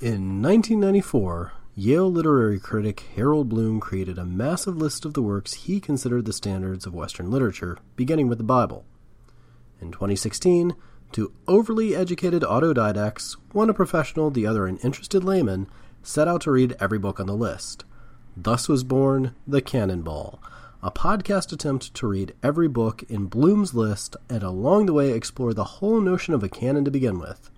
In 0.00 0.40
1994, 0.40 1.52
Yale 1.74 2.10
literary 2.10 2.58
critic 2.58 3.04
Harold 3.16 3.50
Bloom 3.50 3.80
created 3.80 4.16
a 4.16 4.24
massive 4.24 4.74
list 4.74 5.04
of 5.04 5.12
the 5.12 5.20
works 5.20 5.52
he 5.52 5.78
considered 5.78 6.24
the 6.24 6.32
standards 6.32 6.86
of 6.86 6.94
Western 6.94 7.30
literature, 7.30 7.76
beginning 7.96 8.26
with 8.26 8.38
the 8.38 8.44
Bible. 8.44 8.86
In 9.78 9.92
2016, 9.92 10.74
two 11.12 11.34
overly 11.46 11.94
educated 11.94 12.40
autodidacts, 12.40 13.36
one 13.52 13.68
a 13.68 13.74
professional, 13.74 14.30
the 14.30 14.46
other 14.46 14.66
an 14.66 14.78
interested 14.78 15.22
layman, 15.22 15.66
set 16.02 16.26
out 16.26 16.40
to 16.40 16.50
read 16.50 16.74
every 16.80 16.98
book 16.98 17.20
on 17.20 17.26
the 17.26 17.36
list. 17.36 17.84
Thus 18.34 18.70
was 18.70 18.84
born 18.84 19.34
The 19.46 19.60
Cannonball, 19.60 20.42
a 20.82 20.90
podcast 20.90 21.52
attempt 21.52 21.92
to 21.96 22.06
read 22.06 22.34
every 22.42 22.68
book 22.68 23.02
in 23.10 23.26
Bloom's 23.26 23.74
list 23.74 24.16
and 24.30 24.42
along 24.42 24.86
the 24.86 24.94
way 24.94 25.12
explore 25.12 25.52
the 25.52 25.64
whole 25.64 26.00
notion 26.00 26.32
of 26.32 26.42
a 26.42 26.48
canon 26.48 26.86
to 26.86 26.90
begin 26.90 27.18
with. 27.18 27.50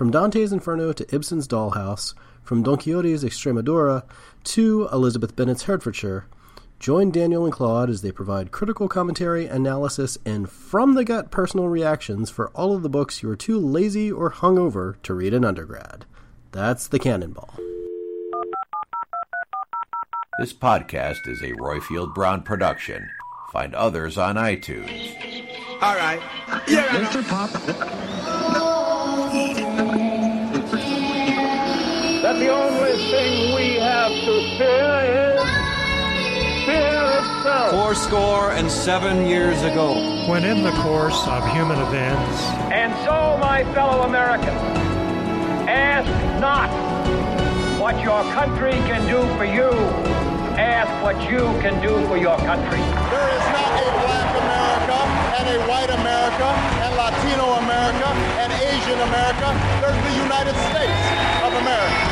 From 0.00 0.10
Dante's 0.10 0.50
Inferno 0.50 0.94
to 0.94 1.14
Ibsen's 1.14 1.46
Dollhouse, 1.46 2.14
from 2.42 2.62
Don 2.62 2.78
Quixote's 2.78 3.22
Extremadura 3.22 4.02
to 4.44 4.88
Elizabeth 4.90 5.36
Bennet's 5.36 5.64
Hertfordshire, 5.64 6.24
join 6.78 7.10
Daniel 7.10 7.44
and 7.44 7.52
Claude 7.52 7.90
as 7.90 8.00
they 8.00 8.10
provide 8.10 8.50
critical 8.50 8.88
commentary, 8.88 9.44
analysis, 9.44 10.16
and 10.24 10.48
from 10.48 10.94
the 10.94 11.04
gut 11.04 11.30
personal 11.30 11.68
reactions 11.68 12.30
for 12.30 12.48
all 12.52 12.74
of 12.74 12.80
the 12.80 12.88
books 12.88 13.22
you 13.22 13.28
are 13.28 13.36
too 13.36 13.58
lazy 13.58 14.10
or 14.10 14.30
hungover 14.30 14.94
to 15.02 15.12
read 15.12 15.34
in 15.34 15.44
undergrad. 15.44 16.06
That's 16.50 16.88
the 16.88 16.98
Cannonball. 16.98 17.54
This 20.38 20.54
podcast 20.54 21.28
is 21.28 21.42
a 21.42 21.52
Roifield 21.52 22.14
Brown 22.14 22.40
production. 22.40 23.06
Find 23.52 23.74
others 23.74 24.16
on 24.16 24.36
iTunes. 24.36 25.14
All 25.82 25.94
right. 25.94 26.22
Yeah, 26.66 26.86
Mr. 26.88 27.22
Pop. 27.28 28.29
That 32.22 32.36
the 32.38 32.48
only 32.48 32.92
thing 33.10 33.54
we 33.54 33.74
have 33.80 34.12
to 34.12 34.58
fear 34.58 35.00
is 35.34 35.40
fear 36.64 37.02
itself. 37.18 37.70
Four 37.70 37.94
score 37.94 38.50
and 38.52 38.70
seven 38.70 39.26
years 39.26 39.62
ago. 39.62 39.94
When 40.28 40.44
in 40.44 40.62
the 40.62 40.70
course 40.82 41.26
of 41.26 41.44
human 41.48 41.78
events. 41.80 42.42
And 42.70 42.92
so, 43.04 43.38
my 43.40 43.64
fellow 43.74 44.02
Americans, 44.02 44.60
ask 45.68 46.08
not 46.40 46.70
what 47.80 48.00
your 48.02 48.22
country 48.32 48.72
can 48.86 49.06
do 49.08 49.20
for 49.36 49.44
you. 49.44 49.70
Ask 50.60 50.90
what 51.02 51.16
you 51.30 51.40
can 51.62 51.80
do 51.82 52.06
for 52.06 52.16
your 52.16 52.36
country. 52.38 52.78
There 52.78 53.30
is 53.34 53.46
not 53.56 53.72
a 53.80 53.90
black 54.04 54.30
America 54.44 54.98
and 55.40 55.48
a 55.48 55.58
white 55.66 55.90
America 55.90 56.48
and 56.84 56.94
Latino 56.94 57.54
America 57.64 58.08
and 58.38 58.69
Asian 59.00 59.08
America. 59.08 59.48
There's 59.80 60.04
the 60.04 60.22
United 60.22 60.54
States 60.68 61.00
of 61.42 61.52
America. 61.54 62.06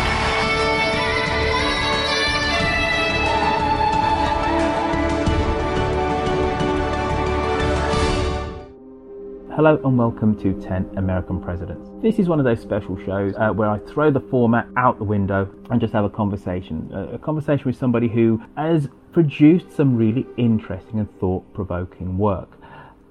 Hello 9.54 9.81
and 9.84 9.99
welcome 9.99 10.38
to 10.41 10.54
10 10.62 10.91
American 10.97 11.43
Presidents. 11.43 11.91
This 12.00 12.19
is 12.19 12.28
one 12.28 12.38
of 12.38 12.44
those 12.44 12.60
special 12.60 12.97
shows 13.05 13.34
uh, 13.37 13.50
where 13.50 13.69
I 13.69 13.78
throw 13.81 14.10
the 14.10 14.20
format 14.20 14.69
out 14.76 14.99
the 14.99 15.05
window 15.05 15.53
and 15.70 15.81
just 15.81 15.93
have 15.93 16.05
a 16.05 16.10
conversation. 16.10 16.91
Uh, 16.94 17.09
a 17.15 17.19
conversation 17.19 17.65
with 17.66 17.76
somebody 17.76 18.09
who 18.09 18.41
has 18.56 18.88
produced 19.12 19.72
some 19.72 19.97
really 19.97 20.26
interesting 20.37 21.00
and 21.00 21.20
thought 21.20 21.53
provoking 21.53 22.16
work. 22.16 22.49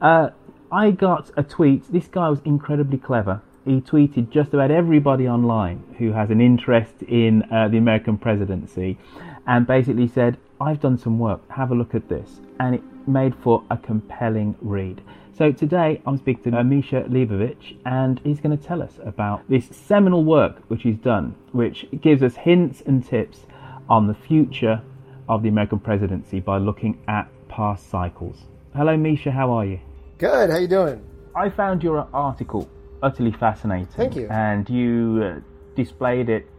Uh, 0.01 0.29
I 0.71 0.91
got 0.91 1.31
a 1.37 1.43
tweet. 1.43 1.91
This 1.91 2.07
guy 2.07 2.29
was 2.29 2.39
incredibly 2.43 2.97
clever. 2.97 3.41
He 3.67 3.81
tweeted 3.81 4.29
just 4.29 4.53
about 4.53 4.71
everybody 4.71 5.27
online 5.27 5.83
who 5.97 6.13
has 6.13 6.29
an 6.29 6.39
interest 6.39 7.03
in 7.05 7.43
uh, 7.51 7.67
the 7.67 7.77
American 7.77 8.17
presidency 8.17 8.97
and 9.45 9.67
basically 9.67 10.07
said, 10.07 10.37
I've 10.61 10.79
done 10.79 10.97
some 10.97 11.19
work, 11.19 11.41
have 11.49 11.71
a 11.71 11.75
look 11.75 11.93
at 11.93 12.07
this. 12.07 12.39
And 12.61 12.75
it 12.75 12.81
made 13.05 13.35
for 13.35 13.65
a 13.69 13.75
compelling 13.75 14.55
read. 14.61 15.01
So 15.37 15.51
today 15.51 16.01
I'm 16.05 16.17
speaking 16.17 16.53
to 16.53 16.63
Misha 16.63 17.03
Leibovich, 17.09 17.75
and 17.85 18.21
he's 18.23 18.39
going 18.39 18.57
to 18.57 18.63
tell 18.63 18.81
us 18.81 18.99
about 19.03 19.43
this 19.49 19.67
seminal 19.67 20.23
work 20.23 20.61
which 20.69 20.83
he's 20.83 20.95
done, 20.95 21.35
which 21.51 21.85
gives 21.99 22.23
us 22.23 22.37
hints 22.37 22.81
and 22.85 23.05
tips 23.05 23.47
on 23.89 24.07
the 24.07 24.13
future 24.13 24.81
of 25.27 25.43
the 25.43 25.49
American 25.49 25.79
presidency 25.79 26.39
by 26.39 26.57
looking 26.57 27.01
at 27.09 27.27
past 27.49 27.89
cycles. 27.89 28.45
Hello, 28.73 28.95
Misha. 28.95 29.29
How 29.29 29.51
are 29.51 29.65
you? 29.65 29.81
Good. 30.19 30.51
How 30.51 30.57
you 30.57 30.69
doing? 30.69 31.03
I 31.35 31.49
found 31.49 31.83
your 31.83 32.07
article 32.13 32.69
utterly 33.01 33.31
fascinating. 33.31 33.87
Thank 33.87 34.15
you. 34.15 34.27
And 34.29 34.69
you 34.69 35.23
uh, 35.23 35.39
displayed 35.75 36.29
it 36.29 36.49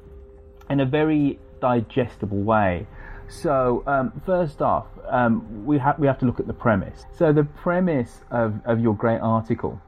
in 0.71 0.81
a 0.81 0.87
very 0.87 1.39
digestible 1.61 2.43
way. 2.43 2.87
So 3.29 3.83
um, 3.87 4.23
first 4.25 4.63
off, 4.63 4.87
um, 5.09 5.67
we 5.67 5.79
have 5.79 5.99
we 5.99 6.07
have 6.07 6.19
to 6.21 6.27
look 6.27 6.41
at 6.41 6.47
the 6.47 6.55
premise. 6.55 7.05
So 7.17 7.33
the 7.33 7.45
premise 7.45 8.21
of, 8.31 8.55
of 8.65 8.81
your 8.81 8.95
great 8.95 9.21
article, 9.21 9.81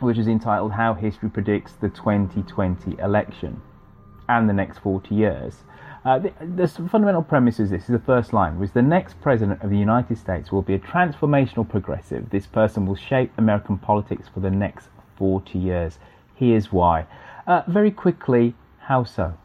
which 0.00 0.16
is 0.16 0.28
entitled 0.28 0.72
"How 0.72 0.94
History 0.94 1.28
Predicts 1.28 1.74
the 1.74 1.90
2020 1.90 2.96
Election 3.02 3.60
and 4.28 4.48
the 4.48 4.54
Next 4.54 4.78
40 4.78 5.14
Years," 5.14 5.64
uh, 6.06 6.18
the, 6.18 6.32
the 6.56 6.66
fundamental 6.66 7.22
premise 7.22 7.60
is 7.60 7.68
this: 7.68 7.82
is 7.82 7.88
the 7.88 7.98
first 7.98 8.32
line, 8.32 8.58
which 8.58 8.72
the 8.72 8.82
next 8.82 9.20
president 9.20 9.62
of 9.62 9.68
the 9.68 9.78
United 9.78 10.16
States 10.16 10.50
will 10.50 10.62
be 10.62 10.74
a 10.74 10.78
transformational 10.78 11.68
progressive. 11.68 12.30
This 12.30 12.46
person 12.46 12.86
will 12.86 12.96
shape 12.96 13.30
American 13.36 13.76
politics 13.76 14.26
for 14.32 14.40
the 14.40 14.50
next 14.50 14.88
40 15.16 15.58
years. 15.58 15.98
Here's 16.34 16.72
why. 16.72 17.06
Uh, 17.46 17.62
very 17.68 17.90
quickly, 17.90 18.54
how 18.78 19.04
so? 19.04 19.36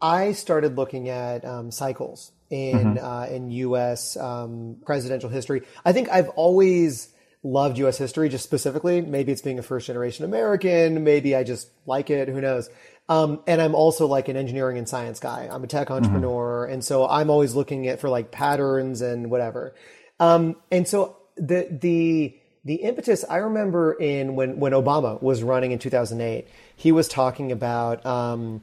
I 0.00 0.32
started 0.32 0.76
looking 0.76 1.08
at 1.08 1.44
um, 1.44 1.70
cycles 1.70 2.32
in 2.50 2.94
mm-hmm. 2.94 3.04
uh, 3.04 3.26
in 3.26 3.50
U.S. 3.50 4.16
Um, 4.16 4.76
presidential 4.84 5.28
history. 5.28 5.62
I 5.84 5.92
think 5.92 6.08
I've 6.08 6.28
always 6.30 7.08
loved 7.42 7.78
U.S. 7.78 7.98
history, 7.98 8.28
just 8.28 8.44
specifically. 8.44 9.00
Maybe 9.00 9.32
it's 9.32 9.42
being 9.42 9.58
a 9.58 9.62
first 9.62 9.86
generation 9.86 10.24
American. 10.24 11.04
Maybe 11.04 11.34
I 11.34 11.44
just 11.44 11.68
like 11.86 12.10
it. 12.10 12.28
Who 12.28 12.40
knows? 12.40 12.70
Um, 13.08 13.40
and 13.46 13.60
I'm 13.60 13.74
also 13.74 14.06
like 14.06 14.28
an 14.28 14.36
engineering 14.36 14.76
and 14.76 14.88
science 14.88 15.18
guy. 15.18 15.48
I'm 15.50 15.64
a 15.64 15.66
tech 15.66 15.86
mm-hmm. 15.86 15.94
entrepreneur, 15.94 16.64
mm-hmm. 16.64 16.74
and 16.74 16.84
so 16.84 17.08
I'm 17.08 17.30
always 17.30 17.54
looking 17.54 17.88
at 17.88 18.00
for 18.00 18.08
like 18.08 18.30
patterns 18.30 19.00
and 19.00 19.30
whatever. 19.30 19.74
Um, 20.20 20.56
and 20.70 20.86
so 20.86 21.16
the 21.36 21.68
the 21.70 22.36
the 22.68 22.76
impetus 22.76 23.24
I 23.28 23.38
remember 23.38 23.94
in 23.94 24.36
when 24.36 24.60
when 24.60 24.72
Obama 24.72 25.20
was 25.22 25.42
running 25.42 25.72
in 25.72 25.78
2008, 25.78 26.46
he 26.76 26.92
was 26.92 27.08
talking 27.08 27.50
about. 27.50 28.04
Um, 28.06 28.62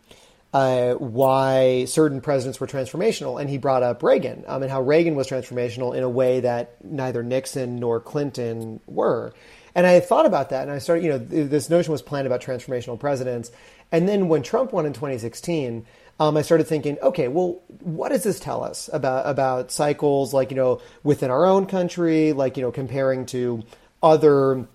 uh, 0.53 0.93
why 0.93 1.83
certain 1.83 2.21
presidents 2.21 2.61
were 2.61 2.67
transformational, 2.67 3.41
and 3.41 3.49
he 3.49 3.57
brought 3.57 3.83
up 3.83 4.01
Reagan 4.01 4.45
um, 4.47 4.61
and 4.61 4.71
how 4.71 4.81
Reagan 4.81 5.13
was 5.13 5.27
transformational 5.27 5.93
in 5.93 6.01
a 6.01 6.07
way 6.07 6.39
that 6.39 6.81
neither 6.81 7.23
Nixon 7.23 7.75
nor 7.75 7.99
Clinton 7.99 8.79
were. 8.87 9.33
And 9.73 9.85
I 9.85 9.99
thought 9.99 10.25
about 10.25 10.51
that, 10.51 10.61
and 10.61 10.71
I 10.71 10.77
started, 10.77 11.03
you 11.03 11.09
know, 11.09 11.17
this 11.17 11.69
notion 11.69 11.91
was 11.91 12.01
planned 12.01 12.25
about 12.25 12.41
transformational 12.41 12.97
presidents. 12.97 13.51
And 13.91 14.07
then 14.07 14.29
when 14.29 14.43
Trump 14.43 14.71
won 14.71 14.85
in 14.85 14.93
2016, 14.93 15.85
um, 16.19 16.37
I 16.37 16.41
started 16.41 16.67
thinking, 16.67 16.97
okay, 17.01 17.27
well, 17.27 17.61
what 17.81 18.09
does 18.09 18.23
this 18.23 18.39
tell 18.39 18.63
us 18.63 18.89
about 18.93 19.27
about 19.27 19.71
cycles, 19.71 20.33
like 20.33 20.51
you 20.51 20.55
know, 20.55 20.81
within 21.03 21.29
our 21.29 21.45
own 21.45 21.65
country, 21.65 22.31
like 22.31 22.55
you 22.55 22.63
know, 22.63 22.71
comparing 22.71 23.25
to 23.27 23.63
other 24.05 24.67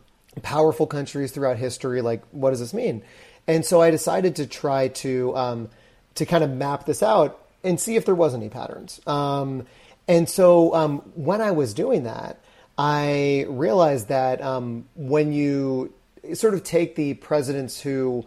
powerful 0.43 0.87
countries 0.87 1.33
throughout 1.33 1.57
history? 1.57 2.03
Like, 2.03 2.23
what 2.33 2.51
does 2.51 2.61
this 2.61 2.75
mean? 2.75 3.03
And 3.47 3.65
so 3.65 3.81
I 3.81 3.91
decided 3.91 4.37
to 4.37 4.47
try 4.47 4.89
to 4.89 5.37
um, 5.37 5.69
to 6.17 6.27
kind 6.27 6.45
of 6.45 6.51
map 6.51 6.85
this 6.85 7.03
out 7.03 7.41
and 7.65 7.81
see 7.81 7.97
if 7.97 8.05
there 8.05 8.15
was 8.15 8.35
any 8.35 8.49
patterns. 8.49 9.01
Um, 9.07 9.67
and 10.09 10.29
so 10.29 10.75
um, 10.75 10.99
when 11.15 11.41
I 11.41 11.53
was 11.53 11.73
doing 11.73 12.05
that, 12.05 12.41
I 12.77 13.47
realized 13.49 14.09
that 14.09 14.43
um, 14.43 14.87
when 14.97 15.33
you 15.33 15.93
sort 16.35 16.55
of 16.55 16.65
take 16.65 16.97
the 16.97 17.15
presidents 17.15 17.81
who 17.81 18.25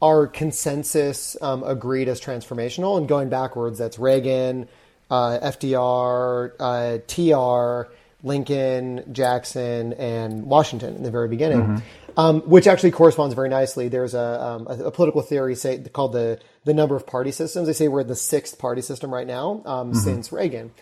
are 0.00 0.26
consensus 0.26 1.36
um, 1.40 1.62
agreed 1.62 2.08
as 2.08 2.20
transformational 2.20 2.98
and 2.98 3.08
going 3.08 3.28
backwards, 3.28 3.78
that's 3.78 3.98
Reagan, 3.98 4.68
uh, 5.10 5.38
FDR, 5.42 6.52
uh, 6.58 6.98
TR, 7.06 7.92
Lincoln, 8.22 9.04
Jackson, 9.12 9.92
and 9.94 10.44
Washington 10.44 10.96
in 10.96 11.02
the 11.02 11.10
very 11.10 11.28
beginning. 11.28 11.60
Mm-hmm. 11.60 11.86
Um, 12.14 12.42
which 12.42 12.66
actually 12.66 12.90
corresponds 12.90 13.34
very 13.34 13.48
nicely. 13.48 13.88
There's 13.88 14.12
a, 14.12 14.20
um, 14.20 14.66
a, 14.68 14.84
a, 14.84 14.90
political 14.90 15.22
theory 15.22 15.54
say, 15.54 15.78
called 15.78 16.12
the 16.12 16.38
the 16.64 16.74
number 16.74 16.94
of 16.94 17.06
party 17.06 17.32
systems. 17.32 17.66
They 17.66 17.72
say 17.72 17.88
we're 17.88 18.02
in 18.02 18.06
the 18.06 18.14
sixth 18.14 18.58
party 18.58 18.82
system 18.82 19.14
right 19.14 19.26
now 19.26 19.62
um, 19.64 19.92
mm-hmm. 19.92 19.98
since 19.98 20.30
Reagan. 20.30 20.72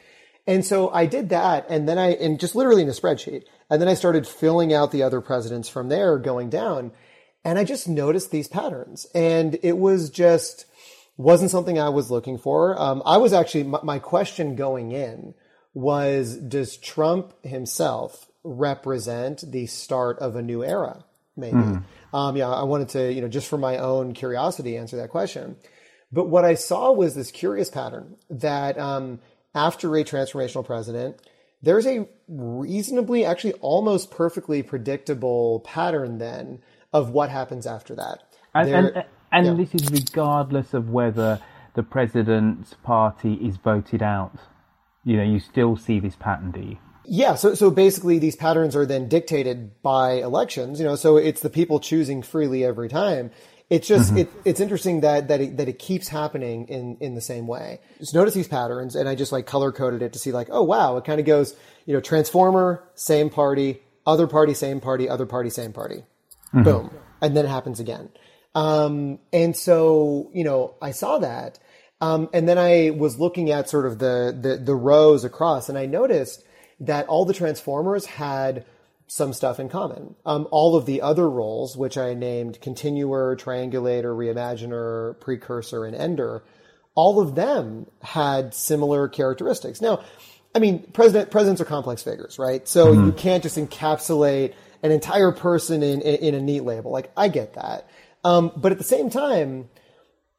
And 0.49 0.65
so 0.65 0.91
I 0.91 1.07
did 1.07 1.29
that, 1.29 1.67
and 1.69 1.89
then 1.89 1.99
I 1.99 2.15
and 2.15 2.41
just 2.41 2.57
literally 2.57 2.83
in 2.83 2.89
a 2.89 2.93
spreadsheet, 2.93 3.45
and 3.71 3.81
then 3.81 3.89
I 3.89 3.95
started 3.95 4.27
filling 4.27 4.73
out 4.73 4.91
the 4.91 5.05
other 5.05 5.21
presidents 5.21 5.69
from 5.69 5.89
there, 5.89 6.19
going 6.19 6.51
down, 6.51 6.91
and 7.45 7.61
I 7.61 7.63
just 7.65 7.87
noticed 7.87 8.33
these 8.33 8.49
patterns, 8.49 9.07
and 9.15 9.57
it 9.63 9.79
was 9.79 10.11
just 10.11 10.65
wasn't 11.17 11.53
something 11.53 11.79
I 11.79 11.91
was 11.91 12.11
looking 12.11 12.39
for. 12.39 12.81
Um, 12.81 13.03
I 13.05 13.19
was 13.19 13.33
actually 13.33 13.65
my, 13.65 13.81
my 13.85 13.99
question 14.01 14.57
going 14.57 14.91
in 14.91 15.35
was, 15.75 16.37
does 16.37 16.77
Trump 16.77 17.33
himself 17.45 18.29
represent 18.43 19.45
the 19.51 19.67
start 19.67 20.19
of 20.19 20.37
a 20.37 20.43
new 20.43 20.65
era? 20.65 21.05
maybe. 21.41 21.57
Mm-hmm. 21.57 22.17
Um, 22.17 22.37
yeah, 22.37 22.49
I 22.49 22.65
wanted 22.65 22.91
to, 22.91 23.13
you 23.13 23.21
know, 23.21 23.29
just 23.29 23.49
for 23.49 23.59
my 23.59 23.79
own 23.79 24.13
curiosity, 24.13 24.77
answer 24.77 24.97
that 24.99 25.11
question. 25.11 25.57
But 26.13 26.29
what 26.29 26.45
I 26.45 26.55
saw 26.55 26.93
was 26.93 27.15
this 27.15 27.31
curious 27.31 27.71
pattern 27.71 28.17
that 28.29 28.79
um, 28.79 29.21
after 29.55 29.95
a 29.97 30.05
transformational 30.05 30.65
president, 30.65 31.21
there's 31.63 31.87
a 31.87 32.09
reasonably, 32.29 33.25
actually 33.25 33.53
almost 33.55 34.11
perfectly 34.11 34.63
predictable 34.63 35.61
pattern 35.61 36.19
then 36.19 36.61
of 36.93 37.11
what 37.11 37.31
happens 37.31 37.67
after 37.67 37.95
that. 37.95 38.23
And, 38.55 38.69
and, 38.71 39.05
and 39.31 39.47
yeah. 39.47 39.55
this 39.55 39.75
is 39.75 39.91
regardless 39.91 40.75
of 40.75 40.91
whether 40.91 41.41
the 41.75 41.85
president's 41.85 42.75
party 42.83 43.35
is 43.35 43.57
voted 43.57 44.03
out. 44.03 44.37
You 45.05 45.17
know, 45.17 45.23
you 45.23 45.41
still 45.41 45.77
see 45.77 46.01
this 46.01 46.17
pattern, 46.17 46.51
do 46.51 46.61
you? 46.61 46.79
Yeah, 47.05 47.35
so 47.35 47.55
so 47.55 47.71
basically 47.71 48.19
these 48.19 48.37
patterns 48.37 48.77
are 48.77 48.87
then 48.87 49.09
dictated 49.09 49.83
by 49.83 50.13
elections, 50.13 50.79
you 50.79 50.87
know, 50.87 50.97
so 50.97 51.17
it's 51.17 51.41
the 51.41 51.51
people 51.51 51.81
choosing 51.81 52.23
freely 52.23 52.65
every 52.65 52.89
time. 52.89 53.31
It's 53.71 53.87
just 53.87 54.11
mm-hmm. 54.11 54.19
it, 54.19 54.31
it's 54.45 54.61
interesting 54.61 55.01
that 55.01 55.29
that 55.29 55.41
it, 55.41 55.57
that 55.57 55.69
it 55.69 55.79
keeps 55.79 56.09
happening 56.09 56.69
in 56.69 56.97
in 57.01 57.15
the 57.15 57.21
same 57.21 57.47
way. 57.47 57.81
Just 57.99 58.15
notice 58.15 58.35
these 58.35 58.49
patterns, 58.49 58.97
and 58.97 59.09
I 59.09 59.15
just 59.15 59.33
like 59.33 59.47
color 59.47 59.73
coded 59.73 60.03
it 60.03 60.13
to 60.13 60.19
see 60.19 60.33
like, 60.33 60.49
oh 60.51 60.63
wow, 60.63 60.97
it 60.97 61.05
kind 61.05 61.21
of 61.21 61.27
goes, 61.27 61.57
you 61.87 61.95
know, 61.95 62.01
transformer, 62.01 62.85
same 62.95 63.31
party, 63.31 63.81
other 64.07 64.27
party, 64.27 64.55
same 64.55 64.81
party, 64.81 65.09
other 65.09 65.27
party, 65.27 65.51
same 65.51 65.73
party, 65.73 66.05
mm-hmm. 66.53 66.63
boom, 66.65 66.91
and 67.21 67.37
then 67.37 67.45
it 67.45 67.49
happens 67.49 67.81
again. 67.81 68.09
Um, 68.57 69.21
and 69.33 69.57
so 69.57 70.31
you 70.35 70.45
know, 70.45 70.75
I 70.83 70.91
saw 70.91 71.19
that, 71.19 71.59
um, 72.01 72.29
and 72.33 72.49
then 72.49 72.59
I 72.59 72.91
was 72.91 73.19
looking 73.19 73.51
at 73.51 73.69
sort 73.69 73.87
of 73.87 73.99
the 73.99 74.37
the, 74.39 74.57
the 74.57 74.75
rows 74.75 75.25
across, 75.25 75.69
and 75.69 75.79
I 75.79 75.87
noticed 75.87 76.45
that 76.81 77.07
all 77.09 77.25
the 77.25 77.35
Transformers 77.35 78.07
had 78.07 78.65
some 79.07 79.33
stuff 79.33 79.59
in 79.59 79.69
common. 79.69 80.15
Um, 80.25 80.47
all 80.53 80.77
of 80.77 80.87
the 80.87 81.03
other 81.03 81.29
roles, 81.29 81.77
which 81.77 81.99
I 81.99 82.15
named 82.15 82.61
Continuer, 82.61 83.37
Triangulator, 83.37 84.15
Reimaginer, 84.17 85.19
Precursor, 85.19 85.85
and 85.85 85.97
Ender, 85.97 86.45
all 86.95 87.21
of 87.21 87.35
them 87.35 87.87
had 88.03 88.55
similar 88.55 89.09
characteristics. 89.09 89.81
Now, 89.81 90.05
I 90.55 90.61
mean, 90.61 90.91
president, 90.93 91.31
presidents 91.31 91.61
are 91.61 91.65
complex 91.65 92.05
figures, 92.05 92.39
right? 92.39 92.67
So 92.69 92.87
mm-hmm. 92.87 93.07
you 93.07 93.13
can't 93.13 93.43
just 93.43 93.57
encapsulate 93.57 94.55
an 94.83 94.93
entire 94.93 95.33
person 95.33 95.83
in, 95.83 96.01
in, 96.03 96.15
in, 96.17 96.35
a 96.35 96.41
neat 96.41 96.61
label. 96.61 96.93
Like, 96.93 97.11
I 97.17 97.29
get 97.29 97.55
that. 97.55 97.89
Um, 98.23 98.53
but 98.57 98.71
at 98.71 98.79
the 98.79 98.85
same 98.85 99.11
time, 99.11 99.69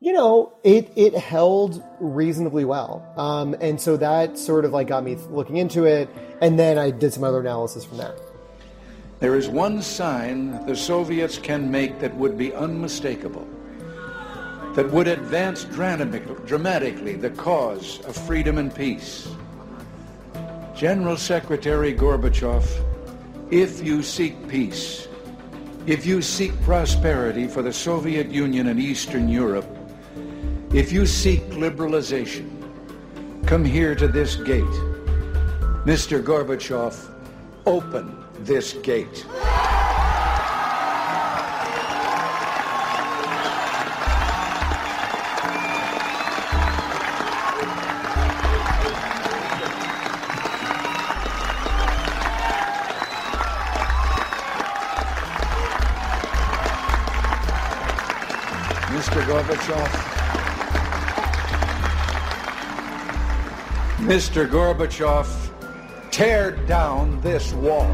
you 0.03 0.13
know, 0.13 0.51
it 0.63 0.91
it 0.95 1.13
held 1.13 1.83
reasonably 1.99 2.65
well, 2.65 3.05
um, 3.17 3.55
and 3.61 3.79
so 3.79 3.97
that 3.97 4.35
sort 4.35 4.65
of 4.65 4.71
like 4.71 4.87
got 4.87 5.03
me 5.03 5.15
looking 5.29 5.57
into 5.57 5.85
it, 5.85 6.09
and 6.41 6.57
then 6.57 6.79
I 6.79 6.89
did 6.89 7.13
some 7.13 7.23
other 7.23 7.39
analysis 7.39 7.85
from 7.85 7.97
there. 7.97 8.15
There 9.19 9.35
is 9.35 9.47
one 9.47 9.83
sign 9.83 10.65
the 10.65 10.75
Soviets 10.75 11.37
can 11.37 11.69
make 11.69 11.99
that 11.99 12.15
would 12.15 12.35
be 12.35 12.51
unmistakable, 12.51 13.47
that 14.73 14.89
would 14.89 15.07
advance 15.07 15.65
dramatically 15.65 17.15
the 17.15 17.29
cause 17.29 17.99
of 18.05 18.15
freedom 18.15 18.57
and 18.57 18.73
peace. 18.73 19.29
General 20.75 21.15
Secretary 21.15 21.93
Gorbachev, 21.93 22.65
if 23.51 23.83
you 23.83 24.01
seek 24.01 24.47
peace, 24.47 25.07
if 25.85 26.07
you 26.07 26.23
seek 26.23 26.59
prosperity 26.63 27.47
for 27.47 27.61
the 27.61 27.71
Soviet 27.71 28.31
Union 28.31 28.67
and 28.67 28.79
Eastern 28.79 29.29
Europe, 29.29 29.67
if 30.73 30.89
you 30.89 31.05
seek 31.05 31.41
liberalization, 31.49 32.47
come 33.45 33.65
here 33.65 33.93
to 33.93 34.07
this 34.07 34.37
gate. 34.37 34.63
Mr. 35.83 36.23
Gorbachev, 36.23 37.13
open 37.65 38.15
this 38.39 38.73
gate. 38.73 39.25
Mr. 58.87 59.21
Gorbachev, 59.25 60.10
Mr. 64.11 64.45
Gorbachev, 64.45 65.25
tear 66.11 66.51
down 66.67 67.21
this 67.21 67.53
wall. 67.53 67.87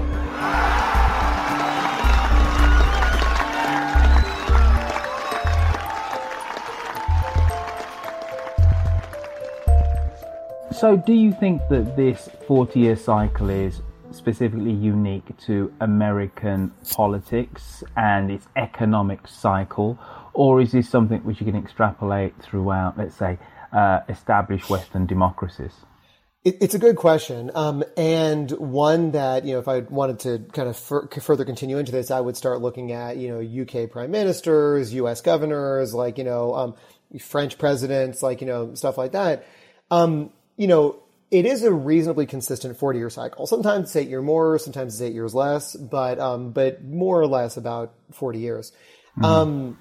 So, 10.72 10.98
do 10.98 11.14
you 11.14 11.34
think 11.34 11.62
that 11.70 11.96
this 11.96 12.28
40 12.48 12.80
year 12.80 12.96
cycle 12.96 13.52
is 13.52 13.84
specifically 14.10 14.72
unique 14.72 15.38
to 15.46 15.72
American 15.82 16.72
politics 16.94 17.84
and 17.96 18.32
its 18.32 18.48
economic 18.56 19.28
cycle, 19.28 20.00
or 20.34 20.62
is 20.62 20.72
this 20.72 20.90
something 20.90 21.20
which 21.20 21.40
you 21.40 21.46
can 21.46 21.56
extrapolate 21.56 22.34
throughout, 22.42 22.98
let's 22.98 23.16
say, 23.16 23.38
uh, 23.72 24.00
established 24.10 24.68
Western 24.68 25.06
democracies? 25.06 25.86
It, 26.44 26.58
it's 26.62 26.76
a 26.76 26.80
good 26.80 26.96
question, 26.96 27.52
um, 27.56 27.84
and 27.98 28.50
one 28.52 29.12
that 29.12 29.44
you 29.46 29.54
know, 29.54 29.60
if 29.60 29.68
I 29.68 29.80
wanted 29.80 30.20
to 30.20 30.40
kind 30.54 30.70
of 30.70 30.78
fur- 30.78 31.08
further 31.08 31.46
continue 31.46 31.78
into 31.78 31.92
this, 31.92 32.12
I 32.12 32.20
would 32.20 32.38
start 32.38 32.62
looking 32.62 32.92
at 32.92 33.18
you 33.18 33.30
know 33.30 33.64
UK 33.64 33.90
prime 33.90 34.12
ministers, 34.12 34.94
US 34.94 35.22
governors, 35.22 35.94
like 35.94 36.18
you 36.18 36.24
know 36.24 36.54
um, 36.56 36.76
French 37.20 37.58
presidents, 37.58 38.22
like 38.22 38.42
you 38.42 38.48
know 38.48 38.76
stuff 38.76 38.98
like 38.98 39.14
that. 39.14 39.46
Um, 39.92 40.32
you 40.58 40.68
know, 40.68 41.00
it 41.32 41.46
is 41.46 41.64
a 41.64 41.72
reasonably 41.72 42.26
consistent 42.26 42.78
40 42.78 43.00
year 43.00 43.10
cycle. 43.10 43.48
Sometimes 43.48 43.90
it's 43.90 43.96
eight 43.96 44.10
year 44.10 44.22
more, 44.22 44.58
sometimes 44.60 44.94
it's 44.94 45.02
eight 45.02 45.14
years 45.14 45.36
less, 45.36 45.76
but 45.76 46.20
um, 46.20 46.52
but 46.52 46.84
more 46.84 47.20
or 47.20 47.28
less 47.28 47.58
about 47.58 47.94
40 48.12 48.40
years. 48.40 48.72
Mm-hmm. 49.18 49.26
Um, 49.26 49.78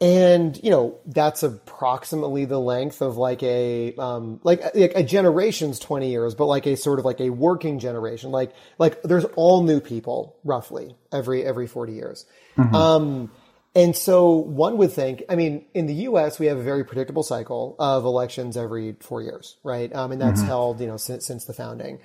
and 0.00 0.58
you 0.62 0.70
know 0.70 0.98
that's 1.06 1.42
approximately 1.42 2.44
the 2.44 2.58
length 2.58 3.00
of 3.00 3.16
like 3.16 3.42
a 3.42 3.94
um, 3.96 4.40
like, 4.42 4.60
like 4.74 4.92
a 4.96 5.02
generation's 5.02 5.78
20 5.78 6.10
years 6.10 6.34
but 6.34 6.46
like 6.46 6.66
a 6.66 6.76
sort 6.76 6.98
of 6.98 7.04
like 7.04 7.20
a 7.20 7.30
working 7.30 7.78
generation 7.78 8.30
like 8.30 8.52
like 8.78 9.00
there's 9.02 9.24
all 9.36 9.62
new 9.62 9.80
people 9.80 10.36
roughly 10.44 10.96
every 11.12 11.44
every 11.44 11.66
40 11.66 11.92
years 11.92 12.26
mm-hmm. 12.56 12.74
um, 12.74 13.30
and 13.76 13.94
so 13.94 14.32
one 14.32 14.78
would 14.78 14.92
think 14.92 15.22
i 15.28 15.36
mean 15.36 15.64
in 15.74 15.86
the 15.86 15.94
us 15.94 16.40
we 16.40 16.46
have 16.46 16.58
a 16.58 16.62
very 16.62 16.84
predictable 16.84 17.22
cycle 17.22 17.76
of 17.78 18.04
elections 18.04 18.56
every 18.56 18.96
four 18.98 19.22
years 19.22 19.58
right 19.62 19.94
um, 19.94 20.10
and 20.10 20.20
that's 20.20 20.40
mm-hmm. 20.40 20.48
held 20.48 20.80
you 20.80 20.88
know 20.88 20.96
since, 20.96 21.24
since 21.24 21.44
the 21.44 21.52
founding 21.54 22.00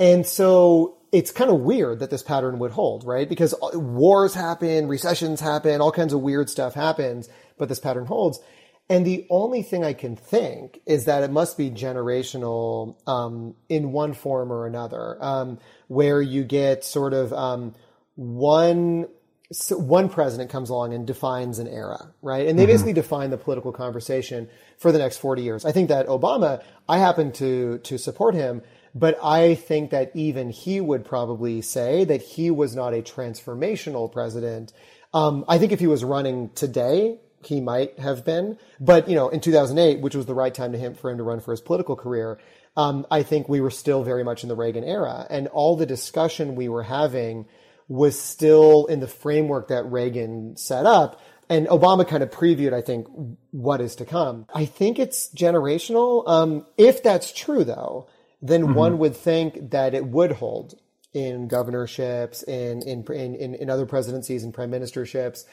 and 0.00 0.26
so 0.26 0.96
it's 1.12 1.30
kind 1.30 1.50
of 1.50 1.60
weird 1.60 2.00
that 2.00 2.10
this 2.10 2.22
pattern 2.22 2.58
would 2.58 2.70
hold, 2.70 3.04
right? 3.04 3.28
Because 3.28 3.54
wars 3.74 4.34
happen, 4.34 4.88
recessions 4.88 5.40
happen, 5.40 5.80
all 5.80 5.92
kinds 5.92 6.12
of 6.12 6.20
weird 6.20 6.48
stuff 6.48 6.74
happens, 6.74 7.28
but 7.58 7.68
this 7.68 7.78
pattern 7.80 8.06
holds. 8.06 8.40
And 8.88 9.06
the 9.06 9.26
only 9.30 9.62
thing 9.62 9.84
I 9.84 9.92
can 9.92 10.16
think 10.16 10.80
is 10.86 11.04
that 11.04 11.22
it 11.22 11.30
must 11.30 11.56
be 11.56 11.70
generational 11.70 12.96
um, 13.08 13.54
in 13.68 13.92
one 13.92 14.14
form 14.14 14.52
or 14.52 14.66
another, 14.66 15.16
um, 15.20 15.58
where 15.86 16.20
you 16.20 16.42
get 16.42 16.84
sort 16.84 17.12
of 17.12 17.32
um, 17.32 17.74
one 18.16 19.06
so 19.52 19.76
one 19.76 20.08
president 20.08 20.48
comes 20.48 20.70
along 20.70 20.94
and 20.94 21.06
defines 21.06 21.58
an 21.58 21.66
era, 21.66 22.12
right? 22.22 22.46
And 22.46 22.56
they 22.56 22.62
mm-hmm. 22.62 22.72
basically 22.72 22.92
define 22.92 23.30
the 23.30 23.36
political 23.36 23.72
conversation 23.72 24.48
for 24.78 24.92
the 24.92 24.98
next 24.98 25.16
40 25.18 25.42
years. 25.42 25.64
I 25.64 25.72
think 25.72 25.88
that 25.88 26.06
Obama, 26.06 26.62
I 26.88 26.98
happen 26.98 27.32
to, 27.32 27.78
to 27.78 27.98
support 27.98 28.36
him, 28.36 28.62
but 28.94 29.18
I 29.22 29.54
think 29.54 29.90
that 29.90 30.10
even 30.14 30.50
he 30.50 30.80
would 30.80 31.04
probably 31.04 31.60
say 31.62 32.04
that 32.04 32.22
he 32.22 32.50
was 32.50 32.74
not 32.74 32.94
a 32.94 33.02
transformational 33.02 34.10
president. 34.10 34.72
Um, 35.12 35.44
I 35.48 35.58
think 35.58 35.72
if 35.72 35.80
he 35.80 35.86
was 35.86 36.04
running 36.04 36.50
today, 36.50 37.18
he 37.44 37.60
might 37.60 37.98
have 37.98 38.24
been, 38.24 38.58
but 38.78 39.08
you 39.08 39.14
know, 39.14 39.28
in 39.28 39.40
2008, 39.40 40.00
which 40.00 40.14
was 40.14 40.26
the 40.26 40.34
right 40.34 40.52
time 40.52 40.72
to 40.72 40.78
him 40.78 40.94
for 40.94 41.10
him 41.10 41.18
to 41.18 41.22
run 41.22 41.40
for 41.40 41.52
his 41.52 41.60
political 41.60 41.96
career, 41.96 42.38
um, 42.76 43.06
I 43.10 43.22
think 43.22 43.48
we 43.48 43.60
were 43.60 43.70
still 43.70 44.04
very 44.04 44.24
much 44.24 44.42
in 44.42 44.48
the 44.48 44.54
Reagan 44.54 44.84
era, 44.84 45.26
and 45.30 45.48
all 45.48 45.76
the 45.76 45.86
discussion 45.86 46.54
we 46.54 46.68
were 46.68 46.82
having 46.82 47.46
was 47.88 48.18
still 48.18 48.86
in 48.86 49.00
the 49.00 49.08
framework 49.08 49.68
that 49.68 49.84
Reagan 49.84 50.56
set 50.56 50.86
up. 50.86 51.20
And 51.48 51.66
Obama 51.66 52.06
kind 52.06 52.22
of 52.22 52.30
previewed, 52.30 52.72
I 52.72 52.80
think, 52.80 53.08
what 53.50 53.80
is 53.80 53.96
to 53.96 54.04
come. 54.04 54.46
I 54.54 54.66
think 54.66 55.00
it's 55.00 55.28
generational. 55.34 56.22
Um, 56.28 56.64
if 56.78 57.02
that's 57.02 57.32
true, 57.32 57.64
though, 57.64 58.06
then 58.42 58.62
mm-hmm. 58.62 58.74
one 58.74 58.98
would 58.98 59.16
think 59.16 59.70
that 59.70 59.94
it 59.94 60.06
would 60.06 60.32
hold 60.32 60.74
in 61.12 61.48
governorships, 61.48 62.42
in 62.42 62.82
in 62.82 63.04
in, 63.12 63.54
in 63.54 63.70
other 63.70 63.86
presidencies 63.86 64.44
and 64.44 64.54
prime 64.54 64.70
ministerships. 64.70 65.44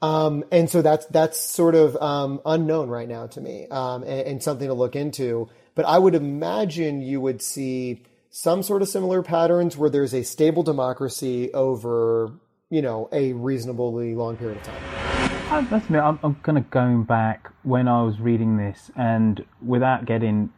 Um, 0.00 0.44
and 0.50 0.68
so 0.68 0.82
that's 0.82 1.06
that's 1.06 1.38
sort 1.38 1.76
of 1.76 1.96
um, 1.96 2.40
unknown 2.44 2.88
right 2.88 3.08
now 3.08 3.28
to 3.28 3.40
me, 3.40 3.68
um, 3.70 4.02
and, 4.02 4.20
and, 4.26 4.42
something 4.42 4.66
to 4.66 4.74
look 4.74 4.96
into. 4.96 5.48
But 5.76 5.84
I 5.84 5.96
would 5.96 6.16
imagine 6.16 7.02
you 7.02 7.20
would 7.20 7.40
see 7.40 8.02
some 8.30 8.64
sort 8.64 8.82
of 8.82 8.88
similar 8.88 9.22
patterns 9.22 9.76
where 9.76 9.88
there's 9.88 10.12
a 10.12 10.24
stable 10.24 10.64
democracy 10.64 11.52
over, 11.54 12.32
you 12.68 12.82
know, 12.82 13.08
a 13.12 13.32
reasonably 13.34 14.16
long 14.16 14.36
period 14.36 14.56
of 14.56 14.64
time. 14.64 15.68
That's 15.70 15.88
me. 15.88 16.00
I'm, 16.00 16.18
I'm 16.24 16.34
kind 16.36 16.58
of 16.58 16.68
going 16.70 17.04
back 17.04 17.50
when 17.62 17.86
I 17.86 18.02
was 18.02 18.18
reading 18.18 18.56
this, 18.56 18.90
and 18.96 19.44
without 19.64 20.04
getting 20.04 20.50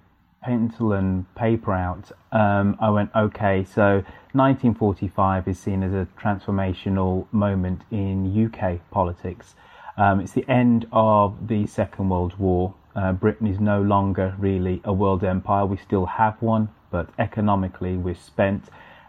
pencil 0.45 0.93
and 0.93 1.33
paper 1.35 1.73
out, 1.73 2.13
um, 2.33 2.77
I 2.79 2.91
went, 2.91 3.11
okay, 3.17 3.65
so 3.65 4.05
1945 4.33 5.49
is 5.49 5.59
seen 5.59 5.83
as 5.83 5.93
a 5.93 6.07
transformational 6.21 7.27
moment 7.33 7.83
in 7.91 8.45
UK 8.47 8.81
politics. 8.91 9.55
Um, 9.97 10.21
it's 10.21 10.33
the 10.33 10.49
end 10.49 10.87
of 10.93 11.49
the 11.49 11.67
Second 11.67 12.11
World 12.11 12.39
War. 12.39 12.75
Uh, 12.95 13.13
Britain 13.13 13.47
is 13.47 13.59
no 13.59 13.81
longer 13.81 14.35
really 14.39 14.81
a 14.85 14.93
world 14.93 15.25
empire. 15.25 15.65
We 15.65 15.79
still 15.79 16.07
have 16.07 16.41
one, 16.43 16.69
but 16.91 17.09
economically 17.19 17.97
we're 17.97 18.15
spent. 18.15 18.65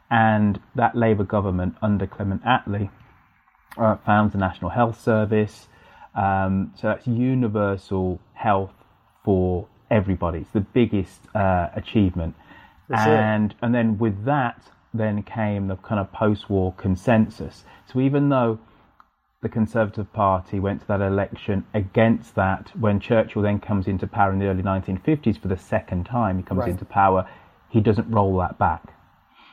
And 0.09 0.59
that 0.75 0.95
Labour 0.95 1.23
government 1.23 1.75
under 1.81 2.07
Clement 2.07 2.43
Attlee 2.43 2.89
uh, 3.77 3.97
founds 4.05 4.31
the 4.33 4.39
National 4.39 4.69
Health 4.69 5.01
Service. 5.01 5.67
Um, 6.15 6.73
so 6.79 6.87
that's 6.87 7.07
universal 7.07 8.21
health 8.33 8.73
for 9.23 9.67
everybody. 9.89 10.39
It's 10.39 10.51
the 10.51 10.61
biggest 10.61 11.19
uh, 11.35 11.69
achievement. 11.75 12.35
and 12.89 13.55
and 13.61 13.73
then 13.73 13.97
with 13.97 14.25
that, 14.25 14.61
then 14.93 15.23
came 15.23 15.67
the 15.67 15.75
kind 15.77 15.99
of 15.99 16.11
post-war 16.11 16.73
consensus. 16.77 17.63
So 17.91 17.99
even 17.99 18.29
though 18.29 18.59
the 19.41 19.49
Conservative 19.49 20.11
Party 20.13 20.59
went 20.59 20.81
to 20.81 20.87
that 20.87 21.01
election 21.01 21.65
against 21.73 22.35
that, 22.35 22.71
when 22.79 22.99
Churchill 22.99 23.41
then 23.41 23.59
comes 23.59 23.87
into 23.87 24.07
power 24.07 24.31
in 24.31 24.39
the 24.39 24.47
early 24.47 24.63
1950s 24.63 25.39
for 25.39 25.47
the 25.47 25.57
second 25.57 26.05
time, 26.05 26.37
he 26.37 26.43
comes 26.43 26.59
right. 26.59 26.69
into 26.69 26.85
power 26.85 27.27
he 27.75 27.81
doesn't 27.81 28.09
roll 28.09 28.37
that 28.37 28.57
back. 28.57 28.93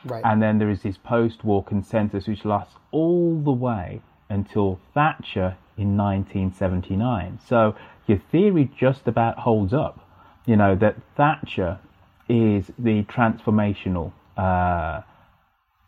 Right. 0.05 0.23
And 0.25 0.41
then 0.41 0.57
there 0.57 0.69
is 0.69 0.81
this 0.81 0.97
post 0.97 1.43
war 1.43 1.63
consensus 1.63 2.27
which 2.27 2.45
lasts 2.45 2.75
all 2.91 3.41
the 3.41 3.51
way 3.51 4.01
until 4.29 4.79
Thatcher 4.93 5.57
in 5.77 5.97
1979. 5.97 7.39
So 7.45 7.75
your 8.07 8.21
theory 8.31 8.71
just 8.77 9.07
about 9.07 9.39
holds 9.39 9.73
up. 9.73 10.02
You 10.45 10.55
know, 10.55 10.75
that 10.75 10.95
Thatcher 11.15 11.79
is 12.27 12.71
the 12.77 13.03
transformational 13.03 14.11
uh, 14.37 15.01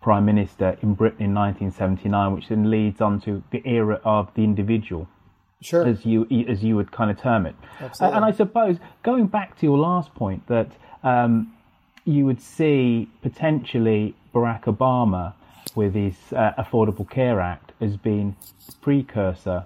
prime 0.01 0.25
minister 0.25 0.77
in 0.81 0.93
Britain 0.93 1.25
in 1.25 1.33
1979, 1.33 2.33
which 2.35 2.47
then 2.49 2.69
leads 2.69 3.01
on 3.01 3.19
to 3.21 3.43
the 3.51 3.61
era 3.65 3.99
of 4.05 4.33
the 4.35 4.43
individual. 4.43 5.07
Sure. 5.61 5.87
As 5.87 6.05
you 6.05 6.27
as 6.47 6.63
you 6.63 6.75
would 6.75 6.91
kind 6.91 7.09
of 7.09 7.19
term 7.19 7.45
it. 7.45 7.55
Absolutely. 7.79 8.15
And 8.15 8.25
I 8.25 8.31
suppose 8.31 8.77
going 9.03 9.27
back 9.27 9.57
to 9.59 9.65
your 9.65 9.77
last 9.77 10.13
point 10.13 10.45
that 10.47 10.69
um, 11.01 11.53
you 12.03 12.25
would 12.25 12.39
see 12.39 13.09
potentially 13.21 14.15
Barack 14.33 14.65
Obama 14.65 15.33
with 15.73 15.95
his 15.95 16.15
uh, 16.33 16.51
Affordable 16.57 17.09
Care 17.09 17.39
Act 17.39 17.71
as 17.81 17.97
being 17.97 18.35
precursor 18.81 19.65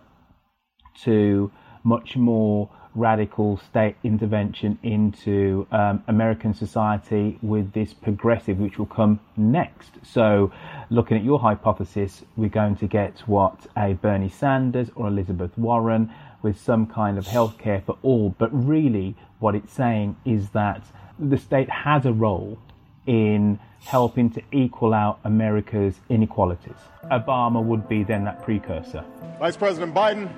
to 1.03 1.51
much 1.83 2.15
more 2.15 2.69
radical 2.95 3.57
state 3.57 3.95
intervention 4.03 4.77
into 4.83 5.67
um, 5.71 6.03
American 6.07 6.53
society 6.53 7.37
with 7.41 7.71
this 7.73 7.93
progressive, 7.93 8.59
which 8.59 8.77
will 8.77 8.85
come 8.85 9.19
next. 9.37 9.91
So, 10.03 10.51
looking 10.89 11.17
at 11.17 11.23
your 11.23 11.39
hypothesis, 11.39 12.23
we're 12.35 12.49
going 12.49 12.75
to 12.77 12.87
get 12.87 13.19
what 13.27 13.67
a 13.77 13.93
Bernie 13.93 14.29
Sanders 14.29 14.89
or 14.95 15.07
Elizabeth 15.07 15.57
Warren 15.57 16.11
with 16.41 16.59
some 16.59 16.87
kind 16.87 17.17
of 17.17 17.25
healthcare 17.25 17.83
for 17.83 17.97
all. 18.01 18.35
But 18.37 18.49
really, 18.51 19.15
what 19.39 19.55
it's 19.55 19.73
saying 19.73 20.15
is 20.25 20.49
that 20.49 20.83
the 21.19 21.37
state 21.37 21.69
has 21.69 22.05
a 22.05 22.13
role 22.13 22.57
in 23.05 23.59
helping 23.85 24.29
to 24.29 24.41
equal 24.51 24.93
out 24.93 25.19
America's 25.23 25.99
inequalities. 26.09 26.75
Obama 27.11 27.63
would 27.63 27.87
be 27.87 28.03
then 28.03 28.23
that 28.25 28.43
precursor. 28.43 29.03
Vice 29.39 29.57
President 29.57 29.93
Biden, 29.93 30.29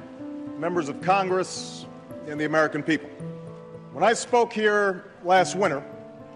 members 0.58 0.90
of 0.90 1.02
Congress, 1.02 1.86
and 2.28 2.40
the 2.40 2.46
American 2.46 2.84
people. 2.84 3.10
When 3.94 4.04
I 4.04 4.14
spoke 4.14 4.54
here 4.54 5.06
last 5.24 5.56
winter, 5.56 5.84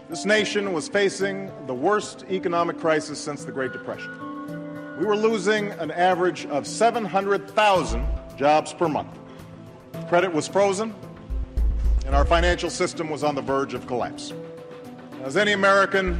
this 0.08 0.24
nation 0.24 0.72
was 0.72 0.88
facing 0.88 1.50
the 1.66 1.74
worst 1.74 2.24
economic 2.30 2.78
crisis 2.78 3.18
since 3.18 3.44
the 3.44 3.52
Great 3.52 3.72
Depression. 3.72 4.12
We 4.98 5.04
were 5.04 5.16
losing 5.16 5.72
an 5.72 5.90
average 5.90 6.46
of 6.46 6.66
700,000 6.66 8.06
jobs 8.36 8.72
per 8.72 8.88
month. 8.88 9.18
Credit 10.08 10.32
was 10.32 10.46
frozen, 10.46 10.94
and 12.04 12.14
our 12.14 12.24
financial 12.24 12.70
system 12.70 13.10
was 13.10 13.24
on 13.24 13.34
the 13.34 13.42
verge 13.42 13.74
of 13.74 13.86
collapse. 13.86 14.32
As 15.24 15.36
any 15.36 15.52
American 15.52 16.14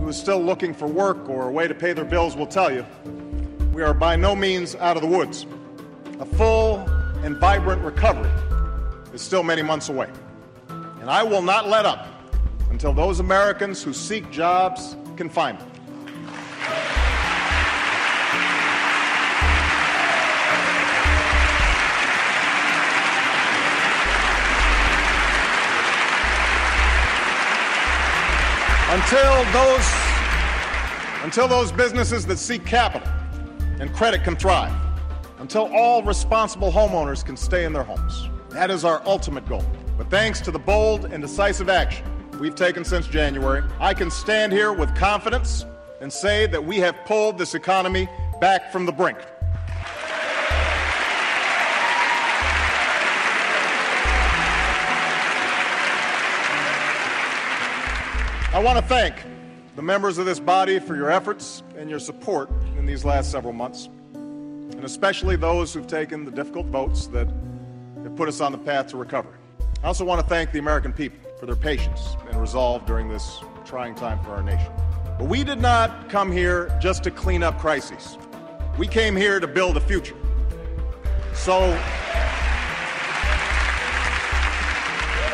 who 0.00 0.08
is 0.08 0.16
still 0.16 0.40
looking 0.40 0.72
for 0.72 0.86
work 0.86 1.28
or 1.28 1.48
a 1.48 1.52
way 1.52 1.68
to 1.68 1.74
pay 1.74 1.92
their 1.92 2.04
bills 2.04 2.36
will 2.36 2.46
tell 2.46 2.72
you, 2.72 2.86
we 3.74 3.82
are 3.82 3.92
by 3.92 4.16
no 4.16 4.34
means 4.34 4.74
out 4.76 4.96
of 4.96 5.02
the 5.02 5.08
woods. 5.08 5.46
A 6.20 6.24
full 6.24 6.78
and 7.22 7.36
vibrant 7.36 7.82
recovery 7.82 8.30
is 9.16 9.22
still 9.22 9.42
many 9.42 9.62
months 9.62 9.88
away. 9.88 10.10
And 10.68 11.10
I 11.10 11.22
will 11.22 11.40
not 11.40 11.68
let 11.68 11.86
up 11.86 12.06
until 12.70 12.92
those 12.92 13.18
Americans 13.18 13.82
who 13.82 13.94
seek 13.94 14.30
jobs 14.30 14.94
can 15.16 15.30
find 15.30 15.58
them. 15.58 15.70
Until 28.90 29.44
those, 29.52 29.94
until 31.24 31.48
those 31.48 31.72
businesses 31.72 32.26
that 32.26 32.38
seek 32.38 32.66
capital 32.66 33.08
and 33.80 33.90
credit 33.94 34.24
can 34.24 34.36
thrive, 34.36 34.74
until 35.38 35.74
all 35.74 36.02
responsible 36.02 36.70
homeowners 36.70 37.24
can 37.24 37.36
stay 37.36 37.64
in 37.64 37.72
their 37.72 37.82
homes. 37.82 38.28
That 38.56 38.70
is 38.70 38.86
our 38.86 39.02
ultimate 39.04 39.46
goal. 39.46 39.62
But 39.98 40.08
thanks 40.08 40.40
to 40.40 40.50
the 40.50 40.58
bold 40.58 41.04
and 41.04 41.20
decisive 41.20 41.68
action 41.68 42.06
we've 42.40 42.54
taken 42.54 42.86
since 42.86 43.06
January, 43.06 43.62
I 43.78 43.92
can 43.92 44.10
stand 44.10 44.50
here 44.50 44.72
with 44.72 44.94
confidence 44.96 45.66
and 46.00 46.10
say 46.10 46.46
that 46.46 46.64
we 46.64 46.78
have 46.78 46.96
pulled 47.04 47.36
this 47.36 47.54
economy 47.54 48.08
back 48.40 48.72
from 48.72 48.86
the 48.86 48.92
brink. 48.92 49.18
I 58.54 58.62
want 58.64 58.78
to 58.78 58.84
thank 58.86 59.16
the 59.76 59.82
members 59.82 60.16
of 60.16 60.24
this 60.24 60.40
body 60.40 60.78
for 60.78 60.96
your 60.96 61.10
efforts 61.10 61.62
and 61.76 61.90
your 61.90 62.00
support 62.00 62.48
in 62.78 62.86
these 62.86 63.04
last 63.04 63.30
several 63.30 63.52
months, 63.52 63.90
and 64.14 64.82
especially 64.82 65.36
those 65.36 65.74
who've 65.74 65.86
taken 65.86 66.24
the 66.24 66.30
difficult 66.30 66.64
votes 66.68 67.06
that 67.08 67.28
put 68.16 68.28
us 68.28 68.40
on 68.40 68.50
the 68.50 68.58
path 68.58 68.88
to 68.88 68.96
recovery. 68.96 69.36
I 69.82 69.86
also 69.86 70.04
want 70.04 70.20
to 70.20 70.26
thank 70.26 70.52
the 70.52 70.58
American 70.58 70.92
people 70.92 71.18
for 71.38 71.46
their 71.46 71.56
patience 71.56 72.16
and 72.30 72.40
resolve 72.40 72.86
during 72.86 73.08
this 73.08 73.40
trying 73.64 73.94
time 73.94 74.22
for 74.24 74.30
our 74.30 74.42
nation. 74.42 74.72
But 75.18 75.28
we 75.28 75.44
did 75.44 75.60
not 75.60 76.08
come 76.08 76.32
here 76.32 76.76
just 76.80 77.04
to 77.04 77.10
clean 77.10 77.42
up 77.42 77.58
crises. 77.58 78.16
We 78.78 78.86
came 78.86 79.14
here 79.14 79.38
to 79.38 79.46
build 79.46 79.76
a 79.76 79.80
future. 79.80 80.16
So, 81.34 81.78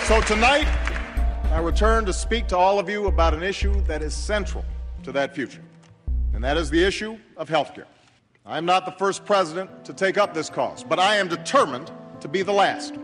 so 0.04 0.20
tonight, 0.22 0.66
I 1.52 1.60
return 1.60 2.04
to 2.06 2.12
speak 2.12 2.48
to 2.48 2.56
all 2.56 2.78
of 2.78 2.88
you 2.88 3.06
about 3.06 3.34
an 3.34 3.42
issue 3.42 3.80
that 3.82 4.02
is 4.02 4.14
central 4.14 4.64
to 5.04 5.12
that 5.12 5.34
future, 5.34 5.62
and 6.34 6.42
that 6.42 6.56
is 6.56 6.70
the 6.70 6.82
issue 6.82 7.18
of 7.36 7.48
health 7.48 7.74
care. 7.74 7.86
I 8.44 8.58
am 8.58 8.64
not 8.64 8.86
the 8.86 8.92
first 8.92 9.24
president 9.24 9.84
to 9.84 9.92
take 9.92 10.18
up 10.18 10.34
this 10.34 10.50
cause, 10.50 10.82
but 10.82 10.98
I 10.98 11.16
am 11.16 11.28
determined 11.28 11.92
to 12.22 12.28
be 12.28 12.42
the 12.42 12.52
last. 12.52 12.94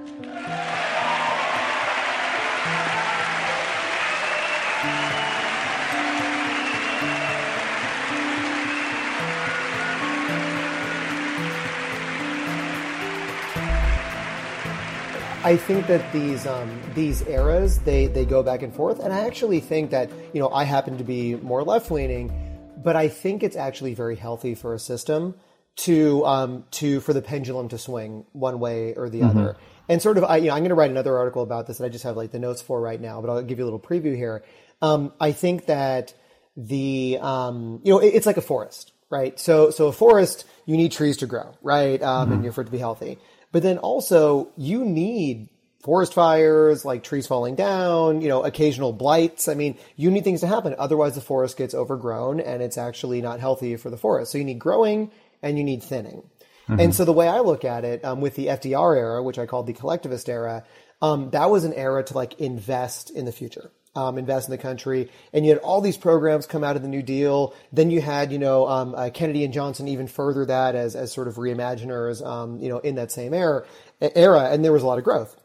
I 15.44 15.56
think 15.56 15.86
that 15.86 16.12
these 16.12 16.46
um, 16.46 16.80
these 16.94 17.22
eras 17.26 17.78
they 17.78 18.06
they 18.06 18.24
go 18.24 18.42
back 18.42 18.62
and 18.62 18.74
forth, 18.74 18.98
and 18.98 19.12
I 19.12 19.20
actually 19.20 19.60
think 19.60 19.90
that 19.90 20.10
you 20.32 20.40
know 20.40 20.50
I 20.50 20.64
happen 20.64 20.98
to 20.98 21.04
be 21.04 21.36
more 21.36 21.62
left 21.64 21.90
leaning, 21.90 22.30
but 22.76 22.96
I 22.96 23.08
think 23.08 23.42
it's 23.42 23.56
actually 23.56 23.94
very 23.94 24.16
healthy 24.16 24.54
for 24.54 24.74
a 24.74 24.78
system 24.78 25.34
to 25.78 26.24
um, 26.26 26.64
to 26.72 27.00
for 27.00 27.12
the 27.12 27.22
pendulum 27.22 27.68
to 27.68 27.78
swing 27.78 28.26
one 28.32 28.58
way 28.58 28.94
or 28.94 29.08
the 29.08 29.20
mm-hmm. 29.20 29.38
other. 29.38 29.56
And 29.88 30.02
sort 30.02 30.18
of, 30.18 30.24
I, 30.24 30.36
you 30.36 30.48
know, 30.48 30.52
I'm 30.52 30.58
going 30.58 30.68
to 30.68 30.74
write 30.74 30.90
another 30.90 31.16
article 31.16 31.42
about 31.42 31.66
this 31.66 31.78
that 31.78 31.84
I 31.84 31.88
just 31.88 32.04
have 32.04 32.16
like 32.16 32.30
the 32.30 32.38
notes 32.38 32.60
for 32.60 32.78
right 32.78 33.00
now, 33.00 33.22
but 33.22 33.30
I'll 33.30 33.42
give 33.42 33.58
you 33.58 33.64
a 33.64 33.66
little 33.66 33.80
preview 33.80 34.14
here. 34.14 34.44
Um, 34.82 35.12
I 35.18 35.32
think 35.32 35.66
that 35.66 36.12
the 36.56 37.18
um, 37.20 37.80
you 37.84 37.92
know 37.92 38.00
it, 38.00 38.08
it's 38.08 38.26
like 38.26 38.36
a 38.36 38.42
forest, 38.42 38.92
right? 39.08 39.38
So 39.38 39.70
so 39.70 39.86
a 39.86 39.92
forest 39.92 40.44
you 40.66 40.76
need 40.76 40.92
trees 40.92 41.18
to 41.18 41.26
grow, 41.26 41.54
right? 41.62 42.02
Um, 42.02 42.30
mm-hmm. 42.30 42.44
And 42.44 42.54
for 42.54 42.62
it 42.62 42.64
to 42.64 42.70
be 42.70 42.78
healthy. 42.78 43.18
But 43.52 43.62
then 43.62 43.78
also 43.78 44.50
you 44.56 44.84
need 44.84 45.48
forest 45.80 46.12
fires, 46.12 46.84
like 46.84 47.04
trees 47.04 47.26
falling 47.26 47.54
down, 47.54 48.20
you 48.20 48.28
know, 48.28 48.42
occasional 48.42 48.92
blights. 48.92 49.48
I 49.48 49.54
mean, 49.54 49.78
you 49.96 50.10
need 50.10 50.24
things 50.24 50.40
to 50.40 50.48
happen. 50.48 50.74
Otherwise 50.76 51.14
the 51.14 51.20
forest 51.20 51.56
gets 51.56 51.72
overgrown 51.72 52.40
and 52.40 52.62
it's 52.62 52.76
actually 52.76 53.22
not 53.22 53.40
healthy 53.40 53.76
for 53.76 53.88
the 53.88 53.96
forest. 53.96 54.32
So 54.32 54.38
you 54.38 54.44
need 54.44 54.58
growing 54.58 55.12
and 55.42 55.58
you 55.58 55.64
need 55.64 55.82
thinning. 55.82 56.22
Mm-hmm. 56.68 56.80
And 56.80 56.94
so 56.94 57.04
the 57.04 57.12
way 57.12 57.28
I 57.28 57.40
look 57.40 57.64
at 57.64 57.84
it, 57.84 58.04
um, 58.04 58.20
with 58.20 58.34
the 58.34 58.46
FDR 58.46 58.96
era, 58.96 59.22
which 59.22 59.38
I 59.38 59.46
called 59.46 59.66
the 59.66 59.72
collectivist 59.72 60.28
era, 60.28 60.64
um, 61.00 61.30
that 61.30 61.50
was 61.50 61.64
an 61.64 61.72
era 61.72 62.02
to 62.04 62.14
like 62.14 62.38
invest 62.40 63.10
in 63.10 63.24
the 63.24 63.32
future 63.32 63.70
um, 63.98 64.16
invest 64.16 64.48
in 64.48 64.52
the 64.52 64.58
country. 64.58 65.10
And 65.32 65.44
you 65.44 65.52
had 65.52 65.60
all 65.60 65.80
these 65.80 65.96
programs 65.96 66.46
come 66.46 66.62
out 66.62 66.76
of 66.76 66.82
the 66.82 66.88
New 66.88 67.02
Deal. 67.02 67.54
Then 67.72 67.90
you 67.90 68.00
had, 68.00 68.32
you 68.32 68.38
know, 68.38 68.68
um, 68.68 68.94
uh, 68.94 69.10
Kennedy 69.12 69.44
and 69.44 69.52
Johnson 69.52 69.88
even 69.88 70.06
further 70.06 70.46
that 70.46 70.74
as, 70.74 70.94
as 70.94 71.12
sort 71.12 71.28
of 71.28 71.34
reimaginers, 71.34 72.24
um, 72.24 72.60
you 72.60 72.68
know, 72.68 72.78
in 72.78 72.94
that 72.94 73.10
same 73.10 73.34
era, 73.34 73.64
era. 74.00 74.50
And 74.50 74.64
there 74.64 74.72
was 74.72 74.82
a 74.82 74.86
lot 74.86 74.98
of 74.98 75.04
growth. 75.04 75.36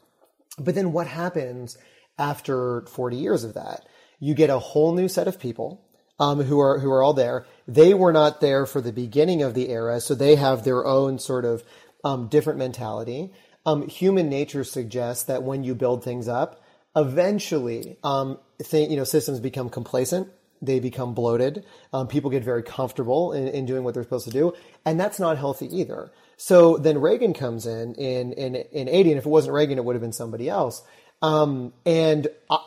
But 0.59 0.75
then 0.75 0.91
what 0.91 1.07
happens 1.07 1.77
after 2.17 2.81
40 2.81 3.17
years 3.17 3.43
of 3.43 3.55
that? 3.55 3.88
You 4.19 4.35
get 4.35 4.51
a 4.51 4.59
whole 4.59 4.93
new 4.93 5.07
set 5.07 5.27
of 5.27 5.39
people. 5.39 5.81
Um, 6.19 6.43
who 6.43 6.59
are 6.59 6.77
who 6.77 6.91
are 6.91 7.01
all 7.01 7.13
there? 7.13 7.47
They 7.67 7.93
were 7.93 8.13
not 8.13 8.41
there 8.41 8.65
for 8.65 8.82
the 8.82 8.93
beginning 8.93 9.41
of 9.41 9.53
the 9.53 9.70
era, 9.70 10.01
so 10.01 10.15
they 10.15 10.36
have 10.36 10.63
their 10.63 10.86
own 10.86 11.20
sort 11.20 11.46
of 11.46 11.63
um, 12.03 12.27
different 12.27 12.60
mentality. 12.60 13.32
Um, 13.65 13.88
human 13.88 14.29
nature 14.29 14.63
suggests 14.63 15.24
that 15.25 15.43
when 15.43 15.63
you 15.63 15.74
build 15.74 16.03
things 16.03 16.27
up, 16.27 16.62
eventually, 16.96 17.98
um, 18.03 18.39
think, 18.62 18.91
you 18.91 18.98
know, 18.98 19.03
systems 19.03 19.39
become 19.39 19.70
complacent. 19.70 20.27
They 20.62 20.79
become 20.79 21.13
bloated. 21.13 21.65
Um, 21.91 22.08
people 22.08 22.29
get 22.29 22.43
very 22.43 22.63
comfortable 22.63 23.34
in, 23.34 23.48
in 23.50 23.65
doing 23.65 23.84
what 23.84 23.93
they're 23.93 24.03
supposed 24.03 24.25
to 24.25 24.32
do. 24.32 24.53
And 24.86 25.00
that's 25.00 25.20
not 25.20 25.38
healthy 25.38 25.67
either. 25.77 26.12
So 26.38 26.77
then 26.77 27.00
Reagan 27.00 27.34
comes 27.34 27.65
in 27.65 27.96
in, 27.96 28.34
in, 28.34 28.55
in 28.55 28.88
80. 28.88 29.12
And 29.12 29.17
if 29.17 29.25
it 29.25 29.29
wasn't 29.29 29.53
Reagan, 29.53 29.77
it 29.77 29.86
would 29.86 29.96
have 29.96 30.01
been 30.01 30.13
somebody 30.13 30.50
else. 30.50 30.84
Um, 31.22 31.74
and 31.86 32.27
I, 32.50 32.58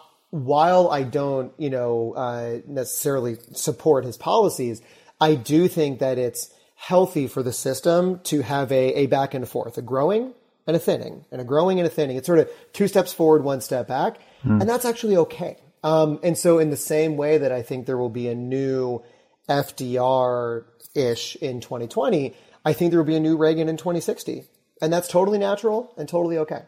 while 0.44 0.90
I 0.90 1.02
don't, 1.02 1.52
you 1.56 1.70
know, 1.70 2.12
uh, 2.14 2.58
necessarily 2.66 3.36
support 3.54 4.04
his 4.04 4.18
policies, 4.18 4.82
I 5.18 5.34
do 5.34 5.66
think 5.66 6.00
that 6.00 6.18
it's 6.18 6.52
healthy 6.74 7.26
for 7.26 7.42
the 7.42 7.52
system 7.52 8.20
to 8.24 8.42
have 8.42 8.70
a, 8.70 8.92
a 8.94 9.06
back 9.06 9.32
and 9.32 9.48
forth, 9.48 9.78
a 9.78 9.82
growing 9.82 10.34
and 10.66 10.76
a 10.76 10.78
thinning, 10.78 11.24
and 11.32 11.40
a 11.40 11.44
growing 11.44 11.78
and 11.78 11.86
a 11.86 11.90
thinning. 11.90 12.18
It's 12.18 12.26
sort 12.26 12.40
of 12.40 12.50
two 12.74 12.86
steps 12.86 13.14
forward, 13.14 13.44
one 13.44 13.62
step 13.62 13.88
back, 13.88 14.18
mm. 14.44 14.60
and 14.60 14.68
that's 14.68 14.84
actually 14.84 15.16
okay. 15.16 15.56
Um, 15.82 16.20
and 16.22 16.36
so, 16.36 16.58
in 16.58 16.68
the 16.68 16.76
same 16.76 17.16
way 17.16 17.38
that 17.38 17.52
I 17.52 17.62
think 17.62 17.86
there 17.86 17.96
will 17.96 18.10
be 18.10 18.28
a 18.28 18.34
new 18.34 19.02
FDR 19.48 20.64
ish 20.94 21.36
in 21.36 21.60
2020, 21.60 22.34
I 22.64 22.72
think 22.72 22.90
there 22.90 23.00
will 23.00 23.06
be 23.06 23.16
a 23.16 23.20
new 23.20 23.38
Reagan 23.38 23.68
in 23.68 23.76
2060, 23.78 24.44
and 24.82 24.92
that's 24.92 25.08
totally 25.08 25.38
natural 25.38 25.94
and 25.96 26.08
totally 26.08 26.36
okay. 26.38 26.62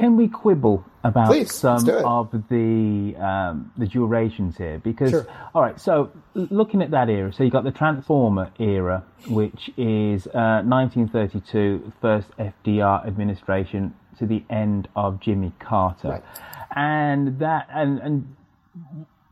Can 0.00 0.16
we 0.16 0.28
quibble 0.28 0.82
about 1.04 1.26
Please, 1.26 1.54
some 1.54 1.86
of 1.86 2.30
the 2.48 3.14
um, 3.18 3.70
the 3.76 3.86
durations 3.86 4.56
here? 4.56 4.78
Because 4.78 5.10
sure. 5.10 5.26
all 5.54 5.60
right, 5.60 5.78
so 5.78 6.10
looking 6.32 6.80
at 6.80 6.90
that 6.92 7.10
era, 7.10 7.30
so 7.34 7.44
you 7.44 7.50
got 7.50 7.64
the 7.64 7.70
Transformer 7.70 8.50
era, 8.58 9.04
which 9.28 9.68
is 9.76 10.26
uh, 10.28 10.62
1932, 10.64 11.92
first 12.00 12.28
FDR 12.38 13.06
administration 13.06 13.94
to 14.18 14.24
the 14.24 14.42
end 14.48 14.88
of 14.96 15.20
Jimmy 15.20 15.52
Carter, 15.58 16.08
right. 16.08 16.24
and 16.74 17.38
that 17.38 17.68
and 17.70 17.98
and 17.98 18.36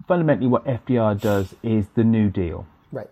fundamentally 0.06 0.48
what 0.48 0.66
FDR 0.66 1.18
does 1.18 1.54
is 1.62 1.86
the 1.94 2.04
New 2.04 2.28
Deal. 2.28 2.66
Right. 2.92 3.08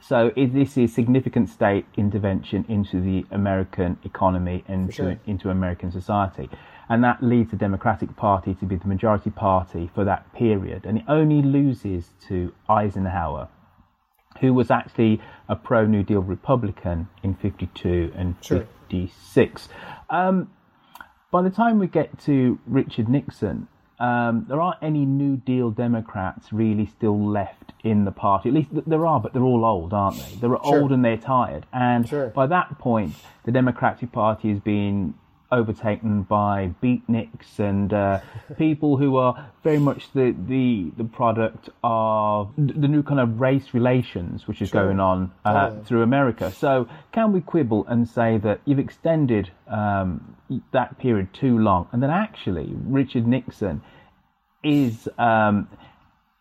So 0.00 0.32
this 0.34 0.78
is 0.78 0.94
significant 0.94 1.50
state 1.50 1.84
intervention 1.98 2.64
into 2.66 3.02
the 3.02 3.26
American 3.30 3.98
economy 4.04 4.64
and 4.68 4.92
sure. 4.94 5.18
into 5.26 5.50
American 5.50 5.92
society 5.92 6.48
and 6.88 7.02
that 7.04 7.22
leads 7.22 7.50
the 7.50 7.56
Democratic 7.56 8.16
Party 8.16 8.54
to 8.54 8.64
be 8.64 8.76
the 8.76 8.86
majority 8.86 9.30
party 9.30 9.90
for 9.94 10.04
that 10.04 10.32
period. 10.34 10.84
And 10.84 10.98
it 10.98 11.04
only 11.08 11.42
loses 11.42 12.10
to 12.28 12.52
Eisenhower, 12.68 13.48
who 14.40 14.52
was 14.52 14.70
actually 14.70 15.20
a 15.48 15.56
pro 15.56 15.86
New 15.86 16.02
Deal 16.02 16.20
Republican 16.20 17.08
in 17.22 17.34
52 17.34 18.12
and 18.16 18.36
sure. 18.40 18.66
56. 18.88 19.68
Um, 20.10 20.50
by 21.30 21.42
the 21.42 21.50
time 21.50 21.78
we 21.78 21.86
get 21.86 22.18
to 22.20 22.58
Richard 22.66 23.08
Nixon, 23.08 23.68
um, 23.98 24.46
there 24.48 24.60
aren't 24.60 24.82
any 24.82 25.04
New 25.04 25.36
Deal 25.36 25.70
Democrats 25.70 26.52
really 26.52 26.86
still 26.86 27.18
left 27.18 27.72
in 27.82 28.04
the 28.04 28.10
party. 28.10 28.48
At 28.48 28.54
least 28.54 28.68
there 28.86 29.06
are, 29.06 29.20
but 29.20 29.32
they're 29.32 29.42
all 29.42 29.64
old, 29.64 29.92
aren't 29.92 30.16
they? 30.18 30.36
They're 30.36 30.50
sure. 30.50 30.80
old 30.80 30.92
and 30.92 31.04
they're 31.04 31.16
tired. 31.16 31.66
And 31.72 32.08
sure. 32.08 32.28
by 32.28 32.46
that 32.48 32.78
point, 32.78 33.14
the 33.44 33.52
Democratic 33.52 34.10
Party 34.12 34.50
has 34.50 34.58
been 34.60 35.14
overtaken 35.54 36.22
by 36.22 36.74
beatniks 36.82 37.58
and 37.58 37.92
uh, 37.92 38.20
people 38.58 38.96
who 38.96 39.16
are 39.16 39.50
very 39.62 39.78
much 39.78 40.12
the, 40.12 40.34
the 40.46 40.90
the 40.96 41.04
product 41.04 41.68
of 41.82 42.52
the 42.56 42.88
new 42.88 43.02
kind 43.02 43.20
of 43.20 43.40
race 43.40 43.72
relations 43.72 44.46
which 44.46 44.60
is 44.60 44.68
sure. 44.68 44.82
going 44.82 45.00
on 45.00 45.32
uh, 45.44 45.48
oh, 45.48 45.76
yeah. 45.76 45.84
through 45.84 46.02
America. 46.02 46.50
So 46.50 46.88
can 47.12 47.32
we 47.32 47.40
quibble 47.40 47.86
and 47.86 48.08
say 48.08 48.38
that 48.38 48.60
you've 48.64 48.78
extended 48.78 49.50
um, 49.68 50.36
that 50.72 50.98
period 50.98 51.32
too 51.32 51.58
long, 51.58 51.88
and 51.92 52.02
that 52.02 52.10
actually 52.10 52.72
Richard 52.74 53.26
Nixon 53.26 53.82
is 54.62 55.08
um, 55.18 55.68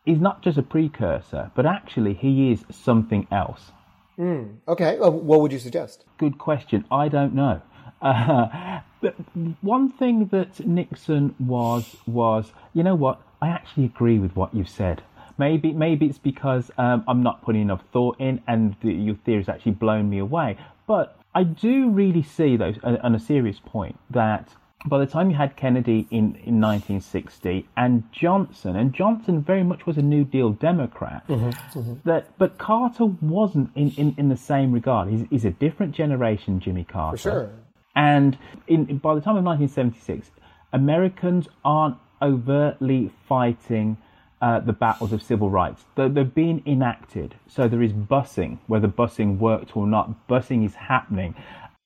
is 0.05 0.19
not 0.19 0.41
just 0.41 0.57
a 0.57 0.63
precursor, 0.63 1.51
but 1.55 1.65
actually 1.65 2.13
he 2.13 2.51
is 2.51 2.65
something 2.71 3.27
else. 3.31 3.71
Mm, 4.17 4.57
okay, 4.67 4.97
well, 4.99 5.11
what 5.11 5.41
would 5.41 5.51
you 5.51 5.59
suggest? 5.59 6.05
Good 6.17 6.37
question. 6.37 6.85
I 6.91 7.07
don't 7.07 7.33
know. 7.33 7.61
Uh, 8.13 8.81
but 9.01 9.15
one 9.61 9.89
thing 9.91 10.27
that 10.27 10.65
Nixon 10.65 11.35
was 11.39 11.95
was, 12.05 12.51
you 12.73 12.83
know 12.83 12.95
what? 12.95 13.21
I 13.41 13.49
actually 13.49 13.85
agree 13.85 14.19
with 14.19 14.35
what 14.35 14.53
you've 14.53 14.69
said. 14.69 15.03
Maybe 15.37 15.71
maybe 15.71 16.05
it's 16.05 16.17
because 16.17 16.69
um, 16.77 17.03
I'm 17.07 17.23
not 17.23 17.41
putting 17.43 17.61
enough 17.61 17.81
thought 17.91 18.19
in, 18.19 18.41
and 18.47 18.75
the, 18.81 18.93
your 18.93 19.15
theory's 19.15 19.49
actually 19.49 19.73
blown 19.73 20.09
me 20.09 20.19
away. 20.19 20.57
But 20.85 21.17
I 21.33 21.43
do 21.43 21.89
really 21.89 22.23
see, 22.23 22.57
though, 22.57 22.73
on 22.83 23.15
a 23.15 23.19
serious 23.19 23.59
point, 23.59 23.97
that 24.11 24.49
by 24.85 24.99
the 24.99 25.05
time 25.05 25.29
you 25.29 25.35
had 25.35 25.55
Kennedy 25.55 26.07
in, 26.11 26.35
in 26.43 26.59
1960 26.59 27.67
and 27.77 28.03
Johnson, 28.11 28.75
and 28.75 28.93
Johnson 28.93 29.41
very 29.41 29.63
much 29.63 29.85
was 29.85 29.97
a 29.97 30.01
New 30.01 30.25
Deal 30.25 30.51
Democrat, 30.51 31.25
mm-hmm, 31.27 31.49
mm-hmm. 31.79 31.93
that 32.09 32.37
but 32.37 32.57
Carter 32.57 33.05
wasn't 33.05 33.69
in, 33.75 33.91
in, 33.91 34.15
in 34.17 34.29
the 34.29 34.37
same 34.37 34.71
regard. 34.71 35.09
He's, 35.09 35.25
he's 35.29 35.45
a 35.45 35.51
different 35.51 35.93
generation, 35.93 36.59
Jimmy 36.59 36.83
Carter. 36.83 37.17
For 37.17 37.21
sure. 37.21 37.49
And 37.95 38.37
in, 38.67 38.97
by 38.97 39.15
the 39.15 39.21
time 39.21 39.37
of 39.37 39.43
1976, 39.43 40.31
Americans 40.71 41.47
aren't 41.63 41.97
overtly 42.21 43.11
fighting 43.27 43.97
uh, 44.41 44.59
the 44.59 44.73
battles 44.73 45.13
of 45.13 45.21
civil 45.21 45.49
rights. 45.49 45.85
They're, 45.95 46.09
being 46.09 46.63
enacted. 46.65 47.35
So 47.47 47.67
there 47.67 47.81
is 47.81 47.93
busing, 47.93 48.57
whether 48.67 48.87
busing 48.87 49.37
worked 49.37 49.77
or 49.77 49.87
not, 49.87 50.27
busing 50.27 50.65
is 50.65 50.75
happening. 50.75 51.35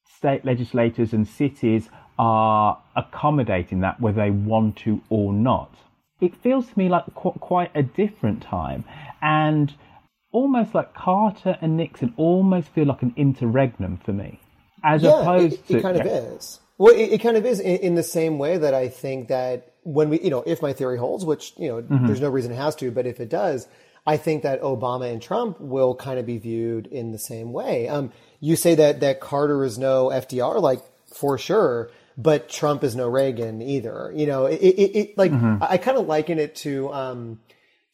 State 0.08 0.46
legislators 0.46 1.14
and 1.14 1.28
cities 1.28 1.90
are 2.18 2.82
accommodating 2.96 3.82
that 3.82 4.02
whether 4.02 4.22
they 4.24 4.32
want 4.32 4.76
to 4.78 5.02
or 5.10 5.34
not. 5.34 5.72
It 6.20 6.36
feels 6.36 6.68
to 6.70 6.80
me 6.80 6.90
like 6.90 7.06
qu- 7.14 7.34
quite 7.34 7.70
a 7.76 7.84
different 7.84 8.42
time. 8.42 8.86
And 9.22 9.76
almost 10.32 10.74
like 10.74 10.96
Carter 10.96 11.58
and 11.62 11.78
Nixon 11.78 12.14
almost 12.18 12.70
feel 12.70 12.86
like 12.86 13.04
an 13.04 13.14
interregnum 13.16 13.98
for 13.98 14.14
me 14.14 14.40
as 14.84 15.04
yeah, 15.04 15.22
opposed 15.22 15.54
it, 15.54 15.68
to 15.68 15.78
it 15.78 15.82
kind 15.82 16.00
of 16.00 16.06
is. 16.06 16.60
Well, 16.78 16.94
it, 16.94 17.14
it 17.14 17.22
kind 17.22 17.38
of 17.38 17.46
is 17.46 17.60
in, 17.60 17.78
in, 17.78 17.96
the 17.96 18.04
same 18.04 18.38
way 18.38 18.58
that 18.58 18.74
I 18.74 18.90
think 18.90 19.30
that 19.30 19.74
when 19.84 20.10
we, 20.10 20.20
you 20.22 20.30
know, 20.30 20.44
if 20.46 20.62
my 20.62 20.74
theory 20.74 20.98
holds, 20.98 21.26
which, 21.26 21.54
you 21.58 21.68
know, 21.70 21.82
mm-hmm. 21.82 22.06
there's 22.06 22.22
no 22.22 22.30
reason 22.30 22.52
it 22.52 22.56
has 22.56 22.76
to, 22.78 22.92
but 22.92 23.08
if 23.08 23.20
it 23.20 23.30
does, 23.30 23.68
I 24.06 24.18
think 24.18 24.44
that 24.44 24.62
Obama 24.62 25.12
and 25.12 25.22
Trump 25.22 25.60
will 25.60 25.96
kind 25.96 26.20
of 26.20 26.26
be 26.26 26.38
viewed 26.38 26.88
in 26.88 27.12
the 27.12 27.20
same 27.20 27.52
way. 27.52 27.88
Um, 27.88 28.12
you 28.40 28.56
say 28.56 28.76
that, 28.76 29.00
that 29.00 29.20
Carter 29.20 29.64
is 29.64 29.78
no 29.78 30.08
FDR, 30.08 30.62
like 30.62 30.82
for 31.08 31.38
sure, 31.38 31.90
but 32.16 32.48
Trump 32.48 32.84
is 32.84 32.96
no 32.96 33.08
Reagan 33.08 33.62
either. 33.62 34.12
You 34.16 34.28
know, 34.28 34.46
it, 34.46 34.62
it, 34.62 34.98
it 34.98 35.18
like, 35.18 35.32
mm-hmm. 35.32 35.64
I, 35.64 35.74
I 35.74 35.78
kind 35.78 35.98
of 35.98 36.06
liken 36.06 36.38
it 36.38 36.56
to, 36.58 36.94
um, 36.94 37.40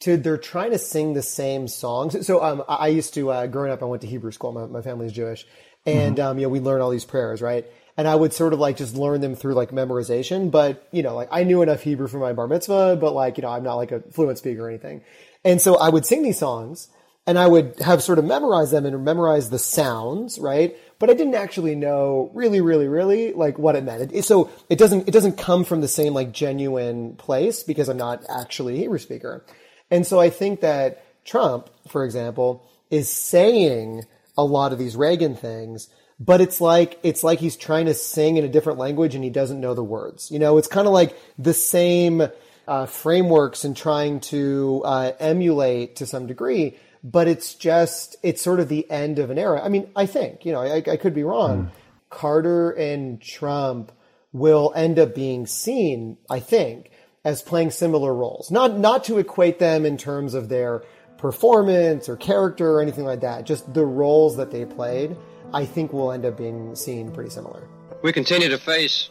to 0.01 0.17
they're 0.17 0.37
trying 0.37 0.71
to 0.71 0.77
sing 0.77 1.13
the 1.13 1.21
same 1.21 1.67
songs. 1.67 2.25
So 2.27 2.43
um, 2.43 2.63
I 2.67 2.89
used 2.89 3.13
to 3.13 3.31
uh, 3.31 3.47
growing 3.47 3.71
up, 3.71 3.81
I 3.81 3.85
went 3.85 4.01
to 4.01 4.07
Hebrew 4.07 4.31
school. 4.31 4.51
My, 4.51 4.65
my 4.65 4.81
family's 4.81 5.13
Jewish, 5.13 5.47
and 5.85 6.17
mm-hmm. 6.17 6.27
um, 6.27 6.39
you 6.39 6.43
know 6.43 6.49
we 6.49 6.59
learn 6.59 6.81
all 6.81 6.89
these 6.89 7.05
prayers, 7.05 7.41
right? 7.41 7.65
And 7.95 8.07
I 8.07 8.15
would 8.15 8.33
sort 8.33 8.53
of 8.53 8.59
like 8.59 8.77
just 8.77 8.95
learn 8.95 9.21
them 9.21 9.35
through 9.35 9.53
like 9.53 9.69
memorization. 9.71 10.49
But 10.49 10.87
you 10.91 11.03
know, 11.03 11.15
like 11.15 11.29
I 11.31 11.43
knew 11.43 11.61
enough 11.61 11.81
Hebrew 11.81 12.07
for 12.07 12.17
my 12.17 12.33
bar 12.33 12.47
mitzvah, 12.47 12.97
but 12.99 13.13
like 13.13 13.37
you 13.37 13.43
know, 13.43 13.49
I'm 13.49 13.63
not 13.63 13.75
like 13.75 13.91
a 13.91 14.01
fluent 14.11 14.37
speaker 14.37 14.65
or 14.65 14.69
anything. 14.69 15.01
And 15.45 15.61
so 15.61 15.77
I 15.77 15.89
would 15.89 16.05
sing 16.05 16.23
these 16.23 16.39
songs, 16.39 16.89
and 17.27 17.37
I 17.37 17.47
would 17.47 17.79
have 17.79 18.01
sort 18.01 18.19
of 18.19 18.25
memorized 18.25 18.71
them 18.71 18.85
and 18.85 19.03
memorize 19.03 19.49
the 19.49 19.59
sounds, 19.59 20.39
right? 20.39 20.75
But 20.99 21.09
I 21.09 21.13
didn't 21.13 21.35
actually 21.35 21.75
know 21.75 22.31
really, 22.33 22.61
really, 22.61 22.87
really 22.87 23.33
like 23.33 23.59
what 23.59 23.75
it 23.75 23.83
meant. 23.83 24.11
It, 24.13 24.23
so 24.23 24.49
it 24.69 24.77
doesn't 24.77 25.07
it 25.07 25.11
doesn't 25.11 25.37
come 25.37 25.63
from 25.63 25.81
the 25.81 25.87
same 25.87 26.13
like 26.13 26.31
genuine 26.31 27.15
place 27.15 27.63
because 27.63 27.89
I'm 27.89 27.97
not 27.97 28.23
actually 28.29 28.75
a 28.75 28.79
Hebrew 28.79 28.99
speaker. 28.99 29.45
And 29.91 30.07
so 30.07 30.19
I 30.19 30.29
think 30.29 30.61
that 30.61 31.03
Trump, 31.25 31.69
for 31.87 32.03
example, 32.03 32.67
is 32.89 33.09
saying 33.09 34.05
a 34.37 34.43
lot 34.43 34.73
of 34.73 34.79
these 34.79 34.95
Reagan 34.95 35.35
things, 35.35 35.89
but 36.19 36.41
it's 36.41 36.61
like 36.61 36.99
it's 37.03 37.23
like 37.23 37.39
he's 37.39 37.55
trying 37.55 37.85
to 37.85 37.93
sing 37.93 38.37
in 38.37 38.45
a 38.45 38.49
different 38.49 38.79
language 38.79 39.15
and 39.15 39.23
he 39.23 39.29
doesn't 39.29 39.59
know 39.59 39.73
the 39.73 39.83
words. 39.83 40.31
You 40.31 40.39
know, 40.39 40.57
it's 40.57 40.67
kind 40.67 40.87
of 40.87 40.93
like 40.93 41.17
the 41.37 41.53
same 41.53 42.27
uh, 42.67 42.85
frameworks 42.85 43.63
and 43.63 43.75
trying 43.75 44.19
to 44.21 44.81
uh, 44.85 45.11
emulate 45.19 45.97
to 45.97 46.05
some 46.05 46.27
degree, 46.27 46.77
but 47.03 47.27
it's 47.27 47.55
just 47.55 48.15
it's 48.23 48.41
sort 48.41 48.59
of 48.59 48.69
the 48.69 48.89
end 48.89 49.19
of 49.19 49.29
an 49.29 49.37
era. 49.37 49.61
I 49.63 49.69
mean, 49.69 49.89
I 49.95 50.05
think 50.05 50.45
you 50.45 50.51
know 50.51 50.61
I, 50.61 50.77
I 50.77 50.97
could 50.97 51.13
be 51.13 51.23
wrong. 51.23 51.65
Mm. 51.65 51.69
Carter 52.09 52.71
and 52.71 53.21
Trump 53.21 53.91
will 54.31 54.71
end 54.75 54.99
up 54.99 55.15
being 55.15 55.47
seen, 55.47 56.17
I 56.29 56.39
think, 56.39 56.91
as 57.25 57.41
playing 57.41 57.71
similar 57.71 58.13
roles. 58.13 58.51
Not 58.51 58.77
not 58.77 59.03
to 59.05 59.17
equate 59.17 59.59
them 59.59 59.85
in 59.85 59.97
terms 59.97 60.33
of 60.33 60.49
their 60.49 60.83
performance 61.23 62.09
or 62.09 62.17
character 62.17 62.69
or 62.69 62.81
anything 62.81 63.05
like 63.05 63.21
that. 63.21 63.45
Just 63.45 63.73
the 63.73 63.85
roles 63.85 64.35
that 64.35 64.51
they 64.51 64.65
played, 64.65 65.15
I 65.53 65.65
think 65.65 65.93
will 65.93 66.11
end 66.11 66.25
up 66.25 66.37
being 66.37 66.75
seen 66.75 67.13
pretty 67.13 67.29
similar. 67.29 67.63
We 68.03 68.11
continue 68.11 68.49
to 68.49 68.57
face 68.57 69.09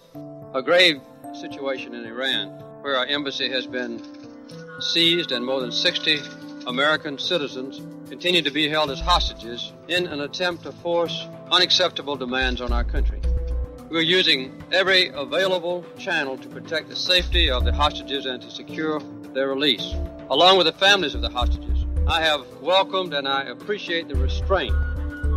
a 0.52 0.60
grave 0.60 1.00
situation 1.32 1.94
in 1.94 2.04
Iran 2.04 2.48
where 2.82 2.98
our 2.98 3.06
embassy 3.06 3.48
has 3.48 3.66
been 3.66 4.02
seized 4.78 5.32
and 5.32 5.46
more 5.46 5.62
than 5.62 5.72
60 5.72 6.20
American 6.66 7.16
citizens 7.16 7.80
continue 8.10 8.42
to 8.42 8.50
be 8.50 8.68
held 8.68 8.90
as 8.90 9.00
hostages 9.00 9.72
in 9.88 10.06
an 10.06 10.20
attempt 10.20 10.64
to 10.64 10.72
force 10.72 11.26
unacceptable 11.50 12.16
demands 12.16 12.60
on 12.60 12.74
our 12.74 12.84
country. 12.84 13.22
We're 13.88 14.02
using 14.02 14.62
every 14.70 15.08
available 15.08 15.82
channel 15.98 16.36
to 16.36 16.48
protect 16.48 16.90
the 16.90 16.96
safety 16.96 17.50
of 17.50 17.64
the 17.64 17.72
hostages 17.72 18.26
and 18.26 18.42
to 18.42 18.50
secure 18.50 19.00
their 19.32 19.48
release. 19.48 19.94
Along 20.28 20.58
with 20.58 20.66
the 20.66 20.72
families 20.72 21.14
of 21.14 21.22
the 21.22 21.30
hostages, 21.30 21.71
I 22.06 22.20
have 22.20 22.44
welcomed 22.60 23.14
and 23.14 23.28
I 23.28 23.44
appreciate 23.44 24.08
the 24.08 24.16
restraint 24.16 24.74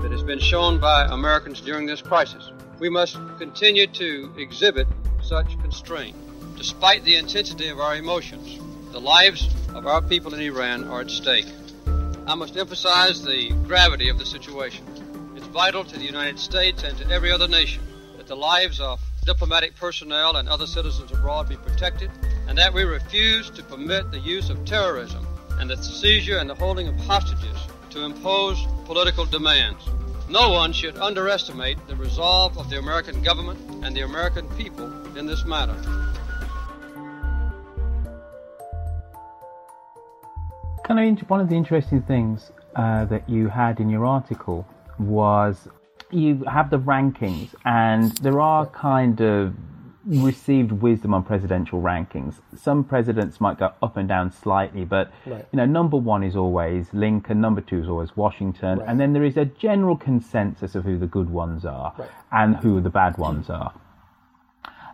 that 0.02 0.12
has 0.12 0.24
been 0.24 0.40
shown 0.40 0.80
by 0.80 1.06
Americans 1.06 1.62
during 1.62 1.86
this 1.86 2.02
crisis. 2.02 2.52
We 2.80 2.90
must 2.90 3.20
continue 3.38 3.86
to 3.86 4.34
exhibit 4.36 4.88
such 5.22 5.60
constraint. 5.60 6.16
Despite 6.58 7.04
the 7.04 7.18
intensity 7.18 7.68
of 7.68 7.80
our 7.80 7.96
emotions, 7.96 8.60
the 8.92 9.00
lives 9.00 9.48
of 9.76 9.86
our 9.86 10.02
people 10.02 10.34
in 10.34 10.42
Iran 10.42 10.86
are 10.86 11.02
at 11.02 11.12
stake. 11.12 11.46
I 12.26 12.34
must 12.34 12.58
emphasize 12.58 13.24
the 13.24 13.50
gravity 13.68 14.10
of 14.10 14.18
the 14.18 14.26
situation. 14.26 14.86
It's 15.36 15.46
vital 15.48 15.86
to 15.86 16.00
the 16.00 16.06
United 16.06 16.40
States 16.40 16.82
and 16.82 16.98
to 16.98 17.10
every 17.12 17.32
other 17.32 17.48
nation 17.48 17.84
that 18.18 18.26
the 18.26 18.36
lives 18.36 18.80
of 18.80 19.00
diplomatic 19.24 19.76
personnel 19.76 20.38
and 20.38 20.50
other 20.50 20.66
citizens 20.66 21.12
abroad 21.12 21.48
be 21.48 21.58
protected, 21.58 22.10
and 22.48 22.58
that 22.58 22.74
we 22.74 22.84
refuse 22.84 23.52
to 23.52 23.62
permit 23.64 24.10
the 24.12 24.20
use 24.20 24.50
of 24.50 24.66
terrorism 24.66 25.25
and 25.60 25.70
the 25.70 25.78
seizure 25.78 26.38
and 26.38 26.50
the 26.50 26.56
holding 26.56 26.88
of 26.88 26.96
hostages 26.98 27.58
to 27.90 28.04
impose 28.04 28.66
political 28.86 29.26
demands. 29.26 29.84
No 30.30 30.52
one 30.52 30.74
should 30.74 30.98
underestimate 30.98 31.78
the 31.88 31.96
resolve 31.96 32.58
of 32.58 32.70
the 32.70 32.80
American 32.80 33.22
government 33.22 33.60
and 33.86 33.96
the 33.96 34.02
American 34.02 34.50
people 34.58 34.86
in 35.18 35.26
this 35.26 35.46
matter. 35.46 35.76
Kind 40.84 41.20
of 41.20 41.30
one 41.30 41.42
of 41.42 41.50
the 41.50 41.56
interesting 41.56 42.02
things 42.02 42.52
uh, 42.76 43.06
that 43.06 43.30
you 43.30 43.48
had 43.48 43.80
in 43.80 43.90
your 43.90 44.06
article 44.06 44.68
was 45.00 45.68
you 46.12 46.44
have 46.46 46.70
the 46.70 46.80
rankings, 46.80 47.54
and 47.66 48.12
there 48.18 48.40
are 48.40 48.66
kind 48.68 49.22
of 49.22 49.54
received 50.06 50.72
wisdom 50.72 51.14
on 51.14 51.24
presidential 51.24 51.82
rankings. 51.82 52.36
Some 52.56 52.84
presidents 52.84 53.42
might 53.42 53.58
go 53.58 53.74
up 53.82 53.98
and 53.98 54.08
down 54.08 54.32
slightly, 54.32 54.86
but 54.86 55.12
right. 55.26 55.46
you 55.52 55.58
know, 55.58 55.66
number 55.66 55.98
one 55.98 56.24
is 56.24 56.36
always 56.36 56.88
Lincoln, 56.94 57.42
number 57.42 57.62
two 57.62 57.80
is 57.80 57.90
always 57.90 58.16
Washington, 58.16 58.80
right. 58.80 58.88
and 58.88 59.00
then 59.00 59.14
there 59.14 59.24
is 59.24 59.38
a 59.38 59.46
general 59.46 59.98
consensus 59.98 60.76
of 60.76 60.84
who 60.84 60.98
the 60.98 61.08
good 61.08 61.30
ones 61.30 61.66
are 61.66 61.94
right. 61.98 62.10
and 62.32 62.58
who 62.58 62.82
the 62.82 62.90
bad 62.90 63.18
ones 63.18 63.50
are. 63.50 63.74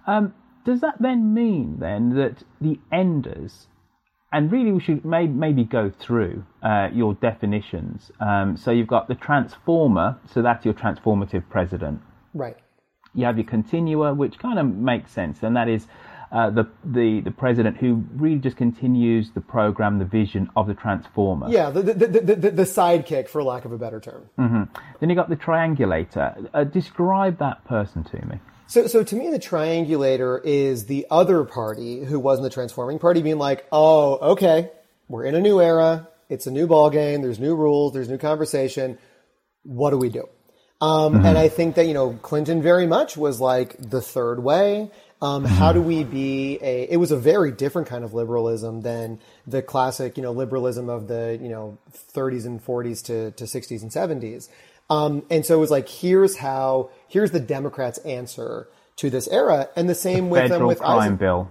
Um, 0.08 0.34
does 0.66 0.82
that 0.82 1.02
then 1.02 1.34
mean 1.34 1.80
then 1.80 2.16
that 2.16 2.44
the 2.60 2.80
enders 2.92 3.68
and 4.32 4.52
really 4.52 4.72
we 4.72 4.80
should 4.80 5.04
may, 5.04 5.28
maybe 5.28 5.64
go 5.64 5.90
through 5.90 6.46
uh, 6.64 6.90
your 6.94 7.14
definitions. 7.16 8.12
Um, 8.20 8.56
so 8.56 8.72
you've 8.72 8.88
got 8.88 9.08
the 9.08 9.16
transformer, 9.16 10.20
so 10.26 10.42
that's 10.42 10.64
your 10.64 10.74
transformative 10.74 11.44
president. 11.50 12.02
Right. 12.34 12.58
You 13.14 13.26
have 13.26 13.38
your 13.38 13.48
Continuer, 13.48 14.14
which 14.14 14.40
kind 14.40 14.58
of 14.58 14.66
makes 14.66 15.12
sense, 15.12 15.44
and 15.44 15.56
that 15.56 15.68
is 15.68 15.88
uh, 16.32 16.50
the, 16.50 16.66
the 16.86 17.20
the 17.22 17.32
president 17.32 17.78
who 17.78 18.06
really 18.16 18.40
just 18.40 18.56
continues 18.56 19.32
the 19.32 19.42
program, 19.42 20.00
the 20.00 20.06
vision 20.06 20.50
of 20.56 20.68
the 20.68 20.74
transformer. 20.74 21.50
Yeah, 21.50 21.70
the 21.72 21.82
the, 21.82 21.94
the, 21.94 22.36
the, 22.36 22.52
the 22.52 22.64
sidekick, 22.64 23.28
for 23.28 23.44
lack 23.44 23.66
of 23.66 23.74
a 23.74 23.78
better 23.78 24.00
term. 24.00 24.30
Mm-hmm. 24.40 24.64
Then 25.00 25.10
you 25.10 25.16
got 25.16 25.30
the 25.30 25.36
triangulator. 25.36 26.50
Uh, 26.54 26.64
describe 26.64 27.40
that 27.40 27.66
person 27.66 28.04
to 28.06 28.26
me. 28.26 28.40
So, 28.68 28.88
so 28.88 29.04
to 29.04 29.16
me, 29.18 29.30
the 29.30 29.40
triangulator 29.40 30.40
is 30.46 30.86
the 30.86 31.06
other 31.12 31.44
party 31.44 32.06
who 32.06 32.18
wasn't 32.18 32.44
the 32.44 32.50
transforming 32.50 33.00
party 33.00 33.22
being 33.22 33.38
like, 33.38 33.66
oh, 33.70 34.32
okay, 34.32 34.72
we're 35.10 35.26
in 35.26 35.36
a 35.36 35.42
new 35.42 35.60
era. 35.60 36.08
It's 36.30 36.48
a 36.48 36.52
new 36.52 36.68
ball 36.68 36.90
game. 36.90 37.22
There's 37.22 37.40
new 37.40 37.54
rules. 37.54 37.92
There's 37.92 38.08
new 38.08 38.18
conversation. 38.18 38.98
What 39.64 39.90
do 39.90 39.98
we 39.98 40.08
do? 40.08 40.30
Um, 40.82 41.14
mm-hmm. 41.14 41.26
and 41.26 41.38
I 41.38 41.48
think 41.48 41.76
that, 41.76 41.86
you 41.86 41.94
know, 41.94 42.14
Clinton 42.22 42.62
very 42.62 42.88
much 42.88 43.16
was 43.16 43.40
like 43.40 43.76
the 43.78 44.02
third 44.02 44.44
way. 44.44 44.92
Um, 45.22 45.44
mm-hmm. 45.44 45.54
how 45.54 45.72
do 45.72 45.84
we 45.84 46.04
be 46.04 46.58
a, 46.64 46.88
it 46.90 46.98
was 46.98 47.12
a 47.12 47.18
very 47.18 47.52
different 47.52 47.88
kind 47.88 48.04
of 48.04 48.16
liberalism 48.16 48.82
than 48.82 49.20
the 49.46 49.62
classic, 49.62 50.18
you 50.18 50.24
know, 50.24 50.32
liberalism 50.32 50.90
of 50.90 51.08
the, 51.08 51.38
you 51.40 51.50
know, 51.50 51.78
30s 52.16 52.48
and 52.48 52.66
40s 52.66 53.06
to, 53.06 53.30
to 53.32 53.44
60s 53.44 53.84
and 53.84 53.92
70s. 53.92 54.50
Um, 54.90 55.24
and 55.30 55.46
so 55.46 55.56
it 55.56 55.60
was 55.60 55.70
like, 55.70 55.88
here's 55.88 56.38
how, 56.38 56.90
here's 57.08 57.30
the 57.30 57.40
Democrats' 57.40 58.00
answer 58.00 58.68
to 58.98 59.10
this 59.10 59.28
era, 59.28 59.70
and 59.76 59.88
the 59.88 59.96
same 59.96 60.26
the 60.26 60.32
with 60.32 60.50
them 60.50 60.66
with 60.66 60.80
crime 60.80 61.00
Eisen- 61.00 61.16
bill, 61.16 61.50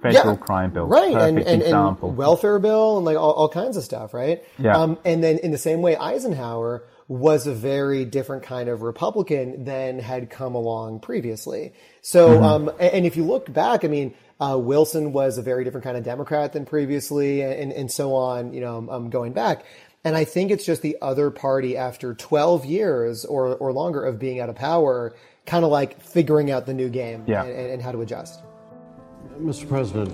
federal 0.00 0.34
yeah, 0.34 0.40
crime 0.40 0.70
bill, 0.70 0.86
right, 0.86 1.12
and, 1.12 1.38
and, 1.38 1.62
and, 1.62 2.16
welfare 2.16 2.58
bill, 2.58 2.96
and 2.96 3.04
like 3.04 3.16
all, 3.16 3.32
all 3.32 3.48
kinds 3.48 3.76
of 3.76 3.84
stuff, 3.84 4.14
right? 4.14 4.42
Yeah. 4.58 4.76
Um, 4.76 4.98
and 5.04 5.22
then 5.22 5.38
in 5.38 5.50
the 5.50 5.58
same 5.58 5.82
way, 5.82 5.96
Eisenhower 5.96 6.82
was 7.08 7.46
a 7.46 7.54
very 7.54 8.04
different 8.04 8.42
kind 8.42 8.68
of 8.68 8.82
Republican 8.82 9.64
than 9.64 9.98
had 9.98 10.28
come 10.28 10.54
along 10.54 11.00
previously. 11.00 11.72
So, 12.02 12.28
mm-hmm. 12.28 12.44
um, 12.44 12.70
and 12.78 13.06
if 13.06 13.16
you 13.16 13.24
look 13.24 13.50
back, 13.50 13.82
I 13.82 13.88
mean, 13.88 14.14
uh, 14.40 14.58
Wilson 14.60 15.12
was 15.12 15.38
a 15.38 15.42
very 15.42 15.64
different 15.64 15.84
kind 15.84 15.96
of 15.96 16.04
Democrat 16.04 16.52
than 16.52 16.66
previously, 16.66 17.40
and, 17.40 17.72
and 17.72 17.90
so 17.90 18.14
on. 18.14 18.52
You 18.52 18.60
know, 18.60 18.86
um, 18.90 19.10
going 19.10 19.32
back. 19.32 19.64
And 20.04 20.16
I 20.16 20.24
think 20.24 20.50
it's 20.50 20.64
just 20.64 20.82
the 20.82 20.96
other 21.02 21.30
party 21.30 21.76
after 21.76 22.14
12 22.14 22.64
years 22.64 23.24
or, 23.24 23.56
or 23.56 23.72
longer 23.72 24.04
of 24.04 24.18
being 24.18 24.38
out 24.38 24.48
of 24.48 24.54
power, 24.54 25.14
kind 25.44 25.64
of 25.64 25.70
like 25.70 26.00
figuring 26.00 26.50
out 26.50 26.66
the 26.66 26.74
new 26.74 26.88
game 26.88 27.24
yeah. 27.26 27.42
and, 27.42 27.72
and, 27.72 27.82
how 27.82 27.90
to 27.90 28.00
adjust. 28.00 28.40
Mr. 29.40 29.68
President, 29.68 30.08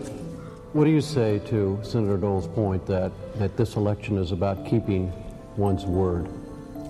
what 0.72 0.84
do 0.84 0.90
you 0.90 1.02
say 1.02 1.38
to 1.46 1.78
Senator 1.82 2.16
Dole's 2.16 2.48
point 2.48 2.86
that, 2.86 3.12
that 3.38 3.56
this 3.58 3.76
election 3.76 4.16
is 4.16 4.32
about 4.32 4.64
keeping 4.64 5.12
one's 5.56 5.84
word? 5.84 6.28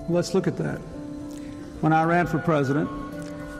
Let's 0.08 0.34
look 0.34 0.46
at 0.46 0.56
that. 0.58 0.78
When 1.80 1.92
I 1.92 2.04
ran 2.04 2.26
for 2.26 2.38
president, 2.38 2.90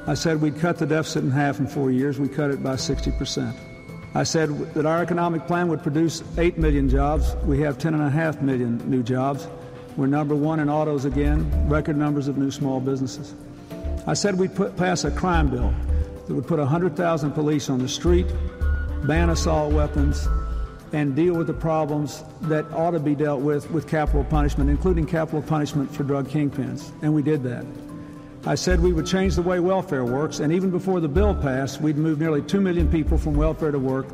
I 0.06 0.14
said 0.14 0.40
we'd 0.40 0.58
cut 0.58 0.78
the 0.78 0.86
deficit 0.86 1.24
in 1.24 1.30
half 1.30 1.58
in 1.58 1.66
four 1.66 1.90
years. 1.90 2.18
We 2.18 2.28
cut 2.28 2.50
it 2.50 2.62
by 2.62 2.76
60 2.76 3.12
percent. 3.12 3.56
I 4.14 4.22
said 4.22 4.50
that 4.74 4.86
our 4.86 5.02
economic 5.02 5.46
plan 5.46 5.68
would 5.68 5.82
produce 5.82 6.22
8 6.38 6.56
million 6.56 6.88
jobs. 6.88 7.34
We 7.44 7.60
have 7.62 7.78
10.5 7.78 8.42
million 8.42 8.78
new 8.88 9.02
jobs. 9.02 9.48
We're 9.96 10.06
number 10.06 10.36
one 10.36 10.60
in 10.60 10.68
autos 10.68 11.04
again, 11.04 11.68
record 11.68 11.96
numbers 11.96 12.28
of 12.28 12.36
new 12.36 12.50
small 12.50 12.80
businesses. 12.80 13.34
I 14.06 14.14
said 14.14 14.38
we'd 14.38 14.54
put, 14.54 14.76
pass 14.76 15.02
a 15.04 15.10
crime 15.10 15.50
bill 15.50 15.74
that 16.26 16.34
would 16.34 16.46
put 16.46 16.58
100,000 16.58 17.32
police 17.32 17.68
on 17.68 17.80
the 17.80 17.88
street, 17.88 18.26
ban 19.04 19.30
assault 19.30 19.72
weapons, 19.72 20.28
and 20.94 21.16
deal 21.16 21.34
with 21.34 21.48
the 21.48 21.52
problems 21.52 22.22
that 22.42 22.64
ought 22.72 22.92
to 22.92 23.00
be 23.00 23.16
dealt 23.16 23.40
with 23.40 23.68
with 23.72 23.88
capital 23.88 24.22
punishment, 24.22 24.70
including 24.70 25.04
capital 25.04 25.42
punishment 25.42 25.92
for 25.92 26.04
drug 26.04 26.28
kingpins. 26.28 26.92
And 27.02 27.12
we 27.12 27.20
did 27.20 27.42
that. 27.42 27.66
I 28.46 28.54
said 28.54 28.78
we 28.78 28.92
would 28.92 29.04
change 29.04 29.34
the 29.34 29.42
way 29.42 29.58
welfare 29.58 30.04
works, 30.04 30.38
and 30.38 30.52
even 30.52 30.70
before 30.70 31.00
the 31.00 31.08
bill 31.08 31.34
passed, 31.34 31.80
we'd 31.80 31.96
move 31.96 32.20
nearly 32.20 32.42
2 32.42 32.60
million 32.60 32.88
people 32.88 33.18
from 33.18 33.34
welfare 33.34 33.72
to 33.72 33.78
work, 33.78 34.06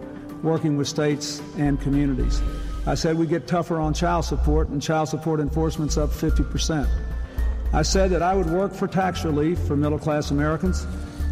working 0.42 0.78
with 0.78 0.88
states 0.88 1.42
and 1.58 1.78
communities. 1.82 2.40
I 2.86 2.94
said 2.94 3.18
we'd 3.18 3.28
get 3.28 3.46
tougher 3.46 3.78
on 3.78 3.92
child 3.92 4.24
support, 4.24 4.68
and 4.68 4.80
child 4.80 5.10
support 5.10 5.38
enforcement's 5.38 5.98
up 5.98 6.08
50%. 6.08 6.88
I 7.74 7.82
said 7.82 8.08
that 8.10 8.22
I 8.22 8.34
would 8.34 8.48
work 8.48 8.72
for 8.72 8.88
tax 8.88 9.22
relief 9.22 9.58
for 9.58 9.76
middle 9.76 9.98
class 9.98 10.30
Americans. 10.30 10.86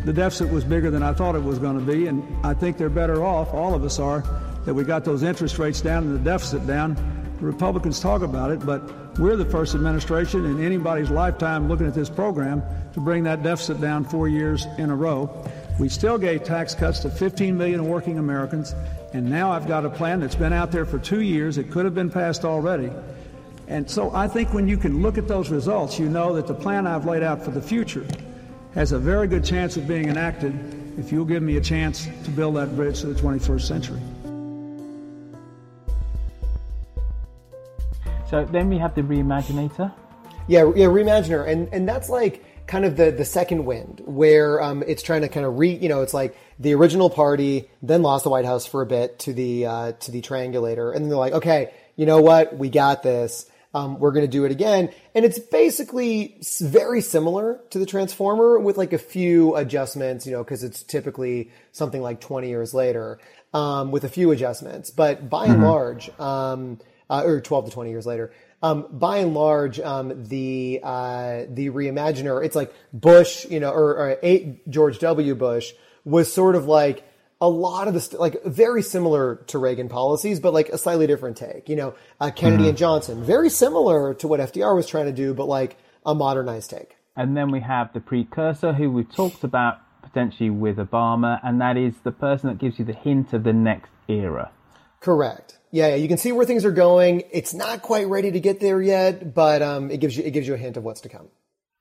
The 0.04 0.12
deficit 0.12 0.50
was 0.50 0.62
bigger 0.62 0.90
than 0.90 1.02
I 1.02 1.14
thought 1.14 1.36
it 1.36 1.42
was 1.42 1.58
going 1.58 1.78
to 1.78 1.84
be, 1.84 2.06
and 2.06 2.22
I 2.44 2.52
think 2.52 2.76
they're 2.76 2.90
better 2.90 3.24
off, 3.24 3.54
all 3.54 3.74
of 3.74 3.82
us 3.82 3.98
are, 3.98 4.22
that 4.68 4.74
we 4.74 4.84
got 4.84 5.02
those 5.02 5.22
interest 5.22 5.58
rates 5.58 5.80
down 5.80 6.02
and 6.02 6.14
the 6.14 6.18
deficit 6.18 6.66
down. 6.66 6.94
The 7.40 7.46
Republicans 7.46 8.00
talk 8.00 8.20
about 8.20 8.50
it, 8.50 8.66
but 8.66 9.18
we're 9.18 9.34
the 9.34 9.46
first 9.46 9.74
administration 9.74 10.44
in 10.44 10.62
anybody's 10.62 11.08
lifetime 11.08 11.68
looking 11.70 11.86
at 11.86 11.94
this 11.94 12.10
program 12.10 12.62
to 12.92 13.00
bring 13.00 13.24
that 13.24 13.42
deficit 13.42 13.80
down 13.80 14.04
four 14.04 14.28
years 14.28 14.66
in 14.76 14.90
a 14.90 14.94
row. 14.94 15.42
We 15.80 15.88
still 15.88 16.18
gave 16.18 16.44
tax 16.44 16.74
cuts 16.74 17.00
to 17.00 17.08
15 17.08 17.56
million 17.56 17.88
working 17.88 18.18
Americans, 18.18 18.74
and 19.14 19.30
now 19.30 19.50
I've 19.52 19.66
got 19.66 19.86
a 19.86 19.88
plan 19.88 20.20
that's 20.20 20.34
been 20.34 20.52
out 20.52 20.70
there 20.70 20.84
for 20.84 20.98
two 20.98 21.22
years. 21.22 21.56
It 21.56 21.70
could 21.70 21.86
have 21.86 21.94
been 21.94 22.10
passed 22.10 22.44
already. 22.44 22.90
And 23.68 23.90
so 23.90 24.14
I 24.14 24.28
think 24.28 24.52
when 24.52 24.68
you 24.68 24.76
can 24.76 25.00
look 25.00 25.16
at 25.16 25.26
those 25.28 25.48
results, 25.48 25.98
you 25.98 26.10
know 26.10 26.34
that 26.34 26.46
the 26.46 26.52
plan 26.52 26.86
I've 26.86 27.06
laid 27.06 27.22
out 27.22 27.42
for 27.42 27.52
the 27.52 27.62
future 27.62 28.06
has 28.74 28.92
a 28.92 28.98
very 28.98 29.28
good 29.28 29.46
chance 29.46 29.78
of 29.78 29.88
being 29.88 30.10
enacted 30.10 30.52
if 30.98 31.10
you'll 31.10 31.24
give 31.24 31.42
me 31.42 31.56
a 31.56 31.60
chance 31.62 32.06
to 32.24 32.30
build 32.30 32.56
that 32.56 32.76
bridge 32.76 33.00
to 33.00 33.06
the 33.06 33.18
21st 33.18 33.62
century. 33.62 34.00
So 38.28 38.44
then 38.44 38.68
we 38.68 38.78
have 38.78 38.94
the 38.94 39.02
Reimaginator. 39.02 39.92
Yeah, 40.46 40.70
yeah, 40.76 40.86
Reimaginer, 40.86 41.46
and 41.48 41.68
and 41.72 41.88
that's 41.88 42.08
like 42.10 42.44
kind 42.66 42.84
of 42.84 42.96
the 42.96 43.10
the 43.10 43.24
second 43.24 43.64
wind 43.64 44.02
where 44.04 44.62
um, 44.62 44.84
it's 44.86 45.02
trying 45.02 45.22
to 45.22 45.28
kind 45.28 45.46
of 45.46 45.58
re 45.58 45.70
you 45.70 45.88
know 45.88 46.02
it's 46.02 46.12
like 46.14 46.36
the 46.58 46.74
original 46.74 47.08
party 47.08 47.70
then 47.82 48.02
lost 48.02 48.24
the 48.24 48.30
White 48.30 48.44
House 48.44 48.66
for 48.66 48.82
a 48.82 48.86
bit 48.86 49.18
to 49.20 49.32
the 49.32 49.66
uh, 49.66 49.92
to 49.92 50.10
the 50.10 50.20
triangulator, 50.20 50.94
and 50.94 51.04
then 51.04 51.08
they're 51.08 51.18
like, 51.18 51.32
okay, 51.32 51.72
you 51.96 52.04
know 52.06 52.20
what, 52.20 52.56
we 52.56 52.68
got 52.68 53.02
this. 53.02 53.50
Um, 53.74 53.98
we're 53.98 54.12
going 54.12 54.24
to 54.24 54.30
do 54.32 54.44
it 54.46 54.50
again, 54.50 54.90
and 55.14 55.24
it's 55.26 55.38
basically 55.38 56.38
very 56.60 57.02
similar 57.02 57.60
to 57.70 57.78
the 57.78 57.84
Transformer 57.84 58.58
with 58.58 58.78
like 58.78 58.94
a 58.94 58.98
few 58.98 59.54
adjustments, 59.56 60.26
you 60.26 60.32
know, 60.32 60.42
because 60.42 60.64
it's 60.64 60.82
typically 60.82 61.50
something 61.72 62.00
like 62.00 62.20
twenty 62.20 62.48
years 62.48 62.72
later 62.72 63.20
um, 63.52 63.90
with 63.90 64.04
a 64.04 64.08
few 64.08 64.30
adjustments, 64.30 64.90
but 64.90 65.28
by 65.28 65.46
and 65.46 65.54
Mm-hmm. 65.54 65.62
large, 65.62 66.10
um, 66.18 66.78
uh, 67.10 67.22
or 67.24 67.40
twelve 67.40 67.64
to 67.66 67.70
twenty 67.70 67.90
years 67.90 68.06
later. 68.06 68.32
Um, 68.62 68.86
by 68.90 69.18
and 69.18 69.34
large, 69.34 69.78
um, 69.78 70.24
the 70.24 70.80
uh, 70.82 71.44
the 71.48 71.70
Reimaginer, 71.70 72.44
it's 72.44 72.56
like 72.56 72.74
Bush, 72.92 73.46
you 73.48 73.60
know, 73.60 73.70
or, 73.70 73.96
or 73.96 74.18
eight 74.22 74.68
George 74.68 74.98
W. 74.98 75.34
Bush 75.34 75.72
was 76.04 76.32
sort 76.32 76.56
of 76.56 76.66
like 76.66 77.04
a 77.40 77.48
lot 77.48 77.86
of 77.86 77.94
the 77.94 78.00
st- 78.00 78.20
like 78.20 78.42
very 78.44 78.82
similar 78.82 79.36
to 79.46 79.58
Reagan 79.58 79.88
policies, 79.88 80.40
but 80.40 80.52
like 80.52 80.70
a 80.70 80.78
slightly 80.78 81.06
different 81.06 81.36
take. 81.36 81.68
You 81.68 81.76
know, 81.76 81.94
uh, 82.20 82.32
Kennedy 82.34 82.64
Mhm. 82.64 82.68
and 82.70 82.78
Johnson, 82.78 83.22
very 83.22 83.48
similar 83.48 84.12
to 84.14 84.26
what 84.26 84.40
FDR 84.40 84.74
was 84.74 84.86
trying 84.88 85.06
to 85.06 85.12
do, 85.12 85.34
but 85.34 85.46
like 85.46 85.76
a 86.04 86.14
modernized 86.16 86.70
take. 86.70 86.96
And 87.14 87.36
then 87.36 87.52
we 87.52 87.60
have 87.60 87.92
the 87.92 88.00
precursor, 88.00 88.72
who 88.72 88.90
we've 88.90 89.12
talked 89.14 89.44
about 89.44 89.78
potentially 90.02 90.50
with 90.50 90.78
Obama, 90.78 91.38
and 91.44 91.60
that 91.60 91.76
is 91.76 91.94
the 92.02 92.10
person 92.12 92.48
that 92.48 92.58
gives 92.58 92.78
you 92.80 92.84
the 92.84 92.92
hint 92.92 93.32
of 93.32 93.44
the 93.44 93.52
next 93.52 93.90
era. 94.08 94.50
Correct. 95.00 95.57
Yeah, 95.70 95.94
you 95.94 96.08
can 96.08 96.18
see 96.18 96.32
where 96.32 96.46
things 96.46 96.64
are 96.64 96.70
going. 96.70 97.24
It's 97.30 97.52
not 97.52 97.82
quite 97.82 98.06
ready 98.08 98.30
to 98.32 98.40
get 98.40 98.60
there 98.60 98.80
yet, 98.80 99.34
but 99.34 99.60
um, 99.62 99.90
it 99.90 99.98
gives 100.00 100.16
you 100.16 100.24
it 100.24 100.30
gives 100.30 100.48
you 100.48 100.54
a 100.54 100.58
hint 100.58 100.76
of 100.76 100.84
what's 100.84 101.02
to 101.02 101.08
come. 101.08 101.28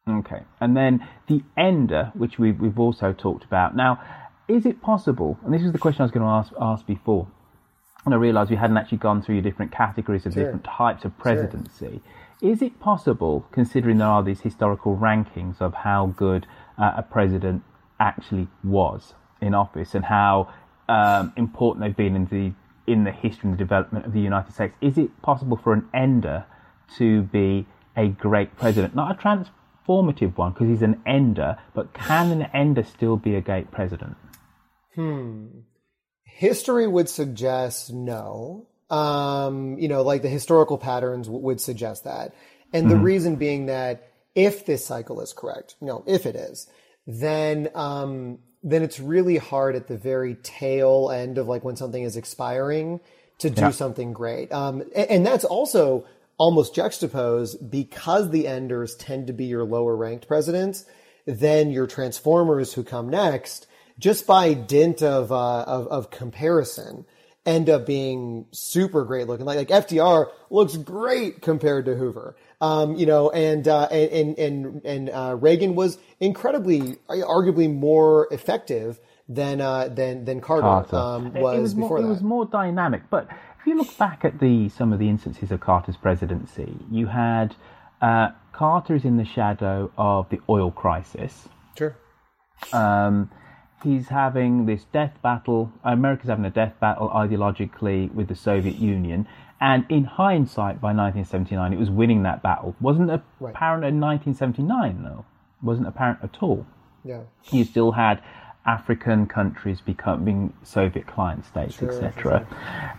Okay. 0.08 0.42
And 0.60 0.76
then 0.76 1.06
the 1.28 1.42
ender, 1.58 2.12
which 2.16 2.40
we've, 2.40 2.60
we've 2.60 2.80
also 2.80 3.14
talked 3.14 3.44
about. 3.44 3.76
Now, 3.76 4.00
is 4.48 4.66
it 4.66 4.82
possible, 4.82 5.38
and 5.44 5.54
this 5.54 5.62
is 5.62 5.72
the 5.74 5.78
question 5.78 6.02
I 6.02 6.06
was 6.06 6.12
going 6.12 6.26
to 6.26 6.32
ask, 6.32 6.54
ask 6.60 6.86
before, 6.86 7.28
and 8.06 8.14
I 8.14 8.18
realised 8.18 8.50
we 8.50 8.56
hadn't 8.56 8.78
actually 8.78 9.00
gone 9.00 9.22
through 9.22 9.36
your 9.36 9.42
different 9.42 9.74
categories 9.74 10.26
of 10.26 10.34
Sure. 10.34 10.44
different 10.44 10.64
types 10.64 11.04
of 11.04 11.12
Sure. 11.12 11.22
presidency. 11.22 12.02
Is 12.42 12.62
it 12.62 12.80
possible, 12.80 13.46
considering 13.52 13.98
there 13.98 14.08
are 14.08 14.24
these 14.24 14.40
historical 14.42 14.96
rankings 14.96 15.60
of 15.60 15.74
how 15.74 16.08
good 16.16 16.48
uh, 16.78 16.94
a 16.96 17.04
president 17.04 17.64
actually 18.00 18.48
was 18.64 19.14
in 19.42 19.54
office 19.54 19.94
and 19.94 20.06
how 20.06 20.48
um, 20.88 21.34
important 21.36 21.84
they've 21.84 21.98
been 21.98 22.16
in 22.16 22.26
the 22.28 22.54
in 22.88 23.04
the 23.04 23.12
history 23.12 23.50
and 23.50 23.54
the 23.54 23.58
development 23.58 24.06
of 24.06 24.14
the 24.14 24.22
United 24.22 24.54
States, 24.54 24.74
is 24.82 24.98
it 24.98 25.22
possible 25.22 25.58
for 25.58 25.74
an 25.74 25.88
ender 25.94 26.46
to 26.98 27.24
be 27.24 27.68
a 27.96 28.08
great 28.08 28.56
president? 28.58 28.96
Not 28.96 29.12
a 29.12 29.16
transformative 29.22 30.38
one 30.38 30.54
because 30.54 30.70
he's 30.70 30.82
an 30.82 31.02
ender, 31.06 31.58
but 31.74 31.94
can 31.94 32.32
an 32.32 32.44
ender 32.54 32.84
still 32.84 33.18
be 33.18 33.36
a 33.36 33.42
great 33.42 33.70
president? 33.72 34.16
Hmm. 34.96 35.48
History 36.24 36.88
would 36.88 37.10
suggest 37.10 37.92
no. 37.94 38.68
Um, 38.90 39.78
you 39.78 39.90
know, 39.90 40.02
like 40.02 40.22
the 40.22 40.30
historical 40.30 40.78
patterns 40.78 41.28
w- 41.28 41.44
would 41.46 41.60
suggest 41.60 42.06
that. 42.06 42.34
And 42.72 42.90
the 42.90 42.96
Mhm. 42.96 43.04
reason 43.04 43.36
being 43.36 43.66
that 43.66 44.10
if 44.34 44.66
this 44.66 44.86
cycle 44.86 45.20
is 45.20 45.34
correct, 45.34 45.76
you 45.82 45.88
know, 45.88 46.04
if 46.08 46.26
it 46.26 46.36
is, 46.36 46.68
then, 47.06 47.70
um, 47.76 48.40
then 48.72 48.84
it's 48.84 49.00
really 49.00 49.38
hard 49.38 49.76
at 49.76 49.88
the 49.88 49.98
very 49.98 50.36
tail 50.44 51.10
end 51.10 51.38
of 51.38 51.48
like 51.48 51.64
when 51.64 51.76
something 51.76 52.04
is 52.04 52.18
expiring 52.18 53.00
to 53.40 53.50
do 53.50 53.62
Yeah. 53.62 53.72
something 53.72 54.14
great. 54.14 54.52
Um, 54.52 54.82
a- 54.96 55.12
and, 55.12 55.26
that's 55.26 55.46
also 55.46 56.06
almost 56.38 56.76
juxtaposed 56.76 57.70
because 57.72 58.30
the 58.32 58.48
enders 58.48 58.96
tend 58.96 59.28
to 59.28 59.34
be 59.34 59.46
your 59.46 59.64
lower 59.64 59.96
ranked 59.96 60.28
presidents, 60.28 60.86
then 61.26 61.72
your 61.72 61.88
transformers 61.88 62.74
who 62.74 62.84
come 62.84 63.10
next, 63.10 63.68
just 64.00 64.28
by 64.28 64.54
dint 64.54 65.02
of, 65.02 65.32
uh, 65.32 65.62
of, 65.62 65.88
of 65.88 66.10
comparison, 66.12 67.06
end 67.48 67.70
up 67.70 67.86
being 67.86 68.46
super 68.52 69.06
great 69.06 69.26
looking. 69.28 69.46
Like, 69.46 69.58
like 69.58 69.70
FDR 69.70 70.28
looks 70.52 70.76
great 70.78 71.42
compared 71.42 71.86
to 71.86 71.96
Hoover. 71.96 72.36
Um, 72.60 72.96
you 72.96 73.06
know, 73.06 73.30
and, 73.30 73.68
uh, 73.68 73.86
and, 73.86 74.38
and, 74.38 74.86
and, 74.86 75.10
uh, 75.10 75.38
Reagan 75.40 75.76
was 75.76 75.98
incredibly, 76.20 76.98
arguably 77.08 77.74
more 77.74 78.28
effective 78.32 79.00
than, 79.30 79.62
uh, 79.62 79.88
than, 79.88 80.26
than 80.26 80.42
Carter, 80.42 80.62
Carter. 80.64 80.96
Um, 80.96 81.36
It- 81.36 81.42
was, 81.42 81.58
it 81.58 81.62
was 81.62 81.74
before 81.74 81.90
more, 81.90 82.02
that. 82.02 82.08
It 82.08 82.10
was 82.10 82.22
more 82.22 82.46
dynamic. 82.46 83.04
But 83.10 83.28
if 83.60 83.66
you 83.66 83.78
look 83.78 83.98
back 83.98 84.26
at 84.26 84.40
the 84.40 84.70
some 84.70 84.92
of 84.92 85.00
the 85.00 85.08
instances 85.10 85.52
of 85.52 85.60
Carter's 85.60 85.98
presidency, 85.98 86.76
you 86.92 87.08
had 87.08 87.56
uh, 88.02 88.30
Carter 88.54 88.96
is 88.96 89.06
in 89.06 89.18
the 89.18 89.26
shadow 89.26 89.92
of 89.98 90.30
the 90.30 90.40
oil 90.50 90.72
crisis. 90.72 91.48
Sure. 91.78 91.96
Um, 92.74 93.30
he's 93.84 94.08
having 94.10 94.66
this 94.66 94.86
death 94.92 95.14
battle. 95.22 95.72
America's 95.84 96.30
having 96.30 96.46
a 96.46 96.50
death 96.50 96.74
battle 96.80 97.10
ideologically 97.10 98.12
with 98.14 98.28
the 98.28 98.36
Soviet 98.36 98.76
Union. 98.76 99.28
And 99.60 99.86
in 99.90 100.04
hindsight, 100.04 100.80
by 100.80 100.94
1979, 100.94 101.74
it 101.74 101.80
was 101.80 101.90
winning 101.90 102.24
that 102.24 102.44
battle. 102.44 102.76
Wasn't 102.80 103.10
Right. 103.40 103.54
apparent 103.56 103.84
in 103.86 104.00
1979, 104.00 105.04
though. 105.04 105.26
Wasn't 105.62 105.88
apparent 105.88 106.20
at 106.24 106.42
all 106.44 106.66
Yeah. 107.04 107.22
you 107.52 107.64
still 107.64 107.92
had 107.94 108.22
African 108.66 109.26
countries 109.28 109.80
becoming 109.82 110.54
Soviet 110.62 111.08
client 111.08 111.46
states, 111.46 111.76
Sure, 111.76 111.88
etc. 111.90 112.46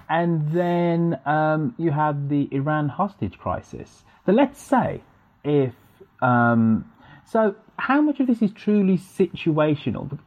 And 0.08 0.50
then 0.50 1.18
um, 1.26 1.74
you 1.76 1.90
have 1.90 2.28
the 2.28 2.48
Iran 2.50 2.88
hostage 2.88 3.38
crisis. 3.38 4.04
So 4.26 4.32
let's 4.32 4.60
say 4.60 5.02
if 5.44 5.74
um, 6.22 6.90
so, 7.26 7.54
how 7.76 8.00
much 8.00 8.18
of 8.20 8.26
this 8.26 8.40
is 8.42 8.50
truly 8.52 8.96
situational, 8.96 10.18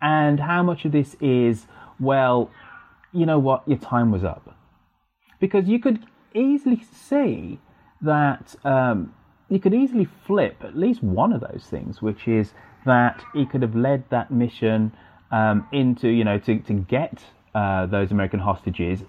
and 0.00 0.40
how 0.40 0.62
much 0.62 0.84
of 0.84 0.92
this 0.92 1.16
is 1.20 1.66
well, 2.00 2.50
you 3.12 3.26
know 3.26 3.38
what, 3.38 3.66
your 3.66 3.78
time 3.78 4.12
was 4.12 4.24
up, 4.24 4.56
because 5.40 5.66
you 5.66 5.78
could 5.78 6.06
easily 6.34 6.82
see 6.92 7.58
that 8.00 8.54
um, 8.64 9.14
you 9.48 9.58
could 9.58 9.74
easily 9.74 10.06
flip 10.26 10.62
at 10.62 10.76
least 10.76 11.02
one 11.02 11.32
of 11.32 11.40
those 11.40 11.66
things, 11.68 12.02
which 12.02 12.28
is 12.28 12.52
that 12.86 13.24
he 13.34 13.46
could 13.46 13.62
have 13.62 13.74
led 13.74 14.04
that 14.10 14.30
mission 14.30 14.92
um, 15.30 15.66
into, 15.72 16.08
you 16.08 16.24
know, 16.24 16.38
to, 16.38 16.58
to 16.60 16.72
get 16.74 17.24
uh, 17.54 17.86
those 17.86 18.10
American 18.10 18.40
hostages. 18.40 19.04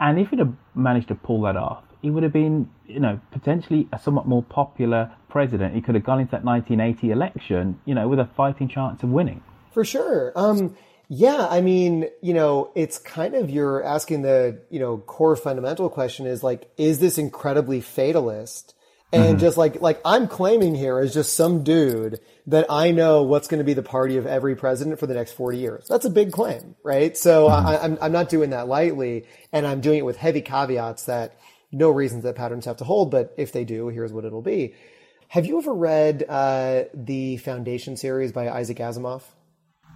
And 0.00 0.18
if 0.18 0.30
he'd 0.30 0.40
have 0.40 0.52
managed 0.74 1.08
to 1.08 1.14
pull 1.14 1.42
that 1.42 1.56
off, 1.56 1.84
he 2.02 2.10
would 2.10 2.22
have 2.22 2.32
been, 2.32 2.68
you 2.86 3.00
know, 3.00 3.20
potentially 3.30 3.88
a 3.92 3.98
somewhat 3.98 4.26
more 4.26 4.42
popular 4.42 5.12
president. 5.28 5.74
He 5.74 5.80
could 5.80 5.94
have 5.94 6.04
gone 6.04 6.20
into 6.20 6.32
that 6.32 6.44
1980 6.44 7.10
election, 7.10 7.80
you 7.84 7.94
know, 7.94 8.08
with 8.08 8.18
a 8.18 8.28
fighting 8.36 8.68
chance 8.68 9.02
of 9.02 9.08
winning. 9.08 9.42
For 9.74 9.84
sure. 9.84 10.32
Um, 10.36 10.76
yeah, 11.08 11.46
I 11.50 11.60
mean, 11.60 12.06
you 12.22 12.32
know, 12.32 12.70
it's 12.74 12.98
kind 12.98 13.34
of 13.34 13.50
you're 13.50 13.82
asking 13.82 14.22
the, 14.22 14.62
you 14.70 14.78
know, 14.78 14.98
core 14.98 15.36
fundamental 15.36 15.90
question 15.90 16.26
is 16.26 16.42
like, 16.42 16.70
is 16.78 17.00
this 17.00 17.18
incredibly 17.18 17.80
fatalist? 17.80 18.74
And 19.12 19.38
just 19.38 19.56
like, 19.56 19.80
like 19.80 20.00
I'm 20.04 20.26
claiming 20.26 20.74
here 20.74 20.98
as 20.98 21.14
just 21.14 21.36
some 21.36 21.62
dude 21.62 22.18
that 22.48 22.66
I 22.68 22.90
know 22.90 23.22
what's 23.22 23.46
going 23.46 23.58
to 23.58 23.64
be 23.64 23.74
the 23.74 23.82
party 23.82 24.16
of 24.16 24.26
every 24.26 24.56
president 24.56 24.98
for 24.98 25.06
the 25.06 25.14
next 25.14 25.32
40 25.32 25.58
years. 25.58 25.86
That's 25.88 26.04
a 26.04 26.10
big 26.10 26.32
claim, 26.32 26.74
right? 26.82 27.16
So 27.16 27.46
I, 27.46 27.80
I'm, 27.80 27.96
I'm 28.02 28.10
not 28.10 28.28
doing 28.28 28.50
that 28.50 28.66
lightly 28.66 29.26
and 29.52 29.68
I'm 29.68 29.80
doing 29.80 29.98
it 29.98 30.04
with 30.04 30.16
heavy 30.16 30.40
caveats 30.40 31.04
that 31.04 31.38
no 31.70 31.90
reasons 31.90 32.24
that 32.24 32.34
patterns 32.34 32.64
have 32.64 32.78
to 32.78 32.84
hold, 32.84 33.12
but 33.12 33.34
if 33.36 33.52
they 33.52 33.64
do, 33.64 33.86
here's 33.88 34.12
what 34.12 34.24
it'll 34.24 34.42
be. 34.42 34.74
Have 35.28 35.46
you 35.46 35.58
ever 35.58 35.74
read 35.74 36.24
uh, 36.28 36.84
the 36.92 37.36
Foundation 37.36 37.96
series 37.96 38.32
by 38.32 38.48
Isaac 38.48 38.78
Asimov? 38.78 39.22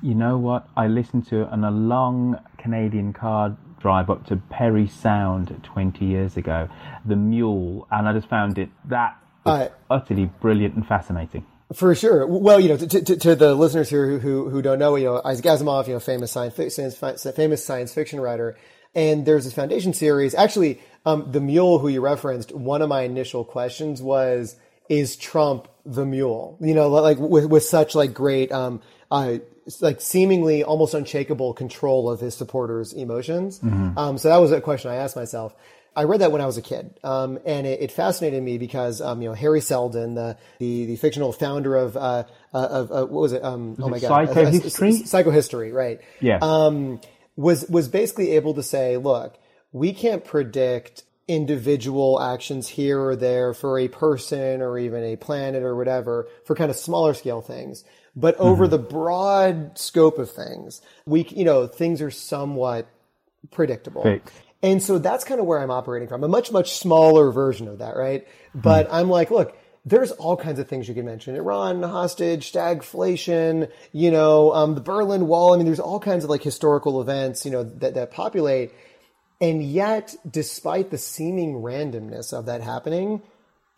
You 0.03 0.15
know 0.15 0.39
what? 0.39 0.69
I 0.77 0.87
listened 0.87 1.27
to 1.29 1.43
it 1.43 1.49
on 1.49 1.65
a 1.65 1.71
long 1.71 2.39
Canadian 2.57 3.13
car 3.13 3.57
drive 3.81 4.11
up 4.11 4.27
to 4.27 4.37
Parry 4.37 4.87
Sound 4.87 5.61
20 5.63 6.05
years 6.05 6.37
ago, 6.37 6.69
The 7.05 7.17
Mule, 7.17 7.87
and 7.91 8.09
I 8.09 8.13
just 8.13 8.29
found 8.29 8.59
it 8.59 8.71
that 8.87 9.17
Uh, 9.45 9.69
utterly 9.91 10.27
brilliant 10.41 10.75
and 10.75 10.87
fascinating. 10.87 11.47
For 11.73 11.95
sure. 11.95 12.27
Well, 12.27 12.61
you 12.61 12.69
know, 12.69 12.77
to, 12.77 12.87
to, 12.87 13.17
to 13.17 13.35
the 13.35 13.55
listeners 13.55 13.89
here 13.89 14.07
who, 14.07 14.19
who, 14.19 14.49
who 14.51 14.63
don't 14.63 14.79
know, 14.79 14.97
you 14.97 15.05
know, 15.05 15.21
Isaac 15.25 15.45
Asimov, 15.45 15.87
you 15.87 15.95
know, 15.95 16.01
famous 16.01 16.33
science, 16.33 16.55
science, 16.75 17.27
famous 17.35 17.65
science 17.65 17.93
fiction 17.93 18.21
writer. 18.21 18.57
And 18.95 19.27
there's 19.27 19.45
this 19.45 19.53
foundation 19.55 19.93
series. 19.93 20.35
Actually, 20.35 20.81
um, 21.05 21.31
the 21.31 21.41
mule 21.41 21.79
who 21.79 21.89
you 21.89 22.01
referenced, 22.01 22.53
one 22.53 22.83
of 22.83 22.89
my 22.89 23.03
initial 23.03 23.45
questions 23.45 24.01
was, 24.01 24.57
is 24.89 25.17
Trump 25.17 25.69
the 25.85 26.07
mule? 26.07 26.57
You 26.61 26.75
know, 26.75 26.89
like 26.89 27.19
with, 27.19 27.47
with 27.47 27.65
such 27.65 27.95
like 27.95 28.15
great, 28.15 28.51
um, 28.51 28.81
uh, 29.11 29.39
like 29.81 30.01
seemingly 30.01 30.65
almost 30.65 30.95
unshakable 30.95 31.55
control 31.55 32.11
of 32.11 32.21
his 32.21 32.35
supporters' 32.35 32.93
emotions. 32.93 33.61
Mhm. 33.61 33.97
Um, 33.97 34.19
so 34.19 34.29
that 34.29 34.39
was 34.39 34.53
a 34.53 34.61
question 34.61 34.91
I 34.91 34.97
asked 34.97 35.17
myself. 35.17 35.55
I 35.97 36.05
read 36.05 36.21
that 36.21 36.31
when 36.31 36.41
I 36.41 36.47
was 36.47 36.57
a 36.57 36.63
kid, 36.63 36.99
um, 37.03 37.41
and 37.45 37.67
it, 37.67 37.81
it 37.81 37.91
fascinated 37.91 38.41
me 38.43 38.57
because 38.57 39.01
um, 39.01 39.21
you 39.21 39.29
know 39.29 39.35
Hari 39.35 39.61
Seldon, 39.61 40.15
the 40.15 40.37
the, 40.59 40.87
the 40.87 40.97
fictional 40.97 41.33
founder 41.33 41.75
of 41.75 41.97
uh, 41.97 42.25
uh, 42.55 42.59
of 42.59 42.93
uh, 42.93 43.07
what 43.07 43.21
was 43.21 43.33
it? 43.33 43.43
Um, 43.45 43.71
Was 43.71 43.81
oh 43.81 43.87
it 43.89 43.91
my 43.91 43.99
god, 43.99 44.29
Psychohistory? 44.29 45.01
Uh, 45.01 45.05
psychohistory, 45.05 45.73
right? 45.73 46.01
Yeah. 46.21 46.39
Um, 46.41 47.01
was 47.37 47.69
was 47.69 47.89
basically 47.89 48.33
able 48.33 48.55
to 48.55 48.63
say, 48.63 48.97
look, 48.97 49.39
we 49.73 49.93
can't 49.93 50.25
predict 50.25 51.03
individual 51.27 52.21
actions 52.21 52.69
here 52.69 53.01
or 53.01 53.15
there 53.15 53.53
for 53.53 53.79
a 53.79 53.89
person 53.89 54.63
or 54.63 54.79
even 54.79 55.05
a 55.05 55.17
planet 55.17 55.63
or 55.63 55.77
whatever 55.77 56.27
for 56.45 56.57
kind 56.57 56.71
of 56.71 56.77
smaller 56.77 57.13
scale 57.13 57.41
things. 57.43 57.85
But 58.19 58.35
over 58.37 58.65
Mm-hmm. 58.65 58.71
the 58.73 58.79
broad 58.79 59.79
scope 59.79 60.19
of 60.19 60.31
things, 60.31 60.83
we, 61.07 61.23
you 61.31 61.45
know, 61.45 61.69
things 61.69 62.03
are 62.03 62.11
somewhat 62.11 62.89
predictable. 63.53 64.03
Fixed. 64.03 64.35
And 64.61 64.83
so 64.83 64.99
that's 64.99 65.25
kind 65.25 65.41
of 65.41 65.47
where 65.47 65.61
I'm 65.61 65.71
operating 65.71 66.09
from, 66.09 66.25
a 66.25 66.29
much, 66.29 66.51
much 66.51 66.73
smaller 66.73 67.31
version 67.31 67.69
of 67.69 67.79
that, 67.79 67.97
right? 67.97 68.27
But 68.57 68.89
I'm 68.91 69.09
like, 69.09 69.31
look, 69.31 69.57
there's 69.87 70.11
all 70.11 70.37
kinds 70.37 70.59
of 70.59 70.69
things 70.69 70.89
you 70.89 70.95
can 70.95 71.07
mention. 71.07 71.37
Iran 71.37 71.81
hostage, 71.85 72.51
stagflation, 72.53 73.71
you 73.93 74.11
know, 74.11 74.53
um, 74.53 74.75
the 74.75 74.81
Berlin 74.81 75.29
Wall. 75.29 75.55
I 75.55 75.57
mean, 75.59 75.67
there's 75.67 75.79
all 75.79 76.01
kinds 76.01 76.25
of 76.25 76.31
like 76.31 76.43
historical 76.43 77.01
events, 77.01 77.45
you 77.45 77.53
know, 77.53 77.63
that, 77.63 77.95
that 77.95 78.11
populate. 78.11 78.73
And 79.41 79.63
yet, 79.63 80.17
despite 80.29 80.91
the 80.91 80.99
seeming 80.99 81.63
randomness 81.63 82.33
of 82.33 82.47
that 82.47 82.61
happening, 82.61 83.23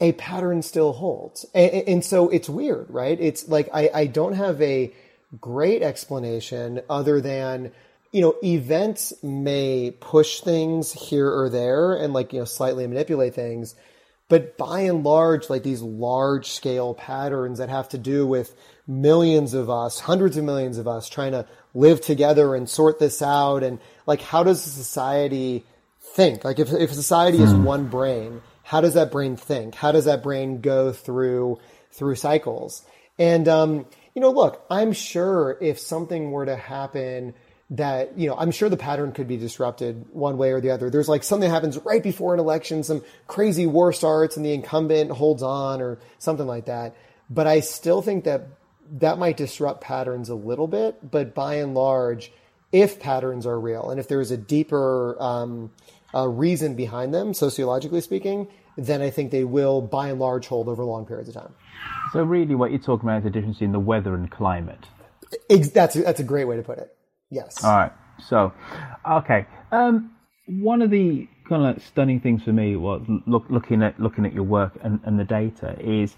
a 0.01 0.13
pattern 0.13 0.63
still 0.63 0.93
holds. 0.93 1.45
And, 1.55 1.71
and 1.73 2.05
so 2.05 2.29
it's 2.31 2.49
weird, 2.49 2.87
right? 2.89 3.19
It's 3.21 3.49
like, 3.49 3.69
I, 3.73 3.91
I 3.93 4.07
don't 4.07 4.33
have 4.33 4.61
a 4.63 4.93
great 5.41 5.83
explanation 5.83 6.81
other 6.89 7.21
than, 7.21 7.73
you 8.11 8.23
know, 8.23 8.35
events 8.43 9.13
may 9.23 9.93
push 10.01 10.41
things 10.41 10.93
here 10.93 11.31
or 11.31 11.49
there 11.49 11.95
and 11.95 12.13
like, 12.13 12.33
you 12.33 12.41
know, 12.41 12.45
slightly 12.45 12.87
manipulate 12.87 13.35
things. 13.35 13.75
But 14.29 14.57
by 14.57 14.81
and 14.83 15.05
large, 15.05 15.51
like 15.51 15.65
these 15.65 15.83
large 15.83 16.47
scale 16.47 16.95
patterns 16.95 17.59
that 17.59 17.69
have 17.69 17.89
to 17.91 17.99
do 17.99 18.27
with 18.27 18.55
millions 18.87 19.55
of 19.55 19.69
us, 19.69 20.01
hundreds 20.01 20.37
of 20.37 20.45
millions 20.45 20.79
of 20.79 20.89
us 20.89 21.09
trying 21.09 21.33
to 21.33 21.47
live 21.75 22.01
together 22.01 22.55
and 22.55 22.69
sort 22.69 22.99
this 22.99 23.23
out. 23.23 23.63
And 23.63 23.81
like, 24.07 24.23
how 24.23 24.45
does 24.45 24.63
society 24.63 25.65
think? 26.15 26.45
Like, 26.45 26.59
if, 26.59 26.73
if 26.73 26.93
society 26.93 27.39
is 27.39 27.51
hmm. 27.51 27.65
one 27.65 27.89
brain, 27.89 28.41
how 28.71 28.81
does 28.81 28.95
that 28.95 29.11
brain 29.11 29.35
think? 29.35 29.75
How 29.75 29.91
does 29.91 30.05
that 30.05 30.23
brain 30.23 30.61
go 30.61 30.93
through, 30.93 31.59
through 31.91 32.15
cycles? 32.15 32.85
And, 33.19 33.49
um, 33.49 33.85
you 34.15 34.23
know, 34.23 34.31
look, 34.31 34.65
I'm 34.71 34.93
sure 34.93 35.59
if 35.61 35.81
something 35.81 36.31
were 36.31 36.47
to 36.47 36.55
happen 36.55 37.35
that, 37.71 38.17
you 38.17 38.29
know, 38.29 38.37
I'm 38.39 38.53
sure 38.53 38.69
the 38.69 38.77
pattern 38.77 39.11
could 39.11 39.27
be 39.27 39.37
disrupted 39.37 40.07
one 40.13 40.39
way 40.39 40.53
or 40.53 40.61
the 40.61 40.71
other. 40.71 40.89
There's 40.89 41.09
like 41.09 41.25
something 41.25 41.51
happens 41.51 41.79
right 41.79 42.01
before 42.01 42.33
an 42.33 42.39
election, 42.39 42.85
some 42.85 43.03
crazy 43.27 43.67
war 43.67 43.93
starts 43.93 44.37
and 44.37 44.47
the 44.47 44.53
incumbent 44.53 45.11
holds 45.11 45.43
on 45.43 45.83
or 45.83 45.99
something 46.21 46.47
like 46.47 46.67
that. 46.67 46.95
But 47.29 47.49
I 47.49 47.59
still 47.59 48.03
think 48.03 48.23
that 48.23 48.47
that 49.01 49.19
might 49.19 49.37
disrupt 49.37 49.81
patterns 49.81 50.29
a 50.29 50.37
little 50.37 50.69
bit. 50.69 51.11
But 51.11 51.35
by 51.35 51.55
and 51.55 51.75
large, 51.75 52.31
if 52.71 53.01
patterns 53.01 53.47
are 53.47 53.59
real 53.59 53.91
and 53.91 53.99
if 53.99 54.07
there's 54.07 54.31
a 54.31 54.37
deeper 54.37 55.21
um, 55.21 55.73
uh, 56.15 56.29
reason 56.29 56.77
behind 56.77 57.13
them, 57.13 57.35
sociologically 57.35 58.01
speaking, 58.01 58.47
then 58.77 59.03
I 59.03 59.11
think 59.11 59.31
they 59.31 59.45
will, 59.45 59.81
by 59.81 60.09
and 60.09 60.19
large, 60.19 60.47
hold 60.47 60.69
over 60.69 60.85
long 60.85 61.07
periods 61.07 61.29
of 61.29 61.35
time. 61.35 61.55
So 62.13 62.23
really, 62.23 62.55
what 62.55 62.71
you're 62.71 62.81
talking 62.81 63.09
about 63.09 63.19
is 63.19 63.25
the 63.25 63.31
difference 63.31 63.61
in 63.61 63.73
the 63.73 63.81
weather 63.81 64.15
and 64.15 64.31
climate. 64.31 64.87
Ex- 65.49 65.71
That's 65.71 65.95
that's 65.95 66.21
a 66.21 66.25
great 66.25 66.47
way 66.47 66.57
to 66.57 66.63
put 66.63 66.79
it. 66.79 66.97
Yes. 67.31 67.63
All 67.63 67.77
right. 67.77 67.93
So, 68.29 68.53
okay. 69.09 69.47
Um, 69.71 70.13
one 70.47 70.83
of 70.83 70.91
the 70.91 71.29
kind 71.49 71.77
of 71.77 71.83
stunning 71.83 72.21
things 72.21 72.43
for 72.43 72.53
me 72.53 72.77
was 72.77 73.03
look, 73.27 73.45
looking 73.49 73.83
at 73.83 73.99
looking 74.01 74.27
at 74.27 74.33
your 74.33 74.43
work 74.45 74.79
and, 74.83 75.01
and 75.05 75.19
the 75.19 75.25
data 75.25 75.77
is, 75.81 76.17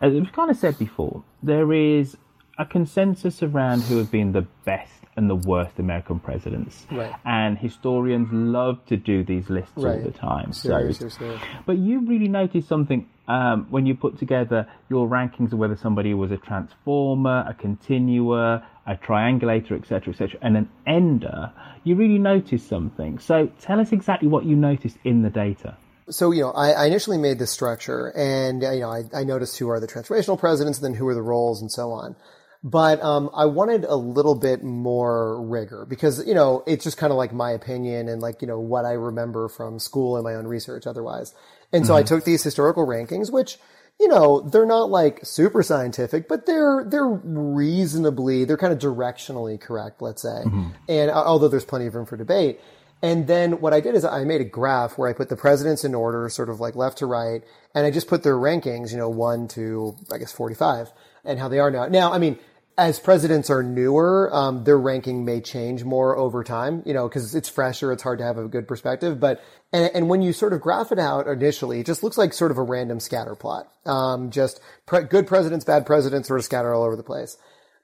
as 0.00 0.12
we've 0.12 0.32
kind 0.32 0.50
of 0.50 0.56
said 0.56 0.78
before, 0.78 1.22
there 1.42 1.72
is 1.72 2.16
a 2.58 2.66
consensus 2.66 3.42
around 3.42 3.82
who 3.82 3.96
have 3.98 4.10
been 4.10 4.32
the 4.32 4.46
best 4.64 4.99
and 5.16 5.28
the 5.28 5.34
worst 5.34 5.78
American 5.78 6.18
presidents. 6.20 6.86
Right. 6.90 7.14
And 7.24 7.58
historians 7.58 8.28
love 8.32 8.84
to 8.86 8.96
do 8.96 9.24
these 9.24 9.50
lists 9.50 9.72
all 9.76 9.98
the 9.98 10.12
time. 10.12 10.52
Sure, 10.52 10.92
so, 10.92 11.08
sure. 11.08 11.40
but 11.66 11.78
you 11.78 12.06
really 12.06 12.28
noticed 12.28 12.68
something 12.68 13.08
um, 13.28 13.66
when 13.70 13.86
you 13.86 13.94
put 13.94 14.18
together 14.18 14.66
your 14.88 15.08
rankings 15.08 15.52
of 15.52 15.58
whether 15.58 15.76
somebody 15.76 16.14
was 16.14 16.30
a 16.30 16.36
transformer, 16.36 17.44
a 17.48 17.54
continuer, 17.54 18.62
a 18.86 18.96
triangulator, 18.96 19.72
etc., 19.72 20.12
etc., 20.12 20.38
and 20.42 20.56
an 20.56 20.68
ender. 20.86 21.52
You 21.84 21.94
really 21.94 22.18
noticed 22.18 22.68
something. 22.68 23.18
So 23.18 23.50
tell 23.60 23.80
us 23.80 23.92
exactly 23.92 24.28
what 24.28 24.44
you 24.44 24.56
noticed 24.56 24.96
in 25.04 25.22
the 25.22 25.30
data. 25.30 25.76
So, 26.08 26.32
you 26.32 26.42
know, 26.42 26.50
I, 26.50 26.70
I 26.72 26.86
initially 26.86 27.18
made 27.18 27.38
this 27.38 27.52
structure 27.52 28.08
and, 28.16 28.62
you 28.62 28.80
know, 28.80 28.90
I, 28.90 29.20
I 29.20 29.24
noticed 29.24 29.56
who 29.58 29.68
are 29.70 29.78
the 29.78 29.86
transformational 29.86 30.38
presidents 30.38 30.78
and 30.78 30.86
then 30.86 30.98
who 30.98 31.06
are 31.06 31.14
the 31.14 31.22
roles 31.22 31.60
and 31.60 31.70
so 31.70 31.92
on. 31.92 32.16
But, 32.62 33.02
um, 33.02 33.30
I 33.34 33.46
wanted 33.46 33.84
a 33.84 33.96
little 33.96 34.34
bit 34.34 34.62
more 34.62 35.40
rigor 35.40 35.86
because, 35.88 36.26
you 36.26 36.34
know, 36.34 36.62
it's 36.66 36.84
just 36.84 36.98
kind 36.98 37.10
of 37.10 37.16
like 37.16 37.32
my 37.32 37.52
opinion 37.52 38.08
and 38.08 38.20
like, 38.20 38.42
you 38.42 38.48
know, 38.48 38.60
what 38.60 38.84
I 38.84 38.92
remember 38.92 39.48
from 39.48 39.78
school 39.78 40.16
and 40.16 40.24
my 40.24 40.34
own 40.34 40.46
research 40.46 40.86
otherwise. 40.86 41.32
And 41.72 41.86
so 41.86 41.96
I 41.96 42.02
Mhm. 42.02 42.06
took 42.06 42.24
these 42.24 42.42
historical 42.42 42.86
rankings, 42.86 43.32
which, 43.32 43.58
you 43.98 44.08
know, 44.08 44.40
they're 44.40 44.66
not 44.66 44.90
like 44.90 45.24
super 45.24 45.62
scientific, 45.62 46.28
but 46.28 46.44
they're, 46.44 46.84
they're 46.86 47.08
reasonably, 47.08 48.44
they're 48.44 48.56
kind 48.56 48.72
of 48.72 48.78
directionally 48.78 49.58
correct, 49.58 50.02
let's 50.02 50.22
say. 50.22 50.44
And 50.88 51.10
uh, 51.10 51.14
although 51.14 51.48
there's 51.48 51.64
plenty 51.64 51.86
of 51.86 51.94
room 51.94 52.06
for 52.06 52.16
debate. 52.16 52.60
And 53.02 53.26
then 53.26 53.60
what 53.62 53.72
I 53.72 53.80
did 53.80 53.94
is 53.94 54.04
I 54.04 54.24
made 54.24 54.42
a 54.42 54.44
graph 54.44 54.98
where 54.98 55.08
I 55.08 55.14
put 55.14 55.30
the 55.30 55.36
presidents 55.36 55.84
in 55.84 55.94
order, 55.94 56.28
sort 56.28 56.50
of 56.50 56.60
like 56.60 56.76
left 56.76 56.98
to 56.98 57.06
right, 57.06 57.42
and 57.74 57.86
I 57.86 57.90
just 57.90 58.08
put 58.08 58.22
their 58.22 58.36
rankings, 58.36 58.90
you 58.92 58.98
know, 58.98 59.08
one 59.08 59.48
to, 59.48 59.96
I 60.12 60.18
guess, 60.18 60.32
45, 60.32 60.92
and 61.24 61.38
how 61.38 61.48
they 61.48 61.58
are 61.58 61.70
now. 61.70 61.86
Now, 61.86 62.12
I 62.12 62.18
mean, 62.18 62.38
as 62.78 62.98
presidents 62.98 63.50
are 63.50 63.62
newer, 63.62 64.30
um, 64.32 64.64
their 64.64 64.78
ranking 64.78 65.24
may 65.24 65.40
change 65.40 65.84
more 65.84 66.16
over 66.16 66.42
time, 66.42 66.82
you 66.86 66.94
know, 66.94 67.08
because 67.08 67.34
it's 67.34 67.48
fresher, 67.48 67.92
it's 67.92 68.02
hard 68.02 68.18
to 68.18 68.24
have 68.24 68.38
a 68.38 68.48
good 68.48 68.66
perspective. 68.66 69.20
But 69.20 69.42
and, 69.72 69.90
and 69.94 70.08
when 70.08 70.22
you 70.22 70.32
sort 70.32 70.52
of 70.52 70.60
graph 70.60 70.90
it 70.92 70.98
out 70.98 71.26
initially, 71.26 71.80
it 71.80 71.86
just 71.86 72.02
looks 72.02 72.16
like 72.16 72.32
sort 72.32 72.50
of 72.50 72.58
a 72.58 72.62
random 72.62 73.00
scatter 73.00 73.34
plot. 73.34 73.70
Um, 73.84 74.30
just 74.30 74.60
pre- 74.86 75.04
good 75.04 75.26
presidents, 75.26 75.64
bad 75.64 75.84
presidents, 75.84 76.28
sort 76.28 76.40
of 76.40 76.44
scatter 76.44 76.72
all 76.72 76.82
over 76.82 76.96
the 76.96 77.02
place. 77.02 77.36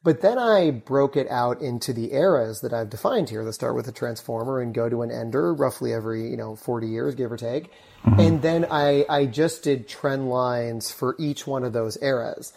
But 0.02 0.20
then 0.20 0.38
I 0.38 0.70
broke 0.70 1.16
it 1.16 1.28
out 1.30 1.60
into 1.60 1.92
the 1.92 2.12
eras 2.12 2.60
that 2.60 2.72
I've 2.72 2.90
defined 2.90 3.28
here. 3.28 3.42
Let's 3.42 3.56
start 3.56 3.74
with 3.74 3.88
a 3.88 3.92
transformer 3.92 4.60
and 4.60 4.72
go 4.72 4.88
to 4.88 5.02
an 5.02 5.10
ender 5.10 5.52
roughly 5.52 5.92
every, 5.92 6.30
you 6.30 6.36
know, 6.36 6.54
40 6.54 6.86
years, 6.86 7.16
give 7.16 7.32
or 7.32 7.36
take. 7.36 7.72
And 8.04 8.40
then 8.40 8.66
I, 8.70 9.04
I 9.08 9.26
just 9.26 9.64
did 9.64 9.88
trend 9.88 10.30
lines 10.30 10.92
for 10.92 11.16
each 11.18 11.44
one 11.44 11.64
of 11.64 11.72
those 11.72 12.00
eras. 12.00 12.52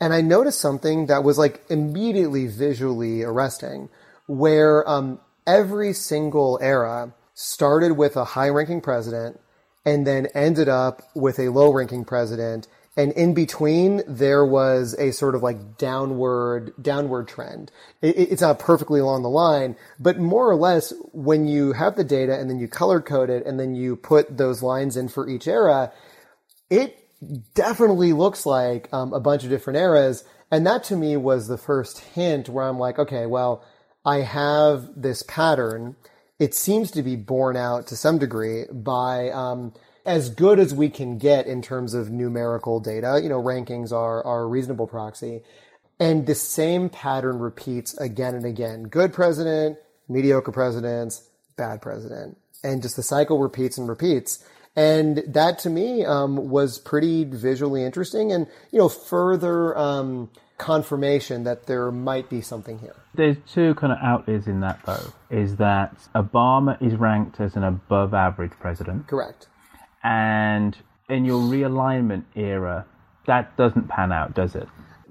And 0.00 0.14
I 0.14 0.22
noticed 0.22 0.60
something 0.60 1.06
that 1.06 1.24
was 1.24 1.36
like 1.38 1.62
immediately 1.68 2.46
visually 2.46 3.22
arresting 3.22 3.88
where, 4.26 4.88
um, 4.88 5.20
every 5.46 5.92
single 5.92 6.58
era 6.62 7.12
started 7.34 7.92
with 7.92 8.16
a 8.16 8.24
high 8.24 8.48
ranking 8.48 8.80
president 8.80 9.40
and 9.84 10.06
then 10.06 10.26
ended 10.34 10.68
up 10.68 11.02
with 11.14 11.38
a 11.38 11.48
low 11.48 11.72
ranking 11.72 12.04
president. 12.04 12.68
And 12.96 13.12
in 13.12 13.34
between 13.34 14.02
there 14.06 14.44
was 14.44 14.94
a 14.98 15.10
sort 15.12 15.34
of 15.34 15.42
like 15.42 15.78
downward 15.78 16.72
downward 16.80 17.28
trend. 17.28 17.72
It, 18.02 18.16
it's 18.16 18.42
not 18.42 18.58
perfectly 18.58 19.00
along 19.00 19.22
the 19.22 19.30
line 19.30 19.76
but 19.98 20.18
more 20.18 20.48
or 20.48 20.56
less 20.56 20.92
when 21.12 21.46
you 21.46 21.72
have 21.72 21.96
the 21.96 22.04
data 22.04 22.38
and 22.38 22.50
then 22.50 22.58
you 22.58 22.68
color 22.68 23.00
code 23.00 23.30
it 23.30 23.46
and 23.46 23.58
then 23.58 23.74
you 23.74 23.96
put 23.96 24.36
those 24.36 24.62
lines 24.62 24.96
in 24.96 25.08
for 25.08 25.28
each 25.28 25.48
era 25.48 25.92
it 26.68 26.99
definitely 27.54 28.12
looks 28.12 28.46
like 28.46 28.88
um, 28.92 29.12
a 29.12 29.20
bunch 29.20 29.44
of 29.44 29.50
different 29.50 29.78
eras. 29.78 30.24
And 30.50 30.66
that 30.66 30.84
to 30.84 30.96
me 30.96 31.16
was 31.16 31.46
the 31.46 31.58
first 31.58 31.98
hint 32.00 32.48
where 32.48 32.64
I'm 32.64 32.78
like, 32.78 32.98
okay, 32.98 33.26
well, 33.26 33.64
I 34.04 34.18
have 34.18 34.88
this 34.96 35.22
pattern. 35.22 35.96
It 36.38 36.54
seems 36.54 36.90
to 36.92 37.02
be 37.02 37.16
borne 37.16 37.56
out 37.56 37.86
to 37.88 37.96
some 37.96 38.18
degree 38.18 38.64
by 38.72 39.30
um, 39.30 39.74
as 40.06 40.30
good 40.30 40.58
as 40.58 40.74
we 40.74 40.88
can 40.88 41.18
get 41.18 41.46
in 41.46 41.62
terms 41.62 41.94
of 41.94 42.10
numerical 42.10 42.80
data. 42.80 43.20
You 43.22 43.28
know, 43.28 43.42
rankings 43.42 43.92
are, 43.92 44.24
are 44.24 44.42
a 44.42 44.46
reasonable 44.46 44.86
proxy. 44.86 45.42
And 45.98 46.26
the 46.26 46.34
same 46.34 46.88
pattern 46.88 47.38
repeats 47.38 47.96
again 47.98 48.34
and 48.34 48.46
again. 48.46 48.84
Good 48.84 49.12
president, 49.12 49.76
mediocre 50.08 50.50
presidents, 50.50 51.28
bad 51.56 51.82
president. 51.82 52.38
And 52.64 52.80
just 52.80 52.96
the 52.96 53.02
cycle 53.02 53.38
repeats 53.38 53.76
and 53.76 53.86
repeats. 53.86 54.42
And 54.80 55.22
that 55.26 55.58
to 55.60 55.70
me 55.70 56.06
um, 56.06 56.48
was 56.48 56.78
pretty 56.78 57.24
visually 57.24 57.84
interesting 57.84 58.32
and, 58.32 58.46
you 58.70 58.78
know, 58.78 58.88
further 58.88 59.76
um, 59.76 60.30
confirmation 60.56 61.44
that 61.44 61.66
there 61.66 61.90
might 61.90 62.30
be 62.30 62.40
something 62.40 62.78
here. 62.78 62.96
There's 63.12 63.36
two 63.52 63.74
kind 63.74 63.92
of 63.92 63.98
outliers 64.02 64.46
in 64.46 64.60
that, 64.60 64.80
though, 64.86 65.12
is 65.28 65.56
that 65.56 65.94
Obama 66.14 66.80
is 66.80 66.94
ranked 66.96 67.40
as 67.40 67.56
an 67.56 67.64
above 67.64 68.14
average 68.14 68.52
president. 68.52 69.06
Correct. 69.06 69.48
And 70.02 70.74
in 71.10 71.26
your 71.26 71.42
realignment 71.42 72.24
era, 72.34 72.86
that 73.26 73.54
doesn't 73.58 73.88
pan 73.88 74.12
out, 74.12 74.32
does 74.32 74.54
it? 74.54 74.66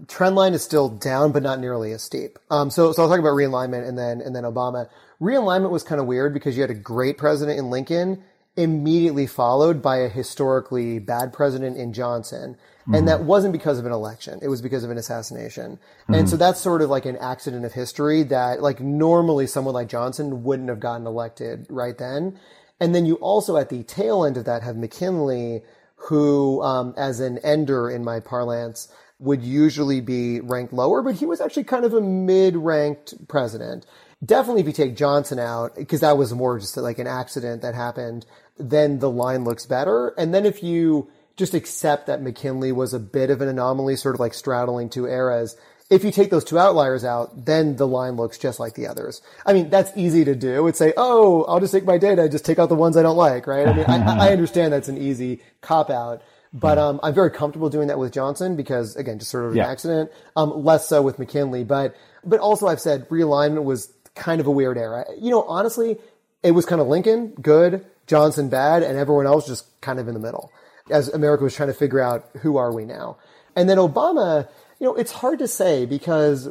Trend 0.07 0.35
line 0.35 0.55
is 0.55 0.63
still 0.63 0.89
down, 0.89 1.31
but 1.31 1.43
not 1.43 1.59
nearly 1.59 1.91
as 1.91 2.01
steep. 2.01 2.39
Um, 2.49 2.71
so, 2.71 2.91
so 2.91 3.03
I'll 3.03 3.09
talk 3.09 3.19
about 3.19 3.33
realignment 3.33 3.87
and 3.87 3.95
then, 3.95 4.19
and 4.21 4.35
then 4.35 4.45
Obama. 4.45 4.89
Realignment 5.21 5.69
was 5.69 5.83
kind 5.83 6.01
of 6.01 6.07
weird 6.07 6.33
because 6.33 6.55
you 6.55 6.61
had 6.61 6.71
a 6.71 6.81
great 6.81 7.19
president 7.19 7.59
in 7.59 7.69
Lincoln 7.69 8.23
immediately 8.55 9.27
followed 9.27 9.81
by 9.81 9.97
a 9.97 10.09
historically 10.09 10.99
bad 10.99 11.31
president 11.31 11.77
in 11.77 11.93
Johnson. 11.93 12.57
Mm-hmm. 12.81 12.95
And 12.95 13.07
that 13.07 13.23
wasn't 13.23 13.53
because 13.53 13.79
of 13.79 13.85
an 13.85 13.91
election. 13.91 14.39
It 14.41 14.47
was 14.47 14.61
because 14.61 14.83
of 14.83 14.91
an 14.91 14.97
assassination. 14.97 15.77
Mm-hmm. 16.03 16.13
And 16.13 16.29
so 16.29 16.35
that's 16.35 16.59
sort 16.59 16.81
of 16.81 16.89
like 16.89 17.05
an 17.05 17.17
accident 17.17 17.65
of 17.65 17.73
history 17.73 18.23
that 18.23 18.61
like 18.61 18.79
normally 18.81 19.47
someone 19.47 19.73
like 19.73 19.87
Johnson 19.87 20.43
wouldn't 20.43 20.69
have 20.69 20.79
gotten 20.79 21.07
elected 21.07 21.67
right 21.69 21.97
then. 21.97 22.39
And 22.79 22.95
then 22.95 23.05
you 23.05 23.15
also 23.15 23.57
at 23.57 23.69
the 23.69 23.83
tail 23.83 24.25
end 24.25 24.37
of 24.37 24.45
that 24.45 24.63
have 24.63 24.75
McKinley, 24.75 25.61
who, 25.95 26.61
um, 26.61 26.93
as 26.97 27.19
an 27.19 27.37
ender 27.39 27.89
in 27.89 28.03
my 28.03 28.19
parlance, 28.19 28.87
would 29.19 29.43
usually 29.43 29.99
be 29.99 30.39
ranked 30.39 30.71
lower, 30.71 31.01
but 31.01 31.15
he 31.15 31.25
was 31.25 31.41
actually 31.41 31.65
kind 31.65 31.83
of 31.83 31.93
a 31.93 31.99
mid-ranked 31.99 33.27
president. 33.27 33.85
Definitely 34.23 34.61
if 34.61 34.67
you 34.67 34.73
take 34.73 34.95
Johnson 34.97 35.39
out, 35.39 35.75
because 35.75 36.01
that 36.01 36.17
was 36.17 36.33
more 36.33 36.59
just 36.59 36.75
like 36.75 36.99
an 36.99 37.07
accident 37.07 37.61
that 37.61 37.73
happened, 37.75 38.25
then 38.57 38.99
the 38.99 39.09
line 39.09 39.45
looks 39.45 39.65
better. 39.65 40.09
And 40.17 40.33
then 40.33 40.45
if 40.45 40.61
you 40.61 41.09
just 41.37 41.53
accept 41.53 42.07
that 42.07 42.21
McKinley 42.21 42.71
was 42.73 42.93
a 42.93 42.99
bit 42.99 43.29
of 43.29 43.39
an 43.39 43.47
anomaly, 43.47 43.95
sort 43.95 44.15
of 44.15 44.19
like 44.19 44.33
straddling 44.33 44.89
two 44.89 45.05
eras, 45.07 45.55
if 45.89 46.03
you 46.03 46.11
take 46.11 46.29
those 46.31 46.43
two 46.43 46.59
outliers 46.59 47.05
out, 47.05 47.45
then 47.45 47.77
the 47.77 47.87
line 47.87 48.15
looks 48.17 48.37
just 48.37 48.59
like 48.59 48.73
the 48.75 48.87
others. 48.87 49.21
I 49.45 49.53
mean, 49.53 49.69
that's 49.69 49.91
easy 49.95 50.25
to 50.25 50.35
do. 50.35 50.67
It's 50.67 50.77
say, 50.77 50.93
oh, 50.97 51.43
I'll 51.45 51.61
just 51.61 51.71
take 51.73 51.85
my 51.85 51.97
data, 51.97 52.27
just 52.29 52.45
take 52.45 52.59
out 52.59 52.67
the 52.69 52.75
ones 52.75 52.97
I 52.97 53.01
don't 53.01 53.17
like, 53.17 53.47
right? 53.47 53.67
I 53.67 53.73
mean, 53.73 53.85
I, 53.85 54.27
I 54.27 54.31
understand 54.33 54.73
that's 54.73 54.89
an 54.89 54.97
easy 54.97 55.41
cop 55.61 55.89
out. 55.89 56.21
But 56.51 56.79
um, 56.79 56.99
I'm 57.03 57.13
very 57.13 57.29
comfortable 57.29 57.69
doing 57.69 57.87
that 57.89 57.99
with 57.99 58.11
Johnson 58.11 58.55
because, 58.55 58.95
again, 58.95 59.19
just 59.19 59.29
sort 59.29 59.45
of 59.45 59.51
an 59.51 59.57
Yeah. 59.57 59.67
accident. 59.69 60.11
Um, 60.35 60.63
less 60.65 60.87
so 60.87 61.01
with 61.01 61.19
McKinley, 61.19 61.63
but 61.63 61.95
but 62.25 62.39
also 62.39 62.67
I've 62.67 62.81
said 62.81 63.07
realignment 63.09 63.63
was 63.63 63.85
kind 64.19 64.39
of 64.39 64.45
a 64.47 64.51
weird 64.51 64.77
era. 64.77 65.05
You 65.17 65.31
know, 65.31 65.43
honestly, 65.43 65.97
it 66.43 66.51
was 66.51 66.65
kind 66.65 66.79
of 66.81 66.87
Lincoln 66.87 67.29
good, 67.41 67.83
Johnson 68.05 68.49
bad, 68.49 68.83
and 68.83 68.97
everyone 68.97 69.25
else 69.25 69.47
just 69.47 69.65
kind 69.81 69.99
of 69.99 70.07
in 70.07 70.13
the 70.13 70.19
middle. 70.19 70.51
As 70.91 71.07
America 71.09 71.43
was 71.43 71.55
trying 71.55 71.69
to 71.69 71.73
figure 71.73 71.99
out 71.99 72.29
who 72.41 72.57
are 72.57 72.71
we 72.73 72.85
now, 72.85 73.17
and 73.55 73.67
then 73.69 73.77
Obama. 73.77 74.47
You 74.79 74.87
know, 74.87 74.95
it's 74.95 75.11
hard 75.11 75.39
to 75.39 75.47
say 75.47 75.85
because 75.85 76.47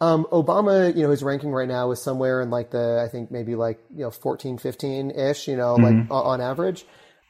um, 0.00 0.26
Obama, 0.32 0.94
you 0.96 1.02
know, 1.02 1.10
his 1.10 1.22
ranking 1.22 1.52
right 1.52 1.68
now 1.68 1.90
is 1.90 2.00
somewhere 2.02 2.40
in 2.40 2.48
like 2.48 2.70
the, 2.70 3.02
I 3.04 3.08
think 3.10 3.30
maybe 3.30 3.54
like, 3.54 3.78
you 3.94 4.00
know, 4.02 4.10
14, 4.10 4.56
15 4.56 5.10
ish, 5.10 5.46
you 5.46 5.56
know, 5.58 5.76
Mhm. 5.76 6.08
like 6.08 6.10
on 6.10 6.40
average. 6.40 6.86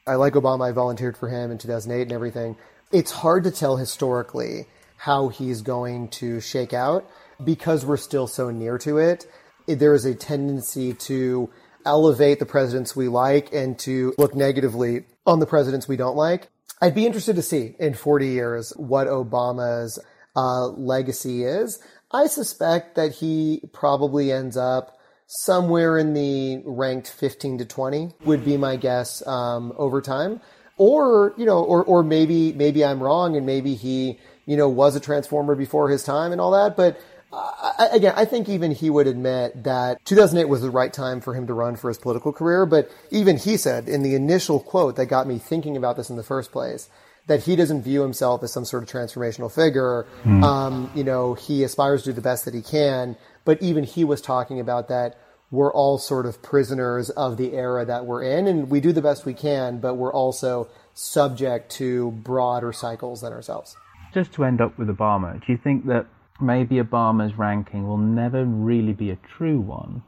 I 0.07 0.15
like 0.15 0.33
Obama. 0.35 0.69
I 0.69 0.71
volunteered 0.71 1.17
for 1.17 1.27
him 1.27 1.51
in 1.51 1.57
2008 1.57 2.03
and 2.03 2.11
everything. 2.13 2.55
It's 2.93 3.11
hard 3.11 3.43
to 3.43 3.51
tell 3.51 3.75
historically 3.75 4.67
how 4.95 5.27
he's 5.27 5.61
going 5.61 6.07
to 6.09 6.39
shake 6.39 6.73
out 6.73 7.05
because 7.43 7.85
we're 7.85 7.97
still 7.97 8.25
so 8.27 8.49
near 8.49 8.77
to 8.79 8.97
it. 8.99 9.27
There 9.67 9.93
is 9.93 10.05
a 10.05 10.15
tendency 10.15 10.93
to 10.93 11.49
elevate 11.85 12.39
the 12.39 12.45
presidents 12.45 12.95
we 12.95 13.07
like 13.07 13.53
and 13.53 13.77
to 13.79 14.13
look 14.17 14.35
negatively 14.35 15.05
on 15.25 15.39
the 15.39 15.45
presidents 15.45 15.87
we 15.87 15.97
don't 15.97 16.15
like. 16.15 16.49
I'd 16.81 16.95
be 16.95 17.05
interested 17.05 17.35
to 17.37 17.41
see 17.41 17.75
in 17.79 17.93
40 17.93 18.27
years 18.27 18.73
what 18.75 19.07
Obama's 19.07 19.99
uh, 20.35 20.67
legacy 20.67 21.43
is. 21.43 21.81
I 22.11 22.27
suspect 22.27 22.95
that 22.95 23.13
he 23.13 23.63
probably 23.73 24.31
ends 24.31 24.55
up 24.55 24.97
somewhere 25.27 25.97
in 25.97 26.13
the 26.13 26.61
ranked 26.65 27.09
15 27.09 27.57
to 27.57 27.65
20 27.65 28.11
would 28.25 28.45
be 28.45 28.55
my 28.55 28.77
guess 28.77 29.25
um, 29.27 29.73
over 29.77 30.01
time. 30.01 30.39
Or, 30.77 31.33
you 31.37 31.45
know, 31.45 31.63
or, 31.63 31.83
or 31.83 32.03
maybe, 32.03 32.53
maybe 32.53 32.85
I'm 32.85 33.01
wrong 33.01 33.35
and 33.35 33.45
maybe 33.45 33.73
he, 33.73 34.19
you 34.45 34.55
know, 34.55 34.69
was 34.69 34.95
a 34.95 34.99
transformer 34.99 35.55
before 35.55 35.89
his 35.89 36.03
time 36.03 36.31
and 36.31 36.39
all 36.39 36.51
that. 36.51 36.77
But 36.77 37.01
I, 37.31 37.89
again, 37.91 38.13
I 38.15 38.25
think 38.25 38.47
even 38.49 38.71
he 38.71 38.89
would 38.89 39.07
admit 39.07 39.63
that 39.63 40.03
2008 40.05 40.47
was 40.49 40.61
the 40.61 40.69
right 40.69 40.91
time 40.91 41.21
for 41.21 41.33
him 41.33 41.47
to 41.47 41.53
run 41.53 41.75
for 41.75 41.89
his 41.89 41.97
political 41.97 42.31
career. 42.31 42.65
But 42.65 42.89
even 43.11 43.37
he 43.37 43.57
said 43.57 43.89
in 43.89 44.03
the 44.03 44.15
initial 44.15 44.59
quote 44.59 44.95
that 44.95 45.07
got 45.07 45.27
me 45.27 45.37
thinking 45.37 45.75
about 45.75 45.97
this 45.97 46.09
in 46.09 46.15
the 46.15 46.23
first 46.23 46.51
place 46.51 46.89
that 47.27 47.43
he 47.43 47.57
doesn't 47.57 47.83
view 47.83 48.01
himself 48.01 48.41
as 48.41 48.53
some 48.53 48.63
sort 48.63 48.83
of 48.83 48.89
transformational 48.89 49.53
figure. 49.53 50.03
Hmm. 50.23 50.43
Um, 50.43 50.91
you 50.95 51.03
know, 51.03 51.33
he 51.33 51.63
aspires 51.63 52.03
to 52.03 52.09
do 52.09 52.13
the 52.13 52.21
best 52.21 52.45
that 52.45 52.53
he 52.53 52.61
can. 52.61 53.17
But 53.43 53.61
even 53.61 53.83
he 53.83 54.03
was 54.03 54.21
talking 54.21 54.59
about 54.59 54.87
that 54.87 55.17
we're 55.51 55.71
all 55.71 55.97
sort 55.97 56.25
of 56.25 56.41
prisoners 56.41 57.09
of 57.11 57.37
the 57.37 57.53
era 57.53 57.85
that 57.85 58.05
we're 58.05 58.23
in, 58.23 58.47
and 58.47 58.69
we 58.69 58.81
do 58.81 58.91
the 58.91 59.01
best 59.01 59.25
we 59.25 59.33
can, 59.33 59.79
but 59.79 59.95
we're 59.95 60.11
also 60.11 60.67
subject 60.93 61.71
to 61.71 62.11
broader 62.11 62.73
cycles 62.73 63.21
than 63.21 63.31
ourselves. 63.31 63.77
Just 64.13 64.33
to 64.33 64.43
end 64.43 64.59
up 64.59 64.77
with 64.77 64.89
Obama, 64.89 65.39
do 65.45 65.51
you 65.51 65.57
think 65.57 65.85
that 65.85 66.05
maybe 66.41 66.75
Obama's 66.75 67.37
ranking 67.37 67.87
will 67.87 67.97
never 67.97 68.45
really 68.45 68.93
be 68.93 69.11
a 69.11 69.17
true 69.37 69.59
one 69.59 70.03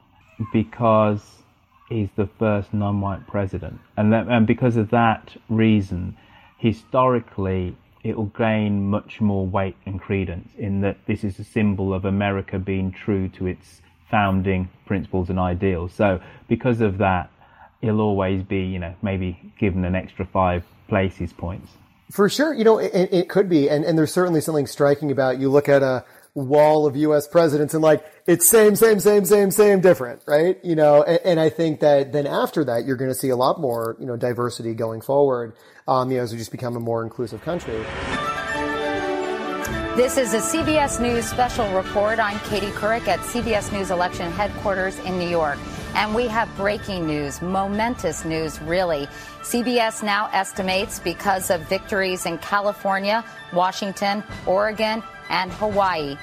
because 0.52 1.20
he's 1.88 2.08
the 2.16 2.28
first 2.38 2.72
non-white 2.72 3.26
president, 3.26 3.78
and 3.96 4.12
that, 4.12 4.28
and 4.28 4.46
because 4.46 4.76
of 4.76 4.90
that 4.90 5.36
reason, 5.48 6.16
historically 6.58 7.76
it 8.02 8.16
will 8.16 8.32
gain 8.36 8.88
much 8.88 9.20
more 9.20 9.46
weight 9.46 9.76
and 9.84 10.00
credence 10.00 10.50
in 10.56 10.80
that 10.80 10.96
this 11.06 11.22
is 11.22 11.38
a 11.38 11.44
symbol 11.44 11.92
of 11.92 12.04
America 12.04 12.58
being 12.58 12.90
true 12.90 13.28
to 13.28 13.46
its 13.46 13.82
founding 14.10 14.68
principles 14.86 15.28
and 15.28 15.38
ideals. 15.38 15.92
So 15.92 16.20
because 16.48 16.80
of 16.80 16.98
that, 16.98 17.30
it'll 17.82 18.00
always 18.00 18.42
be, 18.42 18.60
you 18.60 18.78
know, 18.78 18.94
maybe 19.02 19.52
given 19.58 19.84
an 19.84 19.94
extra 19.94 20.24
five 20.24 20.64
places 20.88 21.32
points. 21.32 21.70
For 22.10 22.28
sure, 22.28 22.52
you 22.54 22.64
know, 22.64 22.78
it, 22.78 22.90
it 23.12 23.28
could 23.28 23.48
be, 23.48 23.68
and, 23.68 23.84
and 23.84 23.96
there's 23.96 24.12
certainly 24.12 24.40
something 24.40 24.66
striking 24.66 25.12
about 25.12 25.38
you 25.38 25.48
look 25.48 25.68
at 25.68 25.82
a 25.82 26.04
wall 26.34 26.86
of 26.86 26.96
U.S. 26.96 27.26
presidents 27.26 27.74
and 27.74 27.82
like 27.82 28.04
it's 28.26 28.48
same, 28.48 28.76
same, 28.76 29.00
same, 29.00 29.24
same, 29.24 29.50
same, 29.50 29.80
different, 29.80 30.22
right? 30.26 30.58
You 30.64 30.76
know, 30.76 31.02
and, 31.02 31.20
and 31.24 31.40
I 31.40 31.48
think 31.48 31.80
that 31.80 32.12
then 32.12 32.26
after 32.26 32.64
that 32.64 32.84
you're 32.86 32.96
going 32.96 33.10
to 33.10 33.14
see 33.14 33.30
a 33.30 33.36
lot 33.36 33.60
more, 33.60 33.96
you 33.98 34.06
know, 34.06 34.16
diversity 34.16 34.74
going 34.74 35.00
forward, 35.00 35.54
um, 35.88 36.10
you 36.10 36.18
know, 36.18 36.22
as 36.22 36.32
we 36.32 36.38
just 36.38 36.52
become 36.52 36.76
a 36.76 36.80
more 36.80 37.02
inclusive 37.02 37.42
country. 37.42 37.84
This 39.96 40.16
is 40.16 40.32
a 40.32 40.38
CBS 40.38 41.00
News 41.00 41.26
special 41.26 41.68
report. 41.74 42.20
I'm 42.20 42.38
Katie 42.48 42.68
Couric 42.68 43.08
at 43.08 43.18
CBS 43.18 43.72
News 43.72 43.90
election 43.90 44.30
headquarters 44.30 44.98
in 45.00 45.18
New 45.18 45.28
York. 45.28 45.58
And 45.96 46.14
we 46.14 46.28
have 46.28 46.48
breaking 46.56 47.08
news, 47.08 47.42
momentous 47.42 48.24
news, 48.24 48.62
really. 48.62 49.08
CBS 49.42 50.02
now 50.04 50.30
estimates 50.32 51.00
because 51.00 51.50
of 51.50 51.68
victories 51.68 52.24
in 52.24 52.38
California, 52.38 53.24
Washington, 53.52 54.22
Oregon, 54.46 55.02
and 55.30 55.50
Hawaii. 55.52 56.16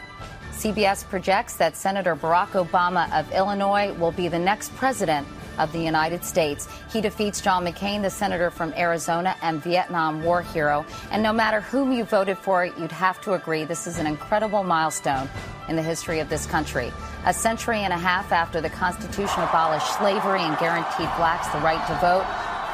CBS 0.52 1.08
projects 1.08 1.56
that 1.56 1.76
Senator 1.76 2.16
Barack 2.16 2.50
Obama 2.50 3.12
of 3.18 3.32
Illinois 3.32 3.94
will 3.94 4.12
be 4.12 4.28
the 4.28 4.40
next 4.40 4.76
president 4.76 5.28
of 5.58 5.72
the 5.72 5.80
United 5.80 6.24
States. 6.24 6.68
He 6.92 7.02
defeats 7.02 7.42
John 7.42 7.66
McCain, 7.66 8.02
the 8.02 8.10
senator 8.10 8.52
from 8.52 8.74
Arizona 8.74 9.36
and 9.42 9.62
Vietnam 9.62 10.24
War 10.24 10.42
hero. 10.42 10.86
And 11.12 11.24
no 11.24 11.34
matter 11.34 11.62
whom 11.62 11.92
you 11.92 12.04
voted 12.04 12.38
for, 12.38 12.66
you'd 12.66 12.92
have 12.92 13.22
to 13.22 13.34
agree 13.34 13.66
this 13.66 13.88
is 13.88 14.00
an 14.00 14.08
incredible 14.08 14.64
milestone 14.64 15.30
in 15.68 15.76
the 15.76 15.84
history 15.84 16.20
of 16.20 16.30
this 16.30 16.46
country. 16.46 16.92
A 17.26 17.34
century 17.34 17.80
and 17.80 17.94
a 17.94 17.98
half 17.98 18.32
after 18.32 18.62
the 18.62 18.70
Constitution 18.70 19.42
abolished 19.44 19.98
slavery 19.98 20.42
and 20.42 20.58
guaranteed 20.58 21.10
blacks 21.18 21.48
the 21.50 21.60
right 21.60 21.86
to 21.88 21.96
vote, 21.96 22.26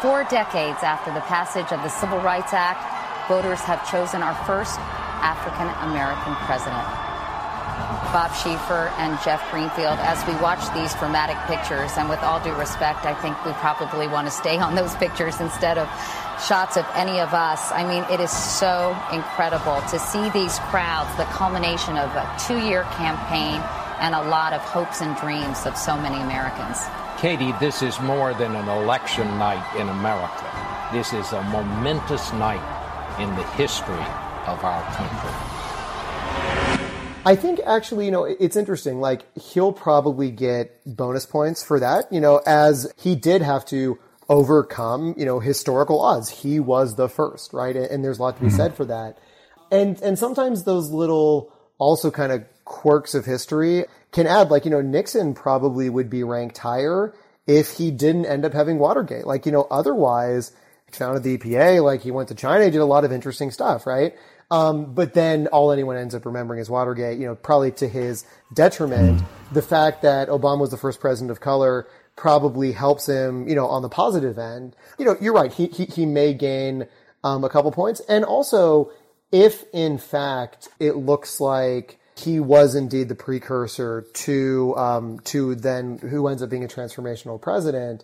four 0.02 0.24
decades 0.26 0.84
after 0.84 1.14
the 1.14 1.22
passage 1.22 1.72
of 1.72 1.82
the 1.84 1.90
Civil 1.90 2.20
Rights 2.20 2.54
Act, 2.54 2.80
voters 3.28 3.62
have 3.62 3.90
chosen 3.90 4.22
our 4.22 4.36
first 4.46 4.80
African 5.24 5.72
American 5.88 6.36
president. 6.44 6.84
Bob 8.14 8.30
Schieffer 8.32 8.94
and 9.00 9.18
Jeff 9.24 9.42
Greenfield 9.50 9.98
as 9.98 10.22
we 10.28 10.36
watch 10.38 10.62
these 10.76 10.94
dramatic 11.02 11.38
pictures. 11.48 11.98
And 11.98 12.10
with 12.10 12.22
all 12.22 12.44
due 12.44 12.54
respect, 12.54 13.06
I 13.06 13.16
think 13.16 13.34
we 13.44 13.54
probably 13.54 14.08
want 14.08 14.28
to 14.28 14.32
stay 14.32 14.60
on 14.60 14.76
those 14.76 14.94
pictures 14.96 15.42
instead 15.42 15.80
of 15.80 15.90
shots 16.46 16.78
of 16.78 16.86
any 16.94 17.20
of 17.20 17.34
us. 17.34 17.72
I 17.72 17.88
mean, 17.88 18.06
it 18.12 18.20
is 18.20 18.30
so 18.30 18.96
incredible 19.12 19.82
to 19.90 19.98
see 19.98 20.30
these 20.30 20.60
crowds, 20.70 21.10
the 21.18 21.26
culmination 21.34 21.98
of 21.98 22.14
a 22.14 22.30
two 22.46 22.60
year 22.60 22.84
campaign 23.02 23.58
and 23.98 24.14
a 24.14 24.22
lot 24.30 24.54
of 24.54 24.62
hopes 24.62 25.02
and 25.02 25.16
dreams 25.18 25.66
of 25.66 25.76
so 25.76 25.98
many 25.98 26.22
Americans. 26.22 26.86
Katie, 27.18 27.54
this 27.60 27.82
is 27.82 28.00
more 28.02 28.34
than 28.36 28.54
an 28.54 28.68
election 28.68 29.26
night 29.40 29.66
in 29.80 29.90
America. 29.90 30.46
This 30.92 31.14
is 31.14 31.32
a 31.32 31.42
momentous 31.44 32.32
night 32.34 32.62
in 33.20 33.34
the 33.36 33.44
history 33.58 34.06
of 34.48 34.64
our 34.64 34.84
country. 34.94 35.54
I 37.26 37.36
think 37.36 37.62
actually, 37.66 38.06
you 38.06 38.12
know, 38.12 38.26
it's 38.26 38.58
interesting. 38.58 39.00
Like, 39.00 39.24
he'll 39.38 39.72
probably 39.72 40.30
get 40.30 40.82
bonus 40.86 41.26
points 41.26 41.64
for 41.64 41.80
that, 41.80 42.12
you 42.12 42.20
know, 42.20 42.42
as 42.46 42.92
he 42.98 43.16
did 43.16 43.42
have 43.42 43.66
to 43.68 43.98
overcome, 44.28 45.16
you 45.18 45.26
know, 45.26 45.40
historical 45.40 46.02
odds. 46.02 46.30
He 46.30 46.60
was 46.60 46.96
the 46.96 47.08
first, 47.08 47.54
right? 47.54 47.76
And 47.76 48.04
there's 48.04 48.20
a 48.20 48.22
lot 48.22 48.36
to 48.36 48.42
be 48.42 48.48
mm-hmm. 48.48 48.58
said 48.58 48.76
for 48.76 48.86
that. 48.86 49.18
And, 49.72 50.02
and 50.02 50.20
sometimes 50.20 50.66
those 50.66 50.90
little 50.90 51.54
also 51.78 52.12
kind 52.12 52.32
of 52.32 52.44
quirks 52.66 53.14
of 53.14 53.26
history 53.26 53.86
can 54.12 54.28
add, 54.28 54.52
like, 54.52 54.66
you 54.66 54.72
know, 54.72 54.82
Nixon 54.82 55.34
probably 55.34 55.90
would 55.90 56.10
be 56.10 56.24
ranked 56.24 56.58
higher 56.58 57.14
if 57.48 57.72
he 57.72 57.90
didn't 57.90 58.26
end 58.26 58.46
up 58.46 58.54
having 58.54 58.80
Watergate. 58.80 59.26
Like, 59.26 59.46
you 59.46 59.52
know, 59.52 59.68
otherwise, 59.72 60.52
he 60.86 60.92
founded 60.92 61.24
the 61.24 61.38
EPA, 61.38 61.84
like 61.84 62.02
he 62.02 62.12
went 62.12 62.30
to 62.30 62.36
China, 62.36 62.66
he 62.66 62.72
did 62.72 62.82
a 62.82 62.86
lot 62.86 63.06
of 63.06 63.12
interesting 63.12 63.50
stuff, 63.50 63.88
right? 63.88 64.14
Um, 64.54 64.94
but 64.94 65.16
then 65.16 65.48
all 65.48 65.72
anyone 65.72 65.98
ends 65.98 66.14
up 66.14 66.28
remembering 66.28 66.60
is 66.60 66.70
Watergate, 66.70 67.18
you 67.18 67.26
know, 67.26 67.34
probably 67.34 67.72
to 67.72 67.88
his 67.88 68.24
detriment. 68.54 69.24
The 69.52 69.64
fact 69.64 70.04
that 70.04 70.30
Obama 70.30 70.60
was 70.60 70.70
the 70.70 70.78
first 70.78 71.00
president 71.00 71.32
of 71.32 71.40
color 71.40 71.88
probably 72.16 72.72
helps 72.72 73.08
him, 73.08 73.48
you 73.48 73.56
know, 73.56 73.66
on 73.66 73.82
the 73.82 73.90
positive 73.90 74.38
end. 74.38 74.76
You 75.00 75.06
know, 75.06 75.16
you're 75.20 75.34
right. 75.34 75.52
He, 75.52 75.66
he, 75.68 75.86
he 75.86 76.06
may 76.06 76.36
gain, 76.36 76.86
um, 77.24 77.44
a 77.44 77.50
couple 77.50 77.72
points. 77.72 78.00
And 78.08 78.24
also, 78.24 78.92
if 79.32 79.64
in 79.74 79.98
fact 79.98 80.70
it 80.80 80.98
looks 80.98 81.40
like 81.40 81.98
he 82.16 82.40
was 82.40 82.76
indeed 82.76 83.10
the 83.10 83.16
precursor 83.16 84.06
to, 84.14 84.76
um, 84.78 85.20
to 85.22 85.56
then 85.56 85.98
who 85.98 86.28
ends 86.28 86.44
up 86.44 86.52
being 86.52 86.64
a 86.64 86.68
transformational 86.68 87.42
president, 87.42 88.04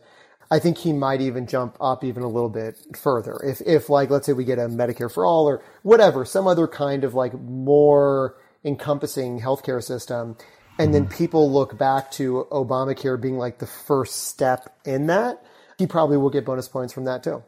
I 0.52 0.60
think 0.60 0.80
he 0.80 0.94
might 0.94 1.22
even 1.22 1.46
jump 1.46 1.78
up 1.80 2.04
even 2.04 2.24
a 2.24 2.28
little 2.28 2.50
bit 2.50 2.78
further. 2.98 3.40
If, 3.44 3.62
if 3.62 3.90
like, 3.90 4.10
let's 4.10 4.26
say 4.26 4.34
we 4.34 4.46
get 4.46 4.58
a 4.58 4.68
Medicare 4.68 5.12
for 5.12 5.26
all 5.26 5.48
or 5.48 5.62
whatever, 5.84 6.26
some 6.26 6.48
other 6.48 6.68
kind 6.68 7.04
of 7.04 7.14
like 7.14 7.34
more 7.34 8.36
encompassing 8.66 9.40
healthcare 9.40 9.84
system, 9.84 10.38
and 10.80 10.94
then 10.94 11.06
mm-hmm. 11.06 11.18
people 11.18 11.52
look 11.52 11.78
back 11.78 12.10
to 12.12 12.48
Obamacare 12.52 13.22
being 13.22 13.38
like 13.38 13.60
the 13.60 13.68
first 13.68 14.28
step 14.28 14.76
in 14.86 15.08
that, 15.08 15.44
he 15.78 15.86
probably 15.86 16.18
will 16.18 16.30
get 16.30 16.46
bonus 16.46 16.68
points 16.68 16.94
from 16.94 17.06
that 17.06 17.24
too. 17.24 17.44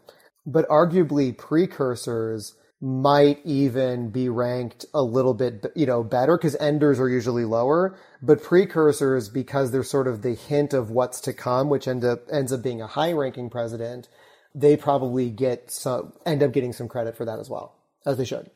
But 0.45 0.67
arguably 0.69 1.35
precursors 1.35 2.55
might 2.81 3.39
even 3.45 4.09
be 4.09 4.27
ranked 4.27 4.85
a 4.93 5.01
little 5.03 5.35
bit, 5.35 5.71
you 5.75 5.85
know, 5.85 6.03
better 6.03 6.35
because 6.35 6.55
enders 6.55 6.99
are 6.99 7.07
usually 7.07 7.45
lower, 7.45 7.95
but 8.23 8.41
precursors, 8.41 9.29
because 9.29 9.71
they're 9.71 9.83
sort 9.83 10.07
of 10.07 10.23
the 10.23 10.33
hint 10.33 10.73
of 10.73 10.89
what's 10.89 11.21
to 11.21 11.31
come, 11.31 11.69
which 11.69 11.87
end 11.87 12.03
up, 12.03 12.21
ends 12.31 12.51
up 12.51 12.63
being 12.63 12.81
a 12.81 12.87
high 12.87 13.13
ranking 13.13 13.51
president, 13.51 14.09
they 14.55 14.75
probably 14.75 15.29
get 15.29 15.69
some, 15.69 16.11
end 16.25 16.41
up 16.41 16.51
getting 16.51 16.73
some 16.73 16.87
credit 16.87 17.15
for 17.15 17.23
that 17.23 17.37
as 17.37 17.51
well, 17.51 17.75
as 18.03 18.17
they 18.17 18.25
should. 18.25 18.49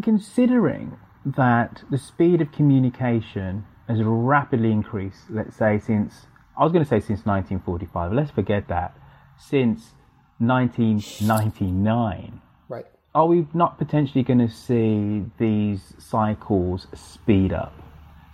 Considering 0.00 0.96
that 1.24 1.82
the 1.90 1.98
speed 1.98 2.40
of 2.40 2.52
communication 2.52 3.64
has 3.88 4.00
rapidly 4.00 4.70
increased, 4.70 5.28
let's 5.28 5.56
say 5.56 5.80
since, 5.80 6.28
I 6.56 6.62
was 6.62 6.72
going 6.72 6.84
to 6.84 6.88
say 6.88 7.00
since 7.00 7.26
1945, 7.26 8.12
let's 8.12 8.30
forget 8.30 8.68
that, 8.68 8.96
since 9.36 9.94
1999. 10.38 12.42
Are 13.14 13.26
we 13.26 13.46
not 13.52 13.78
potentially 13.78 14.24
going 14.24 14.38
to 14.38 14.50
see 14.50 15.24
these 15.38 15.80
cycles 15.98 16.86
speed 16.94 17.52
up? 17.52 17.74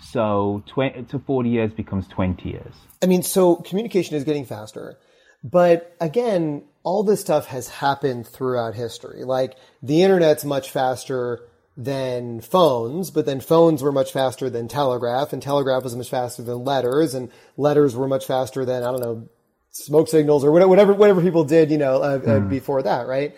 So 0.01 0.62
20 0.68 1.05
to 1.05 1.18
40 1.18 1.49
years 1.49 1.72
becomes 1.72 2.07
20 2.09 2.49
years. 2.49 2.74
I 3.03 3.07
mean, 3.07 3.22
so 3.22 3.57
communication 3.57 4.16
is 4.16 4.24
getting 4.24 4.45
faster. 4.45 4.97
But 5.43 5.97
again, 6.01 6.64
all 6.83 7.03
this 7.03 7.20
stuff 7.20 7.47
has 7.47 7.68
happened 7.68 8.26
throughout 8.26 8.74
history. 8.74 9.24
Like 9.24 9.57
the 9.83 10.03
internet's 10.03 10.45
much 10.45 10.70
faster 10.70 11.41
than 11.76 12.41
phones, 12.41 13.11
but 13.11 13.26
then 13.26 13.41
phones 13.41 13.83
were 13.83 13.93
much 13.93 14.12
faster 14.12 14.51
than 14.51 14.66
telegraph, 14.66 15.33
and 15.33 15.41
telegraph 15.41 15.85
was 15.85 15.95
much 15.95 16.11
faster 16.11 16.43
than 16.43 16.64
letters, 16.64 17.14
and 17.14 17.31
letters 17.57 17.95
were 17.95 18.09
much 18.09 18.26
faster 18.26 18.64
than 18.64 18.83
I 18.83 18.91
don't 18.91 19.01
know 19.01 19.29
smoke 19.70 20.09
signals 20.09 20.45
or 20.45 20.51
whatever 20.51 20.93
whatever 20.95 21.20
people 21.20 21.45
did, 21.45 21.70
you 21.70 21.79
know, 21.79 22.03
uh, 22.03 22.18
mm. 22.18 22.29
uh, 22.29 22.41
before 22.49 22.83
that, 22.83 23.07
right? 23.07 23.37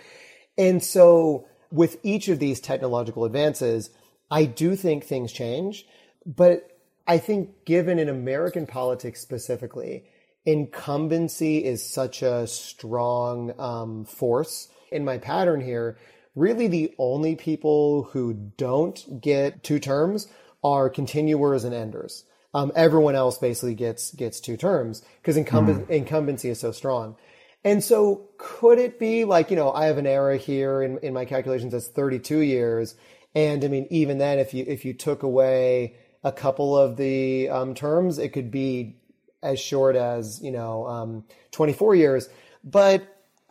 And 0.60 0.84
so 0.84 1.48
with 1.72 1.98
each 2.02 2.28
of 2.28 2.38
these 2.38 2.60
technological 2.60 3.24
advances, 3.24 3.90
I 4.30 4.44
do 4.44 4.76
think 4.76 5.04
things 5.04 5.32
change, 5.32 5.86
but 6.24 6.78
I 7.06 7.18
think 7.18 7.64
given 7.64 7.98
in 7.98 8.08
American 8.08 8.66
politics 8.66 9.20
specifically, 9.20 10.04
incumbency 10.44 11.64
is 11.64 11.82
such 11.82 12.22
a 12.22 12.46
strong 12.46 13.58
um, 13.58 14.04
force 14.04 14.68
in 14.92 15.04
my 15.04 15.18
pattern 15.18 15.60
here 15.60 15.98
really 16.34 16.68
the 16.68 16.94
only 16.98 17.36
people 17.36 18.04
who 18.12 18.34
don't 18.56 19.20
get 19.20 19.62
two 19.62 19.78
terms 19.78 20.28
are 20.62 20.88
continuers 20.88 21.64
and 21.64 21.74
enders. 21.74 22.24
Um, 22.52 22.72
everyone 22.74 23.14
else 23.14 23.38
basically 23.38 23.74
gets 23.74 24.12
gets 24.12 24.40
two 24.40 24.56
terms 24.56 25.02
because 25.22 25.36
mm. 25.36 25.88
incumbency 25.88 26.48
is 26.50 26.58
so 26.58 26.72
strong. 26.72 27.16
And 27.64 27.84
so 27.84 28.28
could 28.38 28.78
it 28.78 28.98
be 28.98 29.24
like, 29.24 29.50
you 29.50 29.56
know, 29.56 29.70
I 29.70 29.86
have 29.86 29.98
an 29.98 30.06
error 30.06 30.36
here 30.36 30.82
in, 30.82 30.98
in 30.98 31.12
my 31.12 31.24
calculations 31.24 31.72
that's 31.72 31.88
32 31.88 32.38
years. 32.38 32.94
And 33.34 33.64
I 33.64 33.68
mean, 33.68 33.86
even 33.90 34.18
then, 34.18 34.38
if 34.38 34.54
you, 34.54 34.64
if 34.66 34.84
you 34.84 34.94
took 34.94 35.22
away 35.22 35.96
a 36.24 36.32
couple 36.32 36.76
of 36.76 36.96
the 36.96 37.48
um, 37.50 37.74
terms, 37.74 38.18
it 38.18 38.30
could 38.30 38.50
be 38.50 38.96
as 39.42 39.60
short 39.60 39.96
as, 39.96 40.40
you 40.42 40.50
know, 40.50 40.86
um, 40.86 41.24
24 41.52 41.94
years. 41.94 42.28
But 42.64 43.06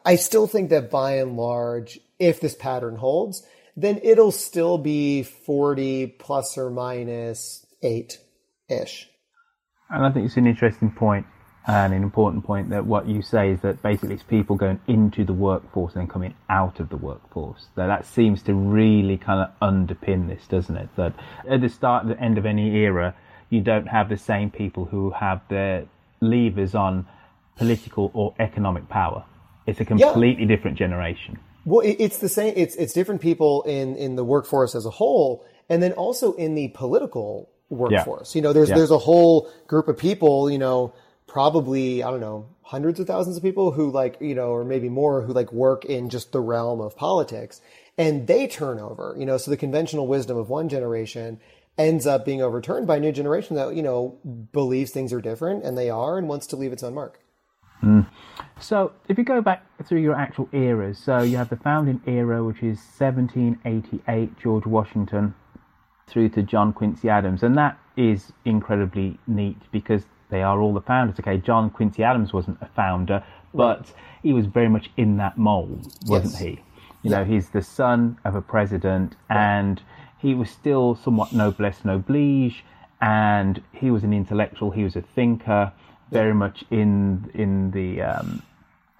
I 0.05 0.15
still 0.15 0.47
think 0.47 0.69
that 0.69 0.89
by 0.89 1.17
and 1.17 1.37
large, 1.37 1.99
if 2.17 2.41
this 2.41 2.55
pattern 2.55 2.95
holds, 2.95 3.43
then 3.75 3.99
it'll 4.03 4.31
still 4.31 4.77
be 4.77 5.23
40 5.23 6.07
plus 6.07 6.57
or 6.57 6.69
minus 6.69 7.65
8 7.81 8.19
ish. 8.69 9.09
And 9.89 10.05
I 10.05 10.11
think 10.11 10.25
it's 10.25 10.37
an 10.37 10.47
interesting 10.47 10.91
point 10.91 11.25
and 11.69 11.93
an 11.93 12.01
important 12.01 12.43
point 12.43 12.71
that 12.71 12.87
what 12.87 13.07
you 13.07 13.21
say 13.21 13.51
is 13.51 13.61
that 13.61 13.79
basically 13.83 14.15
it's 14.15 14.23
people 14.23 14.55
going 14.55 14.79
into 14.87 15.23
the 15.23 15.33
workforce 15.33 15.95
and 15.95 16.09
coming 16.09 16.33
out 16.49 16.79
of 16.79 16.89
the 16.89 16.97
workforce. 16.97 17.67
So 17.75 17.85
that 17.85 18.07
seems 18.07 18.41
to 18.43 18.55
really 18.55 19.17
kind 19.17 19.39
of 19.39 19.51
underpin 19.61 20.27
this, 20.27 20.47
doesn't 20.47 20.75
it? 20.75 20.89
That 20.95 21.13
at 21.47 21.61
the 21.61 21.69
start 21.69 22.07
the 22.07 22.19
end 22.19 22.39
of 22.39 22.47
any 22.47 22.75
era, 22.75 23.13
you 23.51 23.61
don't 23.61 23.85
have 23.85 24.09
the 24.09 24.17
same 24.17 24.49
people 24.49 24.85
who 24.85 25.11
have 25.11 25.41
their 25.49 25.85
levers 26.21 26.73
on 26.73 27.05
political 27.55 28.09
or 28.15 28.33
economic 28.39 28.89
power. 28.89 29.23
It's 29.67 29.79
a 29.79 29.85
completely 29.85 30.45
yeah. 30.45 30.47
different 30.47 30.75
generation. 30.75 31.37
Well, 31.65 31.81
it's 31.85 32.17
the 32.17 32.29
same. 32.29 32.53
It's 32.55 32.75
it's 32.77 32.93
different 32.93 33.21
people 33.21 33.61
in 33.61 33.95
in 33.95 34.15
the 34.15 34.23
workforce 34.23 34.73
as 34.73 34.87
a 34.87 34.89
whole, 34.89 35.45
and 35.69 35.83
then 35.83 35.91
also 35.91 36.33
in 36.33 36.55
the 36.55 36.69
political 36.69 37.47
workforce. 37.69 38.33
Yeah. 38.33 38.39
You 38.39 38.43
know, 38.43 38.53
there's 38.53 38.69
yeah. 38.69 38.75
there's 38.75 38.89
a 38.89 38.97
whole 38.97 39.51
group 39.67 39.87
of 39.87 39.97
people. 39.99 40.49
You 40.49 40.57
know, 40.57 40.93
probably 41.29 42.03
I 42.03 42.09
don't 42.09 42.19
know 42.19 42.47
hundreds 42.63 42.99
of 42.99 43.07
thousands 43.07 43.37
of 43.37 43.43
people 43.43 43.71
who 43.71 43.91
like 43.91 44.17
you 44.19 44.35
know, 44.35 44.49
or 44.49 44.65
maybe 44.65 44.89
more 44.89 45.21
who 45.21 45.31
like 45.31 45.53
work 45.53 45.85
in 45.85 46.09
just 46.09 46.31
the 46.31 46.41
realm 46.41 46.81
of 46.81 46.97
politics, 46.97 47.61
and 47.97 48.27
they 48.27 48.47
turn 48.47 48.79
over. 48.79 49.15
You 49.17 49.25
know, 49.25 49.37
so 49.37 49.51
the 49.51 49.57
conventional 49.57 50.07
wisdom 50.07 50.37
of 50.37 50.49
one 50.49 50.67
generation 50.67 51.39
ends 51.77 52.05
up 52.05 52.25
being 52.25 52.41
overturned 52.41 52.87
by 52.87 52.97
a 52.97 52.99
new 52.99 53.11
generation 53.11 53.55
that 53.55 53.75
you 53.75 53.83
know 53.83 54.17
believes 54.51 54.91
things 54.91 55.13
are 55.13 55.21
different, 55.21 55.63
and 55.63 55.77
they 55.77 55.89
are, 55.89 56.17
and 56.17 56.27
wants 56.27 56.47
to 56.47 56.55
leave 56.55 56.73
its 56.73 56.83
own 56.83 56.95
mark. 56.95 57.19
Mm. 57.83 58.09
So, 58.59 58.91
if 59.07 59.17
you 59.17 59.23
go 59.23 59.41
back 59.41 59.65
through 59.87 60.01
your 60.01 60.15
actual 60.15 60.49
eras, 60.51 60.97
so 60.97 61.21
you 61.21 61.37
have 61.37 61.49
the 61.49 61.55
founding 61.55 62.01
era, 62.05 62.43
which 62.43 62.61
is 62.61 62.77
1788, 62.97 64.37
George 64.37 64.65
Washington, 64.65 65.33
through 66.07 66.29
to 66.29 66.43
John 66.43 66.73
Quincy 66.73 67.07
Adams, 67.07 67.41
and 67.41 67.55
that 67.57 67.79
is 67.95 68.33
incredibly 68.43 69.17
neat 69.27 69.57
because 69.71 70.03
they 70.29 70.41
are 70.41 70.59
all 70.59 70.73
the 70.73 70.81
founders. 70.81 71.19
Okay, 71.19 71.37
John 71.37 71.69
Quincy 71.69 72.03
Adams 72.03 72.33
wasn't 72.33 72.57
a 72.61 72.67
founder, 72.67 73.23
but 73.53 73.79
right. 73.79 73.93
he 74.23 74.33
was 74.33 74.45
very 74.45 74.69
much 74.69 74.89
in 74.97 75.17
that 75.17 75.37
mold, 75.37 75.93
wasn't 76.07 76.33
yes. 76.33 76.39
he? 76.39 76.49
You 77.01 77.11
yeah. 77.11 77.17
know, 77.17 77.25
he's 77.25 77.49
the 77.49 77.61
son 77.61 78.17
of 78.25 78.35
a 78.35 78.41
president, 78.41 79.15
right. 79.29 79.59
and 79.59 79.81
he 80.17 80.33
was 80.35 80.49
still 80.49 80.95
somewhat 80.95 81.33
noblesse 81.33 81.81
oblige, 81.85 82.63
and 83.01 83.61
he 83.71 83.89
was 83.89 84.03
an 84.03 84.13
intellectual, 84.13 84.71
he 84.71 84.83
was 84.83 84.95
a 84.95 85.01
thinker 85.01 85.71
very 86.11 86.33
much 86.33 86.63
in 86.71 87.29
in 87.33 87.71
the 87.71 88.01
um, 88.01 88.41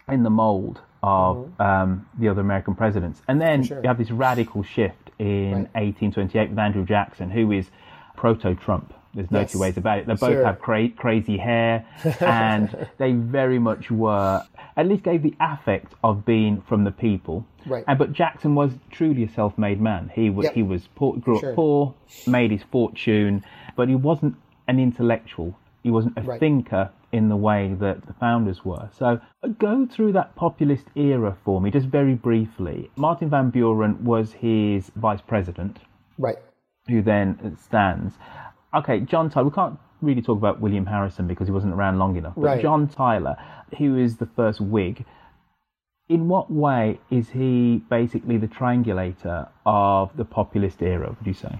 in 0.08 0.24
the 0.24 0.30
mold 0.30 0.82
of 1.02 1.38
mm-hmm. 1.38 1.62
um, 1.62 2.08
the 2.18 2.28
other 2.28 2.42
American 2.42 2.76
presidents. 2.76 3.22
And 3.28 3.42
then 3.42 3.64
sure. 3.64 3.82
you 3.82 3.88
have 3.88 3.98
this 3.98 4.12
radical 4.12 4.64
shift 4.64 5.12
in 5.18 5.52
right. 5.52 5.76
1828 5.76 6.50
with 6.50 6.60
Andrew 6.60 6.86
Jackson, 6.86 7.30
who 7.30 7.52
is 7.52 7.70
proto 8.16 8.56
Trump. 8.56 8.94
There's 9.14 9.32
no 9.32 9.40
Yes. 9.40 9.52
two 9.54 9.60
ways 9.60 9.76
about 9.78 10.00
it. 10.00 10.06
They 10.08 10.14
both 10.14 10.34
Sure. 10.34 10.46
have 10.46 10.60
cra- 10.60 10.90
crazy 10.90 11.38
hair, 11.38 11.86
and 12.22 12.88
they 12.98 13.14
very 13.14 13.58
much 13.60 13.90
were, 13.90 14.44
at 14.78 14.88
least 14.88 15.04
gave 15.04 15.24
the 15.24 15.34
affect 15.40 15.94
of 16.04 16.26
being 16.26 16.62
from 16.62 16.84
the 16.84 16.92
people. 16.92 17.46
Right. 17.66 17.84
And 17.88 17.98
but 17.98 18.14
Jackson 18.14 18.54
was 18.56 18.78
truly 18.92 19.24
a 19.24 19.30
self-made 19.30 19.82
man. 19.82 20.12
He 20.14 20.30
was 20.30 20.46
Yep. 20.46 20.54
he 20.54 20.64
was 20.64 20.88
poor, 20.96 21.18
grew 21.18 21.36
up 21.38 21.42
Sure. 21.42 21.54
poor, 21.54 21.94
made 22.28 22.52
his 22.52 22.64
fortune, 22.64 23.44
but 23.76 23.90
he 23.90 23.96
wasn't 23.96 24.36
an 24.68 24.80
intellectual. 24.80 25.56
He 25.82 25.90
wasn't 25.90 26.18
a 26.18 26.22
Right. 26.22 26.40
thinker 26.40 26.90
in 27.12 27.30
the 27.30 27.36
way 27.36 27.74
that 27.80 28.06
the 28.06 28.14
founders 28.14 28.64
were. 28.64 28.90
So 28.92 29.20
uh, 29.42 29.48
go 29.58 29.88
through 29.88 30.12
that 30.12 30.36
populist 30.36 30.88
era 30.96 31.36
for 31.44 31.60
me, 31.60 31.72
just 31.72 31.88
very 31.88 32.14
briefly. 32.14 32.92
Martin 32.96 33.30
Van 33.30 33.50
Buren 33.50 34.04
was 34.04 34.34
his 34.34 34.92
vice 34.96 35.22
president 35.22 35.80
Right. 36.20 36.38
who 36.88 37.02
then 37.02 37.56
stands. 37.58 38.20
Okay, 38.74 39.00
John 39.02 39.30
Tyler. 39.30 39.48
We 39.48 39.54
can't 39.54 39.80
really 40.02 40.22
talk 40.22 40.38
about 40.38 40.62
William 40.62 40.86
Harrison 40.86 41.28
because 41.28 41.48
he 41.48 41.52
wasn't 41.52 41.74
around 41.74 42.00
long 42.00 42.16
enough. 42.16 42.34
But 42.36 42.42
Right. 42.42 42.62
John 42.62 42.88
Tyler, 42.88 43.36
who 43.78 43.98
is 43.98 44.18
the 44.18 44.26
first 44.28 44.62
Whig, 44.62 45.06
in 46.08 46.28
what 46.28 46.52
way 46.52 47.00
is 47.12 47.30
he 47.30 47.84
basically 47.90 48.38
the 48.38 48.48
triangulator 48.48 49.48
of 49.66 50.16
the 50.16 50.26
populist 50.26 50.82
era? 50.82 51.16
Would 51.18 51.28
you 51.28 51.34
say? 51.34 51.60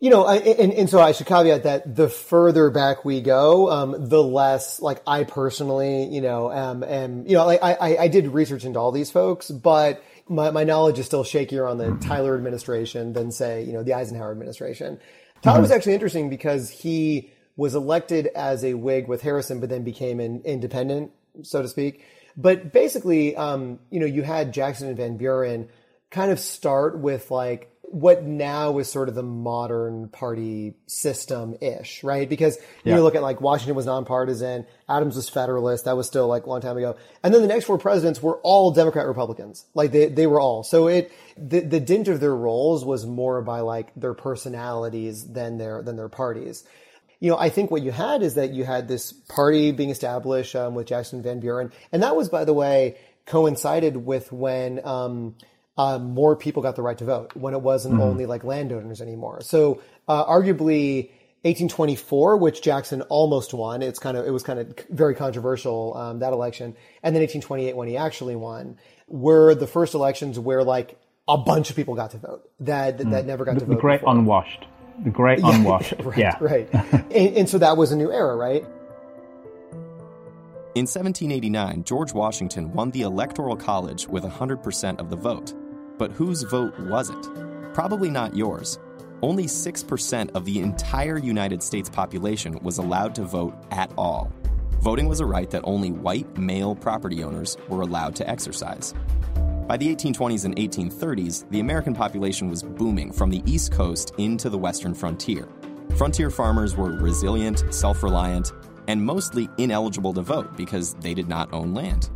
You 0.00 0.10
know, 0.10 0.24
I, 0.24 0.36
and, 0.36 0.72
and 0.72 0.88
so 0.88 1.00
I 1.00 1.10
should 1.10 1.26
caveat 1.26 1.64
that 1.64 1.96
the 1.96 2.08
further 2.08 2.70
back 2.70 3.04
we 3.04 3.20
go, 3.20 3.68
um, 3.68 4.08
the 4.08 4.22
less, 4.22 4.80
like, 4.80 5.02
I 5.08 5.24
personally, 5.24 6.04
you 6.04 6.20
know, 6.20 6.52
am, 6.52 6.84
am 6.84 7.26
you 7.26 7.32
know, 7.32 7.44
like, 7.44 7.60
I, 7.64 7.74
I, 7.74 8.02
I 8.02 8.08
did 8.08 8.28
research 8.28 8.64
into 8.64 8.78
all 8.78 8.92
these 8.92 9.10
folks, 9.10 9.50
but 9.50 10.00
my, 10.28 10.52
my 10.52 10.62
knowledge 10.62 11.00
is 11.00 11.06
still 11.06 11.24
shakier 11.24 11.68
on 11.68 11.78
the 11.78 11.96
Tyler 12.06 12.36
administration 12.36 13.12
than, 13.12 13.32
say, 13.32 13.64
you 13.64 13.72
know, 13.72 13.82
the 13.82 13.94
Eisenhower 13.94 14.30
administration. 14.30 15.00
Tyler 15.42 15.60
was 15.60 15.70
actually 15.70 15.94
interesting 15.94 16.30
because 16.30 16.70
he 16.70 17.32
was 17.56 17.74
elected 17.74 18.28
as 18.34 18.64
a 18.64 18.74
Whig 18.74 19.08
with 19.08 19.22
Harrison, 19.22 19.60
but 19.60 19.68
then 19.68 19.82
became 19.82 20.20
an 20.20 20.42
independent, 20.44 21.10
so 21.42 21.62
to 21.62 21.68
speak. 21.68 22.04
But 22.36 22.72
basically, 22.72 23.34
um, 23.36 23.80
you 23.90 23.98
know, 23.98 24.06
you 24.06 24.22
had 24.22 24.52
Jackson 24.52 24.88
and 24.88 24.96
Van 24.96 25.16
Buren 25.16 25.68
kind 26.10 26.30
of 26.30 26.38
start 26.38 26.98
with 26.98 27.30
like 27.30 27.70
what 27.90 28.22
now 28.24 28.78
is 28.78 28.90
sort 28.90 29.08
of 29.08 29.14
the 29.14 29.22
modern 29.22 30.08
party 30.08 30.74
system 30.86 31.56
ish, 31.60 32.04
right? 32.04 32.28
Because 32.28 32.58
Yeah. 32.84 32.96
you 32.96 33.02
look 33.02 33.14
at 33.14 33.22
like 33.22 33.40
Washington 33.40 33.74
was 33.76 33.86
nonpartisan, 33.86 34.66
Adams 34.88 35.16
was 35.16 35.28
Federalist, 35.28 35.86
that 35.86 35.96
was 35.96 36.06
still 36.06 36.26
like 36.26 36.44
a 36.44 36.48
long 36.50 36.60
time 36.60 36.76
ago. 36.76 36.96
And 37.22 37.32
then 37.32 37.40
the 37.40 37.48
next 37.48 37.64
four 37.64 37.78
presidents 37.78 38.22
were 38.22 38.36
all 38.42 38.70
Democrat 38.72 39.06
Republicans. 39.06 39.64
Like 39.74 39.92
they, 39.92 40.06
they 40.06 40.26
were 40.26 40.38
all. 40.40 40.62
So 40.64 40.88
it, 40.88 41.10
the, 41.36 41.60
the 41.60 41.80
dint 41.80 42.08
of 42.08 42.20
their 42.20 42.34
roles 42.36 42.84
was 42.84 43.06
more 43.06 43.40
by 43.42 43.60
like 43.60 43.92
their 43.94 44.14
personalities 44.14 45.26
than 45.26 45.58
their, 45.58 45.82
than 45.82 45.96
their 45.96 46.08
parties. 46.10 46.64
You 47.20 47.30
know, 47.30 47.38
I 47.38 47.48
think 47.48 47.70
what 47.70 47.82
you 47.82 47.90
had 47.90 48.22
is 48.22 48.34
that 48.34 48.52
you 48.52 48.64
had 48.64 48.86
this 48.86 49.12
party 49.12 49.72
being 49.72 49.90
established 49.90 50.54
um, 50.54 50.74
with 50.74 50.86
Jackson 50.86 51.20
Van 51.20 51.40
Buren, 51.40 51.72
and 51.90 52.02
that 52.04 52.14
was, 52.14 52.28
by 52.28 52.44
the 52.44 52.54
way, 52.54 52.96
coincided 53.26 53.96
with 53.96 54.30
when 54.30 54.80
um, 54.86 55.34
uh, 55.78 55.98
more 55.98 56.36
people 56.36 56.62
got 56.62 56.76
the 56.76 56.82
right 56.82 56.98
to 56.98 57.04
vote, 57.04 57.34
when 57.34 57.54
it 57.54 57.62
wasn't 57.62 57.94
Mhm. 57.94 58.02
only 58.02 58.26
like 58.26 58.44
landowners 58.44 59.00
anymore. 59.00 59.40
So, 59.40 59.80
uh, 60.08 60.26
arguably, 60.26 61.10
1824, 61.44 62.36
which 62.36 62.60
Jackson 62.62 63.00
almost 63.02 63.54
won, 63.54 63.80
it's 63.80 63.98
kind 64.00 64.16
of 64.16 64.26
it 64.26 64.30
was 64.30 64.42
kind 64.42 64.58
of 64.58 64.74
very 64.90 65.14
controversial 65.14 65.96
um, 65.96 66.18
that 66.18 66.32
election, 66.32 66.74
and 67.02 67.14
then 67.14 67.22
1828 67.22 67.76
when 67.76 67.86
he 67.88 67.96
actually 67.96 68.34
won, 68.36 68.76
were 69.06 69.54
the 69.54 69.66
first 69.68 69.94
elections 69.94 70.38
where 70.38 70.64
like 70.64 70.98
a 71.28 71.38
bunch 71.38 71.70
of 71.70 71.76
people 71.76 71.94
got 71.94 72.10
to 72.10 72.18
vote 72.18 72.48
that 72.60 72.98
that, 72.98 73.10
that 73.10 73.26
never 73.26 73.44
got 73.44 73.54
the, 73.54 73.60
to 73.60 73.66
the 73.66 73.74
vote. 73.74 73.80
great 73.80 74.00
before. 74.00 74.14
unwashed. 74.16 74.66
The 75.04 75.10
great 75.10 75.38
Yeah, 75.42 75.54
unwashed. 75.54 75.94
right, 76.02 76.18
yeah. 76.18 76.36
right. 76.40 76.68
and, 76.92 77.36
and 77.36 77.48
so 77.48 77.58
that 77.58 77.76
was 77.76 77.92
a 77.92 77.96
new 77.96 78.10
era, 78.10 78.34
right? 78.34 78.64
In 80.74 80.86
1789, 80.86 81.84
George 81.84 82.12
Washington 82.12 82.72
won 82.72 82.90
the 82.90 83.02
Electoral 83.02 83.56
College 83.56 84.06
with 84.08 84.24
100% 84.24 84.98
of 85.00 85.10
the 85.10 85.16
vote. 85.16 85.54
But 85.98 86.12
whose 86.12 86.42
vote 86.42 86.78
was 86.78 87.10
it? 87.10 87.74
Probably 87.74 88.08
not 88.08 88.36
yours. 88.36 88.78
Only 89.20 89.46
6% 89.46 90.30
of 90.34 90.44
the 90.44 90.60
entire 90.60 91.18
United 91.18 91.62
States 91.62 91.90
population 91.90 92.58
was 92.62 92.78
allowed 92.78 93.14
to 93.16 93.24
vote 93.24 93.54
at 93.72 93.92
all. 93.98 94.32
Voting 94.80 95.08
was 95.08 95.18
a 95.18 95.26
right 95.26 95.50
that 95.50 95.62
only 95.64 95.90
white 95.90 96.38
male 96.38 96.76
property 96.76 97.24
owners 97.24 97.56
were 97.68 97.80
allowed 97.80 98.14
to 98.16 98.30
exercise. 98.30 98.94
By 99.66 99.76
the 99.76 99.94
1820s 99.94 100.44
and 100.44 100.56
1830s, 100.56 101.50
the 101.50 101.60
American 101.60 101.94
population 101.94 102.48
was 102.48 102.62
booming 102.62 103.12
from 103.12 103.28
the 103.28 103.42
East 103.44 103.72
Coast 103.72 104.14
into 104.16 104.48
the 104.48 104.56
western 104.56 104.94
frontier. 104.94 105.48
Frontier 105.96 106.30
farmers 106.30 106.76
were 106.76 106.92
resilient, 106.92 107.64
self 107.74 108.04
reliant, 108.04 108.52
and 108.86 109.02
mostly 109.02 109.48
ineligible 109.58 110.14
to 110.14 110.22
vote 110.22 110.56
because 110.56 110.94
they 110.94 111.12
did 111.12 111.28
not 111.28 111.52
own 111.52 111.74
land. 111.74 112.08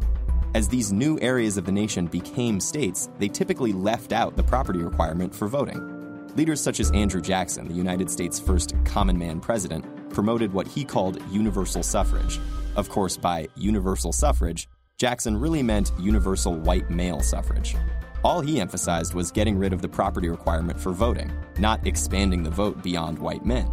As 0.55 0.69
these 0.69 0.93
new 0.93 1.19
areas 1.23 1.57
of 1.57 1.65
the 1.65 1.73
nation 1.73 2.07
became 2.07 2.61
states, 2.61 3.09
they 3.19 3.29
typically 3.29 3.73
left 3.73 4.13
out 4.13 4.37
the 4.37 4.43
property 4.43 4.81
requirement 4.81 5.35
for 5.35 5.49
voting. 5.49 6.29
Leaders 6.37 6.61
such 6.61 6.79
as 6.79 6.91
Andrew 6.91 7.23
Jackson, 7.23 7.67
the 7.67 7.75
United 7.75 8.11
States' 8.11 8.39
first 8.39 8.75
common 8.85 9.19
man 9.19 9.41
president, 9.41 9.87
promoted 10.11 10.53
what 10.53 10.69
he 10.69 10.85
called 10.85 11.23
universal 11.31 11.83
suffrage. 11.83 12.39
Of 12.77 12.91
course, 12.91 13.17
by 13.17 13.49
universal 13.57 14.13
suffrage, 14.13 14.69
Jackson 14.99 15.41
really 15.41 15.63
meant 15.63 15.91
universal 15.99 16.55
white 16.55 16.91
male 16.91 17.21
suffrage. 17.21 17.75
All 18.23 18.43
he 18.43 18.61
emphasized 18.61 19.15
was 19.15 19.31
getting 19.31 19.57
rid 19.59 19.73
of 19.73 19.81
the 19.81 19.89
property 19.89 20.29
requirement 20.29 20.79
for 20.79 20.93
voting, 20.93 21.33
not 21.59 21.87
expanding 21.87 22.43
the 22.43 22.51
vote 22.51 22.83
beyond 22.83 23.19
white 23.19 23.47
men. 23.47 23.71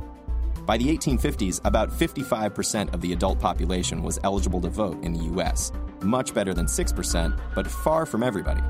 By 0.69 0.77
the 0.77 0.95
1850s, 0.95 1.61
about 1.63 1.89
55% 1.89 2.93
of 2.93 3.01
the 3.01 3.11
adult 3.11 3.39
population 3.39 4.03
was 4.03 4.19
eligible 4.23 4.61
to 4.61 4.69
vote 4.69 5.03
in 5.03 5.13
the 5.13 5.23
US, 5.33 5.71
much 6.03 6.31
better 6.31 6.53
than 6.53 6.67
6%, 6.67 7.39
but 7.55 7.65
far 7.65 8.05
from 8.05 8.21
everybody. 8.21 8.61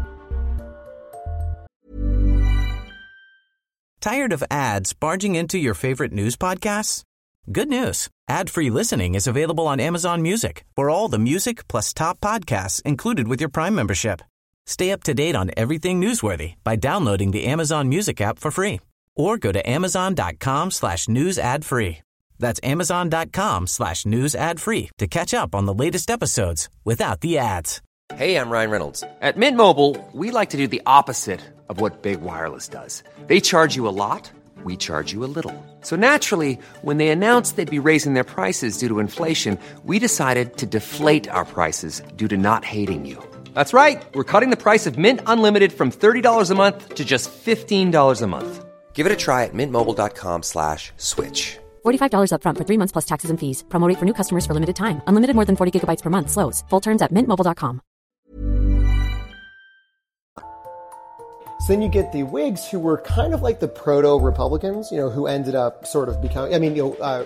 Tired 3.99 4.31
of 4.31 4.45
ads 4.49 4.93
barging 4.93 5.35
into 5.35 5.57
your 5.57 5.73
favorite 5.73 6.13
news 6.13 6.37
podcasts? 6.37 7.03
Good 7.51 7.67
news. 7.67 8.07
Ad-free 8.29 8.69
listening 8.69 9.15
is 9.15 9.27
available 9.27 9.67
on 9.67 9.81
Amazon 9.81 10.21
Music 10.21 10.63
for 10.77 10.89
all 10.89 11.09
the 11.09 11.19
music 11.19 11.67
plus 11.67 11.93
top 11.93 12.21
podcasts 12.21 12.81
included 12.83 13.27
with 13.27 13.41
your 13.41 13.49
Prime 13.49 13.75
membership. 13.75 14.21
Stay 14.65 14.91
up 14.93 15.03
to 15.03 15.13
date 15.13 15.35
on 15.35 15.51
everything 15.57 15.99
newsworthy 15.99 16.55
by 16.63 16.77
downloading 16.77 17.31
the 17.31 17.45
Amazon 17.45 17.89
Music 17.89 18.21
app 18.21 18.39
for 18.39 18.51
free 18.51 18.79
or 19.19 19.37
go 19.37 19.51
to 19.51 19.69
amazon.com 19.69 20.71
slash 20.71 21.07
news 21.07 21.37
ad 21.37 21.65
free. 21.65 21.99
That's 22.39 22.59
amazon.com 22.63 23.67
slash 23.67 24.05
news 24.05 24.33
ad 24.33 24.59
free 24.59 24.89
to 24.97 25.07
catch 25.07 25.33
up 25.33 25.53
on 25.53 25.65
the 25.65 25.73
latest 25.73 26.09
episodes 26.09 26.69
without 26.85 27.21
the 27.21 27.37
ads. 27.37 27.81
Hey, 28.15 28.37
I'm 28.37 28.49
Ryan 28.49 28.71
Reynolds. 28.71 29.03
At 29.21 29.37
Mint 29.37 29.55
Mobile, 29.55 29.95
we 30.13 30.31
like 30.31 30.49
to 30.51 30.57
do 30.57 30.67
the 30.67 30.81
opposite 30.85 31.41
of 31.69 31.79
what 31.79 32.01
Big 32.01 32.21
Wireless 32.21 32.67
does. 32.67 33.03
They 33.27 33.39
charge 33.39 33.75
you 33.75 33.87
a 33.87 33.93
lot, 33.93 34.31
we 34.63 34.75
charge 34.77 35.13
you 35.13 35.23
a 35.23 35.29
little. 35.37 35.53
So 35.81 35.95
naturally, 35.95 36.57
when 36.81 36.97
they 36.97 37.09
announced 37.09 37.55
they'd 37.55 37.69
be 37.69 37.87
raising 37.87 38.15
their 38.15 38.23
prices 38.23 38.77
due 38.79 38.87
to 38.87 38.99
inflation, 38.99 39.59
we 39.83 39.99
decided 39.99 40.57
to 40.57 40.65
deflate 40.65 41.29
our 41.29 41.45
prices 41.45 42.01
due 42.15 42.27
to 42.29 42.37
not 42.37 42.65
hating 42.65 43.05
you. 43.05 43.23
That's 43.53 43.73
right. 43.73 44.03
We're 44.15 44.23
cutting 44.23 44.49
the 44.49 44.63
price 44.63 44.87
of 44.87 44.97
Mint 44.97 45.21
Unlimited 45.27 45.71
from 45.71 45.91
$30 45.91 46.51
a 46.51 46.55
month 46.55 46.95
to 46.95 47.05
just 47.05 47.29
$15 47.31 48.21
a 48.21 48.27
month. 48.27 48.68
Give 48.93 49.05
it 49.05 49.13
a 49.13 49.15
try 49.15 49.45
at 49.45 49.53
mintmobile.com 49.53 50.43
slash 50.43 50.91
switch. 50.97 51.57
$45 51.85 52.31
upfront 52.33 52.57
for 52.57 52.65
three 52.65 52.77
months 52.77 52.91
plus 52.91 53.05
taxes 53.05 53.29
and 53.29 53.39
fees. 53.39 53.63
Promo 53.69 53.87
rate 53.87 53.97
for 53.97 54.05
new 54.05 54.13
customers 54.13 54.45
for 54.45 54.53
limited 54.53 54.75
time. 54.75 55.01
Unlimited 55.07 55.35
more 55.37 55.45
than 55.45 55.55
40 55.55 55.79
gigabytes 55.79 56.01
per 56.01 56.09
month. 56.09 56.29
Slows. 56.29 56.65
Full 56.69 56.81
terms 56.81 57.01
at 57.01 57.13
mintmobile.com. 57.13 57.81
So 61.59 61.73
then 61.73 61.81
you 61.81 61.89
get 61.89 62.13
the 62.13 62.23
Whigs, 62.23 62.67
who 62.69 62.79
were 62.79 62.99
kind 62.99 63.33
of 63.33 63.41
like 63.41 63.59
the 63.59 63.67
proto 63.67 64.17
Republicans, 64.17 64.91
you 64.91 64.97
know, 64.97 65.09
who 65.09 65.27
ended 65.27 65.55
up 65.55 65.85
sort 65.85 66.07
of 66.07 66.21
becoming. 66.21 66.55
I 66.55 66.57
mean, 66.57 66.73
you 66.73 66.83
know, 66.83 66.93
uh, 66.95 67.25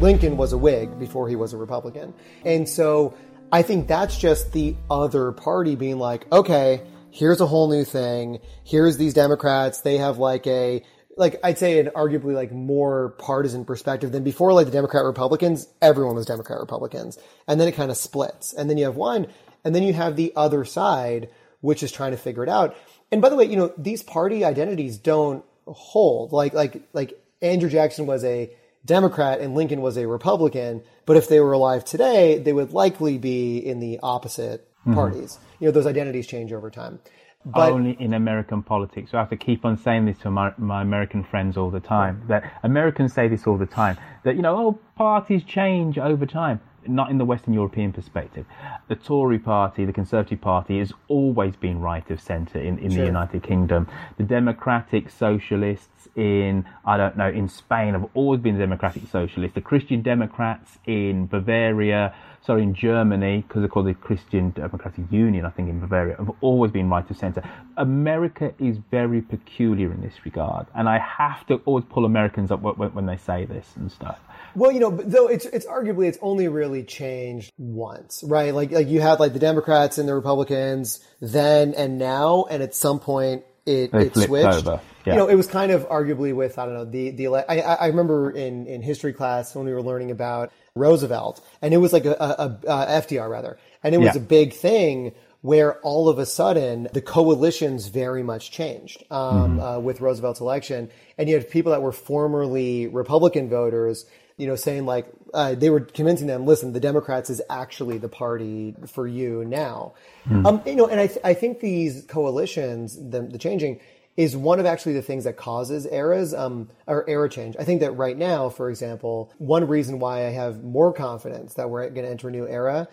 Lincoln 0.00 0.38
was 0.38 0.54
a 0.54 0.58
Whig 0.58 0.98
before 0.98 1.28
he 1.28 1.36
was 1.36 1.52
a 1.52 1.58
Republican, 1.58 2.14
and 2.46 2.66
so 2.66 3.14
I 3.52 3.60
think 3.60 3.86
that's 3.86 4.16
just 4.16 4.52
the 4.52 4.74
other 4.90 5.32
party 5.32 5.76
being 5.76 5.98
like, 5.98 6.26
okay, 6.32 6.80
here's 7.10 7.42
a 7.42 7.46
whole 7.46 7.68
new 7.68 7.84
thing. 7.84 8.40
Here's 8.64 8.96
these 8.96 9.12
Democrats. 9.12 9.82
They 9.82 9.98
have 9.98 10.16
like 10.16 10.46
a 10.46 10.82
like 11.16 11.38
I'd 11.44 11.58
say 11.58 11.78
an 11.78 11.90
arguably 11.94 12.34
like 12.34 12.52
more 12.52 13.10
partisan 13.18 13.64
perspective 13.64 14.12
than 14.12 14.24
before. 14.24 14.52
Like 14.52 14.66
the 14.66 14.72
Democrat 14.72 15.04
Republicans, 15.04 15.68
everyone 15.80 16.16
was 16.16 16.26
Democrat 16.26 16.58
Republicans, 16.60 17.18
and 17.46 17.60
then 17.60 17.68
it 17.68 17.72
kind 17.72 17.90
of 17.90 17.96
splits, 17.96 18.52
and 18.52 18.68
then 18.68 18.78
you 18.78 18.84
have 18.84 18.96
one, 18.96 19.26
and 19.64 19.74
then 19.74 19.82
you 19.82 19.92
have 19.92 20.16
the 20.16 20.32
other 20.36 20.64
side, 20.64 21.28
which 21.60 21.82
is 21.82 21.92
trying 21.92 22.10
to 22.12 22.16
figure 22.16 22.42
it 22.42 22.48
out. 22.48 22.76
And 23.12 23.22
by 23.22 23.28
the 23.28 23.36
way, 23.36 23.44
you 23.44 23.56
know 23.56 23.72
these 23.78 24.02
party 24.02 24.44
identities 24.44 24.98
don't 24.98 25.44
hold. 25.66 26.32
Like 26.32 26.52
like 26.52 26.82
like 26.92 27.14
Andrew 27.42 27.68
Jackson 27.70 28.06
was 28.06 28.24
a 28.24 28.50
Democrat 28.84 29.40
and 29.40 29.54
Lincoln 29.54 29.80
was 29.80 29.96
a 29.96 30.06
Republican, 30.06 30.82
but 31.06 31.16
if 31.16 31.28
they 31.28 31.40
were 31.40 31.52
alive 31.52 31.84
today, 31.84 32.38
they 32.38 32.52
would 32.52 32.72
likely 32.72 33.16
be 33.18 33.56
in 33.58 33.80
the 33.80 33.98
opposite 34.02 34.68
Mhm. 34.86 34.94
parties. 34.94 35.38
You 35.58 35.66
know 35.68 35.72
those 35.72 35.86
identities 35.86 36.26
change 36.26 36.52
over 36.52 36.70
time. 36.70 36.98
But, 37.44 37.70
only 37.70 37.96
in 38.00 38.14
American 38.14 38.62
politics. 38.62 39.10
So 39.10 39.18
I 39.18 39.20
have 39.20 39.30
to 39.30 39.36
keep 39.36 39.64
on 39.64 39.76
saying 39.76 40.06
this 40.06 40.18
to 40.18 40.30
my, 40.30 40.52
my 40.56 40.82
American 40.82 41.22
friends 41.24 41.56
all 41.56 41.70
the 41.70 41.80
time. 41.80 42.22
That 42.28 42.50
Americans 42.62 43.12
say 43.12 43.28
this 43.28 43.46
all 43.46 43.58
the 43.58 43.66
time. 43.66 43.98
That 44.24 44.36
you 44.36 44.42
know, 44.42 44.56
oh, 44.56 44.78
parties 44.96 45.44
change 45.44 45.98
over 45.98 46.26
time. 46.26 46.60
Not 46.86 47.10
in 47.10 47.16
the 47.16 47.24
Western 47.24 47.54
European 47.54 47.92
perspective. 47.92 48.44
The 48.88 48.94
Tory 48.94 49.38
party, 49.38 49.86
the 49.86 49.92
Conservative 49.92 50.40
Party, 50.40 50.78
has 50.80 50.92
always 51.08 51.56
been 51.56 51.80
right 51.80 52.08
of 52.10 52.20
centre 52.20 52.60
in, 52.60 52.78
in 52.78 52.90
sure. 52.90 53.00
the 53.00 53.06
United 53.06 53.42
Kingdom. 53.42 53.88
The 54.18 54.24
Democratic 54.24 55.08
Socialists 55.08 55.93
in, 56.16 56.64
I 56.84 56.96
don't 56.96 57.16
know, 57.16 57.28
in 57.28 57.48
Spain 57.48 57.94
have 57.94 58.08
always 58.14 58.40
been 58.40 58.58
Democratic 58.58 59.02
Socialists. 59.10 59.54
The 59.54 59.60
Christian 59.60 60.02
Democrats 60.02 60.78
in 60.86 61.26
Bavaria, 61.26 62.14
sorry, 62.46 62.62
in 62.62 62.74
Germany, 62.74 63.44
because 63.46 63.62
they're 63.62 63.68
called 63.68 63.86
the 63.86 63.94
Christian 63.94 64.50
Democratic 64.50 65.10
Union, 65.10 65.44
I 65.44 65.50
think, 65.50 65.68
in 65.68 65.80
Bavaria, 65.80 66.16
have 66.16 66.30
always 66.40 66.70
been 66.70 66.88
right 66.88 67.08
of 67.08 67.16
centre. 67.16 67.42
America 67.76 68.54
is 68.58 68.78
very 68.90 69.20
peculiar 69.20 69.92
in 69.92 70.00
this 70.00 70.14
regard, 70.24 70.66
and 70.74 70.88
I 70.88 70.98
have 70.98 71.46
to 71.48 71.60
always 71.64 71.84
pull 71.88 72.04
Americans 72.04 72.50
up 72.50 72.60
when 72.62 73.06
they 73.06 73.16
say 73.16 73.44
this 73.44 73.66
and 73.76 73.90
stuff. 73.90 74.18
Well, 74.56 74.70
you 74.70 74.78
know, 74.78 74.90
though 74.90 75.26
it's 75.26 75.46
it's 75.46 75.66
arguably 75.66 76.06
it's 76.06 76.18
only 76.22 76.46
really 76.46 76.84
changed 76.84 77.52
once, 77.58 78.22
right? 78.24 78.54
Like 78.54 78.70
like 78.70 78.86
you 78.86 79.00
had 79.00 79.18
like 79.18 79.32
the 79.32 79.40
Democrats 79.40 79.98
and 79.98 80.08
the 80.08 80.14
Republicans 80.14 81.04
then 81.20 81.74
and 81.74 81.98
now, 81.98 82.44
and 82.48 82.62
at 82.62 82.72
some 82.74 83.00
point 83.00 83.44
it 83.66 83.92
they 83.92 84.06
it 84.06 84.14
switched. 84.14 84.46
Over. 84.46 84.80
Yeah. 85.04 85.14
You 85.14 85.18
know, 85.18 85.28
it 85.28 85.34
was 85.34 85.46
kind 85.46 85.70
of 85.70 85.88
arguably 85.88 86.34
with 86.34 86.58
I 86.58 86.64
don't 86.64 86.74
know 86.74 86.84
the 86.84 87.10
the 87.10 87.28
I 87.28 87.58
I 87.58 87.86
remember 87.86 88.30
in 88.30 88.66
in 88.66 88.82
history 88.82 89.12
class 89.12 89.54
when 89.54 89.66
we 89.66 89.72
were 89.72 89.82
learning 89.82 90.10
about 90.10 90.52
Roosevelt, 90.74 91.44
and 91.60 91.74
it 91.74 91.78
was 91.78 91.92
like 91.92 92.04
a, 92.04 92.12
a, 92.12 92.58
a 92.66 92.86
FDR 93.02 93.28
rather, 93.28 93.58
and 93.82 93.94
it 93.94 93.98
was 93.98 94.14
yeah. 94.14 94.20
a 94.20 94.24
big 94.24 94.52
thing 94.54 95.12
where 95.42 95.78
all 95.80 96.08
of 96.08 96.18
a 96.18 96.24
sudden 96.24 96.88
the 96.94 97.02
coalitions 97.02 97.88
very 97.88 98.22
much 98.22 98.50
changed 98.50 99.04
um, 99.10 99.18
mm-hmm. 99.58 99.60
uh, 99.60 99.78
with 99.78 100.00
Roosevelt's 100.00 100.40
election, 100.40 100.90
and 101.18 101.28
you 101.28 101.34
had 101.34 101.50
people 101.50 101.72
that 101.72 101.82
were 101.82 101.92
formerly 101.92 102.86
Republican 102.86 103.50
voters 103.50 104.06
you 104.36 104.46
know, 104.46 104.56
saying 104.56 104.84
like 104.86 105.06
uh, 105.32 105.54
they 105.54 105.70
were 105.70 105.80
convincing 105.80 106.26
them, 106.26 106.46
listen, 106.46 106.72
the 106.72 106.80
Democrats 106.80 107.30
is 107.30 107.40
actually 107.50 107.98
the 107.98 108.08
party 108.08 108.74
for 108.86 109.06
you 109.06 109.44
now. 109.44 109.94
Mm. 110.28 110.46
Um, 110.46 110.62
you 110.66 110.76
know, 110.76 110.86
and 110.86 111.00
I, 111.00 111.06
th- 111.06 111.20
I 111.24 111.34
think 111.34 111.60
these 111.60 112.04
coalitions, 112.06 112.96
the, 112.96 113.22
the, 113.22 113.38
changing, 113.38 113.80
is 114.16 114.36
one 114.36 114.60
of 114.60 114.66
actually 114.66 114.94
the 114.94 115.02
things 115.02 115.24
that 115.24 115.36
causes 115.36 115.86
eras 115.86 116.32
um, 116.34 116.68
or 116.86 117.08
era 117.08 117.28
change. 117.28 117.56
I 117.58 117.64
think 117.64 117.80
that 117.80 117.92
right 117.92 118.16
now, 118.16 118.48
for 118.48 118.70
example, 118.70 119.32
one 119.38 119.66
reason 119.66 119.98
why 119.98 120.26
I 120.26 120.30
have 120.30 120.62
more 120.62 120.92
confidence 120.92 121.54
that 121.54 121.70
we're 121.70 121.88
going 121.90 122.06
to 122.06 122.10
enter 122.10 122.28
a 122.28 122.32
new 122.32 122.46
era 122.46 122.88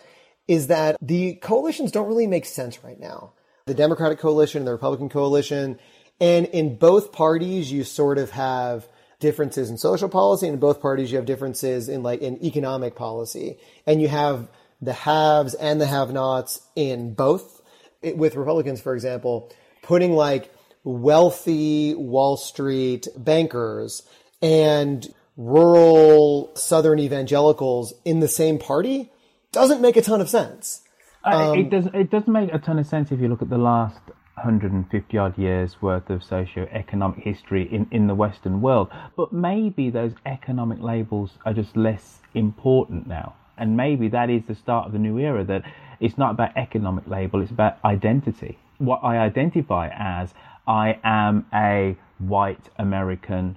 is 0.48 0.66
that 0.66 0.96
the 1.00 1.34
coalitions 1.36 1.92
don't 1.92 2.08
really 2.08 2.26
make 2.26 2.44
sense 2.44 2.82
right 2.82 2.98
now. 2.98 3.32
The 3.66 3.74
Democratic 3.74 4.18
coalition 4.18 4.58
and 4.58 4.66
the 4.66 4.72
Republican 4.72 5.08
coalition, 5.08 5.78
and 6.20 6.46
in 6.46 6.76
both 6.76 7.12
parties, 7.12 7.70
you 7.70 7.84
sort 7.84 8.18
of 8.18 8.30
have 8.32 8.88
differences 9.22 9.70
in 9.70 9.78
social 9.78 10.10
policy. 10.10 10.46
and 10.46 10.54
In 10.54 10.60
both 10.60 10.82
parties, 10.82 11.10
you 11.10 11.16
have 11.16 11.24
differences 11.24 11.88
in 11.88 12.02
like 12.02 12.20
in 12.20 12.44
economic 12.44 12.94
policy, 12.94 13.56
and 13.86 14.02
you 14.02 14.08
have 14.08 14.48
the 14.82 14.92
haves 14.92 15.54
and 15.54 15.80
the 15.80 15.86
have-nots 15.86 16.60
in 16.76 17.14
both. 17.14 17.62
It, 18.02 18.18
with 18.18 18.34
Republicans, 18.34 18.82
for 18.82 18.94
example, 18.94 19.50
putting 19.82 20.12
like 20.12 20.52
wealthy 20.84 21.94
Wall 21.94 22.36
Street 22.36 23.06
bankers 23.16 24.02
and 24.42 25.06
rural 25.36 26.50
Southern 26.54 26.98
evangelicals 26.98 27.94
in 28.04 28.20
the 28.20 28.28
same 28.28 28.58
party 28.58 29.10
doesn't 29.52 29.80
make 29.80 29.96
a 29.96 30.02
ton 30.02 30.20
of 30.20 30.28
sense. 30.28 30.82
Um, 31.24 31.58
it 31.58 31.70
doesn't. 31.70 31.94
It 31.94 32.10
does 32.10 32.26
make 32.26 32.52
a 32.52 32.58
ton 32.58 32.78
of 32.78 32.86
sense 32.86 33.12
if 33.12 33.20
you 33.20 33.28
look 33.28 33.42
at 33.42 33.48
the 33.48 33.58
last 33.58 34.00
150 34.36 35.18
odd 35.18 35.38
years 35.38 35.80
worth 35.80 36.08
of 36.10 36.24
socio-economic 36.24 37.18
history 37.18 37.68
in, 37.72 37.86
in 37.90 38.06
the 38.06 38.14
Western 38.14 38.60
world. 38.60 38.90
But 39.16 39.32
maybe 39.32 39.90
those 39.90 40.12
economic 40.24 40.80
labels 40.80 41.32
are 41.44 41.52
just 41.52 41.76
less 41.76 42.20
important 42.34 43.06
now. 43.06 43.34
And 43.58 43.76
maybe 43.76 44.08
that 44.08 44.30
is 44.30 44.42
the 44.48 44.54
start 44.54 44.86
of 44.86 44.92
the 44.92 44.98
new 44.98 45.18
era 45.18 45.44
that 45.44 45.62
it's 46.00 46.18
not 46.18 46.32
about 46.32 46.56
economic 46.56 47.06
label, 47.06 47.40
it's 47.40 47.50
about 47.50 47.78
identity. 47.84 48.58
What 48.78 49.00
I 49.04 49.18
identify 49.18 49.88
as 49.92 50.34
I 50.66 50.98
am 51.04 51.46
a 51.52 51.96
white 52.18 52.70
American, 52.78 53.56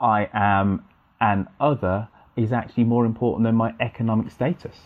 I 0.00 0.28
am 0.32 0.84
an 1.20 1.48
other 1.60 2.08
is 2.36 2.52
actually 2.52 2.84
more 2.84 3.04
important 3.04 3.44
than 3.44 3.54
my 3.54 3.74
economic 3.80 4.30
status. 4.30 4.76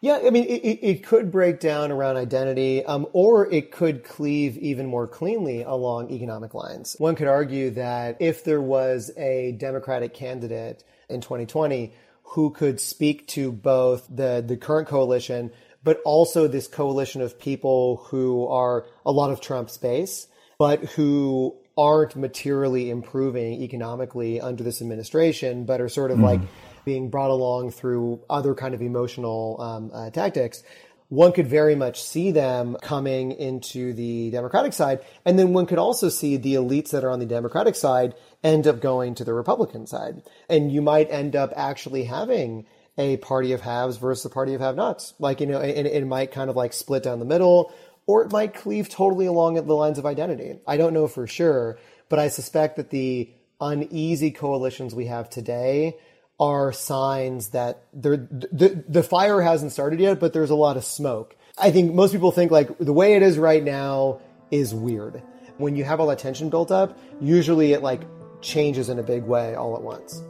Yeah, 0.00 0.20
I 0.24 0.30
mean, 0.30 0.44
it, 0.44 0.78
it 0.80 1.04
could 1.04 1.32
break 1.32 1.58
down 1.58 1.90
around 1.90 2.18
identity, 2.18 2.84
um, 2.84 3.06
or 3.12 3.52
it 3.52 3.72
could 3.72 4.04
cleave 4.04 4.56
even 4.58 4.86
more 4.86 5.08
cleanly 5.08 5.62
along 5.62 6.12
economic 6.12 6.54
lines. 6.54 6.94
One 6.98 7.16
could 7.16 7.26
argue 7.26 7.70
that 7.70 8.16
if 8.20 8.44
there 8.44 8.62
was 8.62 9.10
a 9.16 9.52
Democratic 9.58 10.14
candidate 10.14 10.84
in 11.08 11.20
2020 11.20 11.92
who 12.22 12.50
could 12.50 12.80
speak 12.80 13.26
to 13.28 13.50
both 13.50 14.06
the, 14.08 14.44
the 14.46 14.56
current 14.56 14.86
coalition, 14.86 15.50
but 15.82 16.00
also 16.04 16.46
this 16.46 16.68
coalition 16.68 17.20
of 17.20 17.38
people 17.40 18.04
who 18.08 18.46
are 18.46 18.86
a 19.04 19.10
lot 19.10 19.30
of 19.30 19.40
Trump's 19.40 19.78
base, 19.78 20.28
but 20.58 20.84
who 20.84 21.56
aren't 21.76 22.14
materially 22.14 22.90
improving 22.90 23.62
economically 23.62 24.40
under 24.40 24.62
this 24.62 24.80
administration, 24.80 25.64
but 25.64 25.80
are 25.80 25.88
sort 25.88 26.10
of 26.10 26.18
mm. 26.18 26.24
like 26.24 26.40
being 26.84 27.10
brought 27.10 27.30
along 27.30 27.70
through 27.70 28.20
other 28.28 28.54
kind 28.54 28.74
of 28.74 28.82
emotional 28.82 29.60
um, 29.60 29.90
uh, 29.92 30.10
tactics, 30.10 30.62
one 31.08 31.32
could 31.32 31.46
very 31.46 31.74
much 31.74 32.02
see 32.02 32.30
them 32.32 32.76
coming 32.82 33.32
into 33.32 33.94
the 33.94 34.30
Democratic 34.30 34.72
side. 34.72 35.00
And 35.24 35.38
then 35.38 35.54
one 35.54 35.66
could 35.66 35.78
also 35.78 36.08
see 36.08 36.36
the 36.36 36.54
elites 36.54 36.90
that 36.90 37.04
are 37.04 37.10
on 37.10 37.18
the 37.18 37.26
Democratic 37.26 37.74
side 37.74 38.14
end 38.44 38.66
up 38.66 38.80
going 38.80 39.14
to 39.16 39.24
the 39.24 39.32
Republican 39.32 39.86
side. 39.86 40.22
And 40.48 40.70
you 40.70 40.82
might 40.82 41.10
end 41.10 41.34
up 41.34 41.52
actually 41.56 42.04
having 42.04 42.66
a 42.98 43.16
party 43.18 43.52
of 43.52 43.62
haves 43.62 43.96
versus 43.96 44.24
a 44.26 44.30
party 44.30 44.54
of 44.54 44.60
have 44.60 44.76
nots. 44.76 45.14
Like, 45.18 45.40
you 45.40 45.46
know, 45.46 45.60
it 45.60 46.04
might 46.06 46.32
kind 46.32 46.50
of 46.50 46.56
like 46.56 46.72
split 46.72 47.04
down 47.04 47.20
the 47.20 47.24
middle, 47.24 47.72
or 48.06 48.22
it 48.22 48.32
might 48.32 48.54
cleave 48.54 48.88
totally 48.88 49.26
along 49.26 49.54
the 49.54 49.74
lines 49.74 49.98
of 49.98 50.04
identity. 50.04 50.58
I 50.66 50.76
don't 50.76 50.94
know 50.94 51.08
for 51.08 51.26
sure, 51.26 51.78
but 52.08 52.18
I 52.18 52.28
suspect 52.28 52.76
that 52.76 52.90
the 52.90 53.30
uneasy 53.60 54.30
coalitions 54.30 54.94
we 54.94 55.06
have 55.06 55.30
today 55.30 55.96
are 56.40 56.72
signs 56.72 57.48
that 57.48 57.82
the, 57.92 58.84
the 58.88 59.02
fire 59.02 59.40
hasn't 59.40 59.72
started 59.72 59.98
yet, 59.98 60.20
but 60.20 60.32
there's 60.32 60.50
a 60.50 60.54
lot 60.54 60.76
of 60.76 60.84
smoke. 60.84 61.36
I 61.56 61.72
think 61.72 61.92
most 61.92 62.12
people 62.12 62.30
think 62.30 62.52
like 62.52 62.78
the 62.78 62.92
way 62.92 63.14
it 63.14 63.22
is 63.22 63.38
right 63.38 63.62
now 63.62 64.20
is 64.50 64.74
weird. 64.74 65.20
When 65.56 65.74
you 65.74 65.84
have 65.84 65.98
all 65.98 66.06
that 66.06 66.20
tension 66.20 66.50
built 66.50 66.70
up, 66.70 66.96
usually 67.20 67.72
it 67.72 67.82
like 67.82 68.02
changes 68.40 68.88
in 68.88 69.00
a 69.00 69.02
big 69.02 69.24
way 69.24 69.56
all 69.56 69.74
at 69.74 69.82
once. 69.82 70.22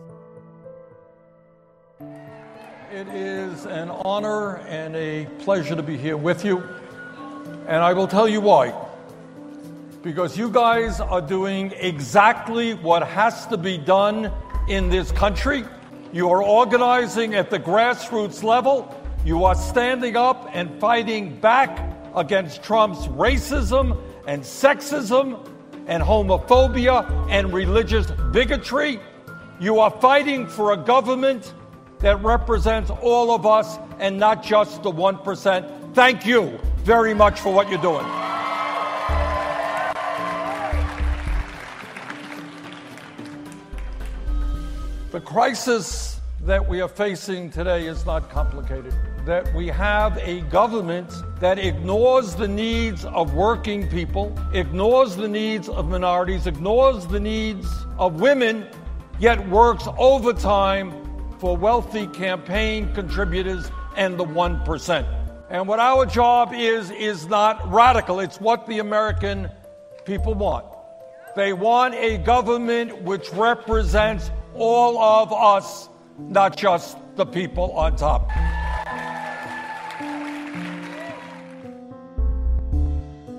It 2.90 3.06
is 3.08 3.66
an 3.66 3.90
honor 3.90 4.56
and 4.60 4.96
a 4.96 5.26
pleasure 5.40 5.76
to 5.76 5.82
be 5.82 5.98
here 5.98 6.16
with 6.16 6.42
you. 6.42 6.62
And 7.66 7.82
I 7.82 7.92
will 7.92 8.08
tell 8.08 8.26
you 8.26 8.40
why. 8.40 8.74
Because 10.02 10.38
you 10.38 10.48
guys 10.48 11.00
are 11.00 11.20
doing 11.20 11.72
exactly 11.72 12.72
what 12.72 13.06
has 13.06 13.46
to 13.48 13.58
be 13.58 13.76
done 13.76 14.32
in 14.68 14.88
this 14.88 15.12
country 15.12 15.64
you 16.12 16.30
are 16.30 16.42
organizing 16.42 17.34
at 17.34 17.50
the 17.50 17.58
grassroots 17.58 18.42
level. 18.42 18.94
You 19.24 19.44
are 19.44 19.54
standing 19.54 20.16
up 20.16 20.48
and 20.52 20.80
fighting 20.80 21.38
back 21.38 21.78
against 22.14 22.62
Trump's 22.62 23.06
racism 23.08 24.00
and 24.26 24.42
sexism 24.42 25.46
and 25.86 26.02
homophobia 26.02 27.28
and 27.28 27.52
religious 27.52 28.10
bigotry. 28.32 29.00
You 29.60 29.80
are 29.80 29.90
fighting 29.90 30.46
for 30.46 30.72
a 30.72 30.76
government 30.76 31.52
that 31.98 32.22
represents 32.22 32.90
all 32.90 33.30
of 33.32 33.44
us 33.44 33.78
and 33.98 34.18
not 34.18 34.42
just 34.42 34.82
the 34.82 34.92
1%. 34.92 35.94
Thank 35.94 36.24
you 36.24 36.58
very 36.78 37.12
much 37.12 37.40
for 37.40 37.52
what 37.52 37.68
you're 37.68 37.82
doing. 37.82 38.06
The 45.18 45.24
crisis 45.24 46.20
that 46.44 46.68
we 46.68 46.80
are 46.80 46.86
facing 46.86 47.50
today 47.50 47.88
is 47.88 48.06
not 48.06 48.30
complicated. 48.30 48.94
That 49.26 49.52
we 49.52 49.66
have 49.66 50.16
a 50.18 50.42
government 50.42 51.12
that 51.40 51.58
ignores 51.58 52.36
the 52.36 52.46
needs 52.46 53.04
of 53.04 53.34
working 53.34 53.88
people, 53.88 54.32
ignores 54.52 55.16
the 55.16 55.26
needs 55.26 55.68
of 55.68 55.88
minorities, 55.88 56.46
ignores 56.46 57.04
the 57.08 57.18
needs 57.18 57.66
of 57.98 58.20
women, 58.20 58.68
yet 59.18 59.44
works 59.48 59.88
overtime 59.98 60.92
for 61.40 61.56
wealthy 61.56 62.06
campaign 62.06 62.94
contributors 62.94 63.72
and 63.96 64.16
the 64.20 64.24
1%. 64.24 65.04
And 65.50 65.66
what 65.66 65.80
our 65.80 66.06
job 66.06 66.52
is, 66.54 66.92
is 66.92 67.26
not 67.26 67.68
radical. 67.72 68.20
It's 68.20 68.40
what 68.40 68.68
the 68.68 68.78
American 68.78 69.50
people 70.04 70.34
want. 70.34 70.64
They 71.34 71.52
want 71.52 71.94
a 71.94 72.18
government 72.18 73.02
which 73.02 73.32
represents 73.32 74.30
all 74.58 74.98
of 74.98 75.32
us, 75.32 75.88
not 76.18 76.56
just 76.56 76.98
the 77.16 77.24
people 77.24 77.72
on 77.72 77.96
top. 77.96 78.30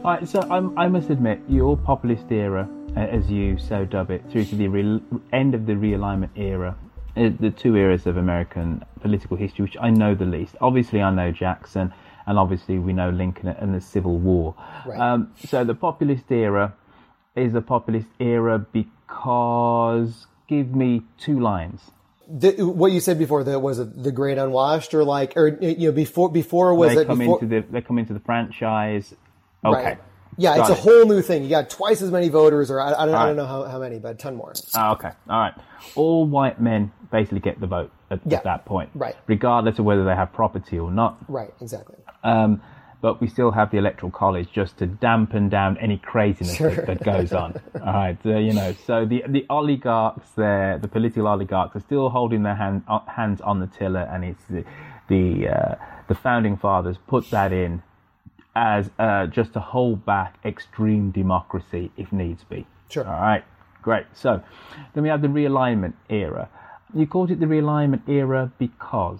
I, 0.06 0.24
so 0.24 0.42
I'm, 0.50 0.78
I 0.78 0.88
must 0.88 1.10
admit, 1.10 1.42
your 1.50 1.76
populist 1.76 2.32
era, 2.32 2.70
uh, 2.96 3.02
as 3.02 3.30
you 3.30 3.58
so 3.58 3.84
dub 3.84 4.12
it, 4.12 4.24
through 4.32 4.46
to 4.46 4.56
the 4.56 4.68
re- 4.70 5.02
end 5.34 5.54
of 5.54 5.66
the 5.66 5.74
realignment 5.74 6.30
era, 6.38 6.78
uh, 7.18 7.30
the 7.38 7.52
two 7.52 7.76
eras 7.76 8.08
of 8.08 8.16
American 8.16 8.84
political 9.02 9.36
history, 9.36 9.64
which 9.64 9.78
I 9.80 9.90
know 9.90 10.16
the 10.16 10.26
least. 10.26 10.56
Obviously, 10.62 11.02
I 11.02 11.12
know 11.12 11.32
Jackson, 11.32 11.94
and 12.26 12.40
obviously 12.40 12.80
we 12.80 12.94
know 12.94 13.10
Lincoln 13.10 13.50
and 13.50 13.76
the 13.76 13.82
Civil 13.82 14.18
War. 14.18 14.56
Right. 14.86 15.00
Um, 15.00 15.34
so 15.46 15.66
the 15.66 15.76
populist 15.76 16.32
era 16.32 16.74
is 17.36 17.54
a 17.54 17.62
populist 17.62 18.08
era 18.20 18.58
because 18.58 20.28
give 20.50 20.76
me 20.76 21.04
two 21.20 21.40
lines. 21.40 21.80
The, 22.28 22.52
what 22.64 22.92
you 22.92 23.00
said 23.00 23.18
before 23.18 23.44
that 23.44 23.60
was 23.60 23.80
it 23.80 24.04
the 24.04 24.12
great 24.12 24.38
unwashed 24.38 24.94
or 24.94 25.04
like 25.04 25.36
or 25.38 25.48
you 25.62 25.88
know 25.90 25.92
before 25.92 26.30
before 26.32 26.76
was 26.76 26.94
they 26.96 27.02
it 27.02 27.08
come 27.08 27.20
before, 27.20 27.42
into 27.42 27.62
the 27.62 27.68
they 27.72 27.82
come 27.82 27.98
into 27.98 28.14
the 28.14 28.20
franchise. 28.20 29.14
Okay. 29.66 29.84
Right. 29.84 29.98
Yeah, 30.38 30.56
Got 30.56 30.70
it's 30.72 30.80
a 30.80 30.82
whole 30.84 31.06
new 31.06 31.22
thing. 31.22 31.44
You 31.44 31.50
got 31.50 31.70
twice 31.70 32.02
as 32.02 32.12
many 32.12 32.30
voters, 32.30 32.72
or 32.72 32.80
I, 32.80 32.94
I 32.94 33.06
don't, 33.06 33.16
I 33.16 33.26
don't 33.26 33.36
know 33.36 33.46
how, 33.46 33.64
how 33.66 33.80
many, 33.80 34.00
but 34.00 34.12
a 34.12 34.16
ton 34.16 34.38
more. 34.38 34.54
Ah, 34.74 34.94
okay. 34.94 35.10
All 35.30 35.40
right. 35.40 35.54
All 35.96 36.26
white 36.26 36.62
men 36.62 36.94
basically 37.12 37.42
get 37.42 37.60
the 37.60 37.68
vote 37.68 37.92
at, 38.10 38.22
Yeah. 38.26 38.38
at 38.38 38.44
that 38.46 38.64
point, 38.66 38.90
Right. 38.94 39.18
regardless 39.28 39.80
of 39.80 39.86
whether 39.86 40.06
they 40.06 40.16
have 40.16 40.32
property 40.32 40.80
or 40.80 40.92
not. 40.92 41.18
Right, 41.28 41.54
exactly. 41.60 41.98
Um, 42.24 42.62
but 43.02 43.22
we 43.22 43.28
still 43.28 43.52
have 43.52 43.72
the 43.72 43.78
electoral 43.78 44.12
college 44.12 44.50
just 44.52 44.78
to 44.78 44.86
dampen 44.86 45.48
down 45.50 45.78
any 45.78 45.98
craziness 45.98 46.56
Sure. 46.58 46.70
that, 46.72 46.86
that 46.86 47.04
goes 47.04 47.32
on. 47.32 47.60
All 47.76 47.94
right, 47.94 48.18
uh, 48.26 48.38
you 48.38 48.54
know. 48.54 48.74
So 48.86 49.06
the 49.06 49.24
the 49.28 49.46
oligarchs 49.50 50.30
there, 50.36 50.78
the 50.78 50.88
political 50.88 51.28
oligarchs, 51.28 51.76
are 51.76 51.80
still 51.82 52.10
holding 52.10 52.44
their 52.44 52.56
hand, 52.56 52.84
uh, 52.88 53.00
hands 53.08 53.42
on 53.42 53.60
the 53.60 53.68
tiller, 53.68 54.02
and 54.12 54.24
it's 54.26 54.44
the 54.50 54.64
the 55.08 55.48
uh, 55.50 55.76
the 56.08 56.16
founding 56.16 56.58
fathers 56.58 56.98
put 57.08 57.30
that 57.32 57.52
in 57.54 57.82
as 58.56 58.90
uh, 59.00 59.28
just 59.28 59.54
to 59.54 59.60
hold 59.60 60.06
back 60.06 60.36
extreme 60.44 61.12
democracy 61.12 61.92
if 61.98 62.12
needs 62.12 62.44
be. 62.44 62.66
Sure. 62.90 63.06
All 63.06 63.22
right, 63.22 63.44
great. 63.82 64.06
So 64.14 64.42
then 64.94 65.04
we 65.04 65.10
have 65.10 65.22
the 65.22 65.28
realignment 65.28 65.94
era. 66.10 66.50
You 66.94 67.06
called 67.08 67.32
it 67.32 67.40
the 67.40 67.46
realignment 67.46 68.10
era 68.10 68.52
because. 68.58 69.20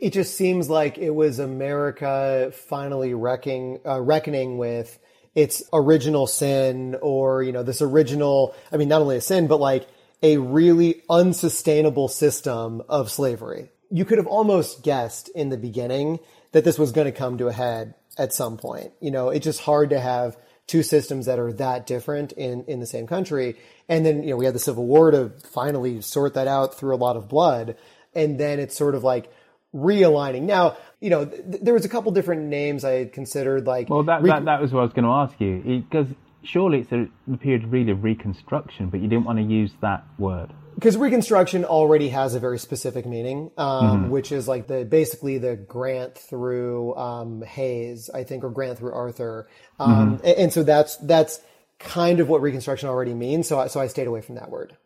It 0.00 0.12
just 0.12 0.34
seems 0.34 0.70
like 0.70 0.98
it 0.98 1.10
was 1.10 1.38
America 1.38 2.52
finally 2.68 3.14
wrecking, 3.14 3.80
uh, 3.86 4.00
reckoning 4.00 4.58
with 4.58 4.98
its 5.34 5.62
original 5.72 6.26
sin, 6.26 6.96
or 7.02 7.42
you 7.42 7.52
know, 7.52 7.62
this 7.62 7.82
original. 7.82 8.54
I 8.72 8.76
mean, 8.76 8.88
not 8.88 9.02
only 9.02 9.16
a 9.16 9.20
sin, 9.20 9.46
but 9.46 9.60
like 9.60 9.86
a 10.22 10.38
really 10.38 11.02
unsustainable 11.08 12.08
system 12.08 12.82
of 12.88 13.10
slavery. 13.10 13.70
You 13.90 14.04
could 14.04 14.18
have 14.18 14.26
almost 14.26 14.82
guessed 14.82 15.28
in 15.30 15.48
the 15.48 15.56
beginning 15.56 16.20
that 16.52 16.64
this 16.64 16.78
was 16.78 16.92
going 16.92 17.06
to 17.06 17.12
come 17.12 17.38
to 17.38 17.48
a 17.48 17.52
head 17.52 17.94
at 18.18 18.32
some 18.32 18.56
point. 18.56 18.92
You 19.00 19.10
know, 19.10 19.30
it's 19.30 19.44
just 19.44 19.60
hard 19.60 19.90
to 19.90 20.00
have 20.00 20.36
two 20.66 20.82
systems 20.82 21.26
that 21.26 21.38
are 21.38 21.52
that 21.54 21.86
different 21.86 22.32
in, 22.32 22.64
in 22.64 22.80
the 22.80 22.86
same 22.86 23.06
country. 23.06 23.56
And 23.88 24.06
then, 24.06 24.22
you 24.22 24.30
know, 24.30 24.36
we 24.36 24.44
had 24.44 24.54
the 24.54 24.60
Civil 24.60 24.86
War 24.86 25.10
to 25.10 25.32
finally 25.52 26.00
sort 26.00 26.34
that 26.34 26.46
out 26.46 26.78
through 26.78 26.94
a 26.94 26.96
lot 26.96 27.16
of 27.16 27.28
blood. 27.28 27.76
And 28.14 28.38
then 28.38 28.60
it's 28.60 28.76
sort 28.76 28.94
of 28.94 29.02
like 29.02 29.32
realigning. 29.74 30.42
Now, 30.42 30.76
you 31.00 31.10
know, 31.10 31.24
th- 31.24 31.60
there 31.62 31.74
was 31.74 31.84
a 31.84 31.88
couple 31.88 32.10
different 32.12 32.42
names 32.42 32.84
I 32.84 32.92
had 32.92 33.12
considered, 33.12 33.66
like 33.66 33.88
Well, 33.88 34.02
that, 34.04 34.22
that, 34.24 34.44
that 34.46 34.60
was 34.60 34.72
what 34.72 34.80
I 34.80 34.82
was 34.84 34.92
going 34.92 35.04
to 35.04 35.10
ask 35.10 35.40
you. 35.40 35.84
Because 35.88 36.06
surely 36.42 36.80
it's 36.80 36.92
a, 36.92 37.06
the 37.26 37.36
period 37.36 37.66
really 37.66 37.92
of 37.92 38.02
reconstruction, 38.02 38.88
but 38.90 39.00
you 39.00 39.08
didn't 39.08 39.24
want 39.24 39.38
to 39.38 39.44
use 39.44 39.70
that 39.82 40.04
word. 40.18 40.50
because 40.74 40.96
Reconstruction 40.96 41.64
already 41.64 42.08
has 42.08 42.34
a 42.34 42.40
very 42.40 42.58
specific 42.58 43.04
meaning, 43.06 43.50
um, 43.58 44.06
Mhm. 44.06 44.08
which 44.08 44.32
is 44.32 44.48
like 44.48 44.66
the 44.66 44.84
basically 44.84 45.36
the 45.38 45.56
Grant 45.56 46.16
through 46.16 46.94
um, 46.96 47.42
Hayes, 47.42 48.08
I 48.14 48.24
think, 48.24 48.44
or 48.44 48.50
Grant 48.50 48.78
through 48.78 48.92
Arthur, 48.92 49.48
um, 49.78 49.90
Mhm. 49.90 50.24
and, 50.24 50.38
and 50.38 50.52
so 50.52 50.62
that's 50.62 50.96
that's 50.96 51.40
kind 51.78 52.20
of 52.20 52.28
what 52.28 52.40
Reconstruction 52.42 52.88
already 52.88 53.14
means. 53.14 53.46
So 53.48 53.58
I, 53.60 53.66
so 53.68 53.80
I 53.80 53.86
stayed 53.88 54.06
away 54.06 54.20
from 54.22 54.34
that 54.36 54.50
word. 54.50 54.76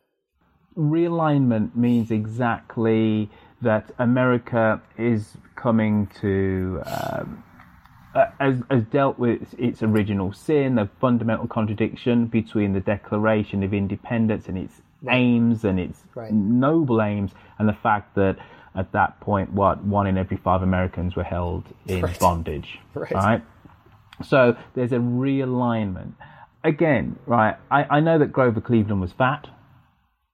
Realignment 0.76 1.76
means 1.76 2.10
exactly 2.10 3.30
that 3.62 3.90
America 3.98 4.80
is 4.98 5.36
coming 5.56 6.06
to. 6.20 6.82
Um, 6.86 7.44
uh, 8.14 8.26
has, 8.38 8.62
has 8.70 8.84
dealt 8.84 9.18
with 9.18 9.54
its 9.58 9.82
original 9.82 10.32
sin, 10.32 10.76
the 10.76 10.88
fundamental 11.00 11.48
contradiction 11.48 12.26
between 12.26 12.72
the 12.72 12.78
Declaration 12.78 13.64
of 13.64 13.74
Independence 13.74 14.46
and 14.46 14.56
its 14.56 14.82
aims 15.10 15.64
and 15.64 15.80
its 15.80 16.04
Right. 16.14 16.32
noble 16.32 17.02
aims, 17.02 17.32
and 17.58 17.68
the 17.68 17.72
fact 17.72 18.14
that 18.14 18.36
at 18.76 18.92
that 18.92 19.18
point, 19.18 19.52
what 19.52 19.82
one 19.84 20.06
in 20.06 20.16
every 20.16 20.36
five 20.36 20.62
Americans 20.62 21.16
were 21.16 21.24
held 21.24 21.64
in 21.88 22.02
Right. 22.02 22.18
bondage. 22.20 22.78
Right. 22.94 23.12
Right. 23.12 23.42
So 24.24 24.56
there's 24.74 24.92
a 24.92 24.98
realignment. 24.98 26.12
Again, 26.62 27.18
right? 27.26 27.56
I, 27.70 27.96
I 27.96 28.00
know 28.00 28.18
that 28.20 28.32
Grover 28.32 28.60
Cleveland 28.60 29.00
was 29.00 29.12
fat. 29.12 29.48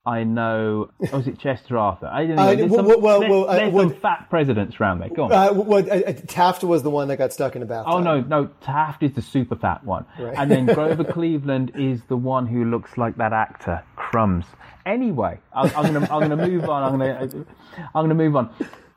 I 0.05 0.23
know. 0.23 0.89
Or 1.11 1.17
was 1.19 1.27
it 1.27 1.37
Chester 1.37 1.77
Arthur? 1.77 2.07
I 2.07 2.25
don't 2.25 2.35
know. 2.35 2.41
Uh, 2.41 2.55
There's 2.55 2.71
well, 2.71 2.77
some, 2.79 2.87
well, 2.87 2.99
well, 3.01 3.19
there's, 3.19 3.29
well, 3.31 3.49
uh, 3.49 3.55
there's 3.55 3.73
well- 3.73 3.89
some 3.89 3.99
fat 3.99 4.27
presidents 4.31 4.79
around 4.79 4.99
there. 4.99 5.09
Go 5.09 5.25
on. 5.25 5.31
Uh, 5.31 5.53
what, 5.53 5.87
uh, 5.89 5.93
uh, 5.93 6.13
Taft 6.27 6.63
was 6.63 6.81
the 6.81 6.89
one 6.89 7.07
that 7.09 7.17
got 7.17 7.31
stuck 7.33 7.55
in 7.55 7.61
a 7.61 7.65
bathtub. 7.67 7.93
Oh 7.93 7.99
no, 7.99 8.21
no, 8.21 8.47
Taft 8.61 9.03
is 9.03 9.13
the 9.13 9.21
super 9.21 9.55
fat 9.55 9.83
one, 9.83 10.05
Right. 10.19 10.35
and 10.37 10.49
then 10.49 10.65
Grover 10.73 11.03
Cleveland 11.03 11.73
is 11.75 12.01
the 12.07 12.17
one 12.17 12.47
who 12.47 12.65
looks 12.65 12.97
like 12.97 13.17
that 13.17 13.31
actor 13.31 13.83
Crumbs. 13.95 14.45
Anyway, 14.87 15.37
I'm, 15.53 15.71
I'm 15.75 15.93
gonna 15.93 16.07
I'm 16.11 16.27
gonna 16.27 16.47
move 16.47 16.67
on. 16.67 16.81
I'm 16.83 16.91
gonna 16.97 17.45
I'm 17.93 18.03
gonna 18.03 18.15
move 18.15 18.35
on. 18.35 18.49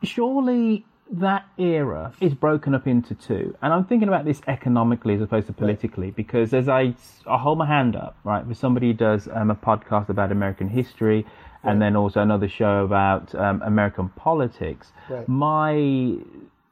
Surely 0.03 0.87
that 1.21 1.47
era 1.59 2.13
is 2.21 2.35
broken 2.35 2.75
up 2.75 2.87
into 2.87 3.15
two, 3.15 3.55
and 3.63 3.73
I'm 3.73 3.85
thinking 3.85 4.09
about 4.09 4.25
this 4.25 4.41
economically 4.47 5.15
as 5.15 5.21
opposed 5.21 5.47
to 5.49 5.53
politically 5.53 6.11
because 6.11 6.53
as 6.55 6.69
I 6.69 6.95
I 7.27 7.39
hold 7.39 7.59
my 7.59 7.67
hand 7.67 7.95
up 7.97 8.17
right 8.25 8.45
for 8.47 8.55
somebody 8.55 8.89
who 8.89 8.95
does 8.95 9.29
um, 9.33 9.51
a 9.51 9.55
podcast 9.55 10.09
about 10.09 10.31
American 10.33 10.69
history. 10.69 11.25
And 11.67 11.81
then 11.81 11.97
also 11.97 12.21
another 12.21 12.47
show 12.47 12.85
about 12.85 13.35
um, 13.35 13.63
American 13.63 14.11
politics. 14.11 14.93
Right. 15.09 15.27
My 15.27 16.19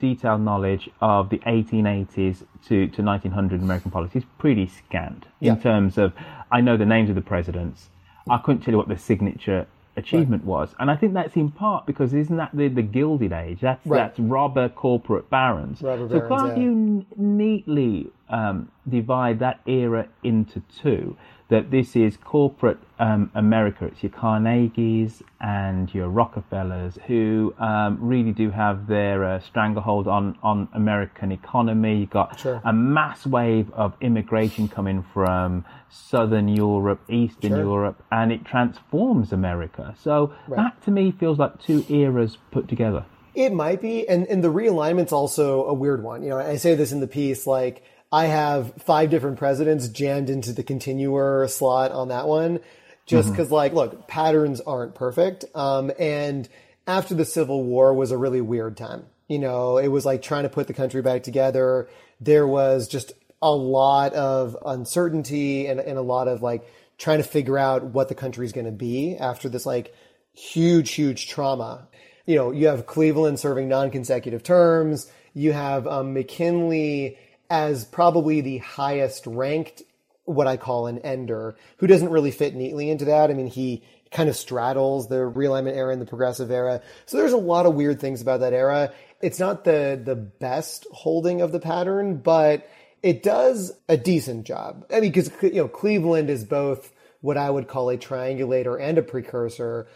detailed 0.00 0.42
knowledge 0.42 0.90
of 1.00 1.30
the 1.30 1.38
1880s 1.38 2.44
to, 2.68 2.88
to 2.88 3.02
1900 3.02 3.62
American 3.62 3.90
politics 3.90 4.16
is 4.16 4.30
pretty 4.36 4.66
scant 4.66 5.24
Yeah. 5.40 5.52
in 5.54 5.62
terms 5.62 5.96
of 5.96 6.12
I 6.50 6.60
know 6.60 6.76
the 6.76 6.84
names 6.84 7.08
of 7.08 7.14
the 7.14 7.22
presidents. 7.22 7.88
I 8.28 8.36
couldn't 8.36 8.60
tell 8.64 8.72
you 8.72 8.78
what 8.78 8.88
the 8.88 8.98
signature 8.98 9.66
achievement 9.96 10.44
was, 10.44 10.74
and 10.78 10.90
I 10.90 10.96
think 10.96 11.14
that's 11.14 11.36
in 11.36 11.50
part 11.50 11.86
because 11.86 12.14
isn't 12.14 12.36
that 12.36 12.50
the, 12.54 12.68
the 12.68 12.82
Gilded 12.82 13.32
Age? 13.32 13.60
That's 13.60 13.84
Right. 13.86 13.98
that's 13.98 14.18
robber 14.18 14.68
corporate 14.68 15.28
barons. 15.30 15.82
Robber 15.82 16.08
so 16.08 16.20
barons, 16.20 16.40
can't 16.42 16.56
yeah. 16.56 16.62
you 16.62 16.70
n- 16.70 17.06
neatly 17.16 18.10
um, 18.28 18.70
divide 18.88 19.38
that 19.40 19.60
era 19.66 20.08
into 20.22 20.62
two? 20.82 21.16
That 21.52 21.70
this 21.70 21.94
is 21.96 22.16
corporate 22.16 22.78
um, 22.98 23.30
America. 23.34 23.84
It's 23.84 24.02
your 24.02 24.08
Carnegies 24.08 25.20
and 25.38 25.92
your 25.92 26.08
Rockefellers 26.08 26.96
who 27.06 27.54
um, 27.58 27.98
really 28.00 28.32
do 28.32 28.48
have 28.48 28.86
their 28.86 29.22
uh, 29.22 29.38
stranglehold 29.40 30.08
on, 30.08 30.38
on 30.42 30.68
American 30.72 31.30
economy. 31.30 31.98
You've 32.00 32.08
got 32.08 32.40
Sure. 32.40 32.62
a 32.64 32.72
mass 32.72 33.26
wave 33.26 33.70
of 33.74 33.92
immigration 34.00 34.66
coming 34.66 35.04
from 35.12 35.66
Southern 35.90 36.48
Europe, 36.48 37.00
Eastern 37.10 37.50
Sure. 37.50 37.58
Europe, 37.60 38.02
and 38.10 38.32
it 38.32 38.46
transforms 38.46 39.30
America. 39.30 39.94
So 40.00 40.32
Right. 40.48 40.56
that 40.56 40.82
to 40.86 40.90
me 40.90 41.10
feels 41.12 41.38
like 41.38 41.60
two 41.60 41.84
eras 41.90 42.38
put 42.50 42.66
together. 42.66 43.04
It 43.34 43.52
might 43.52 43.82
be, 43.82 44.08
and 44.08 44.26
and 44.26 44.42
the 44.42 44.50
realignment's 44.50 45.12
also 45.12 45.66
a 45.66 45.74
weird 45.74 46.02
one. 46.02 46.22
You 46.22 46.30
know, 46.30 46.38
I 46.38 46.56
say 46.56 46.74
this 46.74 46.92
in 46.92 47.00
the 47.00 47.06
piece, 47.06 47.46
like 47.46 47.82
I 48.12 48.26
have 48.26 48.74
five 48.82 49.10
different 49.10 49.38
presidents 49.38 49.88
jammed 49.88 50.28
into 50.28 50.52
the 50.52 50.62
continuer 50.62 51.48
slot 51.48 51.92
on 51.92 52.08
that 52.08 52.28
one, 52.28 52.60
just 53.06 53.30
because, 53.30 53.50
like, 53.50 53.72
look, 53.72 54.06
patterns 54.06 54.60
aren't 54.60 54.94
perfect. 54.94 55.46
Um, 55.54 55.90
and 55.98 56.48
after 56.86 57.14
the 57.14 57.24
Civil 57.24 57.64
War 57.64 57.94
was 57.94 58.10
a 58.10 58.18
really 58.18 58.40
weird 58.40 58.76
time. 58.76 59.06
You 59.28 59.38
know, 59.38 59.78
it 59.78 59.88
was 59.88 60.04
like 60.04 60.20
trying 60.20 60.42
to 60.42 60.48
put 60.48 60.66
the 60.66 60.74
country 60.74 61.00
back 61.00 61.22
together. 61.22 61.88
There 62.20 62.46
was 62.46 62.86
just 62.86 63.12
a 63.40 63.50
lot 63.52 64.12
of 64.12 64.56
uncertainty 64.64 65.66
and, 65.66 65.80
and 65.80 65.98
a 65.98 66.02
lot 66.02 66.28
of 66.28 66.42
like 66.42 66.68
trying 66.98 67.18
to 67.18 67.24
figure 67.24 67.58
out 67.58 67.82
what 67.82 68.08
the 68.08 68.14
country's 68.14 68.52
going 68.52 68.66
to 68.66 68.72
be 68.72 69.16
after 69.16 69.48
this 69.48 69.64
like 69.64 69.94
huge, 70.34 70.92
huge 70.92 71.28
trauma. 71.28 71.88
You 72.26 72.36
know, 72.36 72.50
you 72.50 72.66
have 72.66 72.86
Cleveland 72.86 73.40
serving 73.40 73.68
non-consecutive 73.68 74.42
terms. 74.42 75.10
You 75.34 75.52
have 75.52 75.86
um, 75.86 76.12
McKinley 76.12 77.18
as 77.52 77.84
probably 77.84 78.40
the 78.40 78.56
highest 78.58 79.26
ranked, 79.26 79.82
what 80.24 80.46
I 80.46 80.56
call 80.56 80.86
an 80.86 81.00
ender, 81.00 81.54
who 81.76 81.86
doesn't 81.86 82.08
really 82.08 82.30
fit 82.30 82.54
neatly 82.54 82.88
into 82.88 83.04
that. 83.04 83.30
I 83.30 83.34
mean, 83.34 83.46
he 83.46 83.82
kind 84.10 84.30
of 84.30 84.36
straddles 84.36 85.08
the 85.08 85.16
realignment 85.16 85.76
era 85.76 85.92
and 85.92 86.00
the 86.00 86.06
progressive 86.06 86.50
era. 86.50 86.80
So 87.04 87.18
there's 87.18 87.34
a 87.34 87.36
lot 87.36 87.66
of 87.66 87.74
weird 87.74 88.00
things 88.00 88.22
about 88.22 88.40
that 88.40 88.54
era. 88.54 88.90
It's 89.20 89.38
not 89.38 89.64
the 89.64 90.00
the 90.02 90.16
best 90.16 90.86
holding 90.92 91.42
of 91.42 91.52
the 91.52 91.60
pattern, 91.60 92.16
but 92.16 92.66
it 93.02 93.22
does 93.22 93.72
a 93.86 93.98
decent 93.98 94.46
job. 94.46 94.86
I 94.90 95.00
mean, 95.00 95.12
because 95.12 95.30
you 95.42 95.56
know 95.56 95.68
Cleveland 95.68 96.30
is 96.30 96.44
both 96.44 96.90
what 97.20 97.36
I 97.36 97.50
would 97.50 97.68
call 97.68 97.90
a 97.90 97.98
triangulator 97.98 98.80
and 98.80 98.96
a 98.96 99.02
precursor. 99.02 99.88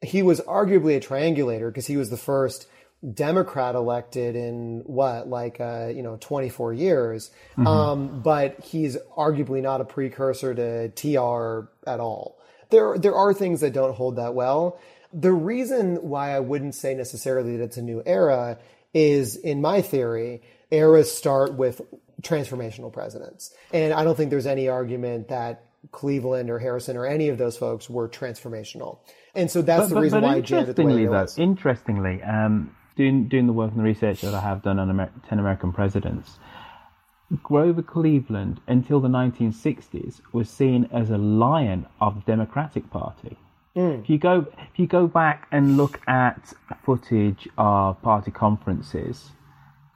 He 0.00 0.22
was 0.22 0.40
arguably 0.42 0.96
a 0.96 1.00
triangulator 1.00 1.70
because 1.70 1.88
he 1.88 1.96
was 1.96 2.08
the 2.08 2.16
first 2.16 2.68
Democrat 3.14 3.74
elected 3.74 4.36
in 4.36 4.82
what, 4.84 5.28
like, 5.28 5.60
uh, 5.60 5.88
you 5.94 6.02
know, 6.02 6.18
24 6.20 6.74
years. 6.74 7.30
Mm-hmm. 7.52 7.66
Um, 7.66 8.20
but 8.20 8.60
he's 8.60 8.96
arguably 9.16 9.62
not 9.62 9.80
a 9.80 9.84
precursor 9.84 10.54
to 10.54 10.88
TR 10.90 11.70
at 11.88 12.00
all. 12.00 12.38
There, 12.68 12.98
there 12.98 13.14
are 13.14 13.32
things 13.32 13.62
that 13.62 13.72
don't 13.72 13.94
hold 13.94 14.16
that 14.16 14.34
well. 14.34 14.78
The 15.12 15.32
reason 15.32 15.96
why 15.96 16.36
I 16.36 16.40
wouldn't 16.40 16.74
say 16.74 16.94
necessarily 16.94 17.56
that 17.56 17.64
it's 17.64 17.76
a 17.78 17.82
new 17.82 18.02
era 18.04 18.58
is, 18.94 19.34
in 19.34 19.60
my 19.60 19.82
theory, 19.82 20.42
eras 20.70 21.12
start 21.12 21.54
with 21.54 21.80
transformational 22.22 22.92
presidents. 22.92 23.52
And 23.72 23.92
I 23.92 24.04
don't 24.04 24.16
think 24.16 24.30
there's 24.30 24.46
any 24.46 24.68
argument 24.68 25.28
that 25.28 25.64
Cleveland 25.90 26.50
or 26.50 26.58
Harrison 26.58 26.96
or 26.96 27.06
any 27.06 27.28
of 27.28 27.38
those 27.38 27.56
folks 27.56 27.88
were 27.88 28.08
transformational. 28.08 28.98
And 29.34 29.50
so 29.50 29.62
that's 29.62 29.84
but, 29.84 29.88
the 29.88 29.94
but, 29.94 30.00
reason 30.02 30.20
but 30.20 30.26
why 30.26 30.34
I 30.36 30.40
jammed 30.40 30.68
it 30.68 30.76
the 30.76 30.84
way 30.84 31.02
interestingly, 31.02 31.34
though, 31.36 31.42
interestingly, 31.42 32.22
um, 32.22 32.76
doing 33.00 33.28
doing 33.28 33.46
the 33.46 33.52
work 33.54 33.70
and 33.70 33.80
the 33.80 33.84
research 33.84 34.20
that 34.20 34.34
I 34.34 34.40
have 34.40 34.62
done 34.62 34.78
on 34.78 34.90
Amer- 34.90 35.12
ten 35.26 35.38
American 35.38 35.72
presidents, 35.72 36.38
Grover 37.42 37.80
Cleveland 37.82 38.60
until 38.66 39.00
the 39.00 39.08
1960s 39.08 40.20
was 40.32 40.50
seen 40.50 40.86
as 40.92 41.08
a 41.08 41.16
lion 41.16 41.86
of 41.98 42.14
the 42.16 42.20
Democratic 42.32 42.90
Party. 42.90 43.38
Mm. 43.74 44.02
If 44.02 44.10
you 44.10 44.18
go 44.18 44.46
if 44.70 44.78
you 44.78 44.86
go 44.86 45.06
back 45.06 45.48
and 45.50 45.78
look 45.78 46.00
at 46.06 46.52
footage 46.84 47.48
of 47.56 48.02
party 48.02 48.30
conferences, 48.30 49.30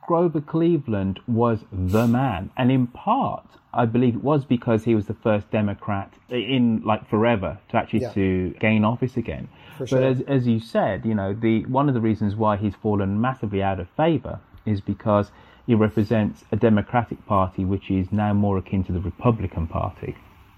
Grover 0.09 0.41
Cleveland 0.41 1.21
was 1.27 1.59
the 1.71 2.07
man, 2.07 2.51
and 2.57 2.73
in 2.73 2.87
part, 2.87 3.49
I 3.77 3.87
believe 3.87 4.15
it 4.17 4.23
was 4.25 4.45
because 4.45 4.85
he 4.85 4.95
was 4.95 5.07
the 5.07 5.15
first 5.15 5.51
Democrat 5.51 6.13
in 6.31 6.83
like 6.85 7.09
forever 7.09 7.59
to 7.71 7.77
actually 7.77 8.03
Yeah. 8.03 8.13
to 8.13 8.55
gain 8.61 8.85
office 8.85 9.17
again. 9.17 9.49
For 9.79 9.87
but 9.87 10.03
as 10.03 10.21
as 10.23 10.47
you 10.47 10.61
said, 10.61 11.05
you 11.05 11.15
know, 11.15 11.33
the 11.33 11.65
one 11.67 11.89
of 11.89 11.95
the 11.95 12.01
reasons 12.01 12.37
why 12.37 12.57
he's 12.57 12.75
fallen 12.75 13.21
massively 13.21 13.63
out 13.63 13.81
of 13.81 13.89
favor 13.91 14.41
is 14.65 14.81
because 14.81 15.31
he 15.67 15.75
represents 15.75 16.45
a 16.53 16.57
Democratic 16.57 17.27
Party 17.27 17.65
which 17.65 17.91
is 17.91 18.13
now 18.13 18.33
more 18.33 18.59
akin 18.59 18.85
to 18.85 18.93
the 18.93 19.01
Republican 19.01 19.67
Party. 19.67 20.15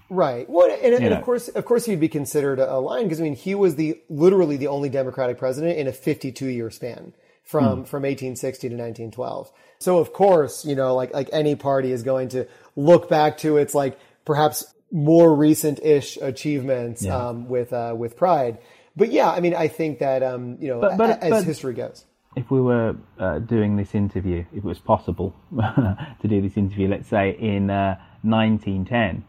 Right. 0.09 0.49
Well, 0.49 0.69
and, 0.83 0.93
and 0.93 1.13
of 1.13 1.21
course, 1.21 1.49
of 1.49 1.65
course, 1.65 1.85
he'd 1.85 1.99
be 1.99 2.07
considered 2.07 2.59
a 2.59 2.77
lion 2.77 3.03
because 3.05 3.19
I 3.19 3.23
mean, 3.23 3.35
he 3.35 3.55
was 3.55 3.75
the 3.75 3.99
literally 4.09 4.55
the 4.55 4.67
only 4.67 4.89
Democratic 4.89 5.37
president 5.37 5.77
in 5.77 5.87
a 5.87 5.91
52 5.91 6.45
year 6.47 6.69
span 6.69 7.13
from 7.47 7.63
Hmm. 7.79 7.83
from 7.91 8.03
1860 8.03 8.69
to 8.69 8.75
1912. 8.75 9.51
So 9.79 9.97
of 9.99 10.11
course, 10.13 10.65
you 10.65 10.75
know, 10.75 10.93
like 10.95 11.13
like 11.13 11.29
any 11.31 11.55
party 11.55 11.91
is 11.91 12.03
going 12.03 12.29
to 12.29 12.45
look 12.75 13.09
back 13.09 13.37
to 13.39 13.57
its 13.57 13.73
like 13.73 13.97
perhaps 14.25 14.73
more 14.91 15.33
recent 15.35 15.79
ish 15.83 16.17
achievements 16.21 17.03
Yeah. 17.03 17.17
um, 17.29 17.47
with 17.49 17.71
uh, 17.73 17.93
with 17.97 18.15
pride. 18.17 18.57
But 18.95 19.11
yeah, 19.11 19.29
I 19.31 19.39
mean, 19.39 19.53
I 19.55 19.67
think 19.67 19.99
that 19.99 20.23
um, 20.23 20.57
you 20.59 20.67
know, 20.69 20.79
But- 20.81 20.97
but- 20.97 21.23
as 21.23 21.29
but- 21.31 21.43
history 21.45 21.73
goes. 21.73 22.05
if 22.35 22.51
we 22.51 22.61
were 22.61 22.95
uh, 23.19 23.39
doing 23.39 23.77
this 23.77 23.95
interview, 23.95 24.39
if 24.51 24.57
it 24.57 24.63
was 24.63 24.79
possible 24.79 25.33
to 26.21 26.27
do 26.27 26.41
this 26.41 26.55
interview, 26.57 26.87
let's 26.87 27.07
say 27.07 27.35
in 27.39 27.69
uh, 27.69 27.95
1910, 28.23 29.23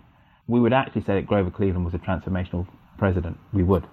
we 0.47 0.59
would 0.61 0.73
actually 0.73 1.03
say 1.03 1.15
that 1.15 1.27
Grover 1.27 1.51
Cleveland 1.51 1.85
was 1.85 1.95
a 1.95 1.99
transformational 1.99 2.67
president. 2.99 3.37
We 3.53 3.63
would. 3.63 3.85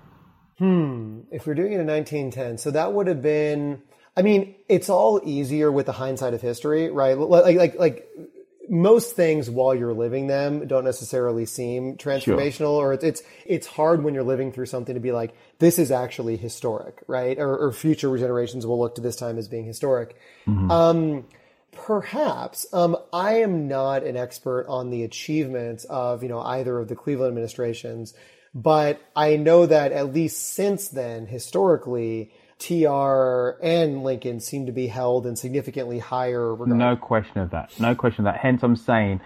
Hmm. 0.58 1.20
If 1.32 1.46
we're 1.46 1.54
doing 1.54 1.74
it 1.74 1.80
in 1.80 1.88
1910, 1.88 2.58
so 2.58 2.72
that 2.72 2.94
would 2.94 3.08
have 3.08 3.22
been. 3.22 3.82
I 4.18 4.22
mean, 4.22 4.56
it's 4.70 4.90
all 4.90 5.22
easier 5.24 5.72
with 5.72 5.88
the 5.88 5.92
hindsight 5.92 6.34
of 6.34 6.42
history, 6.42 6.90
right? 6.90 7.18
Like, 7.18 7.58
like, 7.58 7.76
like 7.78 8.08
most 8.70 9.16
things 9.16 9.50
while 9.50 9.76
you're 9.76 9.94
living 9.94 10.28
them 10.28 10.68
don't 10.68 10.86
necessarily 10.86 11.46
seem 11.46 11.98
transformational, 11.98 12.72
or 12.72 12.94
it's, 12.94 13.04
it's 13.04 13.24
it's 13.46 13.68
hard 13.68 14.04
when 14.04 14.14
you're 14.14 14.24
living 14.24 14.52
through 14.52 14.66
something 14.68 14.96
to 14.96 15.02
be 15.02 15.12
like, 15.12 15.36
this 15.60 15.78
is 15.78 15.92
actually 15.92 16.38
historic, 16.38 17.04
right? 17.08 17.38
Or, 17.38 17.58
or 17.58 17.72
future 17.72 18.16
generations 18.18 18.66
will 18.66 18.80
look 18.80 18.96
to 18.96 19.02
this 19.02 19.16
time 19.16 19.38
as 19.38 19.48
being 19.48 19.66
historic. 19.66 20.16
Um, 20.72 21.26
perhaps 21.74 22.66
um, 22.74 22.96
I 23.12 23.40
am 23.40 23.68
not 23.68 24.04
an 24.04 24.16
expert 24.16 24.66
on 24.68 24.90
the 24.90 25.04
achievements 25.04 25.84
of 25.86 26.24
you 26.24 26.30
know 26.30 26.40
either 26.40 26.80
of 26.80 26.88
the 26.88 26.96
Cleveland 26.96 27.30
administrations, 27.30 28.14
but 28.54 29.02
I 29.16 29.36
know 29.36 29.66
that 29.66 29.92
at 29.92 30.14
least 30.14 30.54
since 30.54 30.88
then, 30.88 31.28
historically, 31.28 32.32
TR 32.58 33.58
and 33.62 34.04
Lincoln 34.04 34.40
seem 34.40 34.66
to 34.66 34.72
be 34.72 34.88
held 34.88 35.26
in 35.26 35.36
significantly 35.36 36.00
higher 36.00 36.54
regard. 36.54 36.78
No 36.78 36.96
question 36.96 37.40
of 37.40 37.52
that. 37.52 37.78
No 37.80 37.96
question 37.96 38.26
of 38.26 38.34
that. 38.34 38.42
Hence, 38.42 38.64
I'm 38.64 38.76
saying 38.76 39.22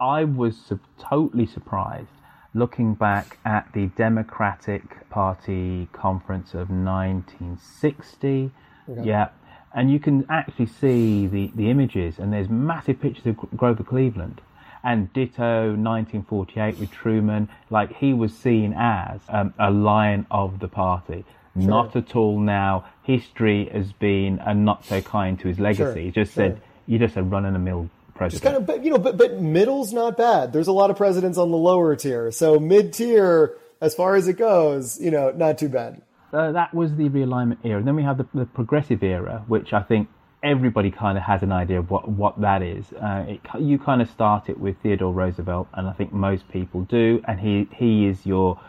I 0.00 0.24
was 0.24 0.56
su- 0.56 0.80
totally 0.98 1.46
surprised 1.46 2.08
looking 2.54 2.94
back 2.94 3.38
at 3.44 3.72
the 3.74 3.86
Democratic 3.96 5.08
Party 5.10 5.88
conference 5.92 6.54
of 6.54 6.70
1960. 6.70 8.50
Okay. 8.88 9.08
Yeah. 9.08 9.28
And 9.72 9.90
you 9.92 10.00
can 10.00 10.26
actually 10.28 10.66
see 10.66 11.28
the, 11.28 11.52
the 11.54 11.70
images, 11.70 12.18
and 12.18 12.32
there's 12.32 12.48
massive 12.48 13.00
pictures 13.00 13.26
of 13.26 13.36
Grover 13.56 13.84
Cleveland. 13.84 14.40
And 14.82 15.12
ditto 15.12 15.76
1948 15.76 16.78
with 16.78 16.90
Truman, 16.90 17.50
like 17.68 17.94
he 17.96 18.14
was 18.14 18.34
seen 18.34 18.74
as 18.76 19.20
um, 19.28 19.52
a 19.58 19.70
lion 19.70 20.26
of 20.30 20.58
the 20.58 20.68
party. 20.68 21.24
Sure. 21.60 21.68
Not 21.68 21.96
at 21.96 22.16
all 22.16 22.38
now. 22.38 22.86
History 23.02 23.68
has 23.72 23.92
been 23.92 24.38
a 24.44 24.54
not 24.54 24.84
so 24.84 25.00
kind 25.00 25.38
to 25.40 25.48
his 25.48 25.58
legacy. 25.58 25.82
Sure, 25.82 25.94
He 25.94 26.10
just 26.10 26.34
sure. 26.34 26.50
said, 26.50 26.62
you're 26.86 27.00
just 27.00 27.16
a 27.16 27.22
run 27.22 27.44
of 27.44 27.52
the 27.52 27.58
mill 27.58 27.90
president. 28.14 28.42
Just 28.42 28.44
kind 28.44 28.56
of, 28.56 28.66
but 28.66 28.84
you 28.84 28.90
know, 28.90 28.98
but 28.98 29.16
but 29.16 29.40
middle's 29.40 29.92
not 29.92 30.16
bad. 30.16 30.52
There's 30.52 30.68
a 30.68 30.72
lot 30.72 30.90
of 30.90 30.96
presidents 30.96 31.38
on 31.38 31.50
the 31.50 31.56
lower 31.56 31.96
tier, 31.96 32.30
so 32.30 32.58
mid 32.58 32.92
tier, 32.92 33.56
as 33.80 33.94
far 33.94 34.16
as 34.16 34.28
it 34.28 34.34
goes, 34.34 35.00
you 35.00 35.10
know, 35.10 35.30
not 35.30 35.58
too 35.58 35.68
bad. 35.68 36.02
Uh, 36.32 36.52
that 36.52 36.72
was 36.72 36.94
the 36.96 37.08
realignment 37.08 37.58
era. 37.64 37.78
And 37.78 37.88
then 37.88 37.96
we 37.96 38.02
have 38.04 38.18
the, 38.18 38.26
the 38.34 38.44
progressive 38.44 39.02
era, 39.02 39.44
which 39.48 39.72
I 39.72 39.82
think 39.82 40.08
everybody 40.42 40.90
kind 40.90 41.18
of 41.18 41.24
has 41.24 41.42
an 41.42 41.52
idea 41.52 41.78
of 41.78 41.90
what, 41.90 42.08
what 42.08 42.40
that 42.40 42.62
is. 42.62 42.92
Uh, 42.92 43.24
it, 43.28 43.40
you 43.58 43.78
kind 43.78 44.00
of 44.00 44.08
start 44.10 44.48
it 44.48 44.58
with 44.58 44.76
Theodore 44.82 45.12
Roosevelt, 45.12 45.68
and 45.74 45.88
I 45.88 45.92
think 45.92 46.12
most 46.12 46.48
people 46.50 46.82
do. 46.82 47.22
And 47.26 47.40
he, 47.40 47.68
he 47.74 48.06
is 48.06 48.24
your 48.24 48.60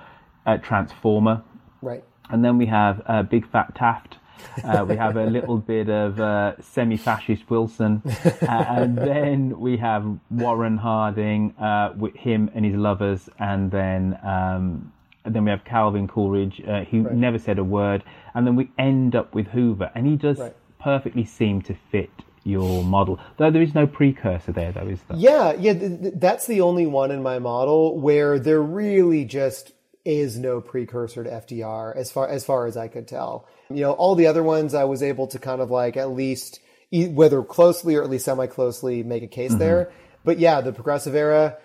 uh, 0.45 0.57
transformer. 0.57 1.43
Right. 1.81 2.03
And 2.31 2.43
then 2.43 2.57
we 2.57 2.65
have 2.67 3.01
uh, 3.05 3.23
Big 3.23 3.49
Fat 3.51 3.75
Taft. 3.75 4.17
Uh, 4.63 4.83
we 4.87 4.95
have 4.95 5.17
a 5.17 5.25
little 5.25 5.57
bit 5.73 5.89
of 5.89 6.19
uh, 6.19 6.59
semi-fascist 6.61 7.49
Wilson, 7.49 8.01
uh, 8.05 8.45
and 8.69 8.97
then 8.97 9.59
we 9.59 9.77
have 9.77 10.03
Warren 10.31 10.77
Harding 10.77 11.55
uh, 11.57 11.93
with 11.95 12.15
him 12.15 12.49
and 12.55 12.65
his 12.65 12.75
lovers, 12.75 13.29
and 13.39 13.69
then 13.69 14.17
um, 14.23 14.91
and 15.23 15.35
then 15.35 15.43
we 15.45 15.51
have 15.51 15.63
Calvin 15.63 16.07
Coolidge, 16.07 16.59
uh, 16.67 16.83
who 16.85 17.03
Right. 17.03 17.13
never 17.15 17.37
said 17.37 17.59
a 17.59 17.63
word, 17.63 18.03
and 18.33 18.47
then 18.47 18.55
we 18.55 18.71
end 18.79 19.15
up 19.15 19.35
with 19.35 19.45
Hoover, 19.47 19.91
and 19.93 20.07
he 20.07 20.15
does 20.15 20.39
Right. 20.39 20.55
perfectly 20.79 21.23
seem 21.25 21.61
to 21.63 21.75
fit 21.91 22.09
your 22.43 22.83
model. 22.83 23.19
Though 23.37 23.51
there 23.51 23.61
is 23.61 23.75
no 23.75 23.85
precursor 23.85 24.51
there, 24.51 24.71
though, 24.71 24.87
is 24.87 24.99
there? 25.03 25.17
Yeah, 25.19 25.53
yeah, 25.53 25.73
th- 25.73 26.01
th- 26.01 26.13
that's 26.17 26.47
the 26.47 26.61
only 26.61 26.87
one 26.87 27.11
in 27.11 27.21
my 27.21 27.37
model 27.37 27.99
where 27.99 28.39
they're 28.39 28.59
really 28.63 29.23
just 29.25 29.73
is 30.05 30.37
no 30.37 30.61
precursor 30.61 31.23
to 31.23 31.29
FDR 31.29 31.95
as 31.95 32.11
far 32.11 32.27
as 32.27 32.43
far 32.45 32.65
as 32.67 32.75
I 32.77 32.87
could 32.87 33.07
tell. 33.07 33.45
You 33.69 33.81
know, 33.81 33.91
all 33.93 34.15
the 34.15 34.27
other 34.27 34.43
ones 34.43 34.73
I 34.73 34.83
was 34.85 35.01
able 35.03 35.27
to 35.27 35.39
kind 35.39 35.61
of 35.61 35.69
like 35.71 35.95
at 35.97 36.11
least 36.11 36.59
e- 36.91 37.07
whether 37.07 37.41
closely 37.43 37.95
or 37.95 38.03
at 38.03 38.09
least 38.09 38.25
semi 38.25 38.47
closely 38.47 39.03
make 39.03 39.23
a 39.23 39.27
case 39.27 39.53
Mhm. 39.53 39.59
there. 39.59 39.91
But 40.23 40.39
yeah, 40.39 40.61
the 40.61 40.71
progressive 40.73 41.15
era 41.15 41.57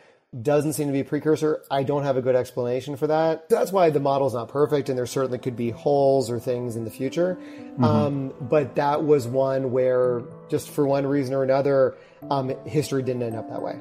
doesn't 0.43 0.75
seem 0.75 0.87
to 0.89 0.93
be 0.93 1.01
a 1.01 1.05
precursor. 1.05 1.63
I 1.71 1.83
don't 1.83 2.03
have 2.03 2.17
a 2.17 2.23
good 2.23 2.37
explanation 2.37 2.97
for 2.97 3.07
that. 3.07 3.49
That's 3.49 3.73
why 3.73 3.89
the 3.91 4.01
model's 4.01 4.35
not 4.35 4.49
perfect 4.49 4.89
and 4.89 4.99
there 4.99 5.07
certainly 5.07 5.39
could 5.39 5.57
be 5.57 5.71
holes 5.71 6.31
or 6.31 6.39
things 6.39 6.77
in 6.77 6.85
the 6.85 6.91
future. 6.91 7.39
Mhm. 7.79 7.85
Um, 7.85 8.35
but 8.41 8.75
that 8.75 9.05
was 9.05 9.27
one 9.27 9.73
where 9.73 10.23
just 10.49 10.69
for 10.69 10.87
one 10.87 11.07
reason 11.07 11.35
or 11.35 11.43
another, 11.43 11.95
um, 12.31 12.51
history 12.67 13.03
didn't 13.03 13.23
end 13.23 13.37
up 13.37 13.49
that 13.49 13.63
way. 13.63 13.77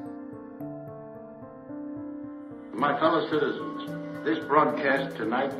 My 2.74 2.98
fellow 3.00 3.26
citizens, 3.30 3.65
this 4.26 4.44
broadcast 4.46 5.16
tonight 5.16 5.54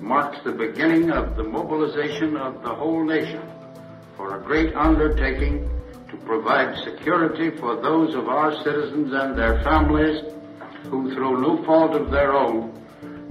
marks 0.00 0.38
the 0.44 0.52
beginning 0.52 1.10
of 1.10 1.34
the 1.34 1.42
mobilization 1.42 2.36
of 2.36 2.62
the 2.62 2.72
whole 2.72 3.04
nation 3.04 3.42
for 4.16 4.38
a 4.38 4.40
great 4.40 4.72
undertaking 4.76 5.68
to 6.08 6.16
provide 6.18 6.78
security 6.84 7.50
for 7.50 7.74
those 7.82 8.14
of 8.14 8.28
our 8.28 8.54
citizens 8.62 9.12
and 9.12 9.36
their 9.36 9.60
families 9.64 10.22
who, 10.84 11.12
through 11.12 11.42
no 11.42 11.60
fault 11.64 11.96
of 11.96 12.12
their 12.12 12.32
own, 12.34 12.70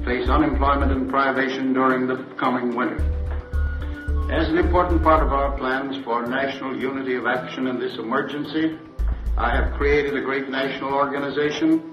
face 0.03 0.27
unemployment 0.27 0.91
and 0.91 1.09
privation 1.09 1.71
during 1.71 2.05
the 2.05 2.17
coming 2.37 2.75
winter. 2.75 2.99
As 4.33 4.49
an 4.49 4.57
important 4.57 5.01
part 5.01 5.23
of 5.23 5.31
our 5.31 5.57
plans 5.57 5.95
for 6.03 6.27
national 6.27 6.75
unity 6.75 7.15
of 7.15 7.25
action 7.25 7.67
in 7.67 7.79
this 7.79 7.97
emergency, 7.97 8.77
I 9.37 9.55
have 9.55 9.75
created 9.75 10.17
a 10.17 10.21
great 10.21 10.49
national 10.49 10.93
organization 10.93 11.92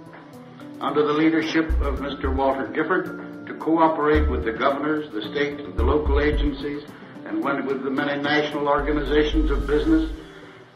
under 0.81 1.07
the 1.07 1.13
leadership 1.13 1.69
of 1.83 1.99
Mr. 1.99 2.35
Walter 2.35 2.67
Gifford 2.69 3.47
to 3.47 3.55
cooperate 3.55 4.29
with 4.31 4.45
the 4.45 4.53
governors, 4.53 5.11
the 5.13 5.23
state 5.31 5.61
and 5.61 5.77
the 5.77 5.83
local 5.83 6.21
agencies, 6.21 6.85
and 7.27 7.45
with 7.45 7.85
the 7.85 7.91
many 7.91 8.21
national 8.21 8.67
organizations 8.67 9.51
of 9.51 9.67
business, 9.67 10.11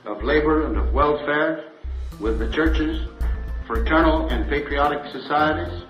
of 0.05 0.23
labor 0.23 0.67
and 0.67 0.77
of 0.77 0.93
welfare, 0.93 1.71
with 2.21 2.39
the 2.39 2.51
churches, 2.51 3.09
fraternal 3.67 4.29
and 4.29 4.49
patriotic 4.49 5.11
societies, 5.11 5.83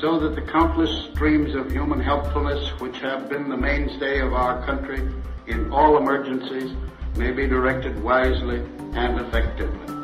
so 0.00 0.18
that 0.18 0.34
the 0.34 0.42
countless 0.42 1.10
streams 1.12 1.54
of 1.54 1.70
human 1.70 2.00
helpfulness 2.00 2.68
which 2.80 2.98
have 2.98 3.30
been 3.30 3.48
the 3.48 3.56
mainstay 3.56 4.18
of 4.18 4.32
our 4.32 4.64
country 4.66 5.08
in 5.46 5.72
all 5.72 5.96
emergencies 5.96 6.72
may 7.16 7.30
be 7.30 7.46
directed 7.46 8.02
wisely 8.02 8.58
and 8.94 9.20
effectively. 9.20 10.01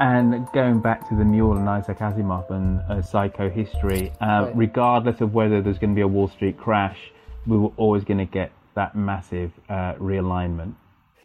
And 0.00 0.50
going 0.52 0.80
back 0.80 1.06
to 1.10 1.14
the 1.14 1.26
Mule 1.26 1.58
and 1.58 1.68
Isaac 1.68 1.98
Asimov 1.98 2.50
and 2.50 2.80
uh, 2.88 3.02
psychohistory, 3.02 4.10
uh, 4.22 4.46
right. 4.46 4.56
regardless 4.56 5.20
of 5.20 5.34
whether 5.34 5.60
there's 5.60 5.78
going 5.78 5.90
to 5.90 5.94
be 5.94 6.00
a 6.00 6.08
Wall 6.08 6.28
Street 6.28 6.56
crash, 6.56 6.96
we 7.46 7.58
were 7.58 7.70
always 7.76 8.02
going 8.04 8.16
to 8.16 8.24
get 8.24 8.50
that 8.76 8.96
massive 8.96 9.52
uh, 9.68 9.94
realignment. 9.96 10.72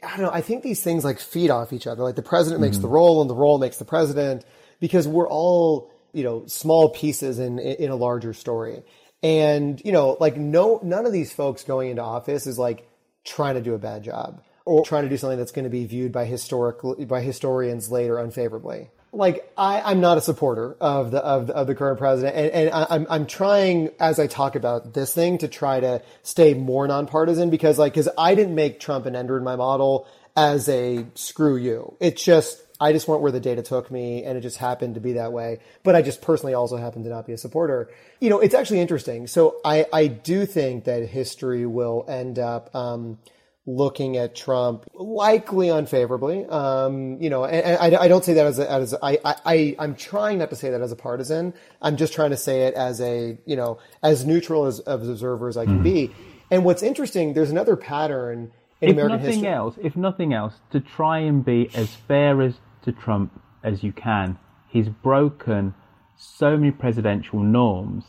I 0.04 0.18
don't 0.18 0.26
know. 0.26 0.32
I 0.32 0.42
think 0.42 0.62
these 0.62 0.84
things 0.84 1.06
like 1.06 1.22
feed 1.22 1.50
off 1.50 1.72
each 1.72 1.88
other. 1.88 2.04
Like 2.04 2.18
the 2.18 2.22
president 2.22 2.62
mm-hmm. 2.62 2.72
makes 2.72 2.80
the 2.80 2.90
role, 2.90 3.22
and 3.22 3.30
the 3.30 3.36
role 3.36 3.60
makes 3.60 3.78
the 3.78 3.86
president, 3.86 4.44
because 4.82 5.08
we're 5.08 5.30
all 5.30 5.90
you 6.12 6.26
know 6.26 6.46
small 6.46 6.90
pieces 6.90 7.40
in 7.40 7.60
in 7.60 7.92
a 7.92 7.96
larger 7.96 8.34
story. 8.34 8.84
And 9.24 9.82
you 9.86 9.94
know, 9.94 10.18
like 10.20 10.36
no, 10.36 10.82
none 10.84 11.06
of 11.06 11.14
these 11.14 11.32
folks 11.32 11.64
going 11.64 11.92
into 11.92 12.04
office 12.04 12.46
is 12.46 12.60
like 12.60 12.86
trying 13.24 13.56
to 13.56 13.62
do 13.62 13.74
a 13.74 13.80
bad 13.80 14.04
job 14.04 14.42
or 14.66 14.84
trying 14.84 15.04
to 15.04 15.10
do 15.10 15.18
something 15.18 15.38
that's 15.38 15.52
going 15.52 15.64
to 15.64 15.70
be 15.70 15.86
viewed 15.86 16.12
by 16.12 16.26
historic 16.26 16.78
by 17.08 17.22
historians 17.22 17.92
later 17.92 18.18
unfavorably. 18.18 18.90
Like 19.14 19.50
I, 19.58 19.92
am 19.92 20.02
not 20.02 20.18
a 20.18 20.22
supporter 20.22 20.76
of 20.82 21.12
the 21.12 21.20
of 21.20 21.48
the, 21.48 21.56
of 21.56 21.68
the 21.68 21.76
current 21.76 22.00
president, 22.00 22.36
and, 22.36 22.52
and 22.52 22.70
I, 22.72 22.88
I'm 22.90 23.08
I'm 23.10 23.26
trying 23.28 23.92
as 24.00 24.20
I 24.20 24.28
talk 24.28 24.56
about 24.56 24.94
this 24.94 25.14
thing 25.14 25.38
to 25.38 25.48
try 25.48 25.80
to 25.80 26.02
stay 26.24 26.54
more 26.54 26.86
nonpartisan 26.88 27.50
because 27.50 27.80
like 27.80 27.94
because 27.94 28.10
I 28.18 28.36
didn't 28.36 28.56
make 28.56 28.80
Trump 28.80 29.06
and 29.06 29.16
enter 29.16 29.38
in 29.38 29.44
my 29.44 29.56
model 29.56 30.08
as 30.36 30.68
a 30.68 31.06
screw 31.14 31.56
you. 31.56 31.96
It's 32.02 32.22
just 32.22 32.62
I 32.82 32.92
just 32.92 33.08
went 33.08 33.22
where 33.22 33.32
the 33.32 33.40
data 33.40 33.62
took 33.62 33.90
me, 33.90 34.26
and 34.26 34.38
it 34.38 34.42
just 34.42 34.58
happened 34.58 34.96
to 34.96 35.00
be 35.00 35.14
that 35.14 35.32
way. 35.32 35.60
But 35.84 35.96
I 35.96 36.02
just 36.02 36.22
personally 36.22 36.54
also 36.54 36.76
happen 36.76 37.04
to 37.04 37.10
not 37.10 37.26
be 37.26 37.32
a 37.32 37.38
supporter. 37.38 37.90
You 38.20 38.30
know, 38.30 38.40
it's 38.40 38.56
actually 38.56 38.82
interesting. 38.82 39.28
So 39.28 39.62
I 39.64 39.86
I 39.94 40.08
do 40.08 40.46
think 40.46 40.86
that 40.86 41.08
history 41.08 41.66
will 41.66 42.06
end 42.10 42.38
up. 42.38 42.76
Um, 42.76 43.20
looking 43.66 44.16
at 44.18 44.36
Trump 44.36 44.86
likely 44.94 45.70
unfavorably. 45.70 46.46
Um, 46.46 47.22
you 47.22 47.30
know, 47.30 47.46
and, 47.46 47.66
and 47.66 47.96
I, 47.96 48.04
I, 48.04 48.08
don't 48.08 48.24
say 48.24 48.34
that 48.34 48.46
as 48.46 48.60
a, 48.60 48.72
as 48.72 48.94
a, 48.94 49.04
I, 49.04 49.18
I, 49.24 49.76
I'm 49.80 49.96
trying 49.96 50.38
not 50.38 50.52
to 50.52 50.56
say 50.56 50.70
that 50.70 50.82
as 50.82 50.92
a 50.92 50.96
partisan. 50.96 51.54
I'm 51.82 51.98
just 51.98 52.14
trying 52.14 52.30
to 52.30 52.38
say 52.38 52.64
it 52.64 52.76
as 52.76 53.02
a, 53.02 53.38
you 53.46 53.56
know, 53.56 53.80
as 54.04 54.26
neutral 54.26 54.66
as, 54.66 54.80
as 54.82 55.10
observer 55.10 55.48
as 55.48 55.58
I 55.58 55.66
can 55.66 55.80
mm. 55.80 55.84
be. 55.84 56.16
And 56.52 56.64
what's 56.64 56.84
interesting, 56.84 57.34
there's 57.34 57.50
another 57.50 57.76
pattern 57.76 58.52
in 58.82 58.90
if 58.90 58.94
American 58.94 59.18
nothing 59.18 59.32
history. 59.32 59.50
else, 59.50 59.76
if 59.82 59.96
nothing 59.96 60.34
else, 60.34 60.54
to 60.72 60.80
try 60.80 61.20
and 61.20 61.44
be 61.44 61.70
as 61.74 61.90
fair 62.08 62.42
as 62.42 62.56
to 62.84 62.92
Trump 62.92 63.42
as 63.64 63.84
you 63.84 63.92
can, 63.92 64.38
he's 64.68 64.90
broken 64.90 65.74
so 66.16 66.56
many 66.56 66.72
presidential 66.72 67.40
norms 67.40 68.04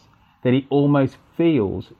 that 0.44 0.52
he 0.52 0.66
almost 0.68 1.16
feels 1.36 1.92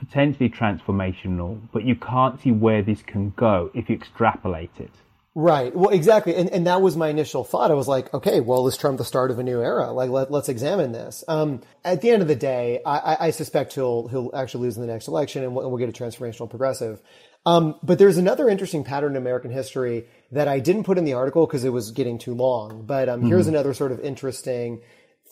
potentially 0.00 0.48
transformational, 0.48 1.60
but 1.72 1.84
you 1.84 1.94
can't 1.94 2.40
see 2.40 2.50
where 2.50 2.82
this 2.82 3.02
can 3.02 3.32
go 3.36 3.70
if 3.74 3.88
you 3.88 3.94
extrapolate 3.94 4.72
it. 4.80 4.90
Right. 5.36 5.74
Well, 5.74 5.90
exactly. 5.90 6.34
And, 6.34 6.50
and 6.50 6.66
that 6.66 6.82
was 6.82 6.96
my 6.96 7.08
initial 7.08 7.44
thought. 7.44 7.70
I 7.70 7.74
was 7.74 7.86
like, 7.86 8.12
okay, 8.12 8.40
well, 8.40 8.66
is 8.66 8.76
Trump 8.76 8.98
the 8.98 9.04
start 9.04 9.30
of 9.30 9.38
a 9.38 9.44
new 9.44 9.62
era? 9.62 9.92
Like, 9.92 10.10
let, 10.10 10.32
us 10.32 10.48
examine 10.48 10.90
this. 10.90 11.22
Um, 11.28 11.60
at 11.84 12.00
the 12.00 12.10
end 12.10 12.22
of 12.22 12.26
the 12.26 12.34
day, 12.34 12.80
I, 12.84 13.16
I, 13.20 13.30
suspect 13.30 13.74
he'll, 13.74 14.08
he'll 14.08 14.32
actually 14.34 14.62
lose 14.62 14.76
in 14.76 14.82
the 14.82 14.92
next 14.92 15.06
election 15.06 15.44
and 15.44 15.54
we'll, 15.54 15.64
and 15.64 15.70
we'll 15.72 15.78
get 15.78 15.88
a 15.88 16.02
transformational 16.02 16.50
progressive. 16.50 17.00
Um, 17.46 17.76
but 17.82 17.98
there's 17.98 18.16
another 18.16 18.48
interesting 18.48 18.82
pattern 18.82 19.12
in 19.12 19.16
American 19.16 19.52
history 19.52 20.06
that 20.32 20.48
I 20.48 20.58
didn't 20.58 20.82
put 20.82 20.98
in 20.98 21.04
the 21.04 21.12
article 21.12 21.46
because 21.46 21.62
it 21.62 21.72
was 21.72 21.92
getting 21.92 22.18
too 22.18 22.34
long. 22.34 22.84
But 22.84 23.08
um, 23.08 23.20
mm-hmm. 23.20 23.28
here's 23.28 23.46
another 23.46 23.72
sort 23.72 23.92
of 23.92 24.00
interesting 24.00 24.82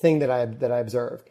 thing 0.00 0.20
that 0.20 0.30
I, 0.30 0.46
that 0.46 0.70
I 0.70 0.78
observed. 0.78 1.28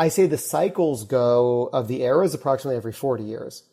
I 0.00 0.08
say 0.08 0.26
the 0.26 0.38
cycles 0.38 1.04
go 1.04 1.68
of 1.74 1.86
the 1.86 2.00
eras 2.00 2.32
approximately 2.32 2.78
every 2.78 2.92
40 2.92 3.22
years. 3.22 3.64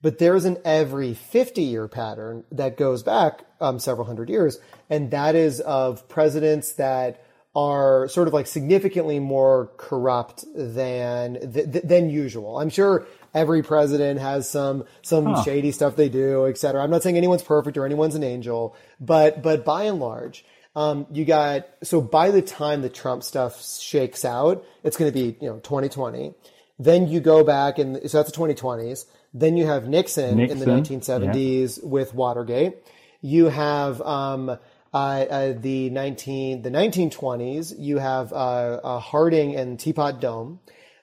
But 0.00 0.18
there's 0.18 0.46
an 0.46 0.56
every 0.64 1.12
50 1.12 1.62
year 1.62 1.88
pattern 1.88 2.44
that 2.52 2.78
goes 2.78 3.02
back 3.02 3.40
um, 3.60 3.78
several 3.78 4.06
hundred 4.06 4.30
years, 4.30 4.58
and 4.88 5.10
that 5.10 5.34
is 5.34 5.60
of 5.60 6.08
presidents 6.08 6.72
that 6.72 7.22
are 7.54 8.08
sort 8.08 8.28
of 8.28 8.34
like 8.34 8.46
significantly 8.46 9.18
more 9.18 9.72
corrupt 9.76 10.46
than 10.54 11.52
th- 11.52 11.82
than 11.84 12.08
usual. 12.08 12.58
I'm 12.58 12.70
sure 12.70 13.06
every 13.34 13.62
president 13.62 14.20
has 14.20 14.48
some 14.48 14.84
some 15.02 15.26
huh. 15.26 15.42
shady 15.42 15.70
stuff 15.70 15.96
they 15.96 16.08
do, 16.08 16.46
et 16.46 16.56
cetera. 16.56 16.82
I'm 16.82 16.90
not 16.90 17.02
saying 17.02 17.18
anyone's 17.18 17.42
perfect 17.42 17.76
or 17.76 17.84
anyone's 17.84 18.14
an 18.14 18.24
angel, 18.24 18.74
but 19.00 19.42
but 19.42 19.66
by 19.66 19.84
and 19.84 20.00
large, 20.00 20.46
um, 20.76 21.06
you 21.12 21.24
got 21.24 21.66
so 21.82 22.00
by 22.00 22.30
the 22.30 22.42
time 22.42 22.82
the 22.82 22.88
Trump 22.88 23.22
stuff 23.22 23.64
shakes 23.64 24.24
out, 24.24 24.64
it's 24.82 24.96
going 24.96 25.10
to 25.10 25.14
be 25.14 25.36
you 25.40 25.48
know 25.48 25.58
2020. 25.60 26.34
Then 26.78 27.06
you 27.08 27.20
go 27.20 27.44
back 27.44 27.78
and 27.78 28.10
so 28.10 28.18
that's 28.18 28.32
the 28.32 28.36
2020s. 28.36 29.06
Then 29.32 29.56
you 29.56 29.66
have 29.66 29.88
Nixon, 29.88 30.36
Nixon 30.36 30.58
in 30.58 30.64
the 30.64 30.96
1970s 30.96 31.78
yeah. 31.78 31.88
with 31.88 32.14
Watergate. 32.14 32.78
You 33.20 33.46
have 33.46 34.00
um, 34.02 34.48
uh, 34.48 34.56
uh, 34.94 35.54
the 35.56 35.90
19 35.90 36.62
the 36.62 36.70
1920s. 36.70 37.74
You 37.78 37.98
have 37.98 38.32
uh, 38.32 38.36
uh, 38.36 38.98
Harding 38.98 39.54
and 39.56 39.78
Teapot 39.78 40.20
Dome. 40.20 40.60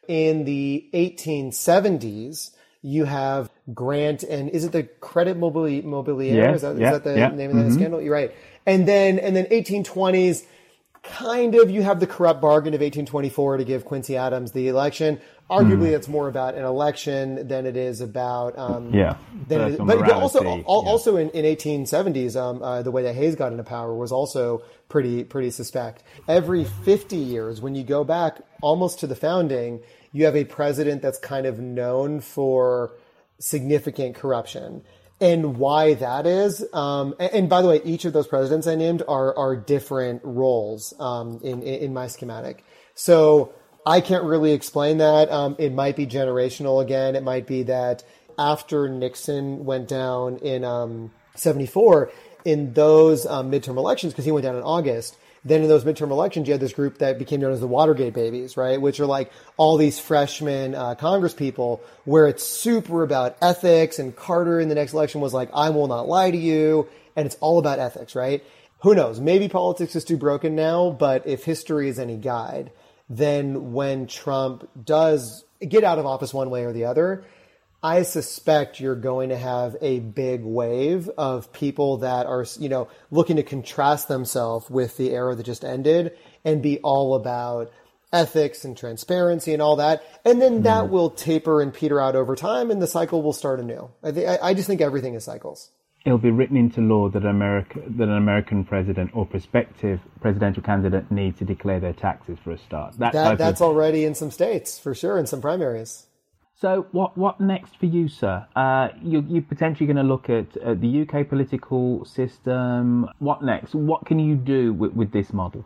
In 0.07 0.43
the 0.43 0.89
1870s, 0.93 2.51
you 2.81 3.05
have 3.05 3.49
Grant 3.73 4.23
and 4.23 4.49
is 4.49 4.63
it 4.63 4.71
the 4.71 4.83
Credit 4.83 5.39
Mobili- 5.39 5.83
Mobilier? 5.83 6.35
Yeah, 6.35 6.53
is, 6.53 6.61
that, 6.61 6.77
yeah, 6.77 6.87
is 6.87 6.93
that 6.93 7.03
the 7.03 7.17
yeah. 7.17 7.29
name 7.29 7.51
of 7.51 7.57
that 7.57 7.63
mm-hmm. 7.63 7.75
scandal? 7.75 8.01
You're 8.01 8.13
right. 8.13 8.33
And 8.65 8.87
then 8.87 9.19
and 9.19 9.35
then 9.35 9.45
1820s, 9.45 10.45
kind 11.03 11.55
of 11.55 11.69
you 11.69 11.81
have 11.81 11.99
the 11.99 12.07
corrupt 12.07 12.41
bargain 12.41 12.73
of 12.73 12.81
1824 12.81 13.57
to 13.57 13.63
give 13.63 13.85
Quincy 13.85 14.17
Adams 14.17 14.51
the 14.51 14.67
election. 14.67 15.19
Arguably, 15.49 15.89
mm. 15.89 15.95
it's 15.95 16.07
more 16.07 16.29
about 16.29 16.55
an 16.55 16.63
election 16.63 17.47
than 17.47 17.65
it 17.65 17.75
is 17.75 17.99
about 17.99 18.57
um, 18.57 18.93
yeah. 18.93 19.17
Than 19.47 19.75
but, 19.77 19.99
but, 19.99 20.11
also 20.11 20.43
yeah. 20.43 20.61
also 20.65 21.17
in, 21.17 21.29
in 21.31 21.43
1870s, 21.43 22.39
um, 22.39 22.63
uh, 22.63 22.81
the 22.83 22.91
way 22.91 23.03
that 23.03 23.15
Hayes 23.15 23.35
got 23.35 23.51
into 23.51 23.63
power 23.63 23.93
was 23.93 24.13
also 24.13 24.63
pretty 24.87 25.23
pretty 25.23 25.49
suspect. 25.49 26.03
Every 26.27 26.63
50 26.63 27.17
years, 27.17 27.61
when 27.61 27.75
you 27.75 27.83
go 27.83 28.03
back 28.03 28.41
almost 28.61 28.99
to 28.99 29.07
the 29.07 29.15
founding, 29.15 29.81
you 30.11 30.25
have 30.25 30.35
a 30.35 30.45
president 30.45 31.01
that's 31.01 31.17
kind 31.17 31.45
of 31.45 31.59
known 31.59 32.19
for 32.19 32.93
significant 33.39 34.15
corruption 34.15 34.83
and 35.21 35.57
why 35.57 35.93
that 35.93 36.25
is. 36.25 36.65
Um, 36.73 37.13
and, 37.19 37.31
and, 37.31 37.49
by 37.49 37.61
the 37.61 37.67
way, 37.67 37.81
each 37.85 38.05
of 38.05 38.13
those 38.13 38.27
presidents 38.27 38.67
I 38.67 38.75
named 38.75 39.03
are 39.07 39.37
are 39.37 39.55
different 39.55 40.21
roles 40.23 40.93
um, 40.99 41.39
in, 41.43 41.61
in 41.61 41.93
my 41.93 42.07
schematic. 42.07 42.65
So 42.95 43.53
I 43.85 44.01
can't 44.01 44.23
really 44.23 44.51
explain 44.51 44.97
that. 44.97 45.31
Um, 45.31 45.55
it 45.59 45.73
might 45.73 45.95
be 45.95 46.07
generational 46.07 46.81
again. 46.81 47.15
It 47.15 47.23
might 47.23 47.47
be 47.47 47.63
that 47.63 48.03
after 48.37 48.89
Nixon 48.89 49.63
went 49.63 49.87
down 49.87 50.37
in 50.37 51.11
'74, 51.35 52.07
um, 52.07 52.13
in 52.43 52.73
those 52.73 53.25
um, 53.27 53.51
midterm 53.51 53.77
elections, 53.77 54.13
because 54.13 54.25
he 54.25 54.31
went 54.31 54.43
down 54.43 54.55
in 54.55 54.63
August, 54.63 55.17
then 55.43 55.63
in 55.63 55.67
those 55.67 55.83
midterm 55.83 56.11
elections, 56.11 56.47
you 56.47 56.53
had 56.53 56.61
this 56.61 56.73
group 56.73 56.99
that 56.99 57.17
became 57.17 57.39
known 57.41 57.51
as 57.51 57.59
the 57.59 57.67
Watergate 57.67 58.13
babies, 58.13 58.57
right? 58.57 58.79
Which 58.79 58.99
are 58.99 59.07
like 59.07 59.31
all 59.57 59.77
these 59.77 59.99
freshman 59.99 60.75
uh, 60.75 60.95
Congress 60.95 61.33
people 61.33 61.81
where 62.05 62.27
it's 62.27 62.45
super 62.45 63.01
about 63.01 63.37
ethics 63.41 63.97
and 63.97 64.15
Carter 64.15 64.59
in 64.59 64.69
the 64.69 64.75
next 64.75 64.93
election 64.93 65.19
was 65.19 65.33
like, 65.33 65.49
I 65.53 65.71
will 65.71 65.87
not 65.87 66.07
lie 66.07 66.29
to 66.29 66.37
you. 66.37 66.87
And 67.15 67.25
it's 67.25 67.35
all 67.41 67.57
about 67.57 67.79
ethics, 67.79 68.15
right? 68.15 68.43
Who 68.81 68.95
knows? 68.95 69.19
Maybe 69.19 69.49
politics 69.49 69.95
is 69.95 70.03
too 70.03 70.17
broken 70.17 70.55
now, 70.55 70.91
but 70.91 71.25
if 71.27 71.43
history 71.43 71.89
is 71.89 71.99
any 71.99 72.17
guide, 72.17 72.71
then 73.09 73.73
when 73.73 74.07
Trump 74.07 74.69
does 74.83 75.43
get 75.67 75.83
out 75.83 75.99
of 75.99 76.05
office 76.05 76.33
one 76.33 76.49
way 76.49 76.63
or 76.65 76.71
the 76.71 76.85
other, 76.85 77.25
I 77.83 78.03
suspect 78.03 78.79
you're 78.79 78.95
going 78.95 79.29
to 79.29 79.37
have 79.37 79.75
a 79.81 79.99
big 79.99 80.43
wave 80.43 81.09
of 81.17 81.51
people 81.51 81.97
that 81.97 82.27
are, 82.27 82.45
you 82.59 82.69
know, 82.69 82.89
looking 83.09 83.37
to 83.37 83.43
contrast 83.43 84.07
themselves 84.07 84.69
with 84.69 84.97
the 84.97 85.11
era 85.11 85.33
that 85.33 85.43
just 85.43 85.65
ended 85.65 86.15
and 86.45 86.61
be 86.61 86.77
all 86.79 87.15
about 87.15 87.71
ethics 88.13 88.65
and 88.65 88.77
transparency 88.77 89.53
and 89.53 89.63
all 89.63 89.77
that. 89.77 90.03
And 90.23 90.39
then 90.39 90.63
that 90.63 90.83
mm-hmm. 90.83 90.93
will 90.93 91.09
taper 91.09 91.59
and 91.61 91.73
peter 91.73 91.99
out 91.99 92.15
over 92.15 92.35
time 92.35 92.69
and 92.69 92.81
the 92.81 92.87
cycle 92.87 93.23
will 93.23 93.33
start 93.33 93.59
anew. 93.59 93.89
I, 94.03 94.11
th- 94.11 94.39
I 94.43 94.53
just 94.53 94.67
think 94.67 94.81
everything 94.81 95.15
is 95.15 95.23
cycles. 95.23 95.71
It'll 96.05 96.17
be 96.17 96.31
written 96.31 96.57
into 96.57 96.81
law 96.81 97.09
that, 97.09 97.25
America, 97.25 97.79
that 97.85 98.03
an 98.03 98.17
American 98.17 98.63
president 98.63 99.11
or 99.13 99.25
prospective 99.25 99.99
presidential 100.19 100.61
candidate 100.61 101.11
needs 101.11 101.39
to 101.39 101.45
declare 101.45 101.79
their 101.79 101.93
taxes 101.93 102.37
for 102.43 102.51
a 102.51 102.57
start. 102.57 102.97
That, 102.97 103.13
that 103.13 103.37
that's 103.37 103.61
of... 103.61 103.67
already 103.67 104.05
in 104.05 104.13
some 104.13 104.31
states, 104.31 104.77
for 104.77 104.93
sure, 104.95 105.17
in 105.17 105.27
some 105.27 105.41
primaries. 105.41 106.07
So 106.61 106.85
what 106.91 107.17
what 107.17 107.41
next 107.41 107.79
for 107.79 107.87
you, 107.87 108.07
sir? 108.07 108.45
Uh, 108.55 108.89
you 109.01 109.25
you're 109.27 109.41
potentially 109.41 109.87
going 109.87 109.97
to 109.97 110.03
look 110.03 110.29
at, 110.29 110.55
at, 110.57 110.79
the 110.79 111.01
UK 111.01 111.27
political 111.27 112.05
system. 112.05 113.09
What 113.17 113.41
next? 113.41 113.73
What 113.73 114.05
can 114.05 114.19
you 114.19 114.35
do 114.35 114.71
with, 114.71 114.93
with 114.93 115.11
this 115.11 115.33
model? 115.33 115.65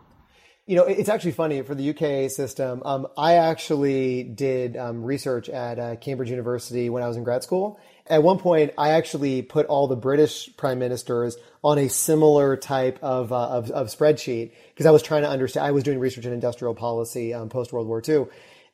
You 0.64 0.76
know, 0.76 0.84
it's 0.84 1.10
actually 1.10 1.32
funny 1.32 1.60
for 1.60 1.74
the 1.74 1.90
UK 1.90 2.30
system. 2.30 2.82
Um, 2.82 3.08
I 3.16 3.34
actually 3.34 4.22
did 4.22 4.78
um, 4.78 5.04
research 5.04 5.50
at 5.50 5.78
uh, 5.78 5.96
Cambridge 5.96 6.30
University 6.30 6.88
when 6.88 7.02
I 7.02 7.08
was 7.08 7.18
in 7.18 7.24
grad 7.24 7.42
school. 7.42 7.78
At 8.06 8.22
one 8.22 8.38
point, 8.38 8.72
I 8.78 8.92
actually 8.92 9.42
put 9.42 9.66
all 9.66 9.88
the 9.88 9.96
British 9.96 10.48
prime 10.56 10.78
ministers 10.78 11.36
on 11.62 11.76
a 11.76 11.88
similar 11.88 12.56
type 12.56 12.98
of 13.02 13.32
uh, 13.32 13.48
of, 13.48 13.70
of, 13.70 13.88
spreadsheet 13.88 14.52
because 14.70 14.86
I 14.86 14.92
was 14.92 15.02
trying 15.02 15.24
to 15.24 15.28
understand. 15.28 15.66
I 15.66 15.72
was 15.72 15.84
doing 15.84 15.98
research 15.98 16.24
in 16.24 16.32
industrial 16.32 16.74
policy 16.74 17.34
um, 17.34 17.50
post 17.50 17.70
World 17.70 17.86
War 17.86 18.02
II, 18.08 18.24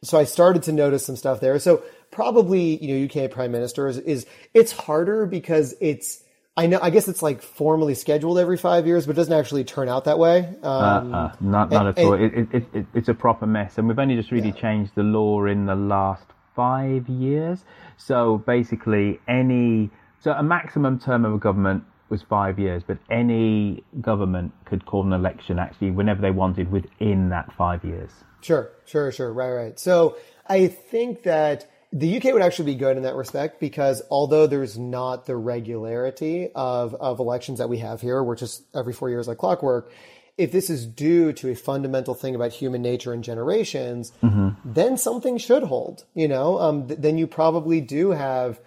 so 0.04 0.18
I 0.18 0.24
started 0.24 0.62
to 0.64 0.72
notice 0.72 1.04
some 1.04 1.16
stuff 1.16 1.40
there. 1.40 1.58
So 1.58 1.82
probably 2.12 2.76
you 2.76 3.08
know 3.08 3.22
UK 3.24 3.30
prime 3.30 3.50
ministers 3.50 3.98
is 3.98 4.26
it's 4.54 4.70
harder 4.70 5.26
because 5.26 5.74
it's 5.80 6.22
I 6.54 6.66
know. 6.66 6.78
I 6.82 6.90
guess 6.90 7.08
it's 7.08 7.22
like 7.22 7.40
formally 7.40 7.94
scheduled 7.94 8.38
every 8.38 8.58
five 8.58 8.86
years, 8.86 9.06
but 9.06 9.12
it 9.12 9.16
doesn't 9.16 9.32
actually 9.32 9.64
turn 9.64 9.88
out 9.88 10.04
that 10.04 10.18
way. 10.18 10.40
Um, 10.62 11.14
uh, 11.14 11.16
uh, 11.16 11.32
not 11.40 11.70
not 11.70 11.72
and, 11.72 11.88
at 11.88 11.98
all. 11.98 12.12
It, 12.12 12.48
it, 12.52 12.66
it, 12.74 12.86
it's 12.92 13.08
a 13.08 13.14
proper 13.14 13.46
mess, 13.46 13.78
and 13.78 13.88
we've 13.88 13.98
only 13.98 14.16
just 14.16 14.30
really 14.30 14.48
yeah. 14.48 14.60
changed 14.60 14.92
the 14.94 15.02
law 15.02 15.46
in 15.46 15.64
the 15.64 15.74
last 15.74 16.26
five 16.54 17.08
years. 17.08 17.64
So 17.96 18.36
basically, 18.46 19.18
any 19.26 19.90
so 20.20 20.32
a 20.32 20.42
maximum 20.42 21.00
term 21.00 21.24
of 21.24 21.32
a 21.32 21.38
government 21.38 21.84
was 22.10 22.20
five 22.20 22.58
years, 22.58 22.82
but 22.86 22.98
any 23.10 23.82
government 24.02 24.52
could 24.66 24.84
call 24.84 25.06
an 25.06 25.14
election 25.14 25.58
actually 25.58 25.90
whenever 25.90 26.20
they 26.20 26.30
wanted 26.30 26.70
within 26.70 27.30
that 27.30 27.50
five 27.54 27.82
years. 27.82 28.10
Sure, 28.42 28.70
sure, 28.84 29.10
sure. 29.10 29.32
Right, 29.32 29.52
right. 29.52 29.80
So 29.80 30.16
I 30.46 30.66
think 30.66 31.22
that 31.22 31.71
the 31.92 32.16
UK 32.16 32.32
would 32.32 32.42
actually 32.42 32.72
be 32.72 32.74
good 32.74 32.96
in 32.96 33.02
that 33.02 33.14
respect 33.14 33.60
because 33.60 34.02
although 34.10 34.46
there's 34.46 34.78
not 34.78 35.26
the 35.26 35.36
regularity 35.36 36.50
of, 36.54 36.94
of 36.94 37.20
elections 37.20 37.58
that 37.58 37.68
we 37.68 37.78
have 37.78 38.00
here, 38.00 38.22
which 38.22 38.40
is 38.40 38.62
every 38.74 38.94
four 38.94 39.10
years 39.10 39.28
like 39.28 39.38
clockwork, 39.38 39.92
if 40.38 40.52
this 40.52 40.70
is 40.70 40.86
due 40.86 41.32
to 41.34 41.50
a 41.50 41.54
fundamental 41.54 42.14
thing 42.14 42.34
about 42.34 42.52
human 42.52 42.80
nature 42.80 43.12
and 43.12 43.22
generations, 43.22 44.12
mm-hmm. 44.22 44.50
then 44.64 44.96
something 44.96 45.36
should 45.36 45.62
hold. 45.64 46.04
You 46.14 46.28
know, 46.28 46.58
um, 46.58 46.88
th- 46.88 47.00
then 47.00 47.18
you 47.18 47.26
probably 47.26 47.82
do 47.82 48.12
have, 48.12 48.58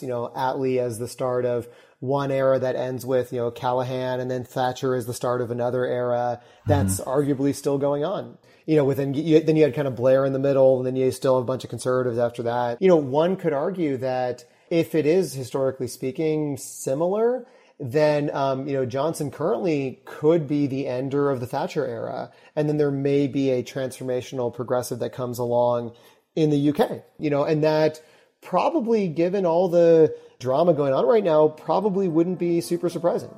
you 0.00 0.08
know, 0.08 0.32
Attlee 0.34 0.78
as 0.78 0.98
the 0.98 1.08
start 1.08 1.44
of 1.44 1.68
one 2.00 2.30
era 2.30 2.58
that 2.58 2.76
ends 2.76 3.06
with 3.06 3.32
you 3.32 3.38
know 3.38 3.50
Callaghan 3.50 4.20
and 4.20 4.30
then 4.30 4.44
Thatcher 4.44 4.94
is 4.94 5.06
the 5.06 5.14
start 5.14 5.40
of 5.40 5.50
another 5.50 5.86
era 5.86 6.40
that's 6.66 7.00
mm-hmm. 7.00 7.08
arguably 7.08 7.54
still 7.54 7.78
going 7.78 8.04
on 8.04 8.36
you 8.66 8.76
know, 8.76 8.84
within 8.84 9.14
you, 9.14 9.40
then 9.40 9.56
you 9.56 9.64
had 9.64 9.74
kind 9.74 9.88
of 9.88 9.96
Blair 9.96 10.24
in 10.24 10.32
the 10.32 10.38
middle, 10.38 10.78
and 10.78 10.86
then 10.86 10.96
you 10.96 11.10
still 11.10 11.36
have 11.36 11.42
a 11.42 11.46
bunch 11.46 11.64
of 11.64 11.70
conservatives 11.70 12.18
after 12.18 12.42
that. 12.44 12.80
You 12.80 12.88
know, 12.88 12.96
one 12.96 13.36
could 13.36 13.52
argue 13.52 13.96
that 13.98 14.44
if 14.70 14.94
it 14.94 15.06
is 15.06 15.34
historically 15.34 15.86
speaking 15.86 16.56
similar, 16.56 17.46
then 17.78 18.30
um, 18.34 18.66
you 18.66 18.74
know 18.74 18.86
Johnson 18.86 19.30
currently 19.30 20.00
could 20.04 20.48
be 20.48 20.66
the 20.66 20.86
ender 20.86 21.30
of 21.30 21.40
the 21.40 21.46
Thatcher 21.46 21.86
era, 21.86 22.30
and 22.56 22.68
then 22.68 22.78
there 22.78 22.90
may 22.90 23.26
be 23.26 23.50
a 23.50 23.62
transformational 23.62 24.54
progressive 24.54 24.98
that 25.00 25.12
comes 25.12 25.38
along 25.38 25.94
in 26.34 26.50
the 26.50 26.70
UK. 26.70 27.02
You 27.18 27.30
know, 27.30 27.44
and 27.44 27.62
that 27.64 28.00
probably, 28.44 29.08
given 29.08 29.44
all 29.44 29.68
the 29.68 30.14
drama 30.38 30.74
going 30.74 30.92
on 30.92 31.06
right 31.06 31.24
now, 31.24 31.48
probably 31.48 32.06
wouldn't 32.06 32.38
be 32.38 32.60
super 32.60 32.88
surprising. 32.88 33.34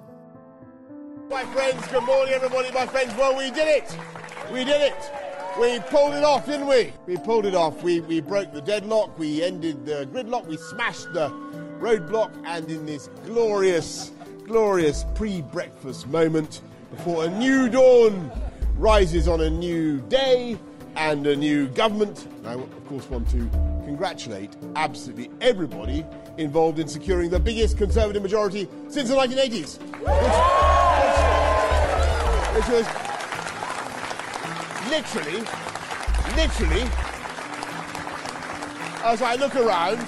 My 1.30 1.44
friends, 1.46 1.86
good 1.88 2.02
morning, 2.02 2.34
everybody. 2.34 2.70
My 2.72 2.86
friends, 2.86 3.14
well, 3.16 3.36
we 3.36 3.50
did 3.50 3.68
it. 3.68 3.96
We 4.52 4.64
did 4.64 4.82
it. 4.82 5.10
We 5.58 5.80
pulled 5.80 6.12
it 6.12 6.22
off, 6.22 6.44
didn't 6.44 6.66
we? 6.66 6.92
We 7.06 7.16
pulled 7.16 7.46
it 7.46 7.54
off. 7.54 7.82
We, 7.82 8.00
we 8.00 8.20
broke 8.20 8.52
the 8.52 8.60
deadlock. 8.60 9.18
We 9.18 9.42
ended 9.42 9.86
the 9.86 10.06
gridlock. 10.12 10.46
We 10.46 10.58
smashed 10.58 11.12
the 11.14 11.30
roadblock. 11.78 12.30
And 12.44 12.70
in 12.70 12.84
this 12.84 13.08
glorious, 13.24 14.12
glorious 14.44 15.04
pre 15.14 15.40
breakfast 15.40 16.06
moment, 16.08 16.60
before 16.90 17.24
a 17.24 17.30
new 17.30 17.68
dawn 17.68 18.30
rises 18.76 19.26
on 19.28 19.40
a 19.40 19.50
new 19.50 20.00
day 20.02 20.58
and 20.96 21.26
a 21.26 21.36
new 21.36 21.68
government, 21.68 22.26
I, 22.44 22.54
of 22.54 22.86
course, 22.88 23.08
want 23.10 23.28
to 23.30 23.50
congratulate 23.84 24.56
absolutely 24.76 25.30
everybody 25.40 26.04
involved 26.38 26.78
in 26.78 26.88
securing 26.88 27.30
the 27.30 27.38
biggest 27.38 27.76
Conservative 27.78 28.22
majority 28.22 28.66
since 28.88 29.10
the 29.10 29.14
1980s. 29.14 29.78
Which, 30.00 30.08
which, 32.56 32.64
which 32.64 32.68
was 32.72 32.86
literally, 34.90 35.40
literally, 36.34 36.90
as 39.04 39.22
I 39.22 39.34
look 39.38 39.54
around, 39.54 39.98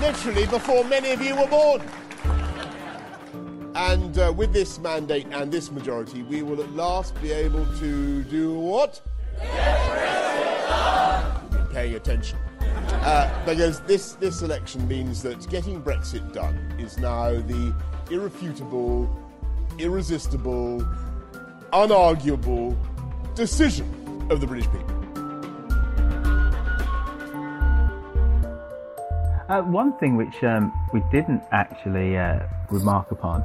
literally 0.00 0.46
before 0.46 0.84
many 0.84 1.10
of 1.12 1.22
you 1.22 1.34
were 1.34 1.46
born. 1.46 1.82
And 3.74 4.16
uh, 4.18 4.32
with 4.36 4.52
this 4.52 4.78
mandate 4.78 5.26
and 5.32 5.50
this 5.50 5.72
majority, 5.72 6.22
we 6.22 6.42
will 6.42 6.62
at 6.62 6.70
last 6.72 7.20
be 7.20 7.32
able 7.32 7.66
to 7.78 8.22
do 8.24 8.52
what? 8.52 9.00
Paying 11.72 11.94
attention. 11.94 12.38
Uh, 13.04 13.44
because 13.44 13.80
this, 13.80 14.12
this 14.12 14.42
election 14.42 14.86
means 14.88 15.22
that 15.22 15.48
getting 15.50 15.82
Brexit 15.82 16.32
done 16.32 16.56
is 16.78 16.98
now 16.98 17.30
the 17.30 17.74
irrefutable, 18.10 19.08
irresistible, 19.78 20.80
unarguable 21.72 22.76
decision 23.34 23.86
of 24.30 24.40
the 24.40 24.46
British 24.46 24.66
people. 24.66 24.94
Uh, 29.48 29.60
one 29.60 29.96
thing 29.98 30.16
which 30.16 30.42
um, 30.42 30.72
we 30.94 31.02
didn't 31.12 31.42
actually 31.52 32.16
uh, 32.16 32.38
remark 32.70 33.10
upon, 33.10 33.44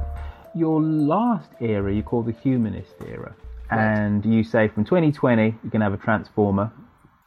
your 0.54 0.80
last 0.80 1.50
era 1.60 1.94
you 1.94 2.02
call 2.02 2.22
the 2.22 2.32
humanist 2.32 2.94
era. 3.06 3.34
Right. 3.70 3.80
And 3.80 4.24
you 4.24 4.42
say 4.42 4.68
from 4.68 4.84
2020 4.84 5.42
you're 5.42 5.52
going 5.70 5.80
to 5.80 5.84
have 5.84 5.94
a 5.94 5.96
transformer. 5.96 6.72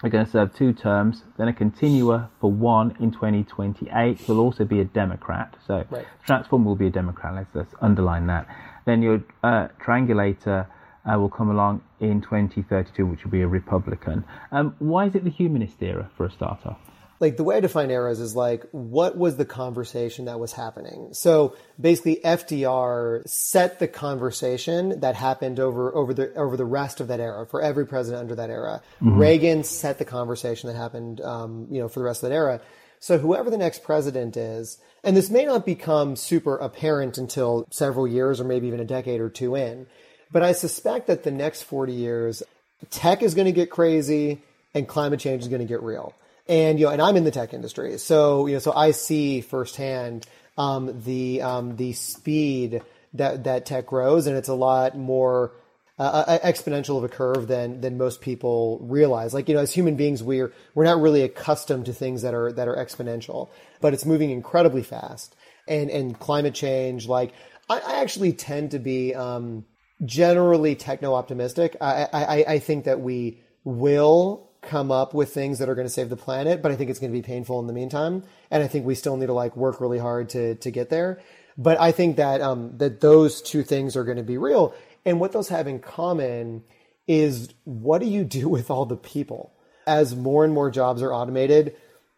They're 0.02 0.12
going 0.12 0.26
to 0.26 0.32
serve 0.32 0.54
two 0.54 0.74
terms, 0.74 1.24
then 1.38 1.48
a 1.48 1.54
continuer 1.54 2.28
for 2.42 2.52
one 2.52 2.98
in 3.00 3.12
2028 3.12 4.28
will 4.28 4.40
also 4.42 4.66
be 4.66 4.82
a 4.82 4.84
Democrat. 4.84 5.56
So 5.66 5.86
right. 5.90 6.06
transformer 6.26 6.66
will 6.66 6.76
be 6.76 6.88
a 6.88 6.92
Democrat. 6.92 7.34
Let's, 7.36 7.50
let's 7.54 7.74
underline 7.82 8.28
that. 8.28 8.46
Then 8.86 9.02
your 9.02 9.24
uh, 9.44 9.70
triangulator 9.82 10.68
uh, 11.06 11.18
will 11.18 11.30
come 11.30 11.50
along 11.50 11.84
in 12.02 12.22
2032, 12.22 13.06
which 13.06 13.24
will 13.24 13.32
be 13.32 13.42
a 13.42 13.48
Republican. 13.48 14.26
Um, 14.52 14.76
why 14.80 15.06
is 15.06 15.16
it 15.16 15.24
the 15.24 15.30
humanist 15.30 15.82
era 15.82 16.10
for 16.18 16.26
a 16.26 16.32
starter? 16.32 16.76
Like 17.24 17.38
the 17.38 17.46
way 17.46 17.56
I 17.56 17.60
define 17.62 17.90
eras 17.90 18.20
is 18.20 18.36
like 18.36 18.66
what 18.72 19.18
was 19.18 19.38
the 19.38 19.46
conversation 19.46 20.26
that 20.26 20.42
was 20.42 20.52
happening. 20.52 21.14
So 21.14 21.56
basically, 21.80 22.18
FDR 22.18 23.26
set 23.26 23.80
the 23.80 23.88
conversation 23.88 25.00
that 25.00 25.16
happened 25.16 25.58
over 25.58 25.96
over 25.96 26.14
the 26.14 26.34
over 26.34 26.58
the 26.58 26.66
rest 26.66 27.00
of 27.00 27.08
that 27.08 27.22
era 27.22 27.46
for 27.46 27.62
every 27.62 27.88
president 27.88 28.20
under 28.20 28.36
that 28.36 28.50
era. 28.50 28.82
Mm-hmm. 29.02 29.18
Reagan 29.18 29.64
set 29.64 30.00
the 30.00 30.04
conversation 30.04 30.68
that 30.68 30.76
happened, 30.76 31.22
um, 31.22 31.66
you 31.72 31.80
know, 31.80 31.88
for 31.88 32.02
the 32.02 32.06
rest 32.06 32.24
of 32.24 32.30
that 32.30 32.36
era. 32.36 32.60
So 33.00 33.18
whoever 33.18 33.50
the 33.50 33.58
next 33.58 33.84
president 33.84 34.36
is, 34.36 34.78
and 35.02 35.16
this 35.16 35.30
may 35.30 35.46
not 35.46 35.66
become 35.66 36.18
super 36.18 36.58
apparent 36.58 37.18
until 37.18 37.66
several 37.72 38.06
years 38.06 38.42
or 38.42 38.44
maybe 38.44 38.68
even 38.68 38.82
a 38.82 38.86
decade 38.86 39.22
or 39.22 39.30
two 39.30 39.56
in, 39.56 39.88
but 40.30 40.44
I 40.44 40.52
suspect 40.52 41.08
that 41.08 41.24
the 41.24 41.32
next 41.32 41.62
40 41.62 41.94
years, 41.94 42.44
tech 42.90 43.24
is 43.24 43.34
going 43.34 43.46
to 43.46 43.54
get 43.54 43.70
crazy 43.70 44.42
and 44.74 44.90
climate 44.90 45.22
change 45.22 45.44
is 45.44 45.48
going 45.48 45.62
to 45.62 45.66
get 45.66 45.82
real. 45.82 46.14
And, 46.48 46.80
you 46.80 46.86
know, 46.86 46.92
and 46.92 47.02
I'm 47.02 47.16
in 47.16 47.24
the 47.24 47.32
tech 47.32 47.54
industry. 47.54 47.98
So, 47.98 48.48
you 48.48 48.54
know, 48.54 48.60
so 48.60 48.74
I 48.74 48.92
see 48.92 49.42
firsthand, 49.42 50.28
um, 50.58 51.02
the, 51.04 51.42
um, 51.42 51.78
the 51.78 51.94
speed 51.94 52.82
that, 53.14 53.46
that 53.46 53.66
tech 53.66 53.88
grows 53.88 54.28
and 54.28 54.36
it's 54.36 54.50
a 54.50 54.54
lot 54.54 54.98
more, 54.98 55.54
uh, 56.00 56.24
uh, 56.28 56.40
exponential 56.40 56.98
of 56.98 57.04
a 57.04 57.08
curve 57.08 57.48
than 57.48 57.80
than 57.82 58.00
most 58.00 58.20
people 58.20 58.80
realize. 58.82 59.32
Like 59.32 59.48
you 59.48 59.54
know, 59.54 59.62
as 59.62 59.72
human 59.72 59.96
beings, 59.96 60.24
we're 60.24 60.52
we're 60.74 60.86
not 60.86 61.00
really 61.00 61.22
accustomed 61.22 61.86
to 61.86 61.94
things 61.94 62.24
that 62.24 62.34
are 62.34 62.52
that 62.52 62.68
are 62.68 62.76
exponential, 62.76 63.50
but 63.80 63.94
it's 63.94 64.04
moving 64.04 64.32
incredibly 64.32 64.82
fast. 64.82 65.36
And 65.68 65.92
and 65.92 66.20
climate 66.20 66.56
change, 66.56 67.08
like 67.08 67.34
I, 67.70 67.80
I 67.80 68.02
actually 68.02 68.34
tend 68.34 68.72
to 68.72 68.80
be 68.80 69.14
um, 69.16 69.66
generally 70.04 70.76
techno 70.76 71.14
optimistic. 71.14 71.78
I, 71.80 72.08
I, 72.12 72.46
I 72.54 72.60
think 72.60 72.86
that 72.86 73.00
we 73.00 73.42
will 73.64 74.50
come 74.64 74.92
up 74.92 75.14
with 75.14 75.34
things 75.34 75.60
that 75.60 75.70
are 75.70 75.76
going 75.76 75.88
to 75.88 75.94
save 75.94 76.10
the 76.10 76.18
planet, 76.18 76.62
but 76.62 76.72
I 76.72 76.76
think 76.76 76.90
it's 76.90 77.00
going 77.00 77.12
to 77.12 77.18
be 77.18 77.22
painful 77.22 77.60
in 77.60 77.68
the 77.68 77.74
meantime. 77.74 78.24
And 78.52 78.64
I 78.64 78.68
think 78.68 78.86
we 78.86 78.96
still 78.96 79.18
need 79.18 79.28
to 79.28 79.34
like 79.34 79.56
work 79.56 79.80
really 79.80 80.00
hard 80.00 80.30
to, 80.30 80.56
to 80.56 80.72
get 80.72 80.90
there. 80.90 81.22
But 81.58 81.80
I 81.80 81.92
think 81.92 82.18
that, 82.18 82.42
um, 82.42 82.78
that 82.78 83.02
those 83.02 83.42
two 83.42 83.64
things 83.64 83.96
are 83.96 84.04
going 84.04 84.18
to 84.18 84.24
be 84.24 84.38
real. 84.38 84.74
And 85.06 85.20
what 85.20 85.32
those 85.32 85.50
have 85.50 85.68
in 85.68 85.80
common 85.80 86.64
is 87.08 87.54
what 87.64 88.00
do 88.00 88.08
you 88.08 88.24
do 88.24 88.50
with 88.56 88.72
all 88.72 88.86
the 88.86 88.98
people? 88.98 89.54
As 89.86 90.16
more 90.16 90.46
and 90.46 90.54
more 90.54 90.72
jobs 90.72 91.02
are 91.02 91.14
automated, 91.14 91.76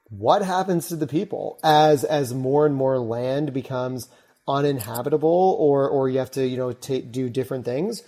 what 0.09 0.43
happens 0.43 0.89
to 0.89 0.95
the 0.95 1.07
people? 1.07 1.59
As, 1.63 2.03
as 2.03 2.33
more 2.33 2.65
and 2.65 2.75
more 2.75 2.99
land 2.99 3.53
becomes 3.53 4.07
uninhabitable 4.47 5.57
or 5.59 5.89
or 5.89 6.07
you 6.07 6.19
have 6.19 6.29
to 6.29 6.45
you 6.45 6.57
know 6.57 6.71
t- 6.71 7.01
do 7.01 7.29
different 7.29 7.65
things 7.65 8.03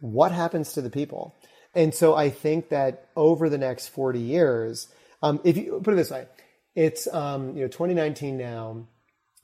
what 0.00 0.32
happens 0.32 0.72
to 0.72 0.80
the 0.80 0.88
people 0.88 1.36
and 1.74 1.94
so 1.94 2.14
i 2.14 2.30
think 2.30 2.68
that 2.68 3.08
over 3.16 3.48
the 3.48 3.58
next 3.58 3.88
40 3.88 4.18
years 4.18 4.88
um, 5.22 5.40
if 5.44 5.56
you 5.56 5.80
put 5.82 5.94
it 5.94 5.96
this 5.96 6.10
way 6.10 6.26
it's 6.74 7.06
um, 7.12 7.56
you 7.56 7.62
know 7.62 7.68
2019 7.68 8.36
now 8.36 8.86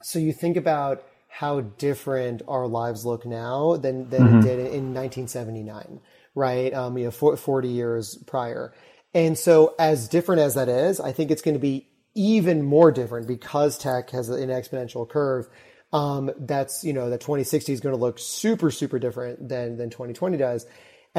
so 0.02 0.18
you 0.18 0.32
think 0.32 0.56
about 0.56 1.04
how 1.28 1.60
different 1.60 2.42
our 2.48 2.66
lives 2.66 3.04
look 3.04 3.26
now 3.26 3.76
than 3.76 4.08
than 4.10 4.22
mm-hmm. 4.22 4.38
it 4.38 4.42
did 4.42 4.58
in 4.58 4.94
1979 4.94 6.00
right? 6.38 6.72
Um, 6.72 6.96
you 6.96 7.04
know, 7.04 7.10
40 7.10 7.68
years 7.68 8.16
prior. 8.26 8.72
And 9.12 9.36
so, 9.36 9.74
as 9.78 10.08
different 10.08 10.40
as 10.40 10.54
that 10.54 10.68
is, 10.68 11.00
I 11.00 11.12
think 11.12 11.30
it's 11.30 11.42
going 11.42 11.54
to 11.54 11.60
be 11.60 11.88
even 12.14 12.62
more 12.62 12.92
different 12.92 13.26
because 13.26 13.76
tech 13.76 14.10
has 14.10 14.28
an 14.28 14.48
exponential 14.48 15.08
curve. 15.08 15.48
Um, 15.92 16.30
that's 16.38 16.84
you 16.84 16.92
know 16.92 17.08
that 17.10 17.20
2060 17.20 17.72
is 17.72 17.80
going 17.80 17.94
to 17.94 18.00
look 18.00 18.18
super 18.18 18.70
super 18.70 18.98
different 18.98 19.48
than 19.48 19.78
than 19.78 19.88
2020 19.88 20.36
does. 20.36 20.66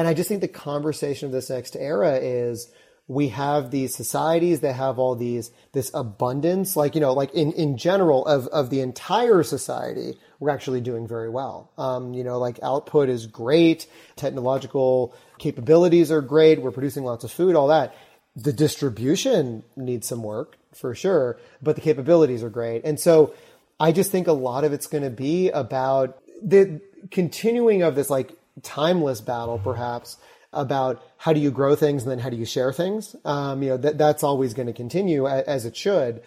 And 0.00 0.08
I 0.08 0.14
just 0.14 0.30
think 0.30 0.40
the 0.40 0.48
conversation 0.48 1.26
of 1.26 1.32
this 1.32 1.50
next 1.50 1.76
era 1.76 2.14
is 2.14 2.72
we 3.06 3.28
have 3.28 3.70
these 3.70 3.94
societies 3.94 4.60
that 4.60 4.72
have 4.72 4.98
all 4.98 5.14
these 5.14 5.50
this 5.72 5.90
abundance 5.92 6.74
like 6.74 6.94
you 6.94 7.02
know 7.02 7.12
like 7.12 7.34
in 7.34 7.52
in 7.52 7.76
general 7.76 8.24
of 8.24 8.46
of 8.46 8.70
the 8.70 8.80
entire 8.80 9.42
society 9.42 10.14
we're 10.38 10.48
actually 10.48 10.80
doing 10.80 11.06
very 11.06 11.28
well. 11.28 11.70
Um, 11.76 12.14
you 12.14 12.24
know 12.24 12.38
like 12.38 12.58
output 12.62 13.10
is 13.10 13.26
great. 13.26 13.86
Technological 14.16 15.14
capabilities 15.38 16.10
are 16.10 16.22
great. 16.22 16.62
We're 16.62 16.70
producing 16.70 17.04
lots 17.04 17.22
of 17.22 17.30
food 17.30 17.54
all 17.54 17.68
that. 17.68 17.94
The 18.34 18.54
distribution 18.54 19.64
needs 19.76 20.08
some 20.08 20.22
work 20.22 20.56
for 20.74 20.94
sure 20.94 21.38
but 21.60 21.74
the 21.74 21.82
capabilities 21.82 22.42
are 22.42 22.48
great. 22.48 22.86
And 22.86 22.98
so 22.98 23.34
i 23.78 23.92
just 23.92 24.10
think 24.10 24.28
a 24.28 24.32
lot 24.32 24.64
of 24.64 24.72
it's 24.72 24.86
going 24.86 25.04
to 25.04 25.10
be 25.10 25.50
about 25.50 26.22
the 26.42 26.80
continuing 27.10 27.82
of 27.82 27.94
this 27.94 28.08
like 28.08 28.34
timeless 28.62 29.20
battle 29.20 29.58
perhaps 29.58 30.18
about 30.52 31.02
how 31.16 31.32
do 31.32 31.40
you 31.40 31.50
grow 31.50 31.76
things 31.76 32.02
and 32.02 32.10
then 32.10 32.18
how 32.18 32.28
do 32.28 32.36
you 32.36 32.44
share 32.44 32.72
things. 32.72 33.14
Um, 33.24 33.62
you 33.62 33.70
know, 33.70 33.76
that, 33.78 33.98
that's 33.98 34.24
always 34.24 34.54
going 34.54 34.66
to 34.66 34.72
continue 34.72 35.28
as, 35.28 35.44
as, 35.44 35.64
it 35.64 35.76
should. 35.76 36.22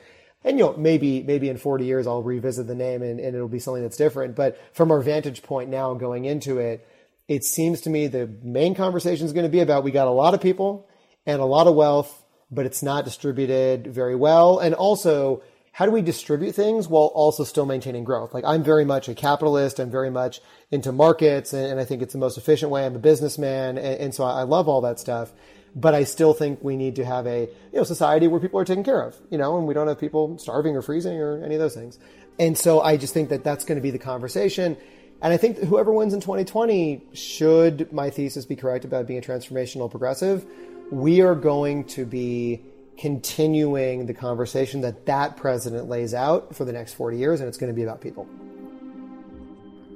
And, 0.45 0.57
you 0.57 0.65
know, 0.65 0.77
maybe, 0.77 1.23
maybe 1.23 1.49
in 1.49 1.57
40 1.57 1.85
years 1.85 2.07
I'll 2.07 2.23
revisit 2.23 2.67
the 2.67 2.75
name 2.75 3.01
and, 3.01 3.19
and 3.19 3.35
it'll 3.35 3.47
be 3.47 3.59
something 3.59 3.83
that's 3.83 3.97
different. 3.97 4.35
But 4.35 4.59
from 4.73 4.91
our 4.91 5.01
vantage 5.01 5.43
point 5.43 5.69
now 5.69 5.93
going 5.93 6.25
into 6.25 6.59
it, 6.59 6.87
it 7.27 7.43
seems 7.43 7.81
to 7.81 7.89
me 7.89 8.07
the 8.07 8.29
main 8.43 8.75
conversation 8.75 9.25
is 9.25 9.33
going 9.33 9.45
to 9.45 9.51
be 9.51 9.59
about 9.59 9.83
we 9.83 9.91
got 9.91 10.07
a 10.07 10.11
lot 10.11 10.33
of 10.33 10.41
people 10.41 10.87
and 11.25 11.41
a 11.41 11.45
lot 11.45 11.67
of 11.67 11.75
wealth, 11.75 12.23
but 12.51 12.65
it's 12.65 12.83
not 12.83 13.05
distributed 13.05 13.87
very 13.87 14.15
well. 14.15 14.59
And 14.59 14.75
also, 14.75 15.41
how 15.73 15.87
do 15.87 15.91
we 15.91 16.03
distribute 16.03 16.51
things 16.51 16.87
while 16.87 17.11
also 17.15 17.43
still 17.43 17.65
maintaining 17.65 18.03
growth? 18.03 18.31
Like 18.31 18.43
I'm 18.45 18.63
very 18.63 18.85
much 18.85 19.09
a 19.09 19.15
capitalist. 19.15 19.79
I'm 19.79 19.89
very 19.89 20.11
much 20.11 20.39
into 20.69 20.91
markets 20.91 21.51
and, 21.51 21.65
and 21.65 21.79
I 21.79 21.83
think 21.85 22.03
it's 22.03 22.13
the 22.13 22.19
most 22.19 22.37
efficient 22.37 22.71
way. 22.71 22.85
I'm 22.85 22.95
a 22.95 22.99
businessman. 22.99 23.79
And, 23.79 23.99
and 23.99 24.15
so 24.15 24.23
I, 24.23 24.41
I 24.41 24.43
love 24.43 24.69
all 24.69 24.81
that 24.81 24.99
stuff. 24.99 25.33
But 25.75 25.95
I 25.95 26.03
still 26.03 26.35
think 26.35 26.63
we 26.63 26.77
need 26.77 26.95
to 26.97 27.05
have 27.05 27.25
a, 27.25 27.49
you 27.71 27.79
know, 27.79 27.83
society 27.83 28.27
where 28.27 28.39
people 28.39 28.59
are 28.59 28.65
taken 28.65 28.83
care 28.83 29.01
of, 29.01 29.17
you 29.31 29.39
know, 29.39 29.57
and 29.57 29.65
we 29.65 29.73
don't 29.73 29.87
have 29.87 29.99
people 29.99 30.37
starving 30.37 30.75
or 30.75 30.83
freezing 30.83 31.19
or 31.19 31.43
any 31.43 31.55
of 31.55 31.61
those 31.61 31.73
things. 31.73 31.97
And 32.37 32.55
so 32.55 32.79
I 32.81 32.95
just 32.95 33.15
think 33.15 33.29
that 33.29 33.43
that's 33.43 33.65
going 33.65 33.77
to 33.77 33.81
be 33.81 33.89
the 33.89 33.97
conversation. 33.97 34.77
And 35.23 35.33
I 35.33 35.37
think 35.37 35.57
whoever 35.57 35.91
wins 35.91 36.13
in 36.13 36.21
2020 36.21 37.07
should 37.13 37.91
my 37.91 38.11
thesis 38.11 38.45
be 38.45 38.55
correct 38.55 38.85
about 38.85 39.07
being 39.07 39.17
a 39.17 39.23
transformational 39.23 39.89
progressive, 39.89 40.45
we 40.91 41.21
are 41.21 41.33
going 41.33 41.85
to 41.85 42.05
be 42.05 42.61
continuing 42.97 44.05
the 44.05 44.13
conversation 44.13 44.81
that 44.81 45.05
that 45.05 45.37
president 45.37 45.89
lays 45.89 46.13
out 46.13 46.55
for 46.55 46.65
the 46.65 46.73
next 46.73 46.93
40 46.93 47.17
years, 47.17 47.39
and 47.39 47.49
it's 47.49 47.57
going 47.57 47.71
to 47.71 47.75
be 47.75 47.83
about 47.83 48.01
people. 48.01 48.27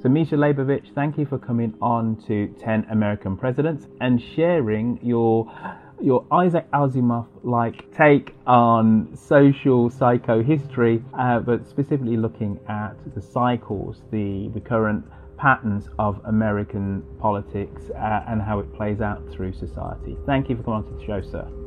So, 0.02 0.10
Misha 0.10 0.36
Leibovich, 0.36 0.94
thank 0.94 1.18
you 1.18 1.26
for 1.26 1.40
coming 1.40 1.74
on 1.82 2.22
to 2.28 2.48
10 2.60 2.88
American 2.92 3.36
Presidents 3.36 3.88
and 4.00 4.22
sharing 4.36 5.00
your 5.02 5.52
your 6.00 6.26
Isaac 6.32 6.70
Asimov 6.72 7.26
like 7.44 7.92
take 7.92 8.36
on 8.46 9.16
social 9.16 9.90
psychohistory, 9.90 11.04
uh, 11.18 11.40
but 11.40 11.68
specifically 11.68 12.18
looking 12.18 12.60
at 12.70 12.94
the 13.16 13.22
cycles, 13.22 14.04
the 14.12 14.48
recurrent 14.50 15.04
patterns 15.38 15.90
of 15.98 16.22
American 16.26 17.04
politics, 17.20 17.90
uh, 17.96 18.24
and 18.28 18.42
how 18.42 18.60
it 18.60 18.72
plays 18.76 19.02
out 19.02 19.28
through 19.32 19.54
society. 19.54 20.16
Thank 20.26 20.50
you 20.50 20.58
for 20.58 20.64
coming 20.64 20.84
on 20.84 20.86
to 20.86 20.92
the 20.92 21.06
show, 21.06 21.22
sir. 21.22 21.67